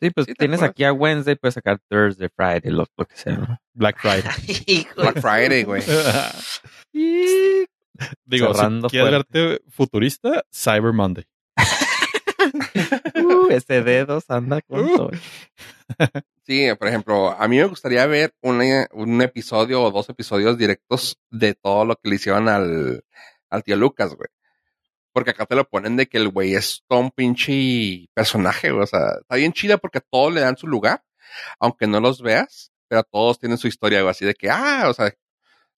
Sí, 0.01 0.11
pues 0.11 0.27
Sí, 0.27 0.33
¿te 0.33 0.39
tienes 0.39 0.59
acuerdas? 0.59 0.71
aquí 0.73 0.85
a 0.85 0.93
Wednesday, 0.93 1.37
puedes 1.37 1.55
sacar 1.55 1.79
Thursday, 1.89 2.29
Friday, 2.35 2.71
lo, 2.73 2.87
lo 2.97 3.05
que 3.07 3.17
sea. 3.17 3.37
¿no? 3.37 3.59
Black 3.75 3.99
Friday. 4.01 4.87
Black 4.97 5.21
Friday, 5.21 5.63
güey. 5.65 5.83
Digo, 8.25 8.55
Cerrando 8.55 8.89
si 8.89 8.97
quieres 8.97 9.11
fuerte. 9.15 9.39
verte 9.39 9.65
futurista, 9.71 10.45
Cyber 10.53 10.93
Monday. 10.93 11.25
Uh, 13.15 13.49
ese 13.51 13.83
dedos 13.83 14.25
anda 14.29 14.61
con 14.63 14.81
Uh. 14.85 14.97
todo. 14.97 15.11
Sí, 16.47 16.67
por 16.79 16.89
ejemplo, 16.89 17.31
a 17.31 17.49
mí 17.49 17.57
me 17.57 17.65
gustaría 17.65 18.05
ver 18.07 18.35
una- 18.43 18.87
un 18.93 19.23
episodio 19.23 19.83
o 19.83 19.91
dos 19.91 20.09
episodios 20.11 20.59
directos 20.59 21.19
de 21.31 21.55
todo 21.55 21.85
lo 21.85 21.97
que 21.97 22.09
le 22.11 22.17
hicieron 22.17 22.49
al, 22.49 23.03
al 23.51 23.63
tío 23.63 23.77
Lucas, 23.77 24.15
güey. 24.15 24.29
Porque 25.15 25.31
acá 25.31 25.47
te 25.47 25.55
lo 25.55 25.66
ponen 25.66 25.97
de 25.97 26.07
que 26.07 26.19
el 26.19 26.28
güey 26.28 26.55
es 26.55 26.82
todo 26.89 26.99
un 26.99 27.11
pinche 27.12 28.07
personaje. 28.15 28.70
O 28.73 28.86
sea, 28.86 29.01
está 29.20 29.36
bien 29.36 29.53
chida 29.55 29.78
porque 29.78 29.99
a 29.99 30.05
todos 30.11 30.35
le 30.35 30.41
dan 30.43 30.57
su 30.59 30.66
lugar, 30.66 31.03
aunque 31.61 31.86
no 31.86 32.01
los 32.01 32.20
veas, 32.20 32.73
pero 32.89 33.05
todos 33.05 33.39
tienen 33.39 33.57
su 33.57 33.69
historia, 33.69 34.01
güey. 34.03 34.11
Así 34.11 34.24
de 34.27 34.35
que, 34.35 34.51
ah, 34.51 34.85
o 34.89 34.93
sea, 34.93 35.11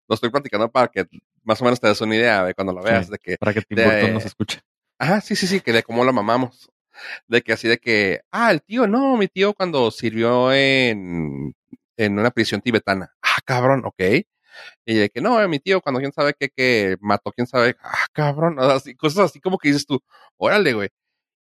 lo 0.08 0.14
estoy 0.14 0.30
platicando 0.30 0.70
para 0.72 0.88
que 0.88 1.04
más 1.44 1.60
o 1.60 1.64
menos 1.64 1.78
te 1.78 1.86
des 1.86 2.00
una 2.00 2.16
idea 2.16 2.44
de 2.44 2.54
cuando 2.54 2.72
lo 2.72 2.82
veas, 2.82 3.06
Sí. 3.06 3.12
de 3.12 3.18
que 3.18 3.36
Para 3.36 3.52
que 3.54 3.62
Tim 3.62 3.76
Burton 3.84 4.14
nos 4.14 4.24
escuche. 4.24 4.60
Ajá, 4.98 5.20
sí, 5.20 5.36
sí, 5.36 5.46
sí, 5.46 5.60
que 5.60 5.72
de 5.72 5.82
cómo 5.82 6.02
lo 6.04 6.12
mamamos. 6.12 6.70
De 7.28 7.42
que 7.42 7.52
así 7.52 7.68
de 7.68 7.76
que, 7.76 8.22
ah, 8.32 8.50
el 8.50 8.62
tío, 8.62 8.86
no, 8.86 9.18
mi 9.18 9.28
tío 9.28 9.52
cuando 9.52 9.90
sirvió 9.90 10.50
en, 10.52 11.54
en 11.98 12.18
una 12.18 12.30
prisión 12.30 12.62
tibetana. 12.62 13.14
Ah, 13.20 13.36
cabrón, 13.44 13.82
ok. 13.84 14.00
Y 14.84 14.94
de 14.94 15.10
que 15.10 15.20
no, 15.20 15.46
mi 15.48 15.58
tío 15.58 15.80
cuando 15.80 16.00
quién 16.00 16.12
sabe 16.12 16.34
qué, 16.38 16.48
que 16.48 16.96
mató 17.00 17.32
quién 17.32 17.46
sabe, 17.46 17.76
ah, 17.82 18.06
cabrón, 18.12 18.56
así, 18.60 18.94
cosas 18.94 19.26
así 19.30 19.40
como 19.40 19.58
que 19.58 19.68
dices 19.68 19.86
tú, 19.86 20.00
órale, 20.36 20.72
güey. 20.74 20.88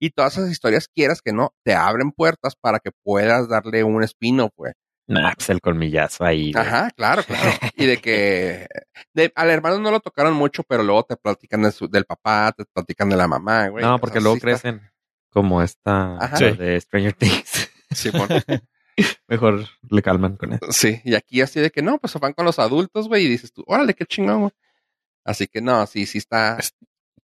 Y 0.00 0.10
todas 0.10 0.36
esas 0.36 0.50
historias, 0.50 0.88
quieras 0.88 1.22
que 1.22 1.32
no, 1.32 1.54
te 1.64 1.74
abren 1.74 2.10
puertas 2.12 2.54
para 2.60 2.78
que 2.80 2.90
puedas 3.04 3.48
darle 3.48 3.84
un 3.84 4.02
spin-off, 4.02 4.50
güey. 4.56 4.72
Nah, 5.06 5.32
pues 5.36 5.50
el 5.50 5.60
colmillazo 5.60 6.24
ahí. 6.24 6.50
güey. 6.52 6.64
Ajá, 6.66 6.90
claro, 6.96 7.22
claro. 7.22 7.50
Y 7.76 7.84
de 7.86 7.98
que 7.98 8.66
de, 9.12 9.30
al 9.34 9.50
hermano 9.50 9.78
no 9.78 9.90
lo 9.90 10.00
tocaron 10.00 10.32
mucho, 10.34 10.62
pero 10.62 10.82
luego 10.82 11.04
te 11.04 11.16
platican 11.16 11.62
de 11.62 11.72
su- 11.72 11.88
del 11.88 12.06
papá, 12.06 12.52
te 12.56 12.64
platican 12.64 13.08
de 13.10 13.16
la 13.16 13.28
mamá, 13.28 13.68
güey. 13.68 13.84
no, 13.84 13.98
porque 13.98 14.18
luego 14.20 14.34
sí 14.36 14.38
está- 14.38 14.48
crecen 14.48 14.90
como 15.30 15.60
esta. 15.62 16.18
Sí. 16.38 16.52
de 16.52 16.80
Stranger 16.80 17.12
Things. 17.12 17.70
Simón. 17.90 18.28
Mejor 19.28 19.66
le 19.90 20.02
calman 20.02 20.36
con 20.36 20.52
eso. 20.52 20.70
Sí, 20.70 21.00
y 21.04 21.14
aquí 21.14 21.40
así 21.40 21.60
de 21.60 21.70
que 21.70 21.82
no, 21.82 21.98
pues 21.98 22.12
se 22.12 22.18
van 22.18 22.32
con 22.32 22.44
los 22.44 22.58
adultos, 22.58 23.08
güey, 23.08 23.24
y 23.24 23.28
dices 23.28 23.52
tú, 23.52 23.64
órale, 23.66 23.94
qué 23.94 24.04
chingón, 24.06 24.40
güey. 24.40 24.52
Así 25.24 25.46
que 25.46 25.60
no, 25.60 25.86
sí, 25.86 26.06
sí 26.06 26.18
está 26.18 26.58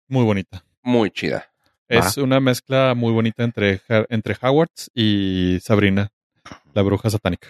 Muy 0.08 0.24
bonita. 0.24 0.64
muy 0.82 1.10
chida. 1.12 1.50
Es 1.90 2.18
una 2.18 2.40
mezcla 2.42 2.94
muy 2.96 3.14
bonita 3.14 3.44
entre, 3.44 3.82
entre 4.10 4.36
Howards 4.42 4.92
y 4.94 5.58
Sabrina, 5.62 6.10
la 6.74 6.82
bruja 6.82 7.10
satánica. 7.10 7.48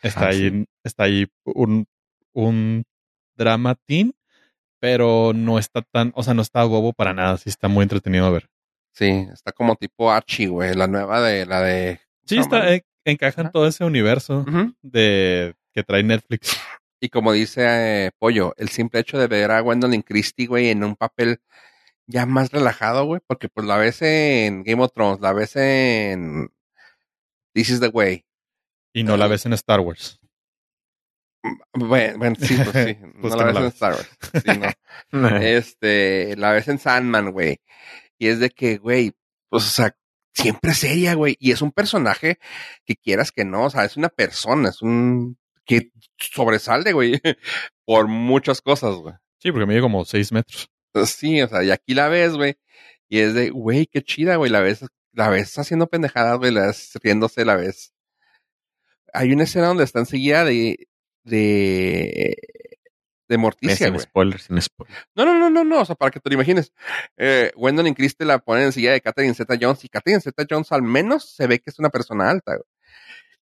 Está 0.00 0.26
Ah, 0.26 0.28
ahí, 0.28 0.48
sí. 0.50 0.64
está 0.84 1.04
ahí 1.04 1.26
un, 1.44 1.86
un 2.32 2.84
drama 3.36 3.74
teen 3.86 4.14
pero 4.80 5.32
no 5.34 5.58
está 5.58 5.82
tan, 5.82 6.12
o 6.14 6.22
sea, 6.22 6.34
no 6.34 6.42
está 6.42 6.62
bobo 6.62 6.92
para 6.92 7.12
nada, 7.12 7.36
sí 7.36 7.48
está 7.50 7.66
muy 7.66 7.82
entretenido 7.82 8.24
a 8.26 8.30
ver. 8.30 8.48
Sí, 8.92 9.26
está 9.32 9.50
como 9.50 9.74
tipo 9.74 10.12
Archie, 10.12 10.46
güey. 10.46 10.72
La 10.74 10.86
nueva 10.86 11.20
de 11.20 11.46
la 11.46 11.60
de. 11.62 12.00
Sí, 12.28 12.36
No, 12.36 12.42
está, 12.42 12.74
eh, 12.74 12.84
encaja 13.04 13.42
en 13.42 13.50
todo 13.50 13.66
ese 13.66 13.84
universo 13.84 14.44
de 14.82 15.54
que 15.72 15.82
trae 15.82 16.02
Netflix. 16.02 16.56
Y 17.00 17.08
como 17.10 17.32
dice 17.32 17.62
eh, 18.06 18.10
Pollo, 18.18 18.54
el 18.56 18.68
simple 18.68 19.00
hecho 19.00 19.18
de 19.18 19.28
ver 19.28 19.50
a 19.50 19.60
Gwendolyn 19.60 20.02
Christie, 20.02 20.46
güey, 20.46 20.68
en 20.70 20.82
un 20.84 20.96
papel 20.96 21.40
ya 22.06 22.26
más 22.26 22.50
relajado, 22.50 23.04
güey, 23.04 23.20
porque 23.26 23.48
pues 23.48 23.66
la 23.66 23.76
ves 23.76 24.02
en 24.02 24.62
Game 24.64 24.82
of 24.82 24.92
Thrones, 24.92 25.20
la 25.20 25.32
ves 25.32 25.54
en 25.56 26.50
This 27.54 27.70
is 27.70 27.80
the 27.80 27.88
Way. 27.88 28.24
Y 28.94 29.04
no 29.04 29.16
la 29.16 29.26
Ah. 29.26 29.28
ves 29.28 29.46
en 29.46 29.52
Star 29.52 29.80
Wars. 29.80 30.18
Bueno, 31.72 32.18
bueno, 32.18 32.36
sí, 32.40 32.56
pues 32.56 32.86
sí. 32.86 32.96
Pues 33.20 33.34
no 33.34 33.38
que 33.38 33.44
la 33.44 33.44
ves 33.44 33.54
la 33.54 33.60
en 33.60 33.64
ves. 33.64 33.74
Star 33.74 33.92
Wars. 33.92 34.18
Sí, 34.44 34.60
no. 35.12 35.28
este, 35.38 36.36
la 36.36 36.52
ves 36.52 36.68
en 36.68 36.78
Sandman, 36.78 37.30
güey. 37.32 37.60
Y 38.18 38.28
es 38.28 38.40
de 38.40 38.50
que, 38.50 38.78
güey, 38.78 39.12
pues, 39.48 39.64
o 39.64 39.68
sea, 39.70 39.94
siempre 40.38 40.74
seria, 40.74 41.14
güey. 41.14 41.36
Y 41.38 41.52
es 41.52 41.62
un 41.62 41.72
personaje 41.72 42.38
que 42.84 42.96
quieras 42.96 43.32
que 43.32 43.44
no, 43.44 43.64
o 43.64 43.70
sea, 43.70 43.84
es 43.84 43.96
una 43.96 44.08
persona, 44.08 44.70
es 44.70 44.82
un 44.82 45.38
que 45.64 45.90
sobresale, 46.18 46.92
güey, 46.92 47.20
por 47.84 48.08
muchas 48.08 48.60
cosas, 48.62 48.96
güey. 48.96 49.14
Sí, 49.38 49.52
porque 49.52 49.66
mide 49.66 49.80
como 49.80 50.04
6 50.04 50.32
metros. 50.32 50.70
Sí, 51.04 51.42
o 51.42 51.48
sea, 51.48 51.62
y 51.62 51.70
aquí 51.70 51.94
la 51.94 52.08
ves, 52.08 52.32
güey, 52.32 52.56
y 53.08 53.20
es 53.20 53.34
de, 53.34 53.50
güey, 53.50 53.86
qué 53.86 54.02
chida, 54.02 54.36
güey, 54.36 54.50
la 54.50 54.60
ves, 54.60 54.84
la 55.12 55.28
ves 55.28 55.56
haciendo 55.58 55.86
pendejadas, 55.86 56.38
güey, 56.38 56.50
la 56.52 56.66
ves 56.66 56.92
riéndose, 57.02 57.44
la 57.44 57.56
ves. 57.56 57.92
Hay 59.12 59.32
una 59.32 59.44
escena 59.44 59.68
donde 59.68 59.84
está 59.84 60.00
enseguida 60.00 60.44
de, 60.44 60.88
de, 61.24 62.36
de 63.28 63.38
Morticia, 63.38 63.76
sin 63.76 63.94
güey. 63.94 64.38
sin. 64.38 64.56
No, 65.14 65.24
no, 65.24 65.38
no, 65.38 65.50
no, 65.50 65.64
no, 65.64 65.80
o 65.80 65.84
sea, 65.84 65.94
para 65.94 66.10
que 66.10 66.18
te 66.20 66.30
lo 66.30 66.34
imagines. 66.34 66.72
Eh, 67.16 67.52
Gwendolyn 67.54 67.94
Christie 67.94 68.26
la 68.26 68.38
ponen 68.38 68.64
enseguida 68.64 68.92
de 68.92 69.00
Catherine 69.00 69.34
Zeta 69.34 69.54
Jones 69.60 69.84
y 69.84 69.88
Catherine 69.88 70.20
Zeta 70.20 70.44
Jones 70.48 70.72
al 70.72 70.82
menos 70.82 71.28
se 71.34 71.46
ve 71.46 71.58
que 71.58 71.70
es 71.70 71.78
una 71.78 71.90
persona 71.90 72.30
alta, 72.30 72.52
güey. 72.56 72.64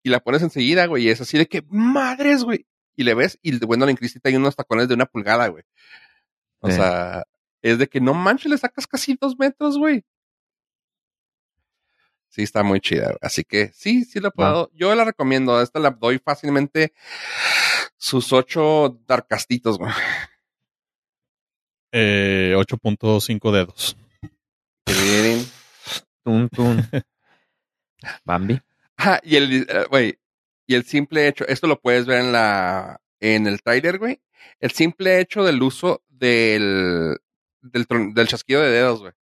Y 0.03 0.10
la 0.10 0.19
pones 0.19 0.41
enseguida, 0.41 0.85
güey, 0.85 1.06
y 1.06 1.10
es 1.10 1.22
así 1.22 1.38
de 1.38 1.47
que, 1.47 1.64
madres, 1.69 2.43
güey. 2.43 2.65
Y 2.95 3.03
le 3.03 3.14
ves, 3.14 3.39
y 3.41 3.57
Gwendolyn 3.57 3.95
Christie 3.95 4.19
tiene 4.22 4.38
unos 4.38 4.56
tacones 4.56 4.88
de 4.89 4.93
una 4.93 5.06
pulgada, 5.06 5.47
güey. 5.47 5.64
O 6.60 6.69
Sí. 6.69 6.76
sea, 6.76 7.23
es 7.61 7.77
de 7.80 7.88
que 7.88 8.01
no 8.01 8.14
manches, 8.14 8.51
le 8.51 8.57
sacas 8.57 8.85
casi 8.88 9.18
dos 9.19 9.38
metros, 9.39 9.77
güey. 9.77 10.03
Sí, 12.30 12.43
está 12.43 12.61
muy 12.64 12.80
chida. 12.80 13.15
Así 13.22 13.43
que 13.43 13.72
sí, 13.73 14.06
sí 14.06 14.19
la 14.19 14.30
puedo. 14.30 14.69
Yo 14.73 14.93
la 14.93 15.03
recomiendo. 15.03 15.61
Esta 15.61 15.80
la 15.80 15.89
doy 15.89 16.19
fácilmente 16.19 16.93
sus 18.00 18.34
ocho 18.34 19.00
darkastitos, 19.06 19.78
güey. 19.78 19.92
Eh, 21.92 22.54
8.5 22.56 23.52
dedos. 23.52 23.98
Tun, 26.24 26.50
tun. 26.50 26.82
Bambi. 28.26 28.60
Ah, 28.98 29.20
y 29.24 29.36
el, 29.36 29.68
eh, 29.70 29.86
güey, 29.90 30.20
y 30.68 30.76
el 30.76 30.84
simple 30.86 31.28
hecho, 31.28 31.46
esto 31.48 31.68
lo 31.68 31.80
puedes 31.80 32.06
ver 32.06 32.22
en 32.22 32.32
la, 32.32 33.02
en 33.20 33.48
el 33.48 33.62
trailer, 33.62 33.98
güey. 33.98 34.22
El 34.60 34.72
simple 34.72 35.20
hecho 35.20 35.44
del 35.44 35.62
uso 35.62 36.04
del, 36.08 37.18
del, 37.62 37.88
tron- 37.88 38.14
del 38.14 38.28
chasquido 38.28 38.62
de 38.62 38.72
dedos, 38.72 39.02
güey. 39.02 39.14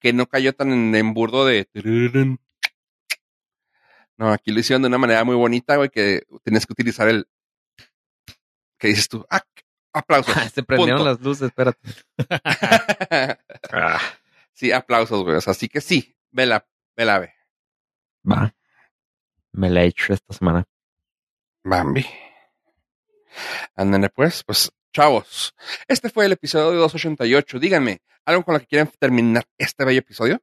Que 0.00 0.12
no 0.12 0.26
cayó 0.26 0.52
tan 0.54 0.72
en, 0.72 0.94
en 0.94 1.14
burdo 1.14 1.44
de... 1.46 1.68
No, 4.18 4.32
aquí 4.32 4.50
lo 4.50 4.60
hicieron 4.60 4.82
de 4.82 4.88
una 4.88 4.98
manera 4.98 5.24
muy 5.24 5.36
bonita, 5.36 5.76
güey, 5.76 5.90
que 5.90 6.22
tienes 6.42 6.66
que 6.66 6.72
utilizar 6.72 7.08
el... 7.08 7.28
Que 8.78 8.88
dices 8.88 9.08
tú, 9.08 9.26
ah, 9.30 9.42
aplausos. 9.92 10.34
Se 10.54 10.62
prendieron 10.62 10.98
Punto. 10.98 11.10
las 11.10 11.20
luces, 11.20 11.48
espérate. 11.48 11.78
Ah, 13.72 14.00
sí, 14.52 14.72
aplausos, 14.72 15.22
güey. 15.22 15.36
O 15.36 15.40
sea, 15.40 15.50
así 15.50 15.68
que 15.68 15.80
sí, 15.80 16.16
vela, 16.30 16.66
vela, 16.96 17.18
ve. 17.18 17.34
va. 18.30 18.54
Me 19.52 19.70
la 19.70 19.82
he 19.82 19.86
hecho 19.86 20.12
esta 20.12 20.32
semana. 20.32 20.64
Bambi. 21.64 22.06
Ándale 23.74 24.08
pues, 24.10 24.44
pues, 24.44 24.70
chavos. 24.92 25.54
Este 25.88 26.10
fue 26.10 26.26
el 26.26 26.32
episodio 26.32 26.72
288. 26.78 27.58
Díganme, 27.58 28.02
¿algo 28.24 28.44
con 28.44 28.54
lo 28.54 28.60
que 28.60 28.66
quieran 28.66 28.90
terminar 28.98 29.44
este 29.58 29.84
bello 29.84 29.98
episodio? 29.98 30.40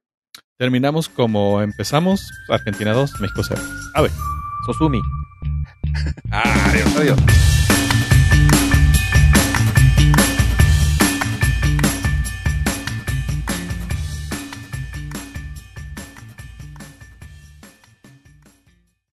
Terminamos 0.58 1.08
como 1.08 1.60
empezamos. 1.62 2.30
Argentina 2.48 2.92
2, 2.92 3.20
México 3.20 3.42
0. 3.42 3.60
A 3.94 4.02
ver. 4.02 4.10
Sosumi. 4.66 5.00
Adiós, 6.30 6.96
adiós. 6.96 7.18